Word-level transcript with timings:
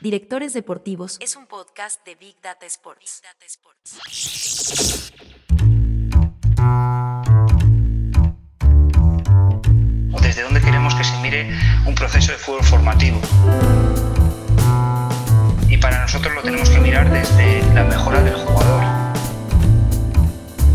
Directores 0.00 0.52
Deportivos 0.52 1.16
es 1.20 1.36
un 1.36 1.46
podcast 1.46 2.04
de 2.04 2.14
Big 2.16 2.36
Data 2.42 2.66
Sports. 2.66 3.22
desde 10.20 10.42
dónde 10.42 10.60
queremos 10.60 10.94
que 10.96 11.04
se 11.04 11.16
mire 11.18 11.56
un 11.86 11.94
proceso 11.94 12.32
de 12.32 12.38
fútbol 12.38 12.64
formativo. 12.64 13.20
Y 15.68 15.76
para 15.78 16.02
nosotros 16.02 16.34
lo 16.34 16.42
tenemos 16.42 16.68
que 16.68 16.78
mirar 16.78 17.10
desde 17.10 17.62
la 17.72 17.84
mejora 17.84 18.22
del 18.22 18.34
jugador. 18.34 18.82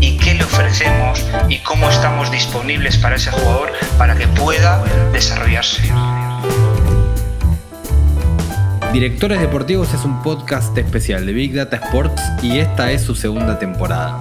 Y 0.00 0.16
qué 0.16 0.34
le 0.34 0.44
ofrecemos 0.44 1.24
y 1.48 1.58
cómo 1.58 1.90
estamos 1.90 2.30
disponibles 2.32 2.96
para 2.96 3.16
ese 3.16 3.30
jugador 3.30 3.72
para 3.98 4.16
que 4.16 4.26
pueda 4.26 4.82
desarrollarse. 5.12 5.82
Directores 8.92 9.40
Deportivos 9.40 9.94
es 9.94 10.04
un 10.04 10.22
podcast 10.22 10.76
especial 10.76 11.24
de 11.24 11.32
Big 11.32 11.54
Data 11.54 11.76
Sports 11.76 12.22
y 12.42 12.58
esta 12.58 12.92
es 12.92 13.00
su 13.00 13.14
segunda 13.14 13.58
temporada. 13.58 14.18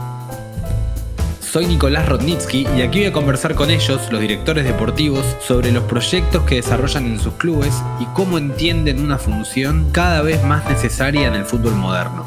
Soy 1.42 1.66
Nicolás 1.66 2.08
Rodnitsky 2.08 2.66
y 2.78 2.82
aquí 2.82 3.00
voy 3.00 3.08
a 3.10 3.12
conversar 3.12 3.54
con 3.54 3.70
ellos, 3.70 4.10
los 4.14 4.22
directores 4.22 4.64
deportivos, 4.64 5.26
sobre 5.46 5.74
los 5.74 5.84
proyectos 5.84 6.44
que 6.44 6.56
desarrollan 6.56 7.06
en 7.06 7.20
sus 7.20 7.34
clubes 7.34 7.84
y 8.00 8.06
cómo 8.14 8.38
entienden 8.38 9.04
una 9.04 9.18
función 9.18 9.90
cada 9.92 10.22
vez 10.22 10.42
más 10.46 10.64
necesaria 10.70 11.28
en 11.28 11.34
el 11.34 11.44
fútbol 11.44 11.76
moderno. 11.76 12.26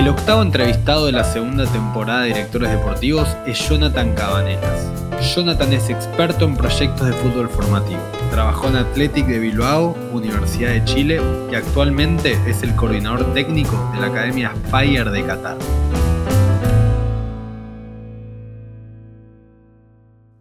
El 0.00 0.08
octavo 0.08 0.40
entrevistado 0.40 1.04
de 1.04 1.12
la 1.12 1.24
segunda 1.24 1.70
temporada 1.70 2.22
de 2.22 2.28
Directores 2.28 2.70
Deportivos 2.70 3.36
es 3.46 3.68
Jonathan 3.68 4.14
Cabanelas. 4.14 5.34
Jonathan 5.34 5.74
es 5.74 5.90
experto 5.90 6.46
en 6.46 6.56
proyectos 6.56 7.06
de 7.06 7.12
fútbol 7.12 7.50
formativo. 7.50 8.00
Trabajó 8.30 8.68
en 8.68 8.76
Athletic 8.76 9.26
de 9.26 9.38
Bilbao, 9.38 9.94
Universidad 10.10 10.70
de 10.70 10.82
Chile 10.86 11.20
y 11.52 11.54
actualmente 11.54 12.32
es 12.46 12.62
el 12.62 12.74
coordinador 12.76 13.34
técnico 13.34 13.76
de 13.92 14.00
la 14.00 14.06
Academia 14.06 14.54
Fire 14.70 15.10
de 15.10 15.22
Qatar. 15.22 15.58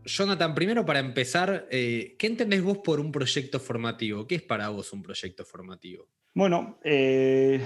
Jonathan, 0.05 0.55
primero 0.55 0.85
para 0.85 0.99
empezar, 0.99 1.67
eh, 1.69 2.15
¿qué 2.17 2.27
entendés 2.27 2.63
vos 2.63 2.77
por 2.77 3.01
un 3.01 3.11
proyecto 3.11 3.59
formativo? 3.59 4.25
¿Qué 4.25 4.35
es 4.35 4.41
para 4.41 4.69
vos 4.69 4.93
un 4.93 5.03
proyecto 5.03 5.43
formativo? 5.43 6.07
Bueno, 6.33 6.79
eh, 6.81 7.61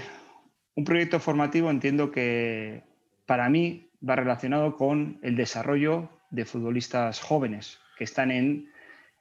un 0.75 0.83
proyecto 0.83 1.19
formativo 1.19 1.69
entiendo 1.69 2.11
que 2.11 2.83
para 3.25 3.49
mí 3.49 3.89
va 4.07 4.15
relacionado 4.15 4.75
con 4.75 5.19
el 5.21 5.35
desarrollo 5.35 6.09
de 6.29 6.45
futbolistas 6.45 7.21
jóvenes 7.21 7.79
que 7.97 8.03
están 8.03 8.31
en 8.31 8.69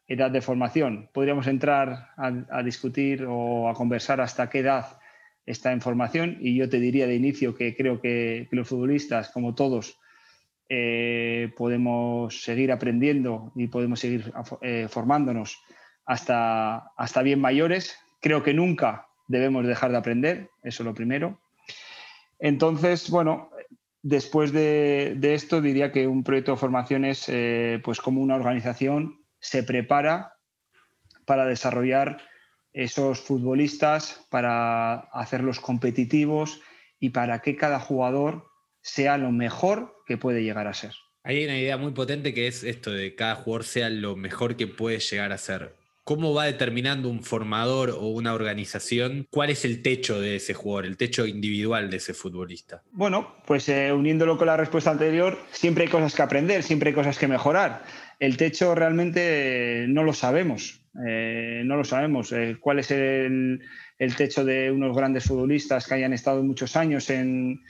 edad 0.08 0.30
de 0.30 0.40
formación. 0.40 1.08
Podríamos 1.12 1.46
entrar 1.46 2.10
a, 2.16 2.62
discutir 2.62 3.26
o 3.28 3.68
a 3.68 3.74
conversar 3.74 4.20
hasta 4.20 4.48
qué 4.50 4.60
edad 4.60 4.98
está 5.46 5.72
en 5.72 5.80
formación 5.80 6.38
y 6.40 6.56
yo 6.56 6.68
te 6.68 6.80
diría 6.80 7.06
de 7.06 7.14
inicio 7.14 7.54
que 7.54 7.76
creo 7.76 8.00
que, 8.00 8.48
los 8.50 8.68
futbolistas, 8.68 9.30
como 9.30 9.54
todos, 9.54 9.98
eh, 10.68 11.52
podemos 11.56 12.42
seguir 12.42 12.72
aprendiendo 12.72 13.52
y 13.54 13.66
podemos 13.66 14.00
seguir 14.00 14.32
eh, 14.62 14.86
formándonos 14.88 15.62
hasta, 16.06 16.92
hasta 16.96 17.22
bien 17.22 17.40
mayores. 17.40 17.96
Creo 18.20 18.42
que 18.42 18.54
nunca 18.54 19.08
debemos 19.32 19.66
dejar 19.66 19.90
de 19.90 19.98
aprender, 19.98 20.50
eso 20.62 20.82
es 20.82 20.86
lo 20.86 20.94
primero. 20.94 21.40
Entonces, 22.38 23.10
bueno, 23.10 23.50
Después 24.02 24.52
de, 24.52 25.16
esto, 25.22 25.60
diría 25.60 25.92
que 25.92 26.08
un 26.08 26.24
proyecto 26.24 26.52
de 26.52 26.58
formación 26.58 27.04
es 27.04 27.28
eh, 27.28 27.80
pues 27.84 28.00
como 28.00 28.20
una 28.20 28.34
organización 28.34 29.20
se 29.38 29.62
prepara 29.62 30.34
para 31.24 31.46
desarrollar 31.46 32.20
esos 32.72 33.20
futbolistas, 33.20 34.26
para 34.28 34.94
hacerlos 34.94 35.60
competitivos 35.60 36.60
y 36.98 37.10
para 37.10 37.42
que 37.42 37.54
cada 37.54 37.78
jugador 37.78 38.48
sea 38.80 39.18
lo 39.18 39.30
mejor 39.30 39.94
que 40.04 40.16
puede 40.16 40.42
llegar 40.42 40.66
a 40.66 40.74
ser. 40.74 40.94
Hay 41.22 41.44
una 41.44 41.56
idea 41.56 41.76
muy 41.76 41.92
potente 41.92 42.34
que 42.34 42.48
es 42.48 42.64
esto 42.64 42.90
de 42.90 43.10
que 43.10 43.14
cada 43.14 43.36
jugador 43.36 43.62
sea 43.62 43.88
lo 43.88 44.16
mejor 44.16 44.56
que 44.56 44.66
puede 44.66 44.98
llegar 44.98 45.30
a 45.30 45.38
ser. 45.38 45.76
¿Cómo 46.04 46.34
va 46.34 46.46
determinando 46.46 47.08
un 47.08 47.22
formador 47.22 47.90
o 47.90 48.08
una 48.08 48.34
organización 48.34 49.28
cuál 49.30 49.50
es 49.50 49.64
el 49.64 49.82
techo 49.82 50.20
de 50.20 50.36
ese 50.36 50.52
jugador, 50.52 50.86
el 50.86 50.96
techo 50.96 51.26
individual 51.26 51.90
de 51.90 51.98
ese 51.98 52.12
futbolista? 52.12 52.82
Bueno, 52.90 53.36
pues 53.46 53.68
eh, 53.68 53.92
uniéndolo 53.92 54.36
con 54.36 54.48
la 54.48 54.56
respuesta 54.56 54.90
anterior, 54.90 55.38
siempre 55.52 55.84
hay 55.84 55.90
cosas 55.90 56.14
que 56.14 56.22
aprender, 56.22 56.64
siempre 56.64 56.90
hay 56.90 56.94
cosas 56.94 57.18
que 57.18 57.28
mejorar. 57.28 57.84
El 58.18 58.36
techo 58.36 58.74
realmente 58.74 59.86
no 59.88 60.02
lo 60.02 60.12
sabemos. 60.12 60.80
Eh, 61.06 61.62
no 61.64 61.76
lo 61.76 61.84
sabemos. 61.84 62.32
Eh, 62.32 62.56
¿Cuál 62.60 62.80
es 62.80 62.90
el, 62.90 63.60
techo 64.16 64.44
de 64.44 64.72
unos 64.72 64.96
grandes 64.96 65.24
futbolistas 65.24 65.86
que 65.86 65.94
hayan 65.94 66.12
estado 66.12 66.42
muchos 66.42 66.74
años 66.76 67.08
en 67.10 67.60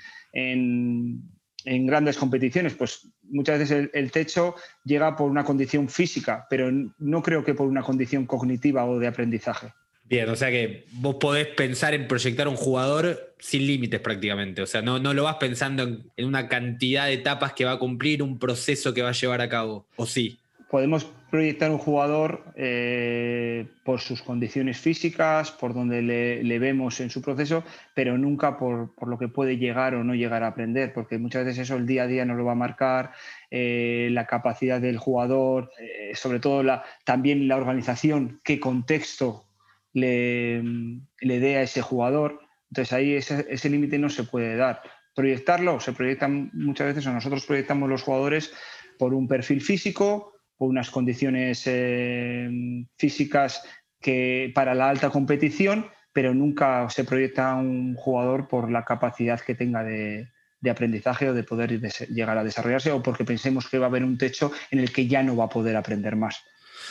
grandes 1.64 2.16
competiciones, 2.16 2.74
pues 2.74 3.08
muchas 3.24 3.58
veces 3.58 3.90
el, 3.92 4.10
techo 4.10 4.54
llega 4.84 5.16
por 5.16 5.30
una 5.30 5.44
condición 5.44 5.88
física, 5.88 6.46
pero 6.50 6.70
no 6.98 7.22
creo 7.22 7.44
que 7.44 7.54
por 7.54 7.66
una 7.66 7.82
condición 7.82 8.26
cognitiva 8.26 8.84
o 8.84 8.98
de 8.98 9.06
aprendizaje. 9.06 9.72
Bien, 10.04 10.28
o 10.28 10.36
sea 10.36 10.50
que 10.50 10.84
vos 10.92 11.16
podés 11.16 11.46
pensar 11.46 11.94
en 11.94 12.06
proyectar 12.06 12.46
un 12.48 12.56
jugador 12.56 13.34
sin 13.38 13.66
límites 13.66 14.00
prácticamente, 14.00 14.60
o 14.60 14.66
sea, 14.66 14.82
no, 14.82 14.98
no 14.98 15.14
lo 15.14 15.24
vas 15.24 15.36
pensando 15.36 15.84
en, 15.84 16.10
en, 16.16 16.26
una 16.26 16.48
cantidad 16.48 17.06
de 17.06 17.14
etapas 17.14 17.54
que 17.54 17.64
va 17.64 17.72
a 17.72 17.78
cumplir, 17.78 18.22
un 18.22 18.38
proceso 18.38 18.92
que 18.92 19.02
va 19.02 19.10
a 19.10 19.12
llevar 19.12 19.40
a 19.40 19.48
cabo, 19.48 19.86
¿o 19.96 20.04
sí? 20.04 20.38
podemos 20.72 21.06
proyectar 21.32 21.70
un 21.70 21.78
jugador 21.78 22.44
eh, 22.56 23.66
por 23.84 24.00
sus 24.00 24.20
condiciones 24.20 24.78
físicas, 24.78 25.50
por 25.50 25.72
donde 25.72 26.02
le, 26.02 26.58
vemos 26.58 27.00
en 27.00 27.08
su 27.08 27.22
proceso, 27.22 27.64
pero 27.94 28.18
nunca 28.18 28.58
por, 28.58 28.90
lo 29.08 29.18
que 29.18 29.28
puede 29.28 29.56
llegar 29.56 29.94
o 29.94 30.04
no 30.04 30.14
llegar 30.14 30.42
a 30.42 30.48
aprender, 30.48 30.92
porque 30.92 31.16
muchas 31.16 31.46
veces 31.46 31.60
eso 31.60 31.76
el 31.76 31.86
día 31.86 32.02
a 32.02 32.06
día 32.06 32.26
nos 32.26 32.36
lo 32.36 32.44
va 32.44 32.52
a 32.52 32.54
marcar, 32.54 33.12
eh, 33.50 34.10
la 34.12 34.26
capacidad 34.26 34.78
del 34.78 34.98
jugador, 34.98 35.70
eh, 35.80 36.14
sobre 36.14 36.38
todo 36.38 36.62
la, 36.62 36.84
también 37.06 37.48
la 37.48 37.56
organización, 37.56 38.42
qué 38.44 38.60
contexto 38.60 39.46
le, 39.94 40.62
le 40.62 41.40
dé 41.40 41.56
a 41.56 41.62
ese 41.62 41.80
jugador. 41.80 42.40
Entonces 42.70 42.92
ahí 42.92 43.14
ese, 43.14 43.46
ese 43.48 43.70
límite 43.70 43.98
no 43.98 44.10
se 44.10 44.24
puede 44.24 44.54
dar. 44.54 44.82
Proyectarlo, 45.14 45.80
se 45.80 45.94
proyectan 45.94 46.50
muchas 46.52 46.88
veces, 46.88 47.06
o 47.06 47.10
nosotros 47.10 47.46
proyectamos 47.46 47.88
los 47.88 48.02
jugadores 48.02 48.52
por 48.98 49.14
un 49.14 49.26
perfil 49.26 49.62
físico, 49.62 50.32
unas 50.66 50.90
condiciones 50.90 51.62
eh, 51.66 52.48
físicas 52.96 53.62
que 54.00 54.50
para 54.54 54.74
la 54.74 54.88
alta 54.88 55.10
competición, 55.10 55.86
pero 56.12 56.34
nunca 56.34 56.88
se 56.90 57.04
proyecta 57.04 57.54
un 57.54 57.94
jugador 57.94 58.48
por 58.48 58.70
la 58.70 58.84
capacidad 58.84 59.40
que 59.40 59.54
tenga 59.54 59.84
de, 59.84 60.28
aprendizaje 60.68 61.28
o 61.28 61.34
de 61.34 61.44
poder 61.44 61.80
llegar 62.08 62.38
a 62.38 62.44
desarrollarse 62.44 62.92
o 62.92 63.02
porque 63.02 63.24
pensemos 63.24 63.68
que 63.68 63.78
va 63.78 63.86
a 63.86 63.88
haber 63.88 64.04
un 64.04 64.18
techo 64.18 64.52
en 64.70 64.78
el 64.78 64.92
que 64.92 65.06
ya 65.06 65.22
no 65.22 65.36
va 65.36 65.44
a 65.44 65.48
poder 65.48 65.76
aprender 65.76 66.16
más. 66.16 66.42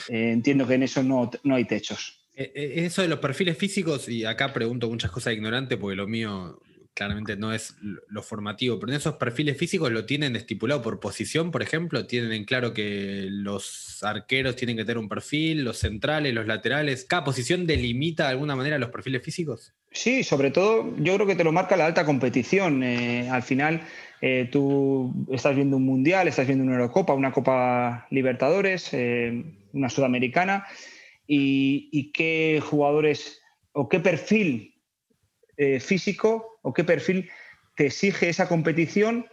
Eh, 0.10 0.32
entiendo 0.32 0.68
que 0.68 0.76
en 0.76 0.84
eso 0.84 1.04
no, 1.04 1.30
no 1.44 1.56
hay 1.56 1.66
techos. 1.66 2.22
Eh, 2.34 2.74
eso 2.86 3.02
de 3.02 3.08
los 3.08 3.20
perfiles 3.20 3.58
físicos, 3.58 4.10
y 4.10 4.26
acá 4.26 4.54
pregunto 4.54 4.90
muchas 4.90 5.12
cosas 5.12 5.34
ignorantes 5.34 5.78
porque 5.78 5.96
lo 5.96 6.08
mío 6.08 6.60
claramente 6.94 7.38
no 7.38 7.54
es 7.54 7.76
lo 7.82 8.22
formativo, 8.22 8.80
pero 8.80 8.92
en 8.92 8.98
esos 8.98 9.16
perfiles 9.16 9.58
físicos 9.58 9.92
lo 9.92 10.06
tienen 10.06 10.36
estipulado 10.36 10.82
por 10.82 11.00
posición, 11.00 11.52
por 11.52 11.62
ejemplo, 11.62 12.06
tienen 12.06 12.32
en 12.32 12.46
claro 12.46 12.74
que 12.74 13.28
los 13.30 14.04
arqueros 14.04 14.56
tienen 14.56 14.78
que 14.78 14.84
tener 14.84 14.98
un 14.98 15.10
perfil, 15.10 15.64
los 15.64 15.78
centrales, 15.78 16.34
los 16.34 16.48
laterales, 16.48 17.06
¿cada 17.06 17.24
posición 17.24 17.66
delimita 17.66 18.26
de 18.26 18.32
alguna 18.32 18.56
manera 18.56 18.78
los 18.78 18.90
perfiles 18.90 19.24
físicos? 19.24 19.74
Sí, 19.92 20.24
sobre 20.24 20.52
todo 20.52 20.96
yo 20.98 21.16
creo 21.16 21.28
que 21.28 21.36
te 21.36 21.44
lo 21.44 21.52
marca 21.52 21.76
la 21.76 21.86
alta 21.86 22.06
competición. 22.06 22.84
Eh, 22.84 23.30
al 23.30 23.44
final 23.44 23.82
eh, 24.22 24.48
tú 24.52 25.14
estás 25.32 25.56
viendo 25.56 25.78
un 25.78 25.86
mundial, 25.86 26.28
estás 26.28 26.48
viendo 26.48 26.64
una 26.64 26.74
Eurocopa, 26.74 27.14
una 27.14 27.32
Copa 27.32 28.08
Libertadores, 28.10 28.90
eh, 28.94 29.44
una 29.74 29.90
Sudamericana, 29.90 30.66
y 31.34 32.12
qué 32.12 32.62
jugadores 32.62 33.42
o 33.72 33.88
qué 33.88 34.02
perfil 34.02 34.76
físico 35.80 36.51
o 36.62 36.74
qué 36.74 36.84
perfil 36.84 37.30
te 37.76 37.88
exige 37.88 38.30
esa 38.30 38.48
competición 38.48 39.26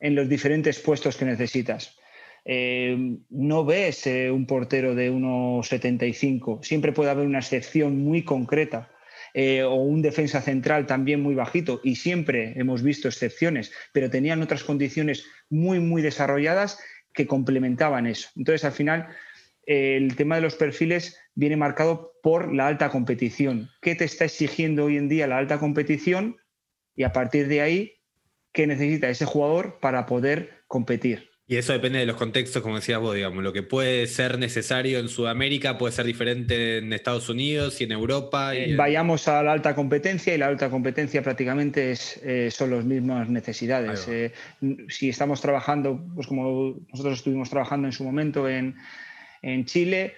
en 0.00 0.14
los 0.14 0.28
diferentes 0.28 0.78
puestos 0.78 1.16
que 1.16 1.24
necesitas. 1.24 1.96
Eh, 2.44 3.16
no 3.30 3.64
ves 3.64 4.06
eh, 4.06 4.30
un 4.30 4.46
portero 4.46 4.94
de 4.94 5.10
1,75, 5.10 6.62
siempre 6.62 6.92
puede 6.92 7.10
haber 7.10 7.26
una 7.26 7.38
excepción 7.38 7.98
muy 7.98 8.22
concreta. 8.22 8.90
Eh, 9.36 9.64
o 9.64 9.74
un 9.74 10.00
defensa 10.00 10.40
central 10.40 10.86
también 10.86 11.20
muy 11.20 11.34
bajito, 11.34 11.80
y 11.82 11.96
siempre 11.96 12.52
hemos 12.56 12.84
visto 12.84 13.08
excepciones, 13.08 13.72
pero 13.92 14.08
tenían 14.08 14.40
otras 14.42 14.62
condiciones 14.62 15.26
muy, 15.50 15.80
muy 15.80 16.02
desarrolladas 16.02 16.78
que 17.12 17.26
complementaban 17.26 18.06
eso. 18.06 18.28
Entonces, 18.36 18.64
al 18.64 18.70
final, 18.70 19.08
el 19.66 20.14
tema 20.14 20.36
de 20.36 20.42
los 20.42 20.54
perfiles 20.54 21.18
viene 21.34 21.56
marcado 21.56 22.12
por 22.22 22.54
la 22.54 22.68
alta 22.68 22.90
competición. 22.90 23.70
¿Qué 23.80 23.96
te 23.96 24.04
está 24.04 24.26
exigiendo 24.26 24.84
hoy 24.84 24.98
en 24.98 25.08
día 25.08 25.26
la 25.26 25.38
alta 25.38 25.58
competición? 25.58 26.36
Y 26.96 27.02
a 27.02 27.12
partir 27.12 27.48
de 27.48 27.60
ahí, 27.60 27.92
¿qué 28.52 28.66
necesita 28.66 29.08
ese 29.08 29.24
jugador 29.24 29.78
para 29.80 30.06
poder 30.06 30.64
competir? 30.66 31.34
Y 31.46 31.56
eso 31.56 31.74
depende 31.74 31.98
de 31.98 32.06
los 32.06 32.16
contextos, 32.16 32.62
como 32.62 32.76
decías 32.76 33.00
vos, 33.00 33.14
digamos. 33.14 33.44
Lo 33.44 33.52
que 33.52 33.62
puede 33.62 34.06
ser 34.06 34.38
necesario 34.38 34.98
en 34.98 35.08
Sudamérica 35.08 35.76
puede 35.76 35.92
ser 35.92 36.06
diferente 36.06 36.78
en 36.78 36.90
Estados 36.94 37.28
Unidos 37.28 37.78
y 37.82 37.84
en 37.84 37.92
Europa. 37.92 38.54
Eh, 38.54 38.74
vayamos 38.74 39.28
a 39.28 39.42
la 39.42 39.52
alta 39.52 39.74
competencia 39.74 40.34
y 40.34 40.38
la 40.38 40.46
alta 40.46 40.70
competencia 40.70 41.22
prácticamente 41.22 41.90
es, 41.90 42.18
eh, 42.24 42.50
son 42.50 42.70
las 42.70 42.86
mismas 42.86 43.28
necesidades. 43.28 44.08
Eh, 44.08 44.32
si 44.88 45.10
estamos 45.10 45.42
trabajando, 45.42 46.02
pues 46.14 46.26
como 46.28 46.76
nosotros 46.90 47.18
estuvimos 47.18 47.50
trabajando 47.50 47.88
en 47.88 47.92
su 47.92 48.04
momento 48.04 48.48
en, 48.48 48.76
en 49.42 49.66
Chile, 49.66 50.14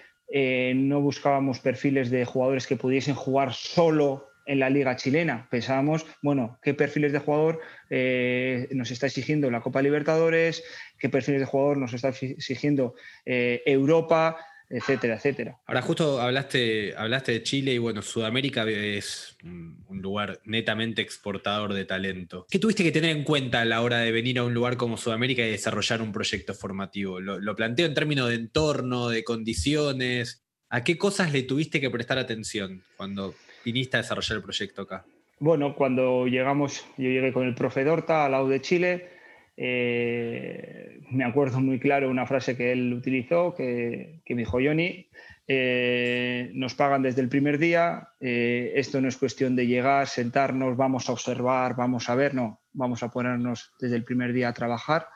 no 0.75 1.01
buscábamos 1.01 1.59
perfiles 1.59 2.09
de 2.09 2.23
jugadores 2.23 2.67
que 2.67 2.77
pudiesen 2.77 3.15
jugar 3.15 3.53
solo 3.53 4.27
en 4.47 4.59
la 4.59 4.69
liga 4.69 4.95
chilena. 4.95 5.47
Pensábamos, 5.51 6.05
bueno, 6.21 6.57
qué 6.63 6.73
perfiles 6.73 7.11
de 7.11 7.19
jugador 7.19 7.59
eh, 7.89 8.67
nos 8.71 8.89
está 8.91 9.07
exigiendo 9.07 9.51
la 9.51 9.61
Copa 9.61 9.81
Libertadores, 9.81 10.63
qué 10.97 11.09
perfiles 11.09 11.41
de 11.41 11.45
jugador 11.45 11.77
nos 11.77 11.93
está 11.93 12.09
exigiendo 12.09 12.95
eh, 13.25 13.61
Europa, 13.65 14.37
etcétera, 14.69 15.15
etcétera. 15.15 15.57
Ahora 15.65 15.81
justo 15.81 16.19
hablaste, 16.19 16.93
hablaste 16.97 17.31
de 17.31 17.43
Chile 17.43 17.73
y 17.73 17.77
bueno, 17.77 18.01
Sudamérica 18.01 18.69
es 18.69 19.37
un 19.43 20.01
lugar 20.01 20.41
netamente 20.43 21.01
exportador 21.01 21.73
de 21.73 21.85
talento. 21.85 22.45
¿Qué 22.49 22.59
tuviste 22.59 22.83
que 22.83 22.91
tener 22.91 23.15
en 23.15 23.23
cuenta 23.23 23.61
a 23.61 23.65
la 23.65 23.81
hora 23.81 23.99
de 23.99 24.11
venir 24.11 24.39
a 24.39 24.43
un 24.43 24.53
lugar 24.53 24.75
como 24.77 24.97
Sudamérica 24.97 25.45
y 25.45 25.51
desarrollar 25.51 26.01
un 26.01 26.11
proyecto 26.11 26.53
formativo? 26.53 27.19
Lo, 27.19 27.39
lo 27.39 27.55
planteo 27.55 27.85
en 27.85 27.93
términos 27.93 28.29
de 28.29 28.35
entorno, 28.35 29.09
de 29.09 29.23
condiciones. 29.23 30.43
¿A 30.69 30.83
qué 30.83 30.97
cosas 30.97 31.31
le 31.31 31.43
tuviste 31.43 31.79
que 31.79 31.89
prestar 31.89 32.17
atención 32.17 32.83
cuando 32.97 33.33
viniste 33.67 33.97
a 33.97 34.01
desarrollar 34.01 34.37
el 34.37 34.43
proyecto 34.43 34.83
acá? 34.83 35.03
Bueno, 35.39 35.75
cuando 35.75 36.25
llegamos, 36.25 36.85
yo 36.97 37.09
llegué 37.09 37.33
con 37.33 37.45
el 37.45 37.53
profe 37.53 37.83
Dorta 37.83 38.25
al 38.25 38.31
lado 38.31 38.47
de 38.47 38.61
Chile. 38.61 39.09
Eh, 39.57 41.01
me 41.11 41.25
acuerdo 41.25 41.59
muy 41.59 41.77
claro 41.79 42.09
una 42.09 42.25
frase 42.25 42.55
que 42.55 42.71
él 42.71 42.93
utilizó, 42.93 43.53
que, 43.53 44.21
me 44.29 44.35
dijo 44.35 44.59
Johnny, 44.63 45.09
eh, 45.47 46.49
nos 46.53 46.75
pagan 46.75 47.01
desde 47.01 47.21
el 47.21 47.27
primer 47.27 47.57
día, 47.57 48.09
eh, 48.21 48.71
esto 48.75 49.01
no 49.01 49.09
es 49.09 49.17
cuestión 49.17 49.55
de 49.55 49.67
llegar, 49.67 50.07
sentarnos, 50.07 50.77
vamos 50.77 51.09
a 51.09 51.11
observar, 51.11 51.75
vamos 51.75 52.09
a 52.09 52.15
ver, 52.15 52.33
no, 52.33 52.61
vamos 52.71 53.03
a 53.03 53.09
ponernos 53.09 53.73
desde 53.79 53.97
el 53.97 54.05
primer 54.05 54.31
día 54.31 54.49
a 54.49 54.53
trabajar 54.53 55.07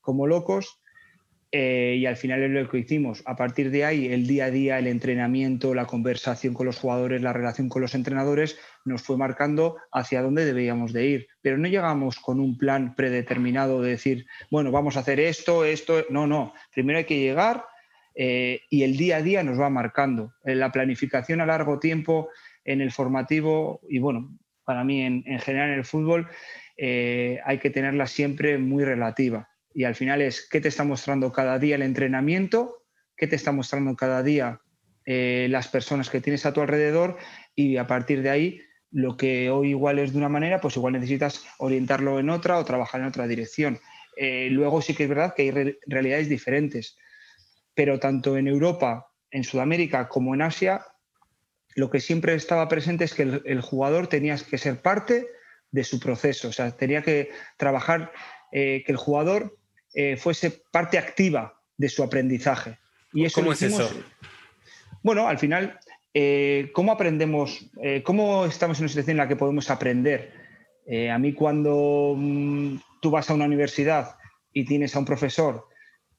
como 0.00 0.26
locos 0.26 0.81
eh, 1.54 1.96
y 1.98 2.06
al 2.06 2.16
final 2.16 2.42
es 2.42 2.50
lo 2.50 2.66
que 2.70 2.78
hicimos. 2.78 3.22
A 3.26 3.36
partir 3.36 3.70
de 3.70 3.84
ahí, 3.84 4.06
el 4.10 4.26
día 4.26 4.46
a 4.46 4.50
día, 4.50 4.78
el 4.78 4.86
entrenamiento, 4.86 5.74
la 5.74 5.84
conversación 5.84 6.54
con 6.54 6.64
los 6.64 6.78
jugadores, 6.78 7.20
la 7.20 7.34
relación 7.34 7.68
con 7.68 7.82
los 7.82 7.94
entrenadores, 7.94 8.58
nos 8.86 9.02
fue 9.02 9.18
marcando 9.18 9.76
hacia 9.92 10.22
dónde 10.22 10.46
debíamos 10.46 10.94
de 10.94 11.06
ir. 11.06 11.28
Pero 11.42 11.58
no 11.58 11.68
llegamos 11.68 12.18
con 12.18 12.40
un 12.40 12.56
plan 12.56 12.94
predeterminado 12.94 13.82
de 13.82 13.90
decir, 13.90 14.26
bueno, 14.50 14.70
vamos 14.70 14.96
a 14.96 15.00
hacer 15.00 15.20
esto, 15.20 15.66
esto. 15.66 16.06
No, 16.08 16.26
no. 16.26 16.54
Primero 16.72 16.98
hay 16.98 17.04
que 17.04 17.20
llegar 17.20 17.66
eh, 18.14 18.62
y 18.70 18.84
el 18.84 18.96
día 18.96 19.18
a 19.18 19.22
día 19.22 19.42
nos 19.42 19.60
va 19.60 19.68
marcando. 19.68 20.32
En 20.44 20.58
la 20.58 20.72
planificación 20.72 21.42
a 21.42 21.46
largo 21.46 21.78
tiempo, 21.78 22.30
en 22.64 22.80
el 22.80 22.92
formativo 22.92 23.82
y 23.90 23.98
bueno, 23.98 24.38
para 24.64 24.84
mí 24.84 25.02
en, 25.02 25.22
general 25.40 25.68
en 25.68 25.78
el 25.80 25.84
fútbol, 25.84 26.28
eh, 26.78 27.40
hay 27.44 27.58
que 27.58 27.68
tenerla 27.68 28.06
siempre 28.06 28.56
muy 28.56 28.84
relativa 28.84 29.51
y 29.74 29.84
al 29.84 29.94
final 29.94 30.22
es 30.22 30.48
qué 30.48 30.60
te 30.60 30.68
está 30.68 30.84
mostrando 30.84 31.32
cada 31.32 31.58
día 31.58 31.76
el 31.76 31.82
entrenamiento, 31.82 32.84
qué 33.16 33.26
te 33.26 33.36
está 33.36 33.52
mostrando 33.52 33.94
cada 33.96 34.22
día 34.22 34.60
eh, 35.04 35.48
las 35.50 35.68
personas 35.68 36.10
que 36.10 36.20
tienes 36.20 36.46
a 36.46 36.52
tu 36.52 36.60
alrededor 36.60 37.18
y 37.54 37.76
a 37.76 37.86
partir 37.86 38.22
de 38.22 38.30
ahí 38.30 38.60
lo 38.92 39.16
que 39.16 39.50
hoy 39.50 39.70
igual 39.70 39.98
es 39.98 40.12
de 40.12 40.18
una 40.18 40.28
manera, 40.28 40.60
pues 40.60 40.76
igual 40.76 40.92
necesitas 40.92 41.44
orientarlo 41.58 42.20
en 42.20 42.30
otra 42.30 42.58
o 42.58 42.64
trabajar 42.64 43.00
en 43.00 43.06
otra 43.06 43.26
dirección. 43.26 43.80
Eh, 44.16 44.48
luego 44.50 44.82
sí 44.82 44.94
que 44.94 45.04
es 45.04 45.08
verdad 45.08 45.34
que 45.34 45.42
hay 45.42 45.76
realidades 45.86 46.28
diferentes, 46.28 46.96
pero 47.74 47.98
tanto 47.98 48.36
en 48.36 48.48
Europa, 48.48 49.10
en 49.30 49.44
Sudamérica 49.44 50.08
como 50.08 50.34
en 50.34 50.42
Asia, 50.42 50.84
lo 51.74 51.90
que 51.90 52.00
siempre 52.00 52.34
estaba 52.34 52.68
presente 52.68 53.04
es 53.04 53.14
que 53.14 53.22
el, 53.22 53.60
jugador 53.62 54.08
tenía 54.08 54.36
que 54.36 54.58
ser 54.58 54.82
parte 54.82 55.26
de 55.70 55.84
su 55.84 55.98
proceso, 55.98 56.48
o 56.48 56.52
sea, 56.52 56.76
tenía 56.76 57.02
que 57.02 57.30
trabajar, 57.56 58.12
eh, 58.52 58.82
que 58.84 58.92
el 58.92 58.98
jugador 58.98 59.58
eh, 59.94 60.16
fuese 60.16 60.62
parte 60.70 60.98
activa 60.98 61.60
de 61.76 61.88
su 61.88 62.02
aprendizaje. 62.02 62.78
Y 63.12 63.24
eso 63.24 63.40
¿Cómo 63.40 63.52
es 63.52 63.62
eso? 63.62 63.90
Bueno, 65.02 65.28
al 65.28 65.38
final, 65.38 65.78
eh, 66.14 66.70
¿cómo 66.72 66.92
aprendemos? 66.92 67.70
Eh, 67.82 68.02
¿Cómo 68.02 68.46
estamos 68.46 68.78
en 68.78 68.84
una 68.84 68.88
situación 68.88 69.14
en 69.14 69.18
la 69.18 69.28
que 69.28 69.36
podemos 69.36 69.70
aprender? 69.70 70.40
a 71.10 71.16
mí 71.16 71.32
cuando 71.32 72.14
mm, 72.18 72.76
tú 73.00 73.12
vas 73.12 73.30
a 73.30 73.34
una 73.34 73.44
universidad 73.44 74.16
y 74.52 74.64
tienes 74.64 74.96
a 74.96 74.98
un 74.98 75.04
profesor 75.04 75.68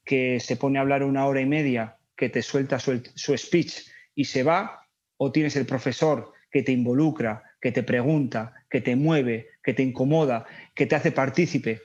que 0.06 0.40
se 0.40 0.56
pone 0.56 0.78
a 0.78 0.80
hablar 0.80 1.02
una 1.02 1.26
hora 1.26 1.42
y 1.42 1.46
media, 1.46 1.98
que 2.16 2.30
te 2.30 2.40
suelta 2.40 2.78
su, 2.80 3.02
su 3.14 3.36
speech 3.36 3.86
y 4.14 4.24
se 4.24 4.42
va, 4.42 4.86
o 5.18 5.30
tienes 5.30 5.56
el 5.56 5.66
profesor 5.66 6.32
que 6.50 6.62
te 6.62 6.72
involucra, 6.72 7.42
que 7.60 7.72
te 7.72 7.82
pregunta, 7.82 8.54
que 8.70 8.80
te 8.80 8.96
mueve, 8.96 9.48
que 9.62 9.74
te 9.74 9.82
incomoda, 9.82 10.46
que 10.74 10.86
te 10.86 10.94
hace 10.94 11.12
partícipe, 11.12 11.82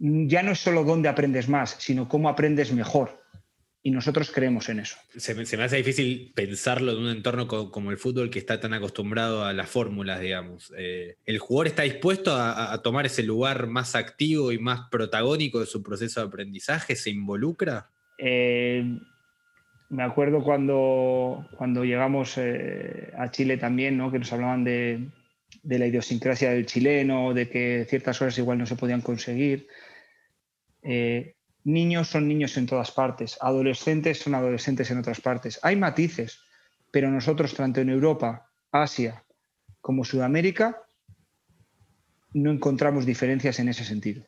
ya 0.00 0.42
no 0.42 0.52
es 0.52 0.58
solo 0.60 0.82
dónde 0.82 1.08
aprendes 1.08 1.48
más, 1.48 1.76
sino 1.78 2.08
cómo 2.08 2.28
aprendes 2.28 2.72
mejor. 2.72 3.20
Y 3.82 3.90
nosotros 3.90 4.30
creemos 4.30 4.68
en 4.68 4.80
eso. 4.80 4.98
Se 5.16 5.34
me, 5.34 5.42
hace 5.42 5.76
difícil 5.76 6.32
pensarlo 6.34 6.92
en 6.92 6.98
un 6.98 7.08
entorno 7.08 7.48
como, 7.48 7.90
el 7.90 7.96
fútbol 7.96 8.28
que 8.28 8.38
está 8.38 8.60
tan 8.60 8.74
acostumbrado 8.74 9.44
a 9.44 9.54
las 9.54 9.70
fórmulas, 9.70 10.20
digamos. 10.20 10.72
Eh, 10.76 11.16
¿El 11.24 11.38
jugador 11.38 11.68
está 11.68 11.82
dispuesto 11.84 12.34
a, 12.34 12.78
tomar 12.82 13.06
ese 13.06 13.22
lugar 13.22 13.68
más 13.68 13.94
activo 13.94 14.52
y 14.52 14.58
más 14.58 14.88
protagónico 14.90 15.60
de 15.60 15.66
su 15.66 15.82
proceso 15.82 16.20
de 16.20 16.26
aprendizaje? 16.26 16.94
¿Se 16.94 17.08
involucra? 17.08 17.88
Eh, 18.18 18.84
me 19.88 20.02
acuerdo 20.02 20.42
cuando, 20.42 21.48
cuando 21.56 21.82
llegamos 21.82 22.36
eh, 22.36 23.12
a 23.16 23.30
Chile 23.30 23.56
también, 23.56 23.96
¿no? 23.96 24.12
que 24.12 24.18
nos 24.18 24.30
hablaban 24.30 24.62
de, 24.62 25.08
de 25.62 25.78
la 25.78 25.86
idiosincrasia 25.86 26.50
del 26.50 26.66
chileno, 26.66 27.32
de 27.32 27.48
que 27.48 27.86
ciertas 27.88 28.18
cosas 28.18 28.36
igual 28.36 28.58
no 28.58 28.66
se 28.66 28.76
podían 28.76 29.00
conseguir. 29.00 29.68
Eh, 30.82 31.34
niños 31.64 32.08
son 32.08 32.28
niños 32.28 32.56
en 32.56 32.66
todas 32.66 32.90
partes, 32.90 33.38
adolescentes 33.40 34.18
son 34.18 34.34
adolescentes 34.34 34.90
en 34.90 34.98
otras 34.98 35.20
partes. 35.20 35.58
Hay 35.62 35.76
matices, 35.76 36.40
pero 36.90 37.10
nosotros, 37.10 37.54
tanto 37.54 37.80
en 37.80 37.90
Europa, 37.90 38.50
Asia 38.72 39.24
como 39.80 40.04
Sudamérica, 40.04 40.82
no 42.32 42.50
encontramos 42.50 43.06
diferencias 43.06 43.58
en 43.58 43.68
ese 43.68 43.84
sentido. 43.84 44.24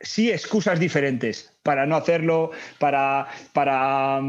Sí, 0.00 0.30
excusas 0.30 0.78
diferentes 0.78 1.52
para 1.62 1.86
no 1.86 1.96
hacerlo, 1.96 2.52
para, 2.78 3.28
para 3.52 4.20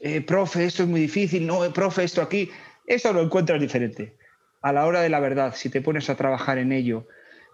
eh, 0.00 0.20
profe, 0.22 0.64
esto 0.64 0.84
es 0.84 0.88
muy 0.88 1.00
difícil, 1.00 1.46
no, 1.46 1.70
profe, 1.72 2.04
esto 2.04 2.22
aquí, 2.22 2.50
eso 2.86 3.12
lo 3.12 3.22
encuentras 3.22 3.60
diferente. 3.60 4.16
A 4.62 4.72
la 4.72 4.86
hora 4.86 5.00
de 5.02 5.08
la 5.08 5.20
verdad, 5.20 5.54
si 5.54 5.68
te 5.68 5.82
pones 5.82 6.08
a 6.08 6.16
trabajar 6.16 6.58
en 6.58 6.72
ello, 6.72 7.08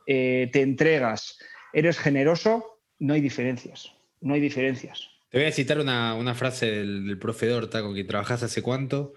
eh, 0.06 0.48
te 0.52 0.62
entregas, 0.62 1.38
eres 1.78 1.98
generoso, 1.98 2.80
no 2.98 3.14
hay 3.14 3.20
diferencias. 3.20 3.92
No 4.20 4.34
hay 4.34 4.40
diferencias. 4.40 5.10
Te 5.30 5.38
voy 5.38 5.46
a 5.46 5.52
citar 5.52 5.78
una, 5.78 6.34
frase 6.34 6.66
del, 6.66 7.18
profe 7.18 7.46
Dorta 7.46 7.82
con 7.82 7.94
quien 7.94 8.06
trabajas 8.06 8.42
hace 8.42 8.62
cuánto. 8.62 9.14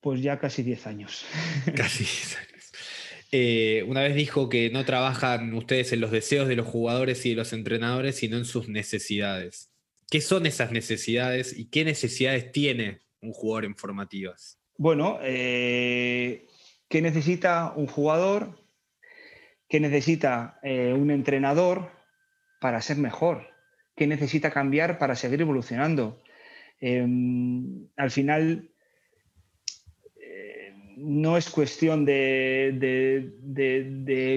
Pues 0.00 0.20
ya 0.22 0.38
casi 0.38 0.62
10 0.62 0.86
años. 0.86 1.24
Casi 1.74 2.04
10 2.04 2.36
años. 2.36 2.72
Eh, 3.32 3.84
una 3.88 4.02
vez 4.02 4.14
dijo 4.14 4.48
que 4.48 4.70
no 4.70 4.84
trabajan 4.84 5.52
ustedes 5.54 5.92
en 5.92 6.00
los 6.00 6.12
deseos 6.12 6.46
de 6.46 6.54
los 6.54 6.66
jugadores 6.66 7.26
y 7.26 7.30
de 7.30 7.36
los 7.36 7.52
entrenadores, 7.52 8.16
sino 8.16 8.36
en 8.36 8.44
sus 8.44 8.68
necesidades. 8.68 9.72
¿Qué 10.08 10.20
son 10.20 10.46
esas 10.46 10.70
necesidades 10.70 11.58
y 11.58 11.68
qué 11.68 11.84
necesidades 11.84 12.52
tiene 12.52 13.00
un 13.20 13.32
jugador 13.32 13.64
en 13.64 13.74
formativas? 13.74 14.60
Bueno, 14.78 15.18
eh, 15.22 16.46
¿qué 16.88 17.02
necesita 17.02 17.72
un 17.74 17.88
jugador? 17.88 18.65
¿Qué 19.68 19.80
necesita 19.80 20.58
eh, 20.62 20.92
un 20.92 21.10
entrenador 21.10 21.90
para 22.60 22.80
ser 22.80 22.98
mejor? 22.98 23.48
¿Qué 23.96 24.06
necesita 24.06 24.50
cambiar 24.50 24.98
para 24.98 25.16
seguir 25.16 25.40
evolucionando? 25.40 26.22
Em, 26.80 27.88
al 27.96 28.10
final, 28.10 28.70
eh, 30.20 30.74
no 30.98 31.36
es 31.36 31.50
cuestión 31.50 32.04
de, 32.04 33.32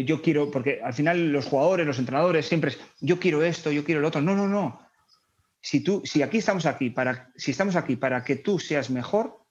yo 0.08 0.22
quiero, 0.22 0.50
porque 0.50 0.82
al 0.82 0.94
final 0.94 1.32
los 1.32 1.46
jugadores, 1.46 1.86
los 1.86 2.00
entrenadores 2.00 2.48
siempre 2.48 2.72
es 2.72 2.80
yo 3.02 3.20
quiero 3.20 3.44
esto, 3.44 3.72
yo 3.72 3.84
quiero 3.84 4.02
lo 4.02 4.08
otro. 4.08 4.22
No, 4.22 4.36
no, 4.36 4.48
no. 4.48 4.82
Si 5.62 5.82
tú, 5.82 6.02
si 6.06 6.24
aquí 6.24 6.38
estamos 6.38 6.66
aquí 6.66 6.90
para, 6.90 7.32
si 7.36 7.52
estamos 7.52 7.76
aquí 7.76 7.98
para 7.98 8.24
que 8.24 8.38
tú 8.38 8.58
seas 8.60 8.90
mejor, 8.90 9.44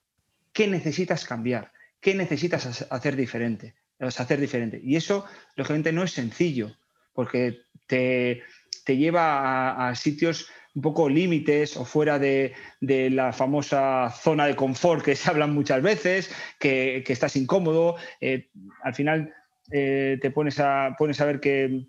¿qué 0.52 0.66
necesitas 0.66 1.24
cambiar? 1.24 1.70
¿Qué 2.00 2.14
necesitas 2.14 2.86
hacer 2.90 3.14
diferente? 3.14 3.74
Hacer 4.00 4.40
diferente. 4.40 4.80
Y 4.82 4.96
eso, 4.96 5.24
lógicamente, 5.56 5.92
no 5.92 6.02
es 6.02 6.12
sencillo, 6.12 6.76
porque 7.12 7.60
te, 7.86 8.42
lleva 8.86 9.88
a, 9.88 9.94
sitios 9.94 10.48
un 10.74 10.82
poco 10.82 11.08
límites 11.08 11.76
o 11.76 11.84
fuera 11.84 12.18
de, 12.18 12.54
la 12.80 13.32
famosa 13.32 14.10
zona 14.10 14.46
de 14.46 14.56
confort 14.56 15.04
que 15.04 15.16
se 15.16 15.30
hablan 15.30 15.54
muchas 15.54 15.82
veces, 15.82 16.30
que, 16.58 17.04
estás 17.06 17.36
incómodo. 17.36 17.96
Eh, 18.20 18.50
al 18.82 18.94
final 18.94 19.34
eh, 19.70 20.18
te 20.20 20.30
pones 20.30 20.60
a, 20.60 20.94
pones 20.98 21.20
a 21.20 21.26
ver 21.26 21.40
que, 21.40 21.86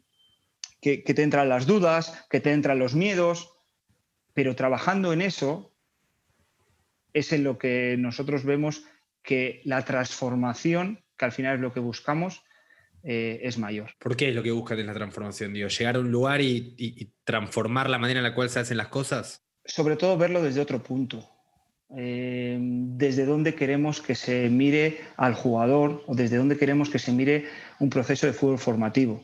que, 0.82 0.98
te 1.01 1.24
entran 1.24 1.50
las 1.50 1.66
dudas, 1.66 2.25
que 2.30 2.39
te 2.39 2.51
entran 2.51 2.80
los 2.80 2.96
miedos, 2.96 3.54
pero 4.34 4.56
trabajando 4.56 5.13
en 5.13 5.22
eso 5.22 5.74
es 7.13 7.34
en 7.34 7.44
lo 7.44 7.58
que 7.58 7.96
nosotros 7.98 8.44
vemos 8.44 8.84
que 9.22 9.62
la 9.66 9.84
transformación, 9.84 11.04
que 11.20 11.26
al 11.26 11.32
final 11.32 11.56
es 11.56 11.62
lo 11.62 11.74
que 11.74 11.82
buscamos, 11.82 12.44
eh, 13.04 13.42
es 13.44 13.58
mayor. 13.58 13.92
¿Por 14.00 14.16
qué 14.16 14.30
es 14.30 14.36
lo 14.36 14.42
que 14.42 14.52
buscan 14.52 14.80
en 14.80 14.88
la 14.88 14.94
transformación? 14.94 15.54
Digo, 15.54 15.68
¿Llegar 15.68 15.98
a 15.98 16.00
un 16.00 16.12
lugar 16.12 16.42
y, 16.42 17.14
transformar 17.24 17.90
la 17.90 18.00
manera 18.00 18.20
en 18.20 18.24
la 18.24 18.34
cual 18.34 18.50
se 18.50 18.60
hacen 18.60 18.78
las 18.78 18.88
cosas? 18.88 19.46
Sobre 19.66 19.98
todo 19.98 20.18
verlo 20.18 20.42
desde 20.42 20.62
otro 20.62 20.82
punto. 20.82 21.30
Eh, 21.96 22.58
desde 22.60 23.26
dónde 23.26 23.56
queremos 23.56 24.02
que 24.02 24.16
se 24.16 24.50
mire 24.50 25.02
al 25.18 25.34
jugador 25.34 26.04
o 26.08 26.16
desde 26.16 26.38
dónde 26.38 26.58
queremos 26.58 26.90
que 26.90 27.00
se 27.00 27.12
mire 27.12 27.46
un 27.80 27.90
proceso 27.90 28.26
de 28.26 28.34
fútbol 28.34 28.60
formativo. 28.60 29.24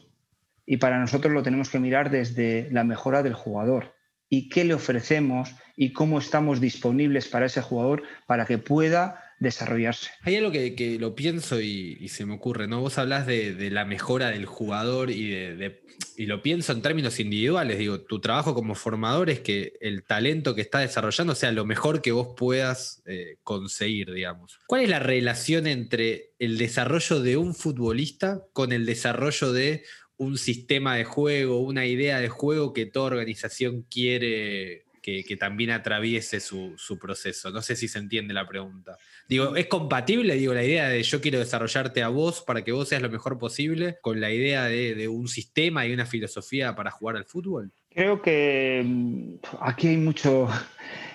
Y 0.66 0.78
para 0.78 1.00
nosotros 1.00 1.34
lo 1.34 1.44
tenemos 1.44 1.70
que 1.70 1.80
mirar 1.80 2.10
desde 2.10 2.70
la 2.72 2.84
mejora 2.84 3.24
del 3.24 3.34
jugador 3.34 3.94
y 4.30 4.50
qué 4.50 4.64
le 4.64 4.74
ofrecemos 4.74 5.56
y 5.76 5.94
cómo 5.94 6.20
estamos 6.20 6.60
disponibles 6.60 7.28
para 7.28 7.46
ese 7.46 7.62
jugador 7.62 8.04
para 8.26 8.46
que 8.46 8.58
pueda 8.58 9.25
desarrollarse. 9.40 10.12
Hay 10.22 10.36
algo 10.38 10.52
que, 10.52 10.98
lo 11.00 11.16
pienso 11.16 11.62
y, 11.62 12.08
se 12.10 12.26
me 12.26 12.34
ocurre, 12.34 12.68
¿no? 12.68 12.82
Vos 12.82 12.98
hablas 12.98 13.28
de, 13.28 13.70
la 13.72 13.86
mejora 13.86 14.30
del 14.30 14.46
jugador 14.46 15.12
y, 15.12 15.30
de, 15.30 15.82
y 16.18 16.26
lo 16.26 16.42
pienso 16.42 16.72
en 16.72 16.82
términos 16.82 17.20
individuales. 17.20 17.78
Digo, 17.78 18.02
tu 18.02 18.20
trabajo 18.20 18.54
como 18.54 18.76
formador 18.76 19.30
es 19.30 19.42
que 19.42 19.74
el 19.82 20.04
talento 20.04 20.56
que 20.56 20.62
está 20.62 20.80
desarrollando 20.80 21.36
sea 21.36 21.52
lo 21.52 21.66
mejor 21.66 22.02
que 22.02 22.12
vos 22.12 22.30
puedas 22.38 23.02
eh, 23.06 23.38
conseguir, 23.44 24.14
digamos. 24.14 24.60
¿Cuál 24.68 24.84
es 24.84 24.90
la 24.90 25.00
relación 25.00 25.68
entre 25.68 26.32
el 26.40 26.58
desarrollo 26.58 27.22
de 27.22 27.38
un 27.38 27.56
futbolista 27.56 28.44
con 28.54 28.72
el 28.72 28.86
desarrollo 28.86 29.52
de 29.52 29.84
un 30.18 30.38
sistema 30.38 30.96
de 30.96 31.04
juego, 31.04 31.60
una 31.60 31.86
idea 31.86 32.20
de 32.20 32.30
juego 32.30 32.72
que 32.72 32.86
toda 32.86 33.08
organización 33.08 33.86
quiere 33.90 34.85
que, 35.06 35.38
también 35.38 35.70
atraviese 35.70 36.40
su, 36.40 36.76
proceso. 37.00 37.52
No 37.52 37.62
sé 37.62 37.76
si 37.76 37.88
se 37.88 38.00
entiende 38.00 38.34
la 38.34 38.48
pregunta. 38.48 38.98
Digo, 39.30 39.56
¿es 39.56 39.68
compatible, 39.68 40.36
digo, 40.36 40.54
la 40.54 40.64
idea 40.64 40.90
de 40.90 41.04
yo 41.04 41.22
quiero 41.22 41.38
desarrollarte 41.38 42.02
a 42.02 42.08
vos 42.08 42.42
para 42.42 42.64
que 42.64 42.72
vos 42.72 42.90
seas 42.90 43.04
lo 43.04 43.10
mejor 43.10 43.38
posible 43.38 43.98
con 44.02 44.20
la 44.20 44.32
idea 44.32 44.64
de, 44.64 45.08
un 45.08 45.28
sistema 45.28 45.86
y 45.86 45.94
una 45.94 46.08
filosofía 46.08 46.76
para 46.76 46.90
jugar 46.90 47.18
al 47.18 47.26
fútbol? 47.26 47.72
Creo 47.90 48.20
que 48.22 48.82
mm, 48.84 49.36
aquí 49.62 49.90
hay 49.90 49.98
mucho... 49.98 50.48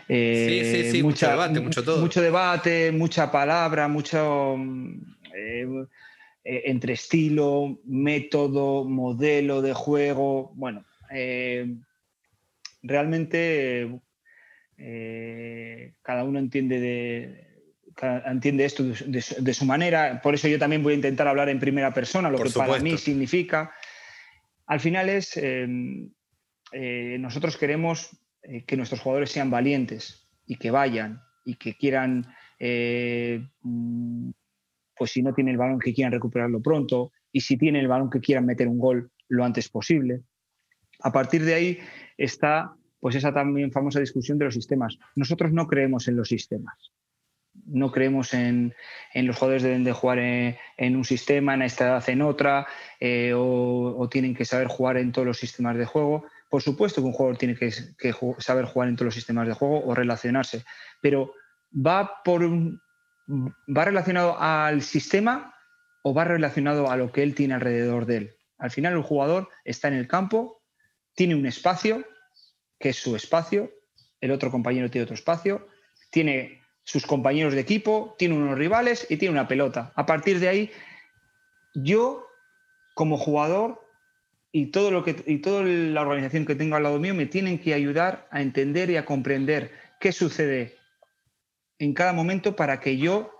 sí, 0.06 0.14
sí, 0.14 0.90
sí, 0.92 0.99
eh, 0.99 1.02
mucho 1.02 1.28
debate, 1.28 1.61
mucho 1.61 1.82
todo. 1.82 2.00
Mucho 2.00 2.23
debate, 2.23 2.92
mucha 2.92 3.30
palabra, 3.30 3.88
mucho... 3.88 4.54
Mm, 4.56 5.00
eh, 5.35 5.66
eh, 6.44 6.62
entre 6.66 6.92
estilo, 6.92 7.80
método, 7.85 8.85
modelo 8.85 9.62
de 9.62 9.75
juego. 9.75 10.52
Bueno, 10.54 10.85
realmente 12.83 14.01
eh, 14.77 15.95
cada 16.03 16.25
uno 16.25 16.39
entiende, 16.39 16.81
de, 16.81 17.63
entiende 18.27 18.65
esto 18.65 18.85
de, 18.85 19.55
su 19.55 19.65
manera. 19.65 20.21
Por 20.23 20.35
eso 20.35 20.49
yo 20.49 20.59
también 20.59 20.83
voy 20.83 20.95
a 20.95 20.97
intentar 20.97 21.29
hablar 21.29 21.49
en 21.49 21.61
primera 21.61 21.93
persona, 21.93 22.31
lo 22.31 22.39
que 22.39 22.51
para 22.51 22.79
mí 22.79 22.97
significa. 22.97 23.73
Al 24.67 24.81
final 24.81 25.09
es, 25.09 25.37
em, 25.37 26.11
eh, 26.73 27.17
nosotros 27.19 27.57
queremos 27.57 28.17
eh, 28.43 28.65
que 28.65 28.77
nuestros 28.77 29.01
jugadores 29.01 29.31
sean 29.31 29.51
valientes 29.51 30.31
y 30.47 30.57
que 30.57 30.71
vayan 30.71 31.21
y 31.45 31.57
que 31.57 31.77
quieran, 31.77 32.27
mm, 33.63 34.31
pues 34.97 35.11
si 35.11 35.23
no 35.23 35.35
tienen 35.35 35.53
el 35.53 35.59
balón, 35.59 35.79
que 35.79 35.93
quieran 35.93 36.13
recuperarlo 36.13 36.63
pronto 36.63 37.13
y 37.33 37.41
si 37.41 37.57
tienen 37.57 37.83
el 37.83 37.89
balón, 37.89 38.11
que 38.11 38.21
quieran 38.21 38.47
meter 38.47 38.69
un 38.69 38.79
gol 38.79 39.11
lo 39.29 39.45
antes 39.45 39.69
posible. 39.69 40.23
A 41.03 41.13
partir 41.13 41.45
de 41.45 41.55
ahí 41.55 41.79
está 42.21 42.75
pues 43.00 43.15
esa 43.15 43.33
también 43.33 43.73
famosa 43.73 43.99
discusión 43.99 44.39
de 44.39 44.45
los 44.45 44.55
sistemas. 44.55 44.99
Nosotros 45.17 45.53
no 45.53 45.67
creemos 45.67 46.07
en 46.07 46.17
los 46.17 46.29
sistemas. 46.29 46.93
No 47.65 47.91
creemos 47.91 48.35
en, 48.35 48.75
los 49.15 49.37
jugadores 49.37 49.62
deben 49.62 49.85
de 49.85 49.93
jugar 49.93 50.19
en, 50.19 50.97
un 50.97 51.05
sistema, 51.05 51.55
en 51.55 51.62
esta 51.62 51.87
edad 51.87 52.09
en 52.11 52.21
otra, 52.21 52.67
eh, 53.00 53.33
o, 53.35 54.07
tienen 54.11 54.35
que 54.35 54.45
saber 54.45 54.69
jugar 54.69 54.99
en 54.99 55.12
todos 55.12 55.27
los 55.27 55.39
sistemas 55.39 55.79
de 55.79 55.87
juego. 55.87 56.27
Por 56.50 56.61
supuesto 56.61 57.00
que 57.00 57.07
un 57.07 57.15
jugador 57.15 57.39
tiene 57.39 57.57
que, 57.57 57.73
saber 58.39 58.67
jugar 58.67 58.91
en 58.91 58.97
todos 58.97 59.07
los 59.07 59.15
sistemas 59.15 59.49
de 59.49 59.55
juego 59.55 59.83
o 59.83 59.95
relacionarse, 59.95 60.65
pero 61.00 61.33
va, 61.75 62.23
por 62.23 62.43
va 62.47 63.85
relacionado 63.85 64.37
al 64.39 64.83
sistema 64.83 65.55
o 66.03 66.12
va 66.12 66.25
relacionado 66.25 66.91
a 66.91 66.97
lo 66.97 67.12
que 67.12 67.23
él 67.23 67.35
tiene 67.35 67.55
alrededor 67.55 68.05
de 68.05 68.17
él. 68.17 68.31
Al 68.59 68.71
final 68.71 68.93
el 68.93 69.03
jugador 69.03 69.49
está 69.65 69.89
en 69.89 69.95
el 69.95 70.07
campo 70.07 70.61
tiene 71.15 71.35
un 71.35 71.47
espacio, 71.47 72.05
que 72.81 72.89
es 72.89 72.97
su 72.97 73.15
espacio, 73.15 73.71
el 74.21 74.33
otro 74.33 74.51
compañero 74.51 74.91
tiene 74.91 75.05
otro 75.05 75.15
espacio, 75.15 75.69
tiene 76.11 76.63
sus 76.83 77.07
compañeros 77.07 77.55
de 77.55 77.61
equipo, 77.61 78.17
tiene 78.19 78.35
unos 78.35 78.59
rivales 78.59 79.07
y 79.09 79.19
tiene 79.19 79.33
una 79.33 79.47
pelota. 79.47 79.93
A 79.95 80.07
partir 80.07 80.41
de 80.41 80.49
ahí, 80.49 80.71
yo 81.75 82.27
como 82.95 83.17
jugador 83.17 83.87
y 84.51 84.67
todo 84.67 84.91
lo 84.91 85.05
que 85.05 85.23
y 85.27 85.39
toda 85.39 85.63
la 85.63 86.01
organización 86.01 86.45
que 86.45 86.57
tengo 86.57 86.75
al 86.75 86.83
lado 86.83 86.99
mío 86.99 87.15
me 87.15 87.27
tienen 87.27 87.59
que 87.59 87.75
ayudar 87.75 88.27
a 88.33 88.43
entender 88.43 88.91
y 88.91 88.97
a 88.97 89.05
comprender 89.05 89.71
qué 90.01 90.11
sucede 90.11 90.77
en 91.79 91.95
cada 91.95 92.13
momento 92.13 92.57
para 92.57 92.81
que 92.81 92.97
yo 92.97 93.33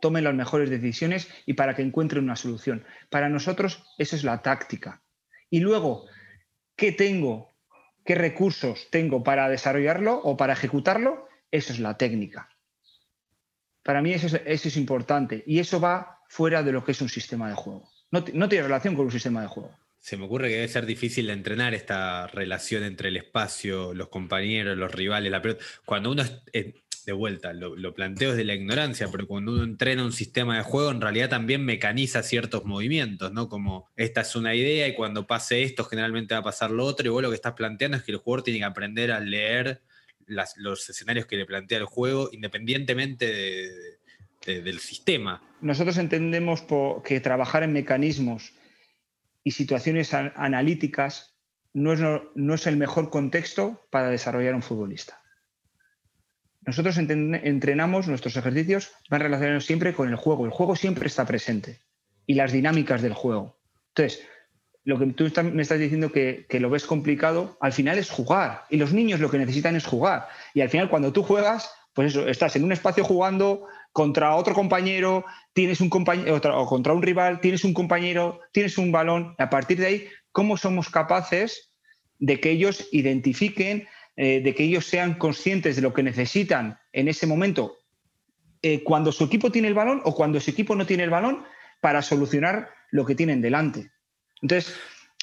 tome 0.00 0.20
las 0.20 0.34
mejores 0.34 0.68
decisiones 0.68 1.28
y 1.46 1.54
para 1.54 1.74
que 1.74 1.82
encuentre 1.82 2.20
una 2.20 2.36
solución. 2.36 2.84
Para 3.08 3.28
nosotros 3.28 3.84
eso 3.98 4.16
es 4.16 4.24
la 4.24 4.42
táctica. 4.42 5.02
Y 5.50 5.60
luego 5.60 6.06
qué 6.76 6.92
tengo, 6.92 7.47
qué 8.08 8.14
recursos 8.14 8.88
tengo 8.88 9.22
para 9.22 9.50
desarrollarlo 9.50 10.14
o 10.14 10.34
para 10.34 10.54
ejecutarlo, 10.54 11.28
eso 11.50 11.74
es 11.74 11.78
la 11.78 11.98
técnica. 11.98 12.48
Para 13.82 14.00
mí 14.00 14.14
eso 14.14 14.34
es, 14.46 14.76
importante 14.78 15.44
y 15.46 15.58
eso 15.58 15.78
va 15.78 16.22
fuera 16.26 16.62
de 16.62 16.72
lo 16.72 16.82
que 16.82 16.92
es 16.92 17.02
un 17.02 17.10
sistema 17.10 17.50
de 17.50 17.54
juego. 17.54 17.86
No, 18.10 18.24
tiene 18.24 18.62
relación 18.62 18.96
con 18.96 19.04
un 19.04 19.12
sistema 19.12 19.42
de 19.42 19.48
juego. 19.48 19.76
Se 19.98 20.16
me 20.16 20.24
ocurre 20.24 20.48
que 20.48 20.54
debe 20.54 20.68
ser 20.68 20.86
difícil 20.86 21.26
de 21.26 21.34
entrenar 21.34 21.74
esta 21.74 22.28
relación 22.28 22.82
entre 22.82 23.10
el 23.10 23.18
espacio, 23.18 23.92
los 23.92 24.08
compañeros, 24.08 24.78
los 24.78 24.90
rivales. 24.90 25.30
Cuando 25.84 26.10
uno 26.10 26.22
es, 26.22 26.64
de 27.08 27.14
vuelta, 27.14 27.54
lo, 27.54 27.94
planteo 27.94 28.32
desde 28.32 28.44
la 28.44 28.52
ignorancia, 28.52 29.08
pero 29.10 29.26
cuando 29.26 29.52
uno 29.52 29.64
entrena 29.64 30.04
un 30.04 30.12
sistema 30.12 30.58
de 30.58 30.62
juego, 30.62 30.90
en 30.90 31.00
realidad 31.00 31.30
también 31.30 31.64
mecaniza 31.64 32.22
ciertos 32.22 32.66
movimientos, 32.66 33.32
¿no? 33.32 33.48
Como 33.48 33.88
esta 33.96 34.20
es 34.20 34.36
una 34.36 34.54
idea 34.54 34.86
y 34.86 34.94
cuando 34.94 35.26
pase 35.26 35.62
esto, 35.62 35.84
generalmente 35.84 36.34
va 36.34 36.40
a 36.40 36.44
pasar 36.44 36.70
lo 36.70 36.84
otro, 36.84 37.06
y 37.06 37.08
vos 37.08 37.22
lo 37.22 37.30
que 37.30 37.34
estás 37.34 37.54
planteando 37.54 37.96
es 37.96 38.02
que 38.02 38.12
el 38.12 38.18
jugador 38.18 38.44
tiene 38.44 38.58
que 38.58 38.66
aprender 38.66 39.10
a 39.10 39.20
leer 39.20 39.80
los 40.26 40.90
escenarios 40.90 41.24
que 41.24 41.38
le 41.38 41.46
plantea 41.46 41.78
el 41.78 41.86
juego, 41.86 42.28
independientemente 42.30 43.70
del 44.44 44.78
sistema. 44.78 45.42
Nosotros 45.62 45.96
entendemos 45.96 46.62
que 47.04 47.20
trabajar 47.20 47.62
en 47.62 47.72
mecanismos 47.72 48.52
y 49.42 49.52
situaciones 49.52 50.12
analíticas 50.12 51.34
no 51.72 52.54
es 52.54 52.66
el 52.66 52.76
mejor 52.76 53.08
contexto 53.08 53.86
para 53.90 54.10
desarrollar 54.10 54.54
un 54.54 54.62
futbolista. 54.62 55.22
Nosotros 56.68 56.98
entrenamos, 56.98 58.08
nuestros 58.08 58.36
ejercicios 58.36 58.92
van 59.08 59.22
relacionados 59.22 59.64
siempre 59.64 59.94
con 59.94 60.10
el 60.10 60.16
juego. 60.16 60.44
El 60.44 60.50
juego 60.50 60.76
siempre 60.76 61.06
está 61.06 61.24
presente 61.24 61.78
y 62.26 62.34
las 62.34 62.52
dinámicas 62.52 63.00
del 63.00 63.14
juego. 63.14 63.56
Entonces, 63.94 64.22
lo 64.84 64.98
que 64.98 65.06
tú 65.06 65.32
me 65.44 65.62
estás 65.62 65.78
diciendo 65.78 66.12
que, 66.12 66.46
lo 66.60 66.68
ves 66.68 66.84
complicado, 66.84 67.56
al 67.62 67.72
final 67.72 67.96
es 67.96 68.10
jugar. 68.10 68.64
Y 68.68 68.76
los 68.76 68.92
niños 68.92 69.18
lo 69.18 69.30
que 69.30 69.38
necesitan 69.38 69.76
es 69.76 69.86
jugar. 69.86 70.28
Y 70.52 70.60
al 70.60 70.68
final, 70.68 70.90
cuando 70.90 71.10
tú 71.10 71.22
juegas, 71.22 71.72
pues 71.94 72.08
eso, 72.08 72.28
estás 72.28 72.54
en 72.56 72.64
un 72.64 72.72
espacio 72.72 73.02
jugando 73.02 73.66
contra 73.92 74.36
otro 74.36 74.52
compañero, 74.52 75.24
tienes 75.54 75.80
un 75.80 75.88
compañero, 75.88 76.36
o 76.36 76.66
contra 76.66 76.92
un 76.92 77.00
rival, 77.00 77.40
tienes 77.40 77.64
un 77.64 77.72
compañero, 77.72 78.40
tienes 78.52 78.76
un 78.76 78.92
balón. 78.92 79.34
a 79.38 79.48
partir 79.48 79.78
de 79.78 79.86
ahí, 79.86 80.08
¿cómo 80.32 80.58
somos 80.58 80.90
capaces 80.90 81.72
de 82.18 82.38
que 82.40 82.50
ellos 82.50 82.88
identifiquen 82.92 83.88
eh, 84.20 84.40
de 84.40 84.52
que 84.52 84.64
ellos 84.64 84.84
sean 84.84 85.14
conscientes 85.14 85.76
de 85.76 85.82
lo 85.82 85.94
que 85.94 86.02
necesitan 86.02 86.76
en 86.92 87.06
ese 87.06 87.24
momento, 87.24 87.76
eh, 88.62 88.82
cuando 88.82 89.12
su 89.12 89.22
equipo 89.22 89.52
tiene 89.52 89.68
el 89.68 89.74
balón 89.74 90.02
o 90.04 90.12
cuando 90.12 90.40
su 90.40 90.50
equipo 90.50 90.74
no 90.74 90.84
tiene 90.84 91.04
el 91.04 91.10
balón, 91.10 91.44
para 91.80 92.02
solucionar 92.02 92.68
lo 92.90 93.06
que 93.06 93.14
tienen 93.14 93.40
delante. 93.40 93.92
Entonces, 94.42 94.74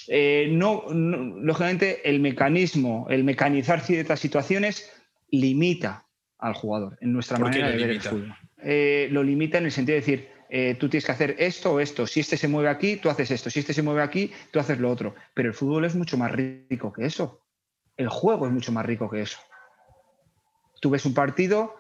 eh, 0.08 0.48
no, 0.50 0.86
lógicamente, 0.90 2.10
el 2.10 2.22
mecanismo, 2.22 3.08
el 3.10 3.26
mecanizar 3.26 3.82
ciertas 3.82 4.22
situaciones 4.22 4.90
limita 5.30 6.06
al 6.38 6.54
jugador 6.54 6.98
en 7.02 7.12
nuestra 7.12 7.38
manera 7.38 7.70
de 7.72 7.76
ver 7.76 7.90
el 7.90 8.02
fútbol. 8.02 8.34
lo 9.12 9.24
limita 9.24 9.58
en 9.58 9.66
el 9.66 9.74
sentido 9.74 9.96
de 9.96 10.00
decir, 10.00 10.78
tú 10.80 10.88
tienes 10.88 11.06
que 11.06 11.12
hacer 11.12 11.36
esto 11.38 11.74
o 11.74 11.80
esto. 11.82 12.08
Si 12.08 12.22
este 12.22 12.38
se 12.38 12.48
mueve 12.48 12.70
aquí, 12.70 12.96
tú 12.96 13.10
haces 13.10 13.30
esto. 13.30 13.50
Si 13.50 13.60
este 13.60 13.74
se 13.74 13.82
mueve 13.82 14.04
aquí, 14.04 14.32
tú 14.52 14.60
haces 14.60 14.80
lo 14.80 14.90
otro. 14.90 15.16
Pero 15.34 15.50
el 15.50 15.54
fútbol 15.54 15.84
es 15.84 15.96
mucho 15.96 16.18
más 16.18 16.32
rico 16.32 16.94
que 16.94 17.06
eso 17.06 17.42
el 17.98 18.10
juego 18.10 18.46
es 18.46 18.52
mucho 18.52 18.72
más 18.72 18.86
rico 18.86 19.10
que 19.10 19.22
eso. 19.22 19.40
Tú 20.82 20.90
ves 20.90 21.06
un 21.06 21.14
partido 21.14 21.76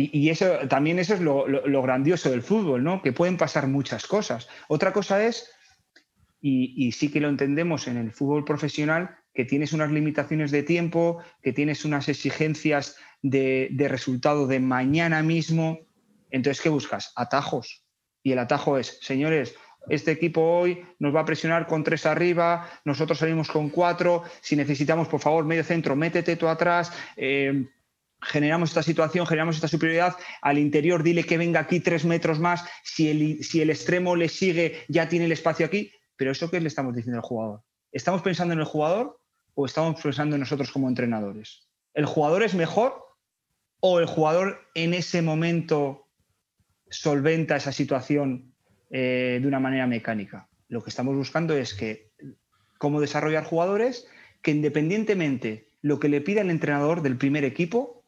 y, 0.00 0.28
eso 0.30 0.68
también 0.68 1.00
eso 1.00 1.14
es 1.14 1.20
lo, 1.20 1.82
grandioso 1.82 2.30
del 2.30 2.42
fútbol, 2.42 2.84
¿no? 2.84 3.02
Que 3.02 3.12
pueden 3.12 3.36
pasar 3.36 3.66
muchas 3.66 4.06
cosas. 4.06 4.48
Otra 4.68 4.92
cosa 4.92 5.24
es 5.24 5.50
y, 6.40 6.92
sí 6.92 7.10
que 7.10 7.20
lo 7.20 7.28
entendemos 7.28 7.88
en 7.88 7.96
el 7.96 8.12
fútbol 8.12 8.44
profesional, 8.44 9.18
que 9.34 9.44
tienes 9.44 9.72
unas 9.72 9.90
limitaciones 9.90 10.52
de 10.52 10.62
tiempo, 10.62 11.20
que 11.42 11.52
tienes 11.52 11.84
unas 11.84 12.08
exigencias 12.08 12.96
de, 13.22 13.74
resultado 13.88 14.46
de 14.46 14.60
mañana 14.60 15.22
mismo. 15.24 15.80
Entonces, 16.30 16.62
¿qué 16.62 16.68
buscas? 16.68 17.12
Atajos. 17.16 17.84
Y 18.22 18.32
el 18.32 18.38
atajo 18.38 18.78
es, 18.78 18.98
señores, 19.02 19.56
este 19.88 20.12
equipo 20.12 20.40
hoy 20.40 20.84
nos 20.98 21.14
va 21.14 21.20
a 21.20 21.24
presionar 21.24 21.66
con 21.66 21.84
tres 21.84 22.06
arriba, 22.06 22.68
nosotros 22.84 23.18
salimos 23.18 23.48
con 23.48 23.70
cuatro, 23.70 24.22
si 24.40 24.56
necesitamos, 24.56 25.08
por 25.08 25.20
favor, 25.20 25.44
medio 25.44 25.64
centro, 25.64 25.96
métete 25.96 26.36
tú 26.36 26.48
atrás. 26.48 26.92
Eh, 27.16 27.66
generamos 28.20 28.70
esta 28.70 28.82
situación, 28.82 29.26
generamos 29.26 29.56
esta 29.56 29.68
superioridad, 29.68 30.16
al 30.42 30.58
interior 30.58 31.02
dile 31.02 31.24
que 31.24 31.38
venga 31.38 31.60
aquí 31.60 31.80
tres 31.80 32.04
metros 32.04 32.38
más, 32.40 32.64
si 32.82 33.08
el, 33.10 33.44
si 33.44 33.60
el 33.62 33.70
extremo 33.70 34.16
le 34.16 34.28
sigue, 34.28 34.82
ya 34.88 35.08
tiene 35.08 35.26
el 35.26 35.32
espacio 35.32 35.66
aquí, 35.66 35.92
pero 36.16 36.32
¿eso 36.32 36.50
qué 36.50 36.60
le 36.60 36.68
estamos 36.68 36.94
diciendo 36.94 37.18
al 37.18 37.24
jugador? 37.24 37.62
¿Estamos 37.92 38.22
pensando 38.22 38.54
en 38.54 38.60
el 38.60 38.66
jugador 38.66 39.20
o 39.54 39.66
estamos 39.66 40.00
pensando 40.00 40.36
en 40.36 40.40
nosotros 40.40 40.70
como 40.72 40.88
entrenadores? 40.88 41.68
¿El 41.94 42.06
jugador 42.06 42.42
es 42.42 42.54
mejor 42.54 43.06
o 43.80 44.00
el 44.00 44.06
jugador 44.06 44.68
en 44.74 44.94
ese 44.94 45.22
momento 45.22 46.08
solventa 46.90 47.56
esa 47.56 47.72
situación 47.72 48.47
eh, 48.90 49.38
de 49.40 49.46
una 49.48 49.60
manera 49.60 49.86
mecánica? 49.86 50.48
Lo 50.68 50.82
que 50.82 50.90
estamos 50.90 51.16
buscando 51.16 51.56
es 51.56 51.74
que 51.74 52.10
cómo 52.78 53.00
desarrollar 53.00 53.44
jugadores 53.44 54.06
que 54.42 54.50
independientemente 54.50 55.68
lo 55.82 55.98
que 56.00 56.08
le 56.08 56.20
pida 56.20 56.40
el 56.40 56.50
entrenador 56.50 57.02
del 57.02 57.16
primer 57.16 57.44
equipo 57.44 58.04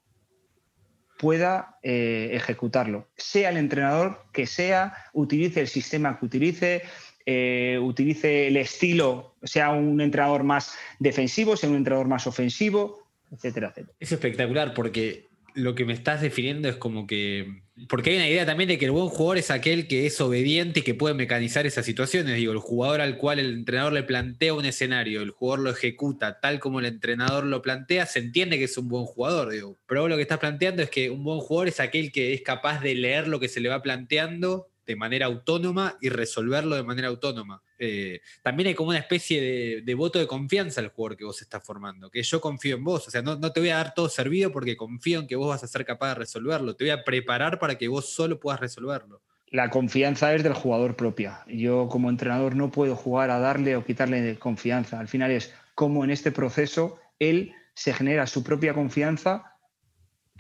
pueda 1.19 1.79
eh, 1.83 2.31
ejecutarlo. 2.33 3.09
Sea 3.17 3.51
el 3.51 3.59
entrenador 3.59 4.25
que 4.33 4.47
sea, 4.47 4.95
utilice 5.13 5.61
el 5.61 5.69
sistema 5.69 6.19
que 6.19 6.25
utilice, 6.25 6.83
eh, 7.27 7.79
utilice 7.81 8.49
el 8.49 8.57
estilo, 8.57 9.37
sea 9.43 9.71
un 9.71 10.01
entrenador 10.01 10.45
más 10.45 10.75
defensivo, 10.99 11.57
sea 11.57 11.69
un 11.69 11.77
entrenador 11.77 12.09
más 12.09 12.27
ofensivo, 12.27 13.07
etcétera, 13.31 13.69
etcétera. 13.69 13.95
Es 14.01 14.13
espectacular 14.13 14.73
porque 14.73 15.30
lo 15.54 15.75
que 15.75 15.85
me 15.85 15.92
estás 15.92 16.21
definiendo 16.21 16.69
es 16.69 16.76
como 16.76 17.07
que. 17.07 17.62
Porque 17.88 18.11
hay 18.11 18.16
una 18.16 18.28
idea 18.28 18.45
también 18.45 18.69
de 18.69 18.78
que 18.78 18.85
el 18.85 18.90
buen 18.90 19.09
jugador 19.09 19.38
es 19.38 19.50
aquel 19.50 19.88
que 19.88 20.04
es 20.04 20.21
obediente 20.21 20.80
y 20.80 20.83
que 20.83 20.95
puede 20.95 21.14
mecanizar 21.14 21.66
esas 21.66 21.87
situaciones. 21.87 22.37
Digo, 22.37 22.52
el 22.52 22.59
jugador 22.59 23.00
al 23.00 23.16
cual 23.16 23.38
el 23.38 23.54
entrenador 23.54 23.92
le 23.95 24.02
plantea 24.02 24.52
un 24.52 24.66
escenario, 24.66 25.23
el 25.23 25.30
jugador 25.30 25.61
lo 25.61 25.71
ejecuta 25.71 26.40
tal 26.40 26.61
como 26.61 26.80
el 26.80 26.87
entrenador 26.87 27.45
lo 27.45 27.62
plantea, 27.62 28.07
se 28.07 28.19
entiende 28.19 28.59
que 28.59 28.64
es 28.64 28.76
un 28.76 28.88
buen 28.88 29.04
jugador. 29.04 29.50
Digo. 29.50 29.78
Pero 29.87 30.09
lo 30.09 30.16
que 30.16 30.23
estás 30.23 30.38
planteando 30.38 30.83
es 30.83 30.90
que 30.90 31.11
un 31.11 31.25
buen 31.25 31.40
jugador 31.40 31.69
es 31.69 31.80
aquel 31.80 32.12
que 32.12 32.35
es 32.35 32.42
capaz 32.42 32.80
de 32.80 32.95
leer 32.95 33.28
lo 33.28 33.40
que 33.40 33.49
se 33.49 33.61
le 33.61 33.69
va 33.69 33.83
planteando 33.83 34.70
de 34.90 34.97
manera 34.97 35.26
autónoma 35.26 35.97
y 36.00 36.09
resolverlo 36.09 36.75
de 36.75 36.82
manera 36.82 37.06
autónoma. 37.06 37.62
Eh, 37.78 38.23
también 38.42 38.66
hay 38.66 38.75
como 38.75 38.90
una 38.90 38.99
especie 38.99 39.82
de, 39.82 39.94
voto 39.94 40.18
de 40.18 40.26
confianza 40.26 40.80
al 40.80 40.88
jugador 40.88 41.16
que 41.16 41.25
vos 41.25 41.40
estás 41.40 41.64
formando, 41.64 42.11
que 42.11 42.25
yo 42.25 42.40
confío 42.40 42.75
en 42.75 42.82
vos, 42.82 43.06
o 43.06 43.11
sea, 43.11 43.23
no, 43.23 43.38
te 43.38 43.61
voy 43.61 43.68
a 43.68 43.76
dar 43.76 43.94
todo 43.94 44.09
servido 44.09 44.50
porque 44.50 44.76
confío 44.76 45.20
en 45.20 45.28
que 45.28 45.37
vos 45.37 45.49
vas 45.49 45.62
a 45.62 45.68
ser 45.68 45.85
capaz 45.85 46.09
de 46.09 46.14
resolverlo, 46.16 46.75
te 46.75 46.82
voy 46.82 46.90
a 46.90 47.04
preparar 47.04 47.61
para 47.61 47.78
que 47.78 47.87
vos 47.87 48.12
solo 48.12 48.40
puedas 48.40 48.59
resolverlo. 48.59 49.23
La 49.47 49.70
confianza 49.70 50.35
es 50.35 50.42
del 50.42 50.54
jugador 50.54 50.97
propia. 50.97 51.44
Yo 51.47 51.88
como 51.88 52.11
entrenador 52.11 52.56
no 52.56 52.73
puedo 52.73 52.97
jugar 52.97 53.30
a 53.30 53.38
darle 53.38 53.76
o 53.76 53.85
quitarle 53.85 54.38
confianza. 54.38 54.99
Al 54.99 55.09
final 55.09 55.30
es 55.30 55.52
como 55.75 56.04
en 56.04 56.11
este 56.11 56.30
proceso 56.32 56.99
él 57.18 57.52
se 57.75 57.92
genera 57.92 58.26
su 58.26 58.42
propia 58.42 58.75
confianza 58.75 59.56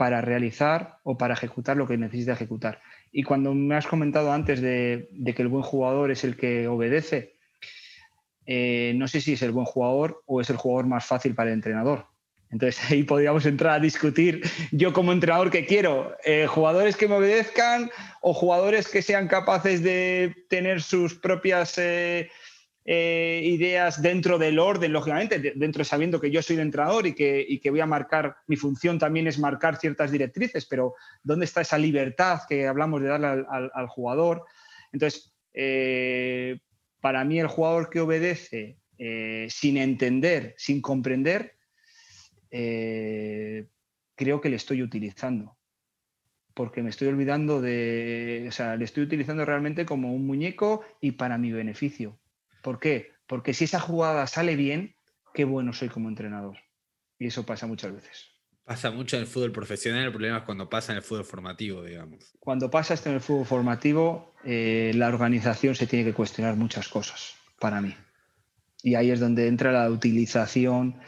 para 0.00 0.22
realizar 0.22 0.96
o 1.02 1.18
para 1.18 1.34
ejecutar 1.34 1.76
lo 1.76 1.86
que 1.86 1.98
necesita 1.98 2.32
ejecutar. 2.32 2.80
Y 3.12 3.22
cuando 3.22 3.52
me 3.52 3.74
has 3.74 3.86
comentado 3.86 4.32
antes 4.32 4.62
de, 4.62 5.10
que 5.36 5.42
el 5.42 5.48
buen 5.48 5.62
jugador 5.62 6.10
es 6.10 6.24
el 6.24 6.38
que 6.38 6.68
obedece, 6.68 7.34
eh, 8.46 8.94
no 8.96 9.08
sé 9.08 9.20
si 9.20 9.34
es 9.34 9.42
el 9.42 9.52
buen 9.52 9.66
jugador 9.66 10.22
o 10.24 10.40
es 10.40 10.48
el 10.48 10.56
jugador 10.56 10.86
más 10.86 11.04
fácil 11.04 11.34
para 11.34 11.50
el 11.50 11.56
entrenador. 11.56 12.06
Entonces 12.50 12.82
ahí 12.90 13.02
podríamos 13.02 13.44
entrar 13.44 13.74
a 13.74 13.78
discutir 13.78 14.40
yo 14.72 14.94
como 14.94 15.12
entrenador 15.12 15.50
que 15.50 15.66
quiero, 15.66 16.16
eh, 16.24 16.46
jugadores 16.46 16.96
que 16.96 17.06
me 17.06 17.16
obedezcan 17.16 17.90
o 18.22 18.32
jugadores 18.32 18.88
que 18.88 19.02
sean 19.02 19.28
capaces 19.28 19.82
de 19.82 20.34
tener 20.48 20.80
sus 20.80 21.14
propias 21.14 21.76
eh, 21.76 22.30
eh, 22.84 23.42
ideas 23.44 24.00
dentro 24.00 24.38
del 24.38 24.58
orden, 24.58 24.92
lógicamente, 24.92 25.52
dentro 25.54 25.84
sabiendo 25.84 26.20
que 26.20 26.30
yo 26.30 26.42
soy 26.42 26.56
el 26.56 26.62
entrenador 26.62 27.06
y 27.06 27.14
que, 27.14 27.60
que, 27.62 27.70
voy 27.70 27.80
a 27.80 27.86
marcar, 27.86 28.36
mi 28.46 28.56
función 28.56 28.98
también 28.98 29.26
es 29.26 29.38
marcar 29.38 29.76
ciertas 29.76 30.10
directrices, 30.10 30.64
pero 30.66 30.94
¿dónde 31.22 31.44
está 31.44 31.60
esa 31.60 31.78
libertad 31.78 32.40
que 32.48 32.66
hablamos 32.66 33.02
de 33.02 33.08
darle 33.08 33.44
al, 33.48 33.86
jugador? 33.88 34.44
Entonces, 34.92 35.34
eh, 35.52 36.60
para 37.00 37.24
mí 37.24 37.38
el 37.38 37.48
jugador 37.48 37.90
que 37.90 38.00
obedece 38.00 38.78
eh, 38.98 39.46
sin 39.50 39.76
entender, 39.76 40.54
sin 40.56 40.80
comprender, 40.80 41.56
creo 42.50 44.40
que 44.40 44.48
le 44.48 44.56
estoy 44.56 44.82
utilizando 44.82 45.56
porque 46.54 46.82
me 46.82 46.90
estoy 46.90 47.08
olvidando 47.08 47.62
de, 47.62 48.44
o 48.48 48.52
sea, 48.52 48.76
le 48.76 48.84
estoy 48.84 49.04
utilizando 49.04 49.46
realmente 49.46 49.86
como 49.86 50.12
un 50.12 50.26
muñeco 50.26 50.82
y 51.00 51.12
para 51.12 51.38
mi 51.38 51.52
beneficio. 51.52 52.19
¿Por 52.62 52.78
qué? 52.78 53.12
Porque 53.26 53.54
si 53.54 53.64
esa 53.64 53.80
jugada 53.80 54.26
sale 54.26 54.56
bien, 54.56 54.96
qué 55.34 55.44
bueno 55.44 55.72
soy 55.72 55.88
como 55.88 56.08
entrenador. 56.08 56.58
Y 57.18 57.26
eso 57.26 57.44
pasa 57.44 57.66
muchas 57.66 57.92
veces. 57.92 58.30
Pasa 58.64 58.90
mucho 58.90 59.16
en 59.16 59.22
el 59.22 59.28
fútbol 59.28 59.52
profesional, 59.52 60.04
el 60.04 60.12
problema 60.12 60.38
es 60.38 60.44
cuando 60.44 60.68
pasa 60.68 60.92
en 60.92 60.98
el 60.98 61.02
fútbol 61.02 61.24
formativo, 61.24 61.82
digamos. 61.82 62.32
Cuando 62.38 62.70
pasa 62.70 62.94
esto 62.94 63.08
en 63.08 63.16
el 63.16 63.20
fútbol 63.20 63.46
formativo, 63.46 64.34
eh, 64.44 64.92
la 64.94 65.08
organización 65.08 65.74
se 65.74 65.86
tiene 65.86 66.04
que 66.04 66.14
cuestionar 66.14 66.54
muchas 66.56 66.88
cosas, 66.88 67.34
para 67.58 67.80
mí. 67.80 67.94
Y 68.82 68.94
ahí 68.94 69.10
es 69.10 69.20
donde 69.20 69.48
entra 69.48 69.72
la 69.72 69.90
utilización 69.90 71.00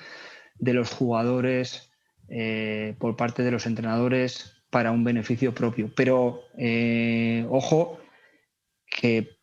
de 0.58 0.74
los 0.74 0.90
jugadores 0.90 1.92
eh, 2.28 2.96
por 2.98 3.16
parte 3.16 3.42
de 3.42 3.50
los 3.50 3.66
entrenadores 3.66 4.54
para 4.70 4.90
un 4.90 5.04
beneficio 5.04 5.54
propio. 5.54 5.92
Pero, 5.94 6.42
eh, 6.58 7.46
ojo, 7.48 8.00
que 8.86 9.38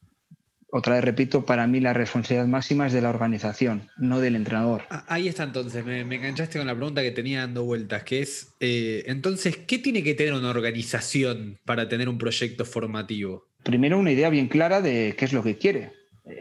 otra 0.71 0.95
vez 0.95 1.03
repito, 1.03 1.45
para 1.45 1.65
mí 1.65 1.79
la 1.79 1.93
responsabilidad 1.93 2.47
máxima 2.47 2.87
es 2.87 2.93
de 2.93 3.01
la 3.01 3.09
organización, 3.09 3.89
no 3.97 4.19
del 4.19 4.35
entrenador. 4.35 4.83
Ah, 4.89 5.03
ahí 5.07 5.27
está 5.27 5.43
entonces, 5.43 5.83
me, 5.83 6.01
enganchaste 6.01 6.59
con 6.59 6.67
la 6.67 6.75
pregunta 6.75 7.01
que 7.01 7.11
tenía 7.11 7.41
dando 7.41 7.63
vueltas, 7.63 8.03
que 8.03 8.21
es, 8.21 8.53
eh, 8.59 9.03
entonces, 9.07 9.57
¿qué 9.57 9.79
tiene 9.79 10.03
que 10.03 10.13
tener 10.13 10.33
una 10.33 10.49
organización 10.49 11.59
para 11.65 11.89
tener 11.89 12.07
un 12.07 12.19
proyecto 12.19 12.65
formativo? 12.65 13.47
Primero 13.63 13.97
una 13.97 14.11
idea 14.11 14.29
bien 14.29 14.47
clara 14.47 14.81
de 14.81 15.15
qué 15.17 15.25
es 15.25 15.33
lo 15.33 15.43
que 15.43 15.57
quiere. 15.57 15.91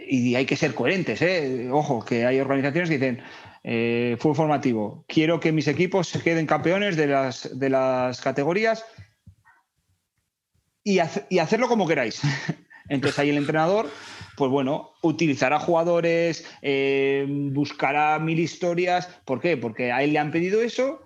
Y 0.07 0.35
hay 0.35 0.45
que 0.45 0.57
ser 0.57 0.75
coherentes, 0.75 1.23
¿eh? 1.23 1.69
Ojo, 1.71 2.05
que 2.05 2.27
hay 2.27 2.39
organizaciones 2.41 2.91
que 2.91 2.99
dicen, 2.99 3.23
eh, 3.65 4.17
fútbol 4.21 4.37
formativo, 4.37 5.05
quiero 5.09 5.41
que 5.41 5.53
mis 5.53 5.67
equipos 5.69 6.09
se 6.09 6.21
queden 6.21 6.47
campeones 6.47 6.97
de 6.97 7.07
las, 7.07 7.59
de 7.59 7.71
las 7.71 8.21
categorías 8.21 8.85
y, 10.85 10.99
y 11.31 11.39
hacerlo 11.39 11.69
como 11.69 11.89
queráis. 11.89 12.21
Entonces 12.89 13.19
ahí 13.19 13.31
el 13.31 13.37
entrenador 13.37 13.89
pues 14.39 14.51
bueno, 14.51 14.93
utilizará 15.03 15.59
jugadores, 15.59 16.47
eh, 16.63 17.27
buscará 17.29 18.19
mil 18.21 18.39
historias. 18.39 19.09
¿Por 19.25 19.41
qué? 19.41 19.57
Porque 19.57 19.91
a 19.91 20.03
él 20.03 20.13
le 20.13 20.21
han 20.21 20.31
pedido 20.31 20.63
eso 20.63 21.01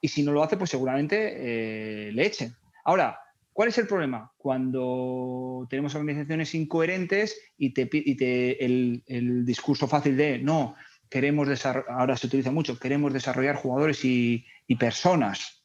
y 0.00 0.08
si 0.08 0.24
no 0.24 0.32
lo 0.32 0.42
hace, 0.42 0.56
pues 0.56 0.70
seguramente 0.70 2.08
eh, 2.08 2.12
le 2.12 2.26
echen. 2.26 2.56
Ahora, 2.84 3.20
¿cuál 3.52 3.68
es 3.68 3.78
el 3.78 3.86
problema? 3.86 4.32
Cuando 4.36 5.66
tenemos 5.70 5.94
organizaciones 5.94 6.54
incoherentes 6.56 7.40
y, 7.56 7.70
te, 7.70 8.64
el, 8.64 9.46
discurso 9.46 9.86
fácil 9.86 10.16
de 10.16 10.38
no, 10.38 10.74
queremos 11.08 11.48
ahora 11.88 12.16
se 12.16 12.26
utiliza 12.26 12.50
mucho, 12.50 12.78
queremos 12.80 13.12
desarrollar 13.12 13.54
jugadores 13.54 14.04
y, 14.04 14.44
personas. 14.80 15.62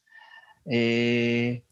Eh, 0.69 1.63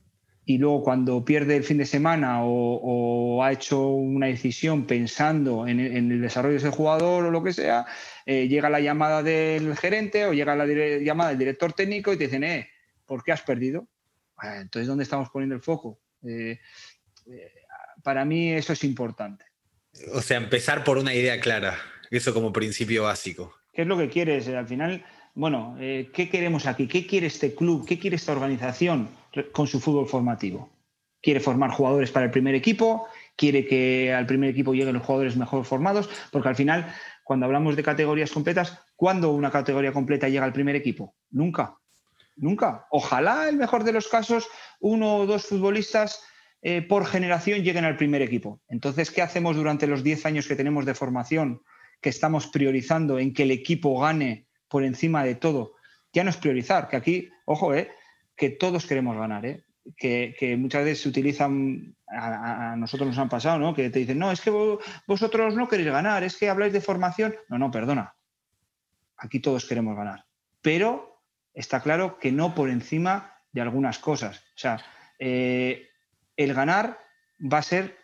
y 0.45 0.59
luego 0.59 0.83
cuando 0.83 1.25
pierde 1.25 1.57
el 1.57 1.63
fin 1.63 1.77
de 1.77 1.85
semana 1.85 2.41
o, 2.43 3.43
ha 3.43 3.51
hecho 3.51 3.87
una 3.89 4.27
decisión 4.27 4.85
pensando 4.85 5.67
en, 5.67 5.79
el 5.79 6.21
desarrollo 6.21 6.53
de 6.53 6.59
ese 6.59 6.69
jugador 6.69 7.25
o 7.25 7.31
lo 7.31 7.43
que 7.43 7.51
sea, 7.51 7.85
eh, 8.25 8.47
llega 8.47 8.69
la 8.69 8.79
llamada 8.79 9.23
del 9.23 9.75
gerente 9.75 10.25
o 10.25 10.33
llega 10.33 10.55
la 10.55 10.65
llamada 10.65 11.31
del 11.31 11.39
director 11.39 11.73
técnico 11.73 12.13
y 12.13 12.17
te 12.17 12.25
dicen, 12.25 12.43
eh, 12.43 12.69
¿por 13.05 13.23
qué 13.23 13.31
has 13.31 13.41
perdido? 13.41 13.87
entonces, 14.41 14.87
¿dónde 14.87 15.03
estamos 15.03 15.29
poniendo 15.29 15.55
el 15.55 15.61
foco? 15.61 15.99
Eh, 16.23 16.59
eh, 17.27 17.51
para 18.03 18.25
mí 18.25 18.51
eso 18.51 18.73
es 18.73 18.83
importante. 18.83 19.45
O 20.13 20.21
sea, 20.21 20.37
empezar 20.37 20.83
por 20.83 20.97
una 20.97 21.13
idea 21.13 21.39
clara, 21.39 21.77
eso 22.11 22.33
como 22.33 22.51
principio 22.53 23.03
básico. 23.03 23.55
¿Qué 23.73 23.83
es 23.83 23.87
lo 23.87 23.97
que 23.97 24.09
quieres? 24.09 24.47
Al 24.49 24.67
final, 24.67 25.05
bueno, 25.33 25.75
¿qué 25.79 26.29
queremos 26.29 26.65
aquí? 26.65 26.87
¿Qué 26.87 27.07
quiere 27.07 27.27
este 27.27 27.55
club? 27.55 27.87
¿Qué 27.87 27.97
quiere 27.97 28.17
esta 28.17 28.33
organización? 28.33 29.09
Con 29.51 29.67
su 29.67 29.79
fútbol 29.79 30.07
formativo. 30.07 30.69
Quiere 31.21 31.39
formar 31.39 31.71
jugadores 31.71 32.11
para 32.11 32.25
el 32.25 32.31
primer 32.31 32.55
equipo, 32.55 33.07
quiere 33.35 33.65
que 33.65 34.13
al 34.13 34.25
primer 34.25 34.49
equipo 34.49 34.73
lleguen 34.73 34.93
los 34.93 35.03
jugadores 35.03 35.35
mejor 35.37 35.65
formados, 35.65 36.09
porque 36.31 36.49
al 36.49 36.55
final, 36.55 36.93
cuando 37.23 37.45
hablamos 37.45 37.75
de 37.75 37.83
categorías 37.83 38.31
completas, 38.31 38.79
¿cuándo 38.95 39.31
una 39.31 39.51
categoría 39.51 39.91
completa 39.91 40.29
llega 40.29 40.45
al 40.45 40.53
primer 40.53 40.75
equipo? 40.75 41.15
Nunca, 41.31 41.77
nunca. 42.35 42.85
Ojalá, 42.91 43.49
el 43.49 43.57
mejor 43.57 43.83
de 43.83 43.93
los 43.93 44.07
casos, 44.07 44.47
uno 44.79 45.17
o 45.17 45.25
dos 45.25 45.47
futbolistas 45.47 46.21
eh, 46.61 46.81
por 46.81 47.05
generación 47.05 47.63
lleguen 47.63 47.85
al 47.85 47.97
primer 47.97 48.21
equipo. 48.21 48.61
Entonces, 48.67 49.09
¿qué 49.09 49.21
hacemos 49.21 49.55
durante 49.55 49.87
los 49.87 50.03
10 50.03 50.25
años 50.27 50.47
que 50.47 50.55
tenemos 50.55 50.85
de 50.85 50.93
formación? 50.93 51.61
que 52.05 52.09
estamos 52.09 52.45
priorizando 52.47 53.17
en 53.17 53.33
que 53.33 53.43
el 53.43 53.51
equipo 53.51 53.99
gane 53.99 54.47
por 54.67 54.83
encima 54.83 55.23
de 55.23 55.33
todo, 55.33 55.73
ya 56.13 56.23
no 56.23 56.29
es 56.29 56.37
priorizar, 56.37 56.87
que 56.87 56.95
aquí, 56.95 57.29
ojo, 57.45 57.73
eh, 57.73 57.89
que 58.35 58.49
todos 58.49 58.85
queremos 58.85 59.17
ganar, 59.17 59.45
eh, 59.45 59.63
que, 59.97 60.57
muchas 60.57 60.83
veces 60.83 61.01
se 61.01 61.09
utilizan, 61.09 61.95
a, 62.07 62.75
nosotros 62.77 63.09
nos 63.09 63.17
han 63.17 63.29
pasado, 63.29 63.59
¿no? 63.59 63.73
que 63.73 63.89
te 63.89 63.99
dicen, 63.99 64.19
no, 64.19 64.31
es 64.31 64.41
que 64.41 64.51
vosotros 65.07 65.55
no 65.55 65.67
queréis 65.67 65.89
ganar, 65.89 66.23
es 66.23 66.37
que 66.37 66.49
habláis 66.49 66.73
de 66.73 66.81
formación. 66.81 67.35
No, 67.49 67.57
no, 67.57 67.71
perdona, 67.71 68.15
aquí 69.17 69.39
todos 69.39 69.65
queremos 69.65 69.95
ganar, 69.95 70.25
pero 70.61 71.21
está 71.53 71.81
claro 71.81 72.19
que 72.19 72.31
no 72.31 72.55
por 72.55 72.69
encima 72.69 73.39
de 73.51 73.61
algunas 73.61 73.99
cosas. 73.99 74.39
O 74.55 74.57
sea, 74.57 74.83
eh, 75.19 75.89
el 76.35 76.53
ganar 76.53 76.99
va 77.41 77.59
a 77.59 77.63
ser 77.63 77.97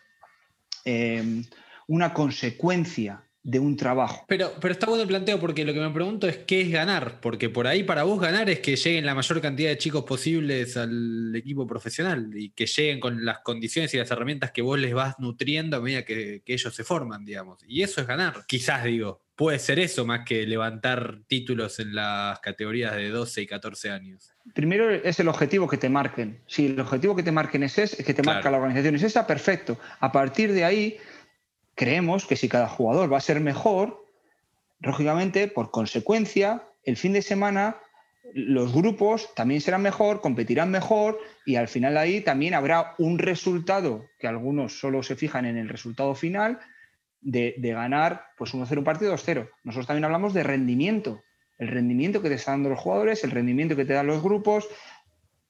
eh, 0.84 1.42
una 1.86 2.14
consecuencia 2.14 3.22
de 3.44 3.58
un 3.58 3.76
trabajo. 3.76 4.24
Pero, 4.28 4.52
pero 4.60 4.72
está 4.72 4.86
bueno 4.86 5.02
el 5.02 5.08
planteo 5.08 5.40
porque 5.40 5.64
lo 5.64 5.72
que 5.72 5.80
me 5.80 5.90
pregunto 5.90 6.28
es 6.28 6.38
qué 6.38 6.60
es 6.60 6.70
ganar, 6.70 7.20
porque 7.20 7.48
por 7.48 7.66
ahí 7.66 7.82
para 7.82 8.04
vos 8.04 8.20
ganar 8.20 8.48
es 8.48 8.60
que 8.60 8.76
lleguen 8.76 9.04
la 9.04 9.14
mayor 9.14 9.40
cantidad 9.40 9.70
de 9.70 9.78
chicos 9.78 10.04
posibles 10.04 10.76
al 10.76 11.34
equipo 11.34 11.66
profesional 11.66 12.30
y 12.34 12.50
que 12.50 12.66
lleguen 12.66 13.00
con 13.00 13.24
las 13.24 13.40
condiciones 13.40 13.92
y 13.94 13.98
las 13.98 14.10
herramientas 14.10 14.52
que 14.52 14.62
vos 14.62 14.78
les 14.78 14.94
vas 14.94 15.16
nutriendo 15.18 15.76
a 15.76 15.80
medida 15.80 16.04
que, 16.04 16.42
ellos 16.46 16.74
se 16.74 16.84
forman, 16.84 17.24
digamos. 17.24 17.58
Y 17.66 17.82
eso 17.82 18.00
es 18.00 18.06
ganar. 18.06 18.44
Quizás 18.46 18.84
digo, 18.84 19.22
puede 19.34 19.58
ser 19.58 19.78
eso 19.78 20.04
más 20.04 20.20
que 20.26 20.46
levantar 20.46 21.20
títulos 21.26 21.80
en 21.80 21.94
las 21.94 22.38
categorías 22.40 22.94
de 22.94 23.08
12 23.08 23.42
y 23.42 23.46
14 23.46 23.90
años. 23.90 24.30
Primero 24.54 24.90
es 24.90 25.18
el 25.18 25.28
objetivo 25.28 25.66
que 25.66 25.78
te 25.78 25.88
marquen. 25.88 26.40
Si 26.46 26.66
el 26.66 26.78
objetivo 26.78 27.16
que 27.16 27.22
te 27.22 27.32
marquen 27.32 27.62
es 27.62 27.78
ese, 27.78 28.04
que 28.04 28.12
te 28.12 28.22
marca 28.22 28.50
la 28.50 28.58
organización 28.58 28.96
es 28.96 29.02
esa, 29.02 29.26
perfecto. 29.26 29.78
A 30.00 30.12
partir 30.12 30.52
de 30.52 30.64
ahí 30.64 30.98
creemos 31.82 32.26
que 32.26 32.36
si 32.36 32.48
cada 32.48 32.68
jugador 32.68 33.12
va 33.12 33.16
a 33.16 33.20
ser 33.20 33.40
mejor, 33.40 34.06
lógicamente, 34.78 35.48
por 35.48 35.72
consecuencia, 35.72 36.62
el 36.84 36.96
fin 36.96 37.12
de 37.12 37.22
semana 37.22 37.78
los 38.34 38.72
grupos 38.72 39.34
también 39.34 39.60
serán 39.60 39.82
mejor, 39.82 40.20
competirán 40.20 40.70
mejor 40.70 41.18
y 41.44 41.56
al 41.56 41.66
final 41.66 41.96
ahí 41.96 42.20
también 42.20 42.54
habrá 42.54 42.94
un 42.98 43.18
resultado 43.18 44.06
que 44.20 44.28
algunos 44.28 44.78
solo 44.78 45.02
se 45.02 45.16
fijan 45.16 45.44
en 45.44 45.56
el 45.56 45.68
resultado 45.68 46.14
final 46.14 46.60
de, 47.20 47.56
ganar 47.58 48.26
pues 48.38 48.54
1-0 48.54 48.78
un 48.78 48.84
partido 48.84 49.12
2-0. 49.12 49.50
Nosotros 49.64 49.88
también 49.88 50.04
hablamos 50.04 50.34
de 50.34 50.44
rendimiento, 50.44 51.20
el 51.58 51.66
rendimiento 51.66 52.22
que 52.22 52.28
te 52.28 52.36
están 52.36 52.58
dando 52.58 52.70
los 52.70 52.78
jugadores, 52.78 53.24
el 53.24 53.32
rendimiento 53.32 53.74
que 53.74 53.84
te 53.84 53.94
dan 53.94 54.06
los 54.06 54.22
grupos, 54.22 54.68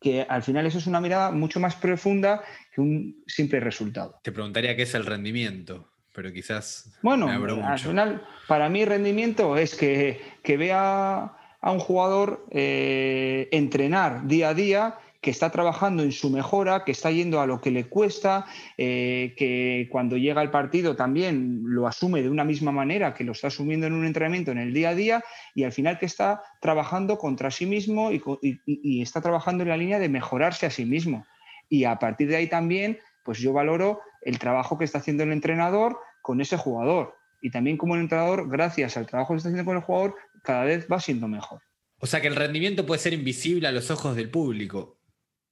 que 0.00 0.22
al 0.22 0.42
final 0.42 0.64
eso 0.64 0.78
es 0.78 0.86
una 0.86 1.02
mirada 1.02 1.30
mucho 1.30 1.60
más 1.60 1.76
profunda 1.76 2.42
que 2.74 2.80
un 2.80 3.22
simple 3.26 3.60
resultado. 3.60 4.18
Te 4.22 4.32
preguntaría 4.32 4.74
qué 4.74 4.84
es 4.84 4.94
el 4.94 5.04
rendimiento 5.04 5.91
pero 6.12 6.32
quizás. 6.32 6.90
Bueno, 7.02 7.28
al 7.28 7.78
final, 7.78 8.22
para 8.46 8.68
mí, 8.68 8.84
rendimiento 8.84 9.56
es 9.56 9.74
que, 9.74 10.20
vea 10.44 11.32
a 11.60 11.70
un 11.70 11.78
jugador 11.78 12.46
eh, 12.50 13.48
entrenar 13.52 14.26
día 14.26 14.50
a 14.50 14.54
día, 14.54 14.98
que 15.22 15.30
está 15.30 15.50
trabajando 15.50 16.02
en 16.02 16.10
su 16.10 16.30
mejora, 16.30 16.84
que 16.84 16.90
está 16.90 17.12
yendo 17.12 17.40
a 17.40 17.46
lo 17.46 17.60
que 17.60 17.70
le 17.70 17.84
cuesta, 17.84 18.44
eh, 18.76 19.34
que 19.36 19.88
cuando 19.88 20.16
llega 20.16 20.40
al 20.40 20.50
partido 20.50 20.96
también 20.96 21.60
lo 21.62 21.86
asume 21.86 22.22
de 22.22 22.28
una 22.28 22.42
misma 22.42 22.72
manera 22.72 23.14
que 23.14 23.22
lo 23.22 23.30
está 23.30 23.46
asumiendo 23.46 23.86
en 23.86 23.92
un 23.92 24.04
entrenamiento 24.04 24.50
en 24.50 24.58
el 24.58 24.74
día 24.74 24.90
a 24.90 24.94
día 24.96 25.24
y 25.54 25.62
al 25.62 25.70
final 25.70 26.00
que 26.00 26.06
está 26.06 26.42
trabajando 26.60 27.18
contra 27.18 27.52
sí 27.52 27.66
mismo 27.66 28.10
y 28.10 29.00
está 29.00 29.20
trabajando 29.20 29.62
en 29.62 29.68
la 29.68 29.76
línea 29.76 30.00
de 30.00 30.08
mejorarse 30.08 30.66
a 30.66 30.70
sí 30.70 30.84
mismo. 30.84 31.24
Y 31.68 31.84
a 31.84 32.00
partir 32.00 32.26
de 32.26 32.36
ahí 32.36 32.48
también 32.48 32.98
pues 33.24 33.38
yo 33.38 33.52
valoro 33.52 34.00
el 34.22 34.38
trabajo 34.38 34.78
que 34.78 34.84
está 34.84 34.98
haciendo 34.98 35.22
el 35.22 35.32
entrenador 35.32 35.98
con 36.22 36.40
ese 36.40 36.56
jugador. 36.56 37.14
Y 37.40 37.50
también 37.50 37.76
como 37.76 37.96
el 37.96 38.02
entrenador, 38.02 38.48
gracias 38.48 38.96
al 38.96 39.06
trabajo 39.06 39.34
que 39.34 39.38
está 39.38 39.48
haciendo 39.48 39.68
con 39.68 39.76
el 39.76 39.82
jugador, 39.82 40.14
cada 40.42 40.64
vez 40.64 40.86
va 40.90 41.00
siendo 41.00 41.28
mejor. 41.28 41.60
O 41.98 42.06
sea 42.06 42.20
que 42.20 42.28
el 42.28 42.36
rendimiento 42.36 42.86
puede 42.86 43.00
ser 43.00 43.12
invisible 43.12 43.68
a 43.68 43.72
los 43.72 43.90
ojos 43.90 44.16
del 44.16 44.28
público, 44.28 44.98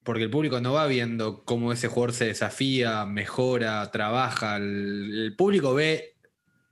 porque 0.03 0.25
el 0.25 0.31
público 0.31 0.61
no 0.61 0.73
va 0.73 0.87
viendo 0.87 1.45
cómo 1.45 1.73
ese 1.73 1.89
jugador 1.89 2.13
se 2.13 2.27
desafía, 2.27 3.05
mejora, 3.07 3.89
trabaja. 3.91 4.57
El, 4.57 5.35
público 5.37 5.75
ve 5.75 6.17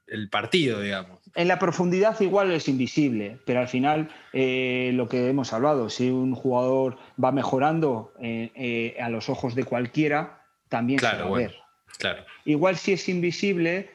el 0.08 0.30
partido, 0.30 0.80
digamos. 0.80 1.20
En 1.34 1.46
la 1.46 1.60
profundidad 1.60 2.20
igual 2.20 2.50
es 2.50 2.68
invisible, 2.68 3.38
pero 3.44 3.60
al 3.60 3.68
final 3.68 4.08
eh, 4.32 4.90
lo 4.94 5.08
que 5.08 5.28
hemos 5.28 5.52
hablado, 5.52 5.90
si 5.90 6.10
un 6.10 6.34
jugador 6.34 6.96
va 7.22 7.30
mejorando 7.30 8.12
eh, 8.20 8.50
eh, 8.56 8.96
a 9.00 9.10
los 9.10 9.28
ojos 9.28 9.54
de 9.54 9.64
cualquiera, 9.64 10.37
también 10.68 11.00
se 11.00 11.06
va 11.06 11.22
a 11.22 11.30
ver. 11.30 11.54
Claro. 11.98 12.24
Igual 12.44 12.76
si 12.76 12.92
es 12.92 13.08
invisible 13.08 13.90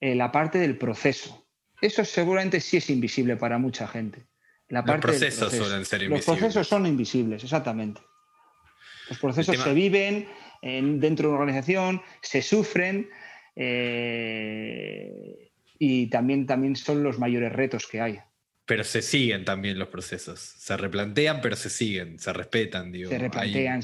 eh, 0.00 0.14
la 0.14 0.30
parte 0.30 0.58
del 0.58 0.78
proceso. 0.78 1.46
Eso 1.80 2.04
seguramente 2.04 2.60
sí 2.60 2.76
es 2.76 2.90
invisible 2.90 3.36
para 3.36 3.58
mucha 3.58 3.86
gente. 3.86 4.26
La 4.68 4.84
parte 4.84 5.08
Los 5.08 5.16
procesos 5.16 5.52
suelen 5.52 5.84
ser 5.84 6.02
invisibles. 6.02 6.26
Los 6.26 6.38
procesos 6.38 6.68
son 6.68 6.86
invisibles, 6.86 7.42
exactamente. 7.42 8.00
Los 9.08 9.18
procesos 9.18 9.56
se 9.56 9.72
viven 9.72 10.28
dentro 10.60 11.28
de 11.28 11.34
una 11.34 11.40
organización, 11.40 12.02
se 12.20 12.42
sufren 12.42 13.08
eh, 13.56 15.50
y 15.78 16.08
también, 16.08 16.46
también 16.46 16.76
son 16.76 17.02
los 17.02 17.18
mayores 17.18 17.52
retos 17.52 17.86
que 17.86 18.00
hay. 18.00 18.18
Pero 18.66 18.84
se 18.84 19.00
siguen 19.00 19.44
también 19.44 19.78
los 19.78 19.88
procesos. 19.88 20.38
Se 20.38 20.76
replantean, 20.76 21.40
pero 21.40 21.56
se 21.56 21.70
siguen, 21.70 22.18
se 22.18 22.32
respetan. 22.34 22.92
Digo. 22.92 23.08
Se 23.08 23.18
replantean, 23.18 23.80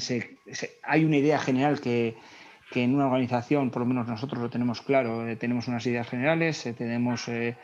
hay 0.83 1.03
una 1.03 1.17
idea 1.17 1.39
general 1.39 1.81
que, 1.81 2.15
que 2.75 2.83
en 2.83 2.93
una 2.93 3.05
organización, 3.05 3.71
por 3.71 3.83
lo 3.83 3.85
menos 3.85 4.05
nosotros 4.05 4.41
lo 4.41 4.49
tenemos 4.49 4.81
claro, 4.81 5.25
eh, 5.25 5.37
tenemos 5.37 5.69
unas 5.69 5.87
ideas 5.87 6.09
generales, 6.09 6.65
eh, 6.65 6.73
tenemos 6.73 7.29
eh, 7.29 7.55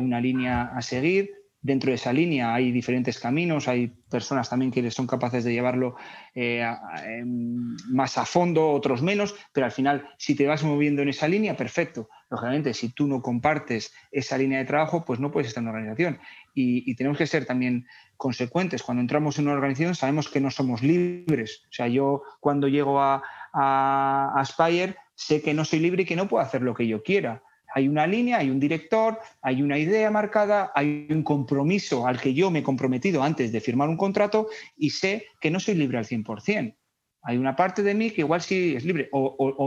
una 0.00 0.20
línea 0.20 0.72
a 0.74 0.82
seguir. 0.82 1.30
Dentro 1.62 1.90
de 1.90 1.94
esa 1.94 2.12
línea 2.12 2.52
hay 2.52 2.72
diferentes 2.72 3.20
caminos, 3.20 3.68
hay 3.68 3.86
personas 4.10 4.50
también 4.50 4.72
que 4.72 4.90
son 4.90 5.06
capaces 5.06 5.44
de 5.44 5.52
llevarlo 5.52 5.94
em, 6.34 7.76
más 7.88 8.18
a 8.18 8.24
fondo, 8.24 8.70
otros 8.70 9.00
menos, 9.00 9.36
pero 9.52 9.66
al 9.66 9.72
final, 9.72 10.08
si 10.18 10.34
te 10.34 10.46
vas 10.46 10.64
moviendo 10.64 11.02
en 11.02 11.10
esa 11.10 11.28
línea, 11.28 11.56
perfecto. 11.56 12.08
Lógicamente, 12.28 12.74
si 12.74 12.88
tú 12.88 13.06
no 13.06 13.22
compartes 13.22 13.92
esa 14.10 14.38
línea 14.38 14.58
de 14.58 14.64
trabajo, 14.64 15.04
pues 15.04 15.20
no 15.20 15.30
puedes 15.30 15.48
estar 15.48 15.62
en 15.62 15.68
una 15.68 15.78
organización. 15.78 16.18
Y, 16.54 16.90
y 16.90 16.96
tenemos 16.96 17.16
que 17.16 17.28
ser 17.28 17.44
también 17.44 17.86
consecuentes. 18.16 18.82
Cuando 18.82 19.00
entramos 19.00 19.38
en 19.38 19.46
una 19.46 19.54
organización 19.54 19.94
sabemos 19.94 20.28
que 20.28 20.40
no 20.40 20.50
somos 20.50 20.82
libres. 20.82 21.62
O 21.70 21.72
sea, 21.72 21.86
yo 21.86 22.22
cuando 22.40 22.68
llego 22.68 23.00
a, 23.00 23.22
a, 23.52 24.32
Aspire, 24.36 24.96
sé 25.14 25.42
que 25.42 25.54
no 25.54 25.64
soy 25.64 25.80
libre 25.80 26.02
y 26.02 26.06
que 26.06 26.16
no 26.16 26.28
puedo 26.28 26.44
hacer 26.44 26.62
lo 26.62 26.74
que 26.74 26.86
yo 26.86 27.02
quiera. 27.02 27.42
Hay 27.74 27.86
una 27.88 28.06
línea, 28.06 28.38
hay 28.38 28.50
un 28.50 28.60
director, 28.60 29.18
hay 29.42 29.62
una 29.62 29.78
idea 29.78 30.10
marcada, 30.10 30.72
hay 30.74 31.06
un 31.10 31.22
compromiso 31.22 32.06
al 32.06 32.20
que 32.20 32.32
yo 32.32 32.50
me 32.50 32.60
he 32.60 32.62
comprometido 32.62 33.22
antes 33.22 33.52
de 33.52 33.60
firmar 33.60 33.88
un 33.88 33.96
contrato 33.96 34.48
y 34.76 34.90
sé 34.90 35.26
que 35.40 35.50
no 35.50 35.60
soy 35.60 35.74
libre 35.74 35.98
al 35.98 36.06
100%. 36.06 36.74
Hay 37.22 37.36
una 37.36 37.56
parte 37.56 37.82
de 37.82 37.94
mí 37.94 38.10
que 38.10 38.22
igual 38.22 38.40
sí 38.40 38.74
es 38.76 38.84
libre 38.84 39.10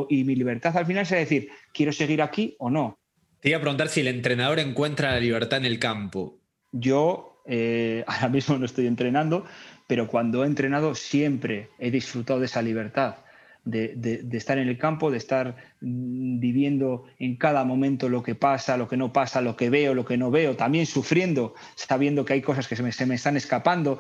y 0.10 0.24
mi 0.24 0.36
libertad 0.36 0.76
al 0.78 0.86
final 0.86 1.04
es 1.04 1.10
decir, 1.12 1.50
quiero 1.74 1.92
seguir 1.92 2.22
aquí 2.22 2.56
o 2.60 2.70
no. 2.70 2.98
Te 3.40 3.50
iba 3.50 3.58
a 3.58 3.62
preguntar 3.62 3.90
si 3.90 4.02
el 4.02 4.08
entrenador 4.08 4.60
encuentra 4.60 5.12
la 5.12 5.20
libertad 5.20 5.60
en 5.60 5.66
el 5.66 5.78
campo. 5.78 6.40
Yo 6.72 7.44
eh, 7.46 8.04
ahora 8.08 8.30
mismo 8.30 8.58
no 8.58 8.66
estoy 8.66 8.88
entrenando, 8.88 9.46
pero 9.88 10.08
cuando 10.08 10.44
he 10.44 10.48
entrenado 10.48 10.96
siempre 10.96 11.70
he 11.78 11.92
disfrutado 11.92 12.40
de 12.40 12.46
esa 12.46 12.62
libertad 12.62 13.18
de, 13.64 14.28
estar 14.32 14.58
en 14.58 14.68
el 14.68 14.78
campo, 14.78 15.12
de 15.12 15.18
estar 15.18 15.56
mm, 15.82 16.40
viviendo 16.40 17.06
en 17.20 17.38
cada 17.38 17.64
momento 17.64 18.10
lo 18.10 18.24
que 18.24 18.36
pasa, 18.36 18.78
lo 18.78 18.88
que 18.88 18.98
no 18.98 19.14
pasa, 19.14 19.42
lo 19.42 19.56
que 19.56 19.70
veo, 19.70 19.94
lo 19.94 20.06
que 20.06 20.18
no 20.18 20.32
veo, 20.32 20.56
también 20.56 20.86
sufriendo, 20.86 21.54
sabiendo 21.76 22.26
que 22.26 22.34
hay 22.34 22.42
cosas 22.42 22.68
que 22.68 22.76
se 22.76 23.06
me, 23.06 23.16
están 23.16 23.38
escapando, 23.38 24.00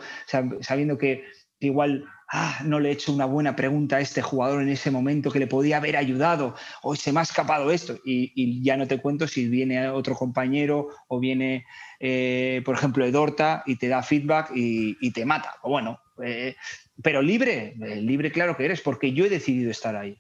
sabiendo 0.62 0.97
que 0.97 1.24
igual 1.60 2.06
ah, 2.32 2.60
no 2.65 2.80
le 2.80 2.89
he 2.89 2.91
hecho 2.93 3.13
una 3.13 3.26
buena 3.26 3.56
pregunta 3.56 3.97
a 3.97 4.02
este 4.02 4.21
jugador 4.21 4.63
en 4.63 4.69
ese 4.69 4.89
momento 4.89 5.32
que 5.32 5.39
le 5.39 5.47
podía 5.47 5.78
haber 5.78 5.95
ayudado, 5.95 6.56
o 6.82 6.95
se 6.95 7.13
me 7.13 7.19
ha 7.19 7.24
escapado 7.24 7.71
esto, 7.71 8.00
y, 8.04 8.63
ya 8.63 8.78
no 8.78 8.88
te 8.88 9.00
cuento 9.00 9.28
si 9.28 9.47
viene 9.47 9.89
otro 9.89 10.15
compañero 10.15 10.89
o 11.08 11.19
viene, 11.19 11.65
eh, 12.00 12.62
por 12.65 12.76
ejemplo, 12.76 13.06
Edorta 13.06 13.63
y 13.65 13.76
te 13.76 13.88
da 13.88 14.02
feedback 14.02 14.52
y, 14.56 15.12
te 15.12 15.26
mata. 15.26 15.56
O 15.62 15.69
bueno, 15.69 16.00
eh, 16.24 16.56
pero 17.04 17.22
libre, 17.22 17.76
eh, 17.82 18.02
libre 18.02 18.32
claro 18.32 18.56
que 18.58 18.66
eres, 18.66 18.82
porque 18.82 19.14
yo 19.14 19.26
he 19.26 19.30
decidido 19.30 19.72
estar 19.72 19.96
ahí. 19.96 20.18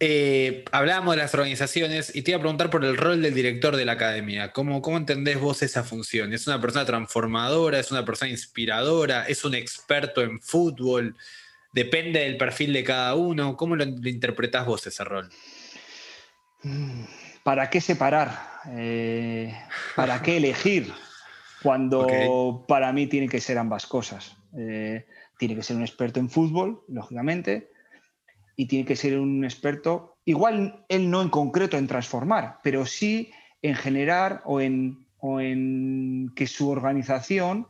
Eh, 0.00 0.64
hablábamos 0.72 1.14
de 1.14 1.22
las 1.22 1.32
organizaciones 1.34 2.14
y 2.14 2.22
te 2.22 2.32
iba 2.32 2.38
a 2.38 2.40
preguntar 2.40 2.68
por 2.68 2.84
el 2.84 2.96
rol 2.96 3.22
del 3.22 3.32
director 3.32 3.76
de 3.76 3.84
la 3.84 3.92
academia. 3.92 4.52
¿Cómo, 4.52 4.82
¿Cómo 4.82 4.96
entendés 4.96 5.40
vos 5.40 5.62
esa 5.62 5.84
función? 5.84 6.32
¿Es 6.32 6.46
una 6.46 6.60
persona 6.60 6.84
transformadora? 6.84 7.78
¿Es 7.78 7.90
una 7.92 8.04
persona 8.04 8.30
inspiradora? 8.30 9.24
¿Es 9.26 9.44
un 9.44 9.54
experto 9.54 10.20
en 10.20 10.40
fútbol? 10.40 11.16
¿Depende 11.72 12.20
del 12.20 12.36
perfil 12.36 12.72
de 12.72 12.84
cada 12.84 13.14
uno? 13.14 13.56
¿Cómo 13.56 13.76
lo, 13.76 13.84
interpretás 13.84 14.66
vos 14.66 14.86
ese 14.86 15.04
rol? 15.04 15.30
¿Para 17.42 17.70
qué 17.70 17.80
separar? 17.80 18.60
Eh, 18.76 19.56
¿Para 19.94 20.22
qué 20.22 20.36
elegir? 20.38 20.92
Cuando 21.62 22.64
para 22.68 22.92
mí 22.92 23.06
tiene 23.06 23.26
que 23.26 23.40
ser 23.40 23.56
ambas 23.56 23.86
cosas. 23.86 24.36
Tiene 25.38 25.54
que 25.54 25.62
ser 25.62 25.76
un 25.76 25.82
experto 25.82 26.20
en 26.20 26.30
fútbol, 26.30 26.82
lógicamente, 26.88 27.70
y 28.56 28.66
tiene 28.66 28.84
que 28.84 28.96
ser 28.96 29.18
un 29.18 29.44
experto, 29.44 30.18
igual 30.24 30.84
él 30.88 31.10
no 31.10 31.22
en 31.22 31.28
concreto 31.28 31.76
en 31.76 31.86
transformar, 31.86 32.58
pero 32.62 32.86
sí 32.86 33.32
en 33.62 33.74
generar 33.74 34.42
o 34.44 34.60
en, 34.60 35.06
o 35.18 35.40
en 35.40 36.30
que 36.36 36.46
su 36.46 36.68
organización 36.68 37.66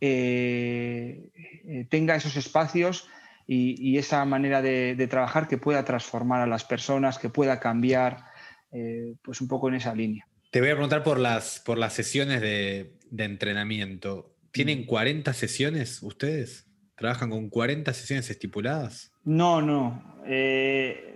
eh, 0.00 1.30
eh, 1.34 1.86
tenga 1.88 2.16
esos 2.16 2.36
espacios 2.36 3.08
y, 3.46 3.96
esa 3.96 4.24
manera 4.24 4.60
de, 4.60 5.06
trabajar 5.08 5.46
que 5.46 5.56
pueda 5.56 5.84
transformar 5.84 6.42
a 6.42 6.46
las 6.46 6.64
personas, 6.64 7.18
que 7.18 7.28
pueda 7.28 7.60
cambiar, 7.60 8.24
eh, 8.72 9.14
pues 9.22 9.40
un 9.40 9.48
poco 9.48 9.68
en 9.68 9.76
esa 9.76 9.94
línea. 9.94 10.26
Te 10.50 10.60
voy 10.60 10.70
a 10.70 10.72
preguntar 10.72 11.04
por 11.04 11.18
las, 11.18 11.60
por 11.64 11.78
las 11.78 11.92
sesiones 11.92 12.40
de, 12.40 12.92
entrenamiento. 13.16 14.34
¿Tienen 14.50 14.84
40 14.84 15.32
sesiones 15.32 16.02
ustedes? 16.02 16.65
¿Trabajan 16.96 17.30
con 17.30 17.48
40 17.50 17.92
sesiones 17.92 18.30
estipuladas? 18.30 19.12
No, 19.24 19.60
no. 19.60 20.02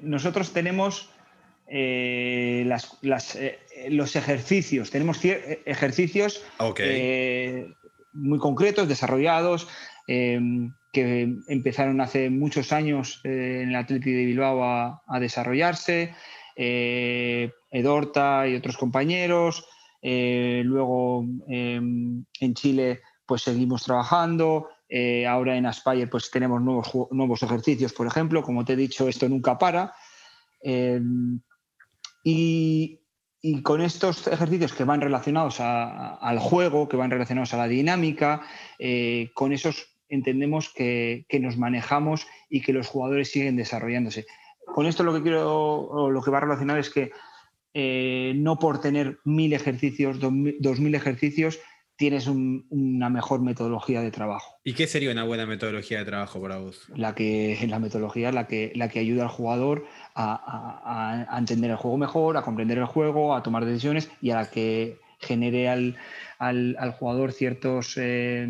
nosotros 0.02 0.52
tenemos 0.52 1.10
los 3.88 4.16
ejercicios. 4.16 4.90
Tenemos 4.90 5.20
ejercicios 5.24 6.44
muy 8.12 8.38
concretos, 8.38 8.88
desarrollados, 8.88 9.68
em, 10.06 10.72
que 10.92 11.32
empezaron 11.48 12.00
hace 12.00 12.30
muchos 12.30 12.72
años 12.72 13.20
eh, 13.24 13.60
en 13.62 13.70
el 13.70 13.76
Atlético 13.76 14.10
de 14.16 14.24
Bilbao 14.24 14.64
a, 14.64 15.20
desarrollarse, 15.20 16.14
eh, 16.56 17.52
Edorta 17.70 18.48
y 18.48 18.56
otros 18.56 18.76
compañeros, 18.76 19.64
eh, 20.02 20.62
luego 20.64 21.24
em, 21.48 22.24
en 22.40 22.54
Chile 22.54 23.00
pues 23.26 23.42
seguimos 23.42 23.84
trabajando, 23.84 24.68
ahora 25.28 25.56
en 25.56 25.66
Aspire 25.66 26.08
pues 26.08 26.30
tenemos 26.30 26.60
nuevos, 26.60 26.90
nuevos 27.10 27.42
ejercicios, 27.42 27.92
por 27.92 28.06
ejemplo, 28.06 28.42
como 28.42 28.64
te 28.64 28.72
he 28.72 28.76
dicho, 28.76 29.08
esto 29.08 29.28
nunca 29.28 29.56
para. 29.58 29.94
Em, 30.62 31.40
y, 32.24 32.98
con 33.62 33.80
estos 33.80 34.26
ejercicios 34.26 34.74
que 34.74 34.84
van 34.84 35.00
relacionados 35.00 35.60
al 35.60 36.38
juego, 36.38 36.88
que 36.88 36.98
van 36.98 37.10
relacionados 37.10 37.54
a 37.54 37.56
la 37.56 37.68
dinámica, 37.68 38.42
eh, 38.78 39.30
con 39.34 39.52
esos 39.52 39.96
entendemos 40.08 40.68
que, 40.68 41.24
nos 41.40 41.56
manejamos 41.56 42.26
y 42.50 42.60
que 42.60 42.74
los 42.74 42.88
jugadores 42.88 43.30
siguen 43.30 43.56
desarrollándose. 43.56 44.26
Con 44.66 44.86
esto 44.86 45.04
lo 45.04 45.14
que 45.14 45.22
quiero, 45.22 46.10
lo 46.10 46.22
que 46.22 46.30
va 46.30 46.40
relacionado 46.40 46.80
es 46.80 46.90
que 46.90 47.12
eh, 47.72 48.34
no 48.36 48.58
por 48.58 48.80
tener 48.80 49.20
mil 49.24 49.54
ejercicios, 49.54 50.18
dos 50.20 50.80
mil 50.80 50.94
ejercicios, 50.94 51.60
tienes 52.00 52.28
una 52.28 53.10
mejor 53.10 53.42
metodología 53.42 54.00
de 54.00 54.10
trabajo. 54.10 54.58
¿Y 54.64 54.72
qué 54.72 54.86
sería 54.86 55.12
una 55.12 55.24
buena 55.24 55.44
metodología 55.44 55.98
de 55.98 56.06
trabajo 56.06 56.40
para 56.40 56.56
vos? 56.56 56.88
La 56.96 57.14
que 57.14 57.58
la 57.68 57.78
metodología 57.78 58.32
la 58.32 58.46
que, 58.46 58.72
la 58.74 58.88
que 58.88 59.00
ayuda 59.00 59.24
al 59.24 59.28
jugador 59.28 59.84
a, 60.14 61.26
entender 61.38 61.70
el 61.70 61.76
juego 61.76 61.98
mejor, 61.98 62.38
a 62.38 62.42
comprender 62.42 62.78
el 62.78 62.86
juego, 62.86 63.36
a 63.36 63.42
tomar 63.42 63.66
decisiones 63.66 64.10
y 64.22 64.30
a 64.30 64.36
la 64.36 64.50
que 64.50 64.98
genere 65.18 65.68
al, 65.68 65.98
jugador 66.98 67.32
ciertos 67.32 67.98
eh, 67.98 68.48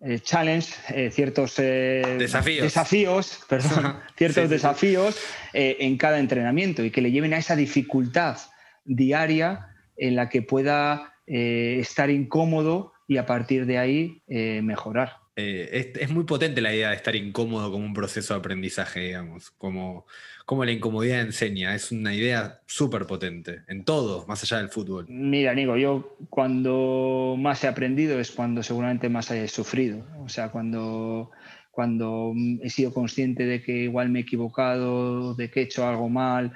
eh, 0.00 0.20
challenges, 0.20 0.74
eh, 0.88 1.10
ciertos 1.10 1.56
desafíos, 1.56 2.62
desafíos 2.62 3.40
perdón, 3.50 3.96
ciertos 4.16 4.48
desafíos 4.48 5.20
en 5.52 5.98
cada 5.98 6.18
entrenamiento 6.18 6.82
y 6.82 6.90
que 6.90 7.02
le 7.02 7.10
lleven 7.10 7.34
a 7.34 7.36
esa 7.36 7.54
dificultad 7.54 8.38
diaria 8.86 9.68
en 9.94 10.16
la 10.16 10.30
que 10.30 10.40
pueda 10.40 11.11
eh, 11.26 11.76
estar 11.78 12.10
incómodo 12.10 12.92
y 13.06 13.16
a 13.16 13.26
partir 13.26 13.66
de 13.66 13.78
ahí 13.78 14.22
eh, 14.28 14.60
mejorar. 14.62 15.18
Eh, 15.36 15.94
es, 15.98 16.10
muy 16.10 16.24
potente 16.24 16.60
la 16.60 16.74
idea 16.74 16.90
de 16.90 16.96
estar 16.96 17.14
incómodo 17.14 17.70
como 17.70 17.86
un 17.86 17.94
proceso 17.94 18.34
de 18.34 18.40
aprendizaje, 18.40 19.00
digamos, 19.00 19.50
como, 19.52 20.04
como 20.44 20.64
la 20.64 20.72
incomodidad 20.72 21.20
enseña. 21.20 21.74
Es 21.74 21.92
una 21.92 22.12
idea 22.12 22.60
súper 22.66 23.06
potente 23.06 23.60
en 23.68 23.84
todo, 23.84 24.26
más 24.26 24.42
allá 24.42 24.58
del 24.58 24.68
fútbol. 24.68 25.06
Mira, 25.08 25.54
Nico, 25.54 25.76
yo 25.76 26.16
cuando 26.28 27.36
más 27.38 27.62
he 27.64 27.68
aprendido 27.68 28.18
es 28.18 28.32
cuando 28.32 28.62
seguramente 28.62 29.08
más 29.08 29.30
he 29.30 29.46
sufrido. 29.46 30.04
O 30.24 30.28
sea, 30.28 30.50
cuando, 30.50 31.30
cuando 31.70 32.34
he 32.62 32.68
sido 32.68 32.92
consciente 32.92 33.46
de 33.46 33.62
que 33.62 33.84
igual 33.84 34.10
me 34.10 34.18
he 34.18 34.22
equivocado, 34.22 35.34
de 35.34 35.50
que 35.50 35.60
he 35.60 35.62
hecho 35.62 35.86
algo 35.86 36.08
mal 36.08 36.52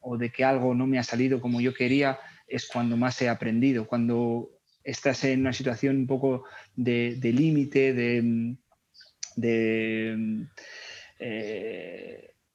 o 0.00 0.18
de 0.18 0.30
que 0.30 0.44
algo 0.44 0.74
no 0.74 0.86
me 0.86 0.98
ha 0.98 1.04
salido 1.04 1.40
como 1.40 1.60
yo 1.60 1.72
quería 1.72 2.18
es 2.46 2.66
cuando 2.66 2.96
más 2.96 3.20
he 3.22 3.28
aprendido, 3.28 3.86
cuando 3.86 4.50
estás 4.82 5.24
en 5.24 5.40
una 5.40 5.52
situación 5.52 5.96
un 5.96 6.06
poco 6.06 6.44
de, 6.76 7.18
límite, 7.22 7.92
de, 9.36 10.16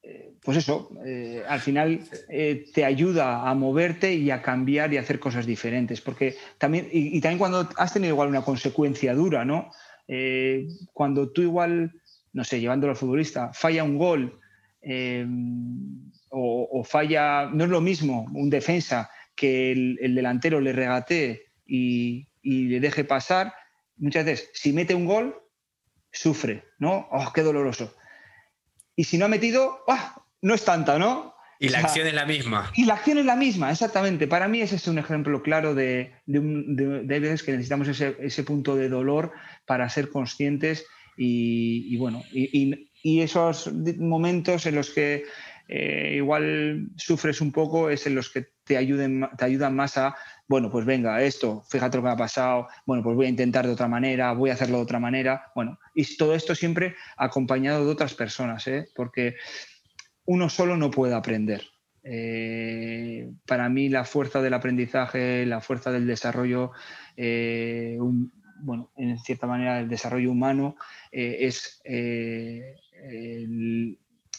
eh, 0.02 0.34
pues 0.42 0.56
eso, 0.56 0.90
eh, 1.04 1.42
al 1.46 1.60
final 1.60 2.00
eh, 2.28 2.64
te 2.72 2.84
ayuda 2.84 3.48
a 3.48 3.54
moverte 3.54 4.14
y 4.14 4.30
a 4.30 4.40
cambiar 4.40 4.92
y 4.92 4.96
a 4.96 5.00
hacer 5.00 5.20
cosas 5.20 5.44
diferentes. 5.44 6.00
Porque 6.00 6.36
también, 6.58 6.88
y, 6.90 7.20
también 7.20 7.38
cuando 7.38 7.68
has 7.76 7.92
tenido 7.92 8.14
igual 8.14 8.28
una 8.28 8.42
consecuencia 8.42 9.14
dura, 9.14 9.44
¿no? 9.44 9.70
cuando 10.92 11.30
tú 11.30 11.42
igual, 11.42 11.92
no 12.32 12.42
sé, 12.42 12.58
llevándolo 12.58 12.90
al 12.90 12.96
futbolista, 12.96 13.52
falla 13.52 13.84
un 13.84 13.96
gol 13.96 14.40
o, 16.30 16.68
o, 16.72 16.82
falla, 16.82 17.48
no 17.52 17.62
es 17.62 17.70
lo 17.70 17.80
mismo 17.80 18.26
un 18.34 18.50
defensa 18.50 19.08
que 19.40 19.72
el, 19.72 20.14
delantero 20.14 20.60
le 20.60 20.74
regatee 20.74 21.46
y, 21.66 22.28
le 22.42 22.78
deje 22.78 23.04
pasar, 23.04 23.54
muchas 23.96 24.26
veces, 24.26 24.50
si 24.52 24.74
mete 24.74 24.94
un 24.94 25.06
gol, 25.06 25.34
sufre, 26.12 26.64
¿no? 26.78 27.08
¡Oh, 27.10 27.32
qué 27.34 27.40
doloroso! 27.40 27.96
Y 28.94 29.04
si 29.04 29.16
no 29.16 29.24
ha 29.24 29.28
metido, 29.28 29.82
¡ah! 29.88 30.22
no 30.42 30.52
es 30.52 30.62
tanta, 30.62 30.98
¿no? 30.98 31.34
Y 31.58 31.70
la 31.70 31.78
acción 31.78 32.06
es 32.06 32.12
la 32.12 32.26
misma. 32.26 32.70
Y 32.74 32.84
la 32.84 32.94
acción 32.94 33.16
es 33.16 33.24
la 33.24 33.36
misma, 33.36 33.70
exactamente. 33.70 34.26
Para 34.26 34.46
mí 34.46 34.60
ese 34.60 34.76
es 34.76 34.86
un 34.88 34.98
ejemplo 34.98 35.42
claro 35.42 35.74
de, 35.74 36.12
veces 36.26 37.42
que 37.42 37.52
necesitamos 37.52 37.88
ese, 37.88 38.42
punto 38.44 38.76
de 38.76 38.90
dolor 38.90 39.32
para 39.64 39.88
ser 39.88 40.10
conscientes 40.10 40.84
y, 41.16 41.96
bueno, 41.96 42.22
y, 42.30 43.22
esos 43.22 43.72
momentos 43.98 44.66
en 44.66 44.74
los 44.74 44.90
que 44.90 45.24
eh, 45.72 46.14
igual 46.16 46.88
sufres 46.96 47.40
un 47.40 47.52
poco 47.52 47.90
es 47.90 48.04
en 48.08 48.16
los 48.16 48.28
que 48.28 48.48
te, 48.64 48.76
ayuden, 48.76 49.28
te 49.38 49.44
ayudan 49.44 49.76
más 49.76 49.96
a, 49.98 50.16
bueno, 50.48 50.68
pues 50.68 50.84
venga, 50.84 51.22
esto, 51.22 51.62
fíjate 51.70 51.96
lo 51.96 52.02
que 52.02 52.08
ha 52.08 52.16
pasado, 52.16 52.66
bueno, 52.86 53.04
pues 53.04 53.14
voy 53.14 53.26
a 53.26 53.28
intentar 53.28 53.68
de 53.68 53.72
otra 53.72 53.86
manera, 53.86 54.32
voy 54.32 54.50
a 54.50 54.54
hacerlo 54.54 54.78
de 54.78 54.82
otra 54.82 54.98
manera, 54.98 55.52
bueno, 55.54 55.78
y 55.94 56.16
todo 56.16 56.34
esto 56.34 56.56
siempre 56.56 56.96
acompañado 57.16 57.84
de 57.84 57.92
otras 57.92 58.14
personas, 58.14 58.66
¿eh? 58.66 58.88
porque 58.96 59.36
uno 60.24 60.48
solo 60.48 60.76
no 60.76 60.90
puede 60.90 61.14
aprender. 61.14 61.62
Eh, 62.02 63.30
para 63.46 63.68
mí 63.68 63.88
la 63.88 64.04
fuerza 64.04 64.42
del 64.42 64.54
aprendizaje, 64.54 65.46
la 65.46 65.60
fuerza 65.60 65.92
del 65.92 66.08
desarrollo, 66.08 66.72
bueno, 67.16 68.90
en 68.96 69.18
cierta 69.20 69.46
manera 69.46 69.78
el 69.78 69.88
desarrollo 69.88 70.32
humano 70.32 70.74
es 71.12 71.80
el, 71.84 72.74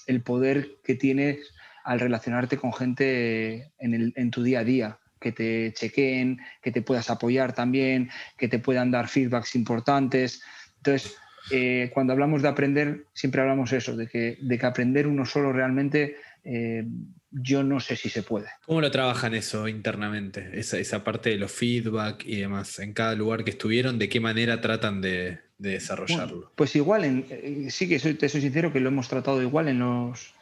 el, 0.08 0.22
poder 0.22 0.78
que 0.84 0.96
tienes 0.96 1.54
al 1.84 2.00
relacionarte 2.00 2.58
con 2.58 2.74
gente 2.74 3.72
en, 3.80 4.32
tu 4.32 4.44
día 4.44 4.60
a 4.60 4.64
día, 4.64 5.00
que 5.20 5.32
te 5.32 5.74
chequeen, 5.74 6.40
que 6.62 6.72
te 6.72 6.82
puedas 6.82 7.10
apoyar 7.10 7.54
también, 7.54 8.10
que 8.38 8.48
te 8.48 8.60
puedan 8.60 8.92
dar 8.92 9.08
feedbacks 9.08 9.56
importantes. 9.56 10.42
Entonces, 10.78 11.16
eh, 11.50 11.90
cuando 11.94 12.14
hablamos 12.14 12.42
de 12.42 12.50
aprender, 12.50 13.06
siempre 13.14 13.42
hablamos 13.42 13.74
eso, 13.74 13.96
de 13.96 14.08
que, 14.08 14.38
de 14.40 14.60
que 14.60 14.66
aprender 14.66 15.08
uno 15.08 15.26
solo 15.26 15.52
realmente, 15.52 16.18
eh, 16.44 16.86
yo 17.32 17.64
no 17.64 17.80
sé 17.80 17.96
si 17.96 18.10
se 18.10 18.24
puede. 18.24 18.48
¿Cómo 18.66 18.82
lo 18.82 18.92
trabajan 18.92 19.34
eso 19.34 19.68
internamente? 19.68 20.50
Esa, 20.54 20.78
esa 20.78 21.04
parte 21.04 21.30
de 21.30 21.38
los 21.38 21.52
feedback 21.52 22.24
y 22.26 22.38
demás, 22.38 22.80
en 22.80 22.94
cada 22.94 23.16
lugar 23.16 23.44
que 23.44 23.52
estuvieron, 23.52 23.98
¿de 23.98 24.10
qué 24.10 24.20
manera 24.20 24.62
tratan 24.62 25.02
de, 25.02 25.40
desarrollarlo? 25.70 26.52
pues 26.56 26.76
igual, 26.76 27.06
en, 27.06 27.26
eh, 27.30 27.68
sí 27.70 27.88
que 27.88 28.00
soy, 28.00 28.16
te 28.16 28.30
soy 28.30 28.42
sincero 28.42 28.72
que 28.74 28.80
lo 28.80 28.90
hemos 28.90 29.08
tratado 29.08 29.42
igual 29.42 29.68
en 29.68 29.80
los, 29.80 30.34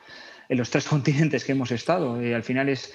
en 0.47 0.57
los 0.57 0.69
tres 0.69 0.85
continentes 0.87 1.43
que 1.43 1.51
hemos 1.51 1.71
estado. 1.71 2.21
Eh, 2.21 2.35
al 2.35 2.43
final 2.43 2.69
es, 2.69 2.93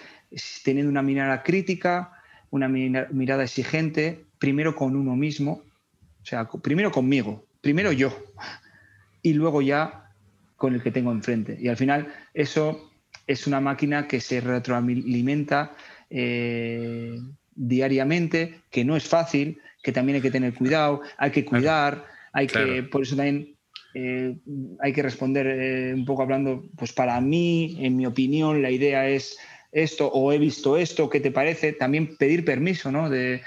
teniendo 0.65 0.91
una 0.91 1.03
mirada 1.03 1.43
crítica, 1.43 2.13
una 2.51 2.69
mirada 2.69 3.45
exigente, 3.45 4.25
primero 4.39 4.75
con 4.77 4.95
uno 4.97 5.17
mismo, 5.17 5.63
o 6.23 6.27
sea, 6.27 6.49
primero 6.49 6.91
conmigo, 6.91 7.45
primero 7.61 7.93
yo, 7.93 8.17
y 9.23 9.33
luego 9.33 9.61
ya 9.61 10.11
con 10.57 10.75
el 10.75 10.83
que 10.83 10.91
tengo 10.91 11.11
enfrente. 11.11 11.59
Y 11.61 11.69
al 11.69 11.77
final 11.77 12.15
eso 12.33 12.91
es 13.27 13.47
una 13.47 13.61
máquina 13.61 14.07
que 14.07 14.21
se 14.21 14.41
retroalimenta 14.41 15.75
eh, 16.11 17.19
diariamente, 17.55 18.61
que 18.71 18.85
no 18.85 18.97
es 18.97 19.09
fácil, 19.09 19.61
que 19.83 19.93
también 19.93 20.17
hay 20.17 20.23
que 20.23 20.31
tener 20.31 20.55
cuidado, 20.55 21.03
hay 21.19 21.31
que 21.31 21.45
cuidar, 21.45 22.05
hay 22.35 22.49
que, 22.49 22.83
por 22.83 23.03
eso 23.03 23.17
también 23.17 23.57
eh, 23.95 24.37
hay 24.81 24.93
que 24.93 25.03
responder 25.03 25.47
eh, 25.47 25.95
un 25.95 26.05
poco 26.05 26.23
hablando, 26.23 26.65
pues 26.77 26.93
para 26.93 27.21
mí, 27.21 27.77
en 27.81 27.97
mi 27.97 28.07
opinión, 28.07 28.61
la 28.61 28.73
idea 28.73 29.09
es 29.09 29.39
esto 29.71 30.09
o 30.09 30.33
he 30.33 30.39
visto 30.39 30.77
esto, 30.77 31.09
¿qué 31.09 31.21
te 31.21 31.31
parece? 31.31 31.73
También 31.73 32.17
pedir 32.17 32.45
permiso, 32.45 32.91
¿no? 32.91 33.09
De, 33.09 33.43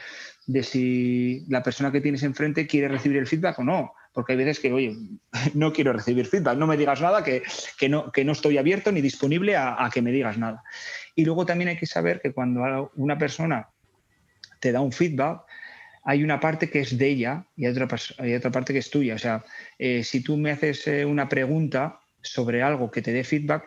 si 0.64 1.44
la 1.50 1.62
persona 1.62 1.92
que 1.92 2.00
tienes 2.00 2.24
enfrente 2.24 2.66
quiere 2.66 2.88
recibir 2.88 3.18
el 3.18 3.28
feedback 3.28 3.60
o 3.60 3.64
no. 3.66 3.92
Porque 4.14 4.32
hay 4.32 4.38
veces 4.38 4.62
que, 4.62 4.72
oye, 4.72 4.96
no 5.54 5.74
quiero 5.74 5.92
recibir 5.92 6.26
feedback, 6.26 6.58
no 6.58 6.66
me 6.66 6.78
digas 6.78 7.02
nada, 7.02 7.26
que, 7.26 7.44
no, 7.90 8.10
que 8.14 8.24
no 8.24 8.32
estoy 8.32 8.58
abierto 8.58 8.94
ni 8.94 9.02
disponible 9.02 9.58
a, 9.58 9.90
que 9.94 10.02
me 10.02 10.14
digas 10.14 10.38
nada. 10.38 10.64
Y 11.14 11.26
luego 11.26 11.46
también 11.46 11.68
hay 11.68 11.78
que 11.78 11.86
saber 11.86 12.22
que 12.22 12.32
cuando 12.32 12.90
una 12.96 13.18
persona 13.18 13.68
te 14.62 14.72
da 14.72 14.80
un 14.80 14.94
feedback, 14.94 15.42
hay 16.08 16.24
una 16.24 16.40
parte 16.40 16.70
que 16.70 16.80
es 16.80 16.98
de 16.98 17.06
ella 17.06 17.44
y 17.58 17.66
hay 17.66 17.74
otra, 17.74 17.88
parte 18.50 18.72
que 18.72 18.80
es 18.80 18.90
tuya. 18.90 19.16
O 19.16 19.18
sea, 19.18 19.44
eh, 19.78 20.06
si 20.06 20.24
tú 20.24 20.38
me 20.38 20.52
haces 20.52 20.88
eh, 20.88 21.04
una 21.04 21.28
pregunta 21.28 22.00
sobre 22.22 22.64
algo 22.64 22.90
que 22.90 23.02
te 23.02 23.12
dé 23.12 23.26
feedback, 23.26 23.66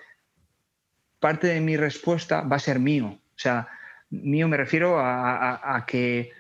parte 1.19 1.49
de 1.49 1.61
mi 1.61 1.77
respuesta 1.77 2.41
va 2.41 2.57
a 2.57 2.61
ser 2.61 2.79
mío. 2.79 3.09
O 3.09 3.39
sea, 3.39 3.69
mío 4.09 4.49
me 4.49 4.57
refiero 4.57 4.99
a, 4.99 5.85
que, 5.87 6.31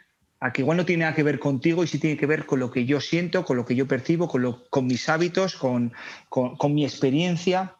a 0.40 0.50
que 0.54 0.62
igual 0.62 0.78
no 0.78 0.86
tiene 0.86 1.02
nada 1.02 1.14
que 1.14 1.22
ver 1.22 1.38
contigo 1.38 1.84
y 1.84 1.86
sí 1.86 1.98
tiene 1.98 2.16
que 2.16 2.24
ver 2.24 2.46
con 2.46 2.60
lo 2.60 2.70
que 2.70 2.86
yo 2.86 2.98
siento, 3.02 3.44
con 3.44 3.58
lo 3.58 3.66
que 3.66 3.74
yo 3.74 3.86
percibo, 3.86 4.26
con, 4.26 4.40
lo, 4.40 4.70
con 4.70 4.86
mis 4.86 5.06
hábitos, 5.10 5.54
con 5.54 5.92
mi 6.72 6.84
experiencia. 6.86 7.76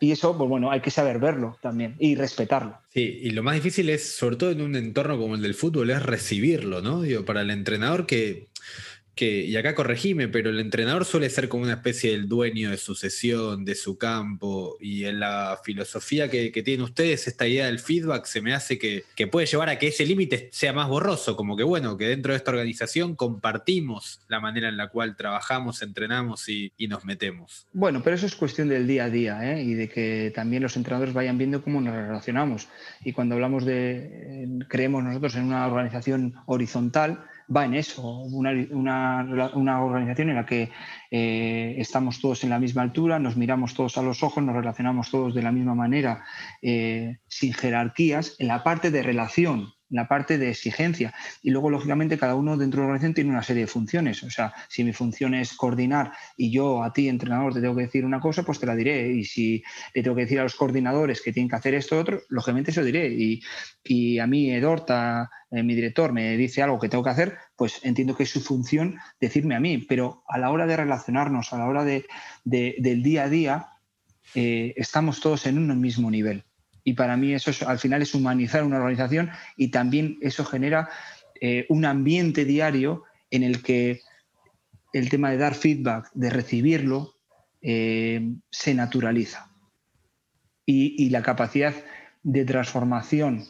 Y 0.00 0.12
eso, 0.12 0.36
pues 0.36 0.48
bueno, 0.48 0.70
hay 0.70 0.80
que 0.80 0.90
saber 0.90 1.18
verlo 1.18 1.56
también 1.60 1.94
y 1.98 2.14
respetarlo. 2.14 2.78
Sí, 2.92 3.20
y 3.22 3.30
lo 3.30 3.42
más 3.42 3.54
difícil 3.54 3.88
es, 3.88 4.16
sobre 4.16 4.36
todo 4.36 4.50
en 4.50 4.60
un 4.60 4.76
entorno 4.76 5.18
como 5.18 5.34
el 5.34 5.42
del 5.42 5.54
fútbol, 5.54 5.90
es 5.90 6.02
recibirlo, 6.02 6.82
¿no? 6.82 7.02
Digo, 7.02 7.24
para 7.24 7.40
el 7.40 7.50
entrenador 7.50 8.06
que 8.06 8.48
y 9.24 9.56
acá 9.56 9.74
corregime, 9.74 10.28
pero 10.28 10.50
el 10.50 10.60
entrenador 10.60 11.06
suele 11.06 11.30
ser 11.30 11.48
como 11.48 11.62
una 11.62 11.74
especie 11.74 12.10
del 12.10 12.28
dueño 12.28 12.70
de 12.70 12.76
su 12.76 12.94
sesión, 12.94 13.64
de 13.64 13.74
su 13.74 13.96
campo, 13.96 14.76
y 14.78 15.04
en 15.04 15.20
la 15.20 15.58
filosofía 15.64 16.28
que, 16.28 16.50
tienen 16.50 16.82
ustedes, 16.82 17.26
esta 17.26 17.46
idea 17.46 17.66
del 17.66 17.78
feedback 17.78 18.26
se 18.26 18.42
me 18.42 18.52
hace 18.52 18.78
que, 18.78 19.04
puede 19.30 19.46
llevar 19.46 19.70
a 19.70 19.78
que 19.78 19.88
ese 19.88 20.04
límite 20.04 20.50
sea 20.52 20.72
más 20.72 20.88
borroso, 20.88 21.34
como 21.34 21.56
que 21.56 21.62
bueno, 21.62 21.96
que 21.96 22.08
dentro 22.08 22.32
de 22.32 22.36
esta 22.36 22.50
organización 22.50 23.16
compartimos 23.16 24.20
la 24.28 24.40
manera 24.40 24.68
en 24.68 24.76
la 24.76 24.88
cual 24.88 25.16
trabajamos, 25.16 25.82
entrenamos 25.82 26.48
y, 26.48 26.72
nos 26.86 27.04
metemos. 27.04 27.66
Bueno, 27.72 28.00
pero 28.04 28.14
eso 28.14 28.26
es 28.26 28.36
cuestión 28.36 28.68
del 28.68 28.86
día 28.86 29.06
a 29.06 29.10
día, 29.10 29.52
¿eh? 29.52 29.62
y 29.62 29.74
de 29.74 29.88
que 29.88 30.30
también 30.32 30.62
los 30.62 30.76
entrenadores 30.76 31.14
vayan 31.14 31.36
viendo 31.36 31.62
cómo 31.62 31.80
nos 31.80 31.94
relacionamos. 31.94 32.68
Y 33.04 33.12
cuando 33.12 33.34
hablamos 33.34 33.64
de, 33.64 34.44
eh, 34.44 34.48
creemos 34.68 35.02
nosotros 35.02 35.34
en 35.34 35.44
una 35.44 35.66
organización 35.66 36.34
horizontal, 36.46 37.24
va 37.54 37.64
en 37.64 37.74
eso, 37.74 38.02
una, 38.02 38.52
una, 39.54 39.84
organización 39.84 40.30
en 40.30 40.36
la 40.36 40.46
que 40.46 40.70
eh, 41.10 41.74
estamos 41.78 42.20
todos 42.20 42.42
en 42.44 42.50
la 42.50 42.58
misma 42.58 42.82
altura, 42.82 43.18
nos 43.18 43.36
miramos 43.36 43.74
todos 43.74 43.98
a 43.98 44.02
los 44.02 44.22
ojos, 44.22 44.42
nos 44.42 44.56
relacionamos 44.56 45.10
todos 45.10 45.34
de 45.34 45.42
la 45.42 45.52
misma 45.52 45.74
manera, 45.74 46.24
eh, 46.62 47.18
sin 47.28 47.52
jerarquías, 47.52 48.36
en 48.38 48.48
la 48.48 48.64
parte 48.64 48.90
de 48.90 49.02
relación 49.02 49.75
la 49.90 50.08
parte 50.08 50.38
de 50.38 50.50
exigencia. 50.50 51.14
Y 51.42 51.50
luego, 51.50 51.70
lógicamente, 51.70 52.18
cada 52.18 52.34
uno 52.34 52.56
dentro 52.56 52.80
de 52.80 52.82
la 52.82 52.86
organización 52.88 53.14
tiene 53.14 53.30
una 53.30 53.42
serie 53.42 53.62
de 53.62 53.68
funciones. 53.68 54.22
O 54.22 54.30
sea, 54.30 54.52
si 54.68 54.84
mi 54.84 54.92
función 54.92 55.34
es 55.34 55.54
coordinar 55.54 56.12
y 56.36 56.50
yo 56.50 56.82
a 56.82 56.92
ti, 56.92 57.08
entrenador, 57.08 57.54
te 57.54 57.60
tengo 57.60 57.76
que 57.76 57.82
decir 57.82 58.04
una 58.04 58.20
cosa, 58.20 58.42
pues 58.42 58.58
te 58.58 58.66
la 58.66 58.74
diré. 58.74 59.08
Y 59.12 59.24
si 59.24 59.62
le 59.94 60.02
tengo 60.02 60.16
que 60.16 60.22
decir 60.22 60.40
a 60.40 60.44
los 60.44 60.54
coordinadores 60.54 61.22
que 61.22 61.32
tienen 61.32 61.48
que 61.48 61.56
hacer 61.56 61.74
esto 61.74 61.98
otro, 61.98 62.20
lógicamente 62.28 62.72
se 62.72 62.80
lo 62.80 62.86
diré. 62.86 63.08
Y, 63.08 63.42
y 63.84 64.18
a 64.18 64.26
mí, 64.26 64.50
Edorta, 64.50 65.30
eh, 65.50 65.62
mi 65.62 65.74
director, 65.74 66.12
me 66.12 66.36
dice 66.36 66.62
algo 66.62 66.78
que 66.78 66.88
tengo 66.88 67.04
que 67.04 67.10
hacer, 67.10 67.38
pues 67.56 67.80
entiendo 67.84 68.16
que 68.16 68.24
es 68.24 68.30
su 68.30 68.40
función 68.40 68.98
decirme 69.20 69.54
a 69.54 69.60
mí. 69.60 69.78
Pero 69.78 70.24
a 70.28 70.38
la 70.38 70.50
hora 70.50 70.66
de 70.66 70.76
relacionarnos, 70.76 71.52
a 71.52 71.58
la 71.58 71.66
hora 71.66 71.84
de, 71.84 72.06
del 72.44 73.02
día 73.02 73.24
a 73.24 73.28
día, 73.28 73.68
eh, 74.34 74.74
estamos 74.76 75.20
todos 75.20 75.46
en 75.46 75.58
un 75.58 75.80
mismo 75.80 76.10
nivel. 76.10 76.44
Y 76.86 76.92
para 76.92 77.16
mí 77.16 77.34
eso 77.34 77.50
al 77.66 77.80
final 77.80 78.00
es 78.02 78.14
humanizar 78.14 78.62
una 78.62 78.76
organización 78.76 79.30
y 79.56 79.72
también 79.72 80.18
eso 80.20 80.44
genera 80.44 80.88
eh, 81.40 81.66
un 81.68 81.84
ambiente 81.84 82.44
diario 82.44 83.02
en 83.32 83.42
el 83.42 83.60
que 83.60 84.02
el 84.92 85.10
tema 85.10 85.32
de 85.32 85.36
dar 85.36 85.54
feedback, 85.54 86.08
de 86.14 86.30
recibirlo, 86.30 87.16
eh, 87.60 88.34
se 88.50 88.72
naturaliza. 88.72 89.50
y, 90.64 91.10
la 91.10 91.22
capacidad 91.22 91.74
de 92.22 92.44
transformación 92.44 93.44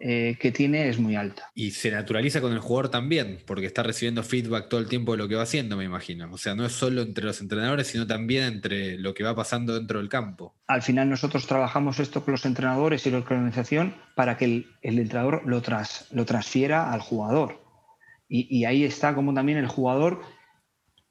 eh, 0.00 0.36
que 0.38 0.52
tiene 0.52 0.88
es 0.88 1.00
muy 1.00 1.16
alta. 1.16 1.50
Y 1.56 1.72
se 1.72 1.90
naturaliza 1.90 2.40
con 2.40 2.52
el 2.52 2.60
jugador 2.60 2.88
también, 2.88 3.40
porque 3.44 3.66
está 3.66 3.82
recibiendo 3.82 4.22
feedback 4.22 4.68
todo 4.68 4.78
el 4.78 4.88
tiempo 4.88 5.12
de 5.12 5.18
lo 5.18 5.26
que 5.26 5.34
va 5.34 5.42
haciendo, 5.42 5.76
me 5.76 5.84
imagino. 5.84 6.32
O 6.32 6.38
sea, 6.38 6.54
no 6.54 6.64
es 6.64 6.72
solo 6.72 7.02
entre 7.02 7.24
los 7.24 7.40
entrenadores, 7.40 7.88
sino 7.88 8.06
también 8.06 8.44
entre 8.44 8.96
lo 8.96 9.12
que 9.12 9.24
va 9.24 9.34
pasando 9.34 9.74
dentro 9.74 9.98
del 9.98 10.08
campo. 10.08 10.54
Al 10.68 10.82
final 10.82 11.10
nosotros 11.10 11.48
trabajamos 11.48 11.98
esto 11.98 12.24
con 12.24 12.32
los 12.32 12.46
entrenadores 12.46 13.04
y 13.06 13.10
la 13.10 13.18
organización 13.18 13.96
para 14.14 14.36
que 14.36 14.44
el, 14.44 14.66
entrenador 14.82 15.42
lo, 15.46 15.62
tras, 15.62 16.06
lo 16.12 16.24
transfiera 16.24 16.92
al 16.92 17.00
jugador. 17.00 17.60
Y, 18.28 18.66
ahí 18.66 18.84
está 18.84 19.14
como 19.14 19.32
también 19.32 19.56
el 19.56 19.68
jugador 19.68 20.20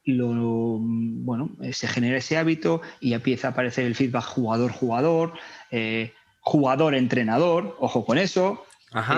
lo, 0.05 0.77
bueno, 0.79 1.57
se 1.71 1.87
genera 1.87 2.17
ese 2.17 2.37
hábito 2.37 2.81
y 3.01 3.13
empieza 3.13 3.47
a 3.47 3.51
aparecer 3.51 3.85
el 3.85 3.95
feedback 3.95 4.23
jugador-jugador, 4.23 5.33
eh, 5.71 6.13
jugador-entrenador, 6.41 7.75
ojo 7.79 8.05
con 8.05 8.19
eso, 8.19 8.66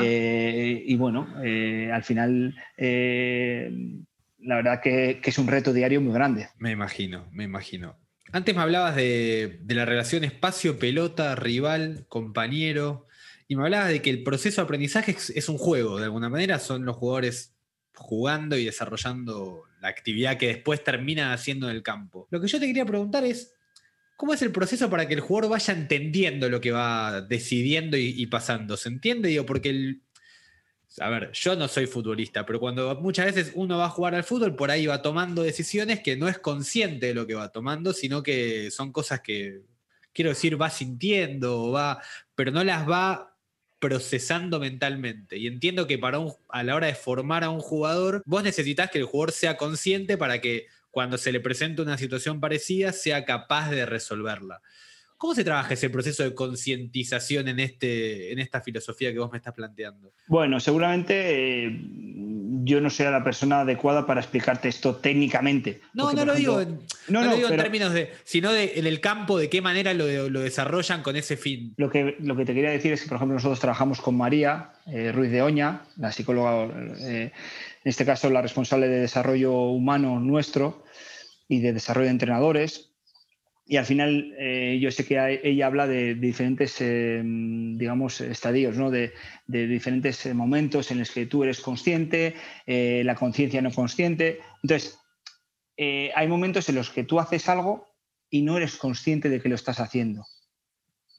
eh, 0.01 0.83
y 0.85 0.95
bueno, 0.95 1.27
eh, 1.43 1.91
al 1.93 2.03
final, 2.03 2.55
eh, 2.77 3.71
la 4.39 4.55
verdad 4.55 4.81
que, 4.81 5.21
es 5.23 5.37
un 5.37 5.47
reto 5.47 5.73
diario 5.73 6.01
muy 6.01 6.13
grande. 6.13 6.49
Me 6.57 6.71
imagino, 6.71 7.27
me 7.31 7.43
imagino. 7.43 7.97
Antes 8.31 8.55
me 8.55 8.61
hablabas 8.61 8.95
de, 8.95 9.59
la 9.67 9.85
relación 9.85 10.23
espacio-pelota, 10.23 11.35
rival, 11.35 12.05
compañero, 12.07 13.07
y 13.47 13.55
me 13.55 13.63
hablabas 13.63 13.89
de 13.89 14.01
que 14.01 14.09
el 14.09 14.23
proceso 14.23 14.61
de 14.61 14.65
aprendizaje 14.65 15.11
es, 15.11 15.49
un 15.49 15.57
juego, 15.57 15.97
de 15.97 16.05
alguna 16.05 16.29
manera 16.29 16.59
son 16.59 16.85
los 16.85 16.95
jugadores 16.95 17.55
jugando 17.95 18.55
y 18.55 18.65
desarrollando 18.65 19.63
la 19.81 19.89
actividad 19.89 20.37
que 20.37 20.47
después 20.47 20.83
termina 20.83 21.33
haciendo 21.33 21.69
en 21.69 21.75
el 21.75 21.83
campo. 21.83 22.27
Lo 22.29 22.39
que 22.39 22.47
yo 22.47 22.59
te 22.59 22.67
quería 22.67 22.85
preguntar 22.85 23.23
es, 23.25 23.55
¿Cómo 24.19 24.33
es 24.33 24.41
el 24.41 24.51
proceso 24.51 24.89
para 24.89 25.07
que 25.07 25.13
el 25.13 25.21
jugador 25.21 25.51
vaya 25.51 25.73
entendiendo 25.73 26.49
lo 26.49 26.59
que 26.59 26.73
va 26.73 27.21
decidiendo 27.21 27.95
y, 27.95 28.25
pasando? 28.25 28.75
¿Se 28.75 28.89
entiende? 28.89 29.29
Digo, 29.29 29.45
porque 29.45 29.69
el, 29.69 30.01
a 30.99 31.09
ver, 31.09 31.31
yo 31.31 31.55
no 31.55 31.69
soy 31.69 31.87
futbolista, 31.87 32.45
pero 32.45 32.59
cuando 32.59 32.99
muchas 32.99 33.27
veces 33.27 33.53
uno 33.55 33.77
va 33.77 33.85
a 33.85 33.89
jugar 33.89 34.15
al 34.15 34.25
fútbol, 34.25 34.57
por 34.57 34.71
ahí 34.71 34.87
va 34.87 35.01
tomando 35.01 35.41
decisiones 35.41 36.01
que 36.01 36.17
no 36.17 36.27
es 36.27 36.37
consciente 36.37 37.05
de 37.05 37.13
lo 37.13 37.25
que 37.25 37.35
va 37.35 37.53
tomando, 37.53 37.93
sino 37.93 38.21
que 38.21 38.69
son 38.71 38.91
cosas 38.91 39.21
que, 39.21 39.61
quiero 40.11 40.31
decir, 40.31 40.61
va 40.61 40.69
sintiendo, 40.69 41.71
va, 41.71 42.01
pero 42.35 42.51
no 42.51 42.61
las 42.65 42.89
va 42.89 43.37
procesando 43.79 44.59
mentalmente. 44.59 45.37
Y 45.37 45.47
entiendo 45.47 45.87
que 45.87 45.97
para 45.97 46.19
a 46.49 46.63
la 46.63 46.75
hora 46.75 46.87
de 46.87 46.95
formar 46.95 47.45
a 47.45 47.51
un 47.51 47.61
jugador, 47.61 48.21
vos 48.25 48.43
necesitas 48.43 48.91
que 48.91 48.97
el 48.97 49.05
jugador 49.05 49.31
sea 49.31 49.55
consciente 49.55 50.17
para 50.17 50.41
que 50.41 50.67
cuando 50.91 51.17
se 51.17 51.31
le 51.31 51.39
presenta 51.39 51.81
una 51.81 51.97
situación 51.97 52.39
parecida, 52.39 52.91
sea 52.91 53.25
capaz 53.25 53.69
de 53.69 53.85
resolverla. 53.85 54.61
¿Cómo 55.19 55.35
se 55.35 55.43
trabaja 55.43 55.73
ese 55.73 55.89
proceso 55.89 56.23
de 56.23 56.33
concientización 56.33 57.49
en, 57.49 57.59
este, 57.59 58.31
en 58.31 58.39
esta 58.39 58.61
filosofía 58.61 59.11
que 59.11 59.19
vos 59.19 59.29
me 59.29 59.37
estás 59.37 59.53
planteando? 59.53 60.13
Bueno, 60.27 60.61
seguramente 60.61 61.65
eh, 61.65 61.81
yo 62.63 62.81
no 62.81 62.89
será 62.89 63.11
la 63.11 63.23
persona 63.23 63.61
adecuada 63.61 64.05
para 64.05 64.21
explicarte 64.21 64.69
esto 64.69 64.95
técnicamente. 64.95 65.81
No, 65.93 66.13
no, 66.13 66.25
lo 66.25 66.35
digo, 66.35 66.61
no, 67.07 67.23
lo 67.23 67.35
digo 67.35 67.49
en 67.49 67.57
términos 67.57 67.93
de, 67.93 68.11
sino 68.23 68.51
de, 68.51 68.73
en 68.75 68.87
el 68.87 68.99
campo, 68.99 69.37
de 69.37 69.49
qué 69.49 69.61
manera 69.61 69.93
lo, 69.93 70.05
desarrollan 70.05 71.01
con 71.03 71.15
ese 71.15 71.37
fin. 71.37 71.73
Lo 71.77 71.89
que, 71.89 72.15
lo 72.19 72.35
que 72.35 72.45
te 72.45 72.53
quería 72.53 72.71
decir 72.71 72.93
es 72.93 73.01
que, 73.01 73.09
por 73.09 73.17
ejemplo, 73.17 73.35
nosotros 73.35 73.59
trabajamos 73.59 74.01
con 74.01 74.17
María 74.17 74.71
eh, 74.87 75.11
Ruiz 75.11 75.31
de 75.31 75.41
Oña, 75.41 75.81
la 75.97 76.11
psicóloga, 76.11 76.65
eh, 77.01 77.31
en 77.83 77.89
este 77.89 78.05
caso 78.05 78.29
la 78.29 78.41
responsable 78.41 78.87
de 78.87 78.99
desarrollo 78.99 79.53
humano 79.53 80.19
nuestro 80.19 80.83
y 81.47 81.59
de 81.59 81.73
desarrollo 81.73 82.05
de 82.05 82.11
entrenadores 82.11 82.88
y 83.71 83.77
al 83.77 83.85
final 83.85 84.33
eh, 84.39 84.79
yo 84.81 84.89
sé 84.89 85.05
que 85.05 85.41
ella 85.43 85.67
habla 85.67 85.85
de, 85.85 86.15
diferentes, 86.15 86.81
eh, 86.81 87.21
digamos, 87.23 88.19
estadios, 88.19 88.75
¿no? 88.75 88.89
de, 88.89 89.13
diferentes 89.45 90.25
eh, 90.25 90.33
momentos 90.33 90.89
en 90.89 90.97
los 90.97 91.11
que 91.11 91.27
tú 91.27 91.43
eres 91.43 91.61
consciente, 91.61 92.33
la 92.65 93.13
conciencia 93.13 93.61
no 93.61 93.71
consciente. 93.71 94.39
Entonces, 94.63 94.97
hay 95.77 96.27
momentos 96.27 96.67
en 96.69 96.75
los 96.75 96.89
que 96.89 97.03
tú 97.03 97.19
haces 97.19 97.47
algo 97.47 97.85
y 98.31 98.41
no 98.41 98.57
eres 98.57 98.75
consciente 98.75 99.29
de 99.29 99.39
que 99.39 99.49
lo 99.49 99.55
estás 99.55 99.79
haciendo. 99.79 100.25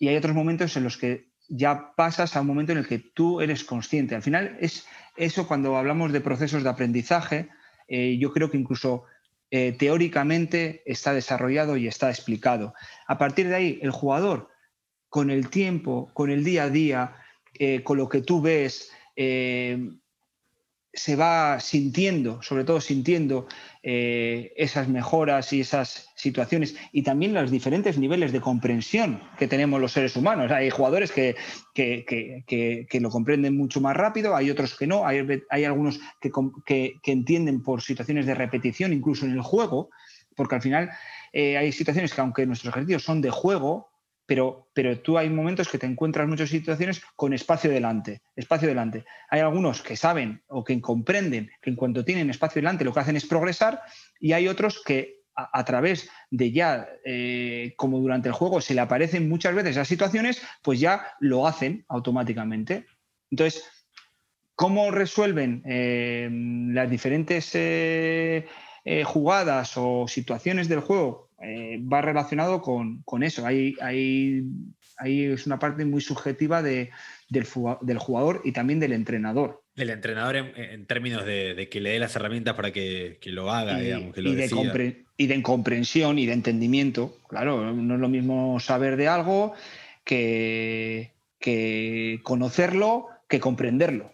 Y 0.01 0.09
hay 0.09 0.17
otros 0.17 0.35
momentos 0.35 0.77
en 0.77 0.83
los 0.83 0.97
que 0.97 1.31
ya 1.49 1.93
pasas 1.95 2.35
a 2.35 2.41
un 2.41 2.49
momento 2.49 2.73
en 2.73 2.79
el 2.79 2.89
que 2.89 2.99
tú 2.99 3.41
eres 3.41 3.63
consciente. 3.63 4.17
Al 4.17 4.23
final 4.23 4.57
es 4.61 4.89
eso 5.17 5.47
cuando 5.47 5.77
hablamos 5.77 6.11
de 6.11 6.21
procesos 6.21 6.65
de 6.65 6.71
aprendizaje, 6.71 7.49
yo 7.89 8.33
creo 8.33 8.51
que 8.51 8.59
incluso 8.59 9.05
eh, 9.51 9.73
teóricamente 9.73 10.83
está 10.87 11.13
desarrollado 11.13 11.77
y 11.77 11.89
está 11.89 12.09
explicado. 12.09 12.75
A 13.07 13.19
partir 13.19 13.49
de 13.49 13.57
ahí, 13.57 13.79
el 13.83 13.91
jugador, 13.91 14.49
con 15.09 15.31
el 15.31 15.51
tiempo, 15.51 16.11
con 16.15 16.31
el 16.31 16.45
día 16.45 16.65
a 16.65 16.71
día, 16.71 17.17
eh, 17.59 17.83
con 17.83 17.99
lo 17.99 18.09
que 18.09 18.21
tú 18.21 18.41
ves, 18.41 18.93
eh, 19.17 19.91
se 20.93 21.15
va 21.15 21.61
sintiendo, 21.61 22.43
sobre 22.43 22.65
todo 22.65 22.81
sintiendo 22.81 23.47
eh, 23.83 24.53
esas 24.57 24.89
mejoras 24.89 25.53
y 25.53 25.61
esas 25.61 26.09
situaciones 26.17 26.75
y 26.93 27.03
también 27.03 27.33
los 27.33 27.51
diferentes 27.51 27.97
niveles 27.97 28.33
de 28.33 28.41
comprensión 28.41 29.23
que 29.39 29.47
tenemos 29.47 29.81
los 29.81 29.93
seres 29.93 30.17
humanos. 30.17 30.51
Hay 30.51 30.69
jugadores 30.71 31.13
que, 31.13 31.37
que, 31.75 33.01
lo 33.01 33.11
comprenden 33.11 33.57
mucho 33.57 33.81
más 33.81 33.97
rápido, 33.97 34.35
hay 34.35 34.51
otros 34.51 34.77
que 34.77 34.87
no, 34.87 35.07
hay, 35.07 35.25
hay 35.49 35.65
algunos 35.65 36.01
que, 36.21 37.01
entienden 37.05 37.63
por 37.63 37.83
situaciones 37.83 38.27
de 38.27 38.35
repetición, 38.35 38.93
incluso 38.93 39.27
en 39.27 39.33
el 39.33 39.43
juego, 39.43 39.91
porque 40.35 40.57
al 40.57 40.63
final 40.63 40.91
eh, 41.33 41.57
hay 41.57 41.71
situaciones 41.71 42.13
que 42.13 42.21
aunque 42.21 42.47
nuestros 42.47 42.75
ejercicios 42.75 43.05
son 43.05 43.21
de 43.21 43.31
juego, 43.31 43.90
pero, 44.31 44.71
pero 44.73 45.01
tú 45.01 45.19
hay 45.19 45.29
momentos 45.29 45.69
que 45.69 45.77
te 45.77 45.87
encuentras 45.87 46.29
muchas 46.29 46.51
situaciones 46.51 47.03
con 47.17 47.33
espacio 47.33 47.69
delante, 47.69 48.23
espacio 48.37 48.69
delante. 48.69 49.05
Hay 49.29 49.41
algunos 49.41 49.83
que 49.83 49.97
saben 49.97 50.45
o 50.47 50.63
que 50.63 50.81
comprenden 50.81 51.51
que 51.61 51.71
en 51.71 51.75
cuanto 51.75 52.05
tienen 52.05 52.31
espacio 52.31 52.63
delante 52.63 52.85
lo 52.85 52.95
que 52.95 53.01
hacen 53.01 53.17
es 53.17 53.27
progresar 53.27 53.83
y 54.21 54.33
hay 54.33 54.47
otros 54.47 54.85
que 54.85 55.23
a, 55.35 55.65
través 55.65 56.09
de 56.31 56.53
ya, 56.53 56.89
eh, 57.05 57.75
como 57.77 57.99
durante 57.99 58.29
el 58.29 58.35
juego 58.35 58.61
se 58.61 58.73
le 58.73 58.83
aparecen 58.83 59.29
muchas 59.29 59.53
veces 59.53 59.73
esas 59.73 59.89
situaciones, 59.89 60.41
pues 60.63 60.79
ya 60.79 61.09
lo 61.19 61.49
hacen 61.49 61.85
automáticamente. 61.89 62.87
Entonces, 63.33 63.65
¿cómo 64.55 64.93
resuelven 64.93 65.65
eh, 65.67 66.29
las 66.73 66.89
diferentes 66.89 67.51
eh, 67.55 68.47
jugadas 69.05 69.73
o 69.75 70.07
situaciones 70.07 70.69
del 70.69 70.79
juego? 70.79 71.30
Va 71.41 72.03
relacionado 72.03 72.61
con, 72.61 73.23
eso. 73.23 73.47
Hay, 73.47 73.75
hay, 73.81 74.45
es 75.05 75.47
una 75.47 75.59
parte 75.59 75.85
muy 75.85 76.01
subjetiva 76.01 76.63
del, 76.63 76.91
del 77.29 77.99
jugador 77.99 78.43
y 78.45 78.53
también 78.53 78.81
del 78.81 78.93
entrenador. 78.93 79.63
El 79.77 79.91
entrenador 79.91 80.37
en, 80.37 80.87
términos 80.87 81.25
de, 81.25 81.69
que 81.71 81.81
le 81.81 81.91
dé 81.91 81.99
las 81.99 82.15
herramientas 82.17 82.55
para 82.55 82.73
que, 82.73 83.19
lo 83.27 83.51
haga, 83.51 83.81
y, 83.81 83.85
digamos, 83.85 84.15
que 84.15 84.23
lo 84.23 84.31
y 84.31 84.35
de, 84.35 85.05
y 85.17 85.27
de 85.27 85.43
comprensión 85.43 86.19
y 86.19 86.27
de 86.27 86.35
entendimiento. 86.35 87.17
Claro, 87.29 87.73
no 87.73 87.95
es 87.95 88.01
lo 88.01 88.09
mismo 88.09 88.61
saber 88.61 88.97
de 88.97 89.09
algo 89.09 89.55
que, 90.05 91.13
que 91.39 92.21
conocerlo 92.23 93.09
que 93.29 93.41
comprenderlo. 93.41 94.13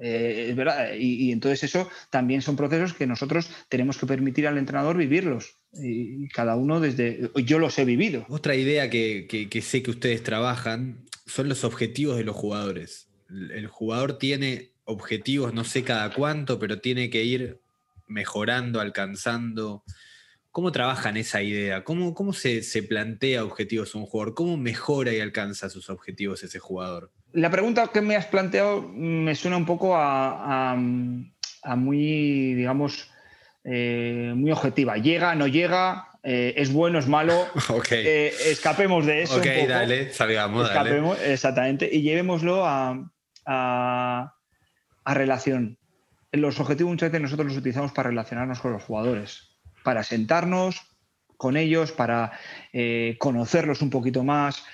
Eh, 0.00 0.46
es 0.50 0.56
verdad. 0.56 0.94
Y, 0.98 1.32
entonces 1.32 1.64
eso 1.64 1.88
también 2.10 2.42
son 2.42 2.56
procesos 2.56 2.94
que 2.94 3.06
nosotros 3.06 3.50
tenemos 3.68 3.98
que 3.98 4.06
permitir 4.06 4.46
al 4.46 4.58
entrenador 4.58 4.96
vivirlos. 4.96 5.56
Y, 5.72 6.28
cada 6.28 6.56
uno 6.56 6.80
desde... 6.80 7.30
Yo 7.44 7.58
los 7.58 7.78
he 7.78 7.84
vivido. 7.84 8.24
Otra 8.28 8.54
idea 8.54 8.90
que, 8.90 9.48
sé 9.62 9.82
que 9.82 9.90
ustedes 9.90 10.22
trabajan 10.22 11.04
son 11.26 11.48
los 11.48 11.64
objetivos 11.64 12.16
de 12.16 12.24
los 12.24 12.36
jugadores. 12.36 13.08
El 13.28 13.66
jugador 13.66 14.18
tiene 14.18 14.70
objetivos, 14.84 15.52
no 15.52 15.64
sé 15.64 15.84
cada 15.84 16.12
cuánto, 16.14 16.58
pero 16.58 16.80
tiene 16.80 17.10
que 17.10 17.24
ir 17.24 17.60
mejorando, 18.06 18.80
alcanzando. 18.80 19.84
¿Cómo 20.50 20.72
trabajan 20.72 21.16
esa 21.18 21.42
idea? 21.42 21.84
¿Cómo, 21.84 22.14
cómo 22.14 22.32
se, 22.32 22.62
plantea 22.88 23.44
objetivos 23.44 23.94
un 23.94 24.06
jugador? 24.06 24.34
¿Cómo 24.34 24.56
mejora 24.56 25.12
y 25.12 25.20
alcanza 25.20 25.68
sus 25.68 25.90
objetivos 25.90 26.42
ese 26.42 26.58
jugador? 26.58 27.12
La 27.32 27.50
pregunta 27.50 27.88
que 27.92 28.00
me 28.00 28.16
has 28.16 28.26
planteado 28.26 28.82
me 28.82 29.34
suena 29.34 29.56
un 29.56 29.66
poco 29.66 29.94
a, 29.94 30.74
muy, 30.76 32.54
digamos, 32.54 33.10
eh, 33.64 34.32
muy 34.34 34.50
objetiva. 34.50 34.96
Llega, 34.96 35.34
no 35.34 35.46
llega, 35.46 36.08
eh, 36.22 36.54
es 36.56 36.72
bueno, 36.72 36.98
es 36.98 37.06
malo. 37.06 37.46
Eh, 37.90 38.32
escapemos 38.46 39.04
de 39.04 39.22
eso. 39.22 39.36
Ok, 39.36 39.46
dale, 39.68 40.12
salgamos. 40.12 40.68
Escapemos, 40.68 41.18
exactamente, 41.22 41.88
y 41.92 42.02
llevémoslo 42.02 42.64
a, 42.66 43.10
a 43.44 45.14
relación. 45.14 45.78
Los 46.32 46.60
objetivos 46.60 46.92
muchas 46.92 47.10
veces 47.10 47.22
nosotros 47.22 47.48
los 47.48 47.56
utilizamos 47.56 47.92
para 47.92 48.10
relacionarnos 48.10 48.60
con 48.60 48.72
los 48.72 48.82
jugadores, 48.82 49.58
para 49.82 50.02
sentarnos 50.02 50.82
con 51.36 51.56
ellos, 51.56 51.92
para 51.92 52.32
conocerlos 53.18 53.80
un 53.80 53.90
poquito 53.90 54.24
más, 54.24 54.64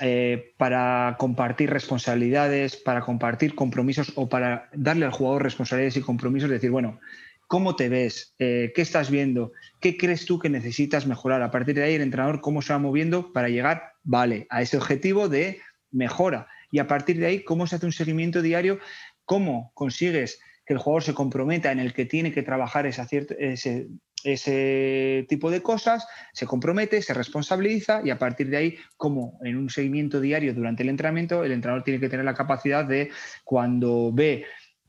eh, 0.00 0.54
para 0.56 1.16
compartir 1.18 1.70
responsabilidades, 1.70 2.76
para 2.76 3.02
compartir 3.02 3.54
compromisos 3.54 4.12
o 4.16 4.28
para 4.28 4.68
darle 4.72 5.06
al 5.06 5.12
jugador 5.12 5.42
responsabilidades 5.42 5.96
y 5.96 6.00
compromisos, 6.00 6.50
decir, 6.50 6.70
bueno, 6.70 7.00
¿cómo 7.46 7.76
te 7.76 7.88
ves? 7.88 8.34
Eh, 8.38 8.72
¿Qué 8.74 8.82
estás 8.82 9.10
viendo? 9.10 9.52
¿Qué 9.80 9.96
crees 9.96 10.26
tú 10.26 10.38
que 10.38 10.48
necesitas 10.48 11.06
mejorar? 11.06 11.42
A 11.42 11.50
partir 11.50 11.74
de 11.74 11.84
ahí, 11.84 11.94
el 11.94 12.02
entrenador, 12.02 12.40
¿cómo 12.40 12.62
se 12.62 12.72
va 12.72 12.78
moviendo 12.78 13.32
para 13.32 13.48
llegar, 13.48 13.92
vale, 14.02 14.46
a 14.50 14.62
ese 14.62 14.76
objetivo 14.76 15.28
de 15.28 15.60
mejora? 15.90 16.48
Y 16.70 16.78
a 16.78 16.86
partir 16.86 17.18
de 17.18 17.26
ahí, 17.26 17.44
¿cómo 17.44 17.66
se 17.66 17.76
hace 17.76 17.86
un 17.86 17.92
seguimiento 17.92 18.40
diario 18.40 18.78
cómo 19.24 19.72
consigues 19.74 20.40
que 20.66 20.74
el 20.74 20.78
jugador 20.78 21.02
se 21.02 21.14
comprometa 21.14 21.72
en 21.72 21.80
el 21.80 21.92
que 21.92 22.04
tiene 22.04 22.32
que 22.32 22.42
trabajar 22.42 22.86
ese, 22.86 23.88
ese 24.24 25.26
tipo 25.28 25.50
de 25.50 25.62
cosas, 25.62 26.06
se 26.32 26.46
compromete, 26.46 27.02
se 27.02 27.14
responsabiliza 27.14 28.02
y 28.04 28.10
a 28.10 28.18
partir 28.18 28.48
de 28.50 28.56
ahí, 28.56 28.78
como 28.96 29.38
en 29.42 29.56
un 29.56 29.70
seguimiento 29.70 30.20
diario 30.20 30.54
durante 30.54 30.82
el 30.82 30.88
entrenamiento, 30.88 31.44
el 31.44 31.52
entrenador 31.52 31.84
tiene 31.84 32.00
que 32.00 32.08
tener 32.08 32.24
la 32.24 32.34
capacidad 32.34 32.84
de, 32.84 33.10
cuando 33.44 34.12
ve 34.12 34.44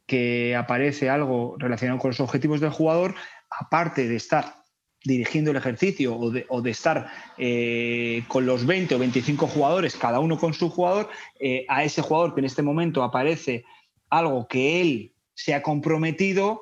que 0.06 0.56
aparece 0.56 1.10
algo 1.10 1.56
relacionado 1.58 2.00
con 2.00 2.10
los 2.10 2.20
objetivos 2.20 2.60
del 2.60 2.72
jugador, 2.72 3.16
aparte 3.50 4.08
de 4.08 4.16
estar 4.16 4.64
dirigiendo 5.04 5.52
el 5.52 5.58
ejercicio 5.58 6.18
o 6.18 6.62
de, 6.62 6.72
estar 6.72 7.12
eh, 7.38 8.24
con 8.28 8.46
los 8.46 8.66
20 8.66 8.96
o 8.96 9.00
25 9.00 9.48
jugadores, 9.48 9.96
cada 9.96 10.20
uno 10.20 10.38
con 10.38 10.54
su 10.54 10.70
jugador, 10.70 11.10
eh, 11.40 11.66
a 11.68 11.84
ese 11.84 12.02
jugador 12.02 12.34
que 12.34 12.40
en 12.40 12.46
este 12.46 12.62
momento 12.62 13.04
aparece 13.04 13.66
algo 14.10 14.48
que 14.48 14.82
él 14.82 15.14
se 15.34 15.54
ha 15.54 15.62
comprometido, 15.62 16.62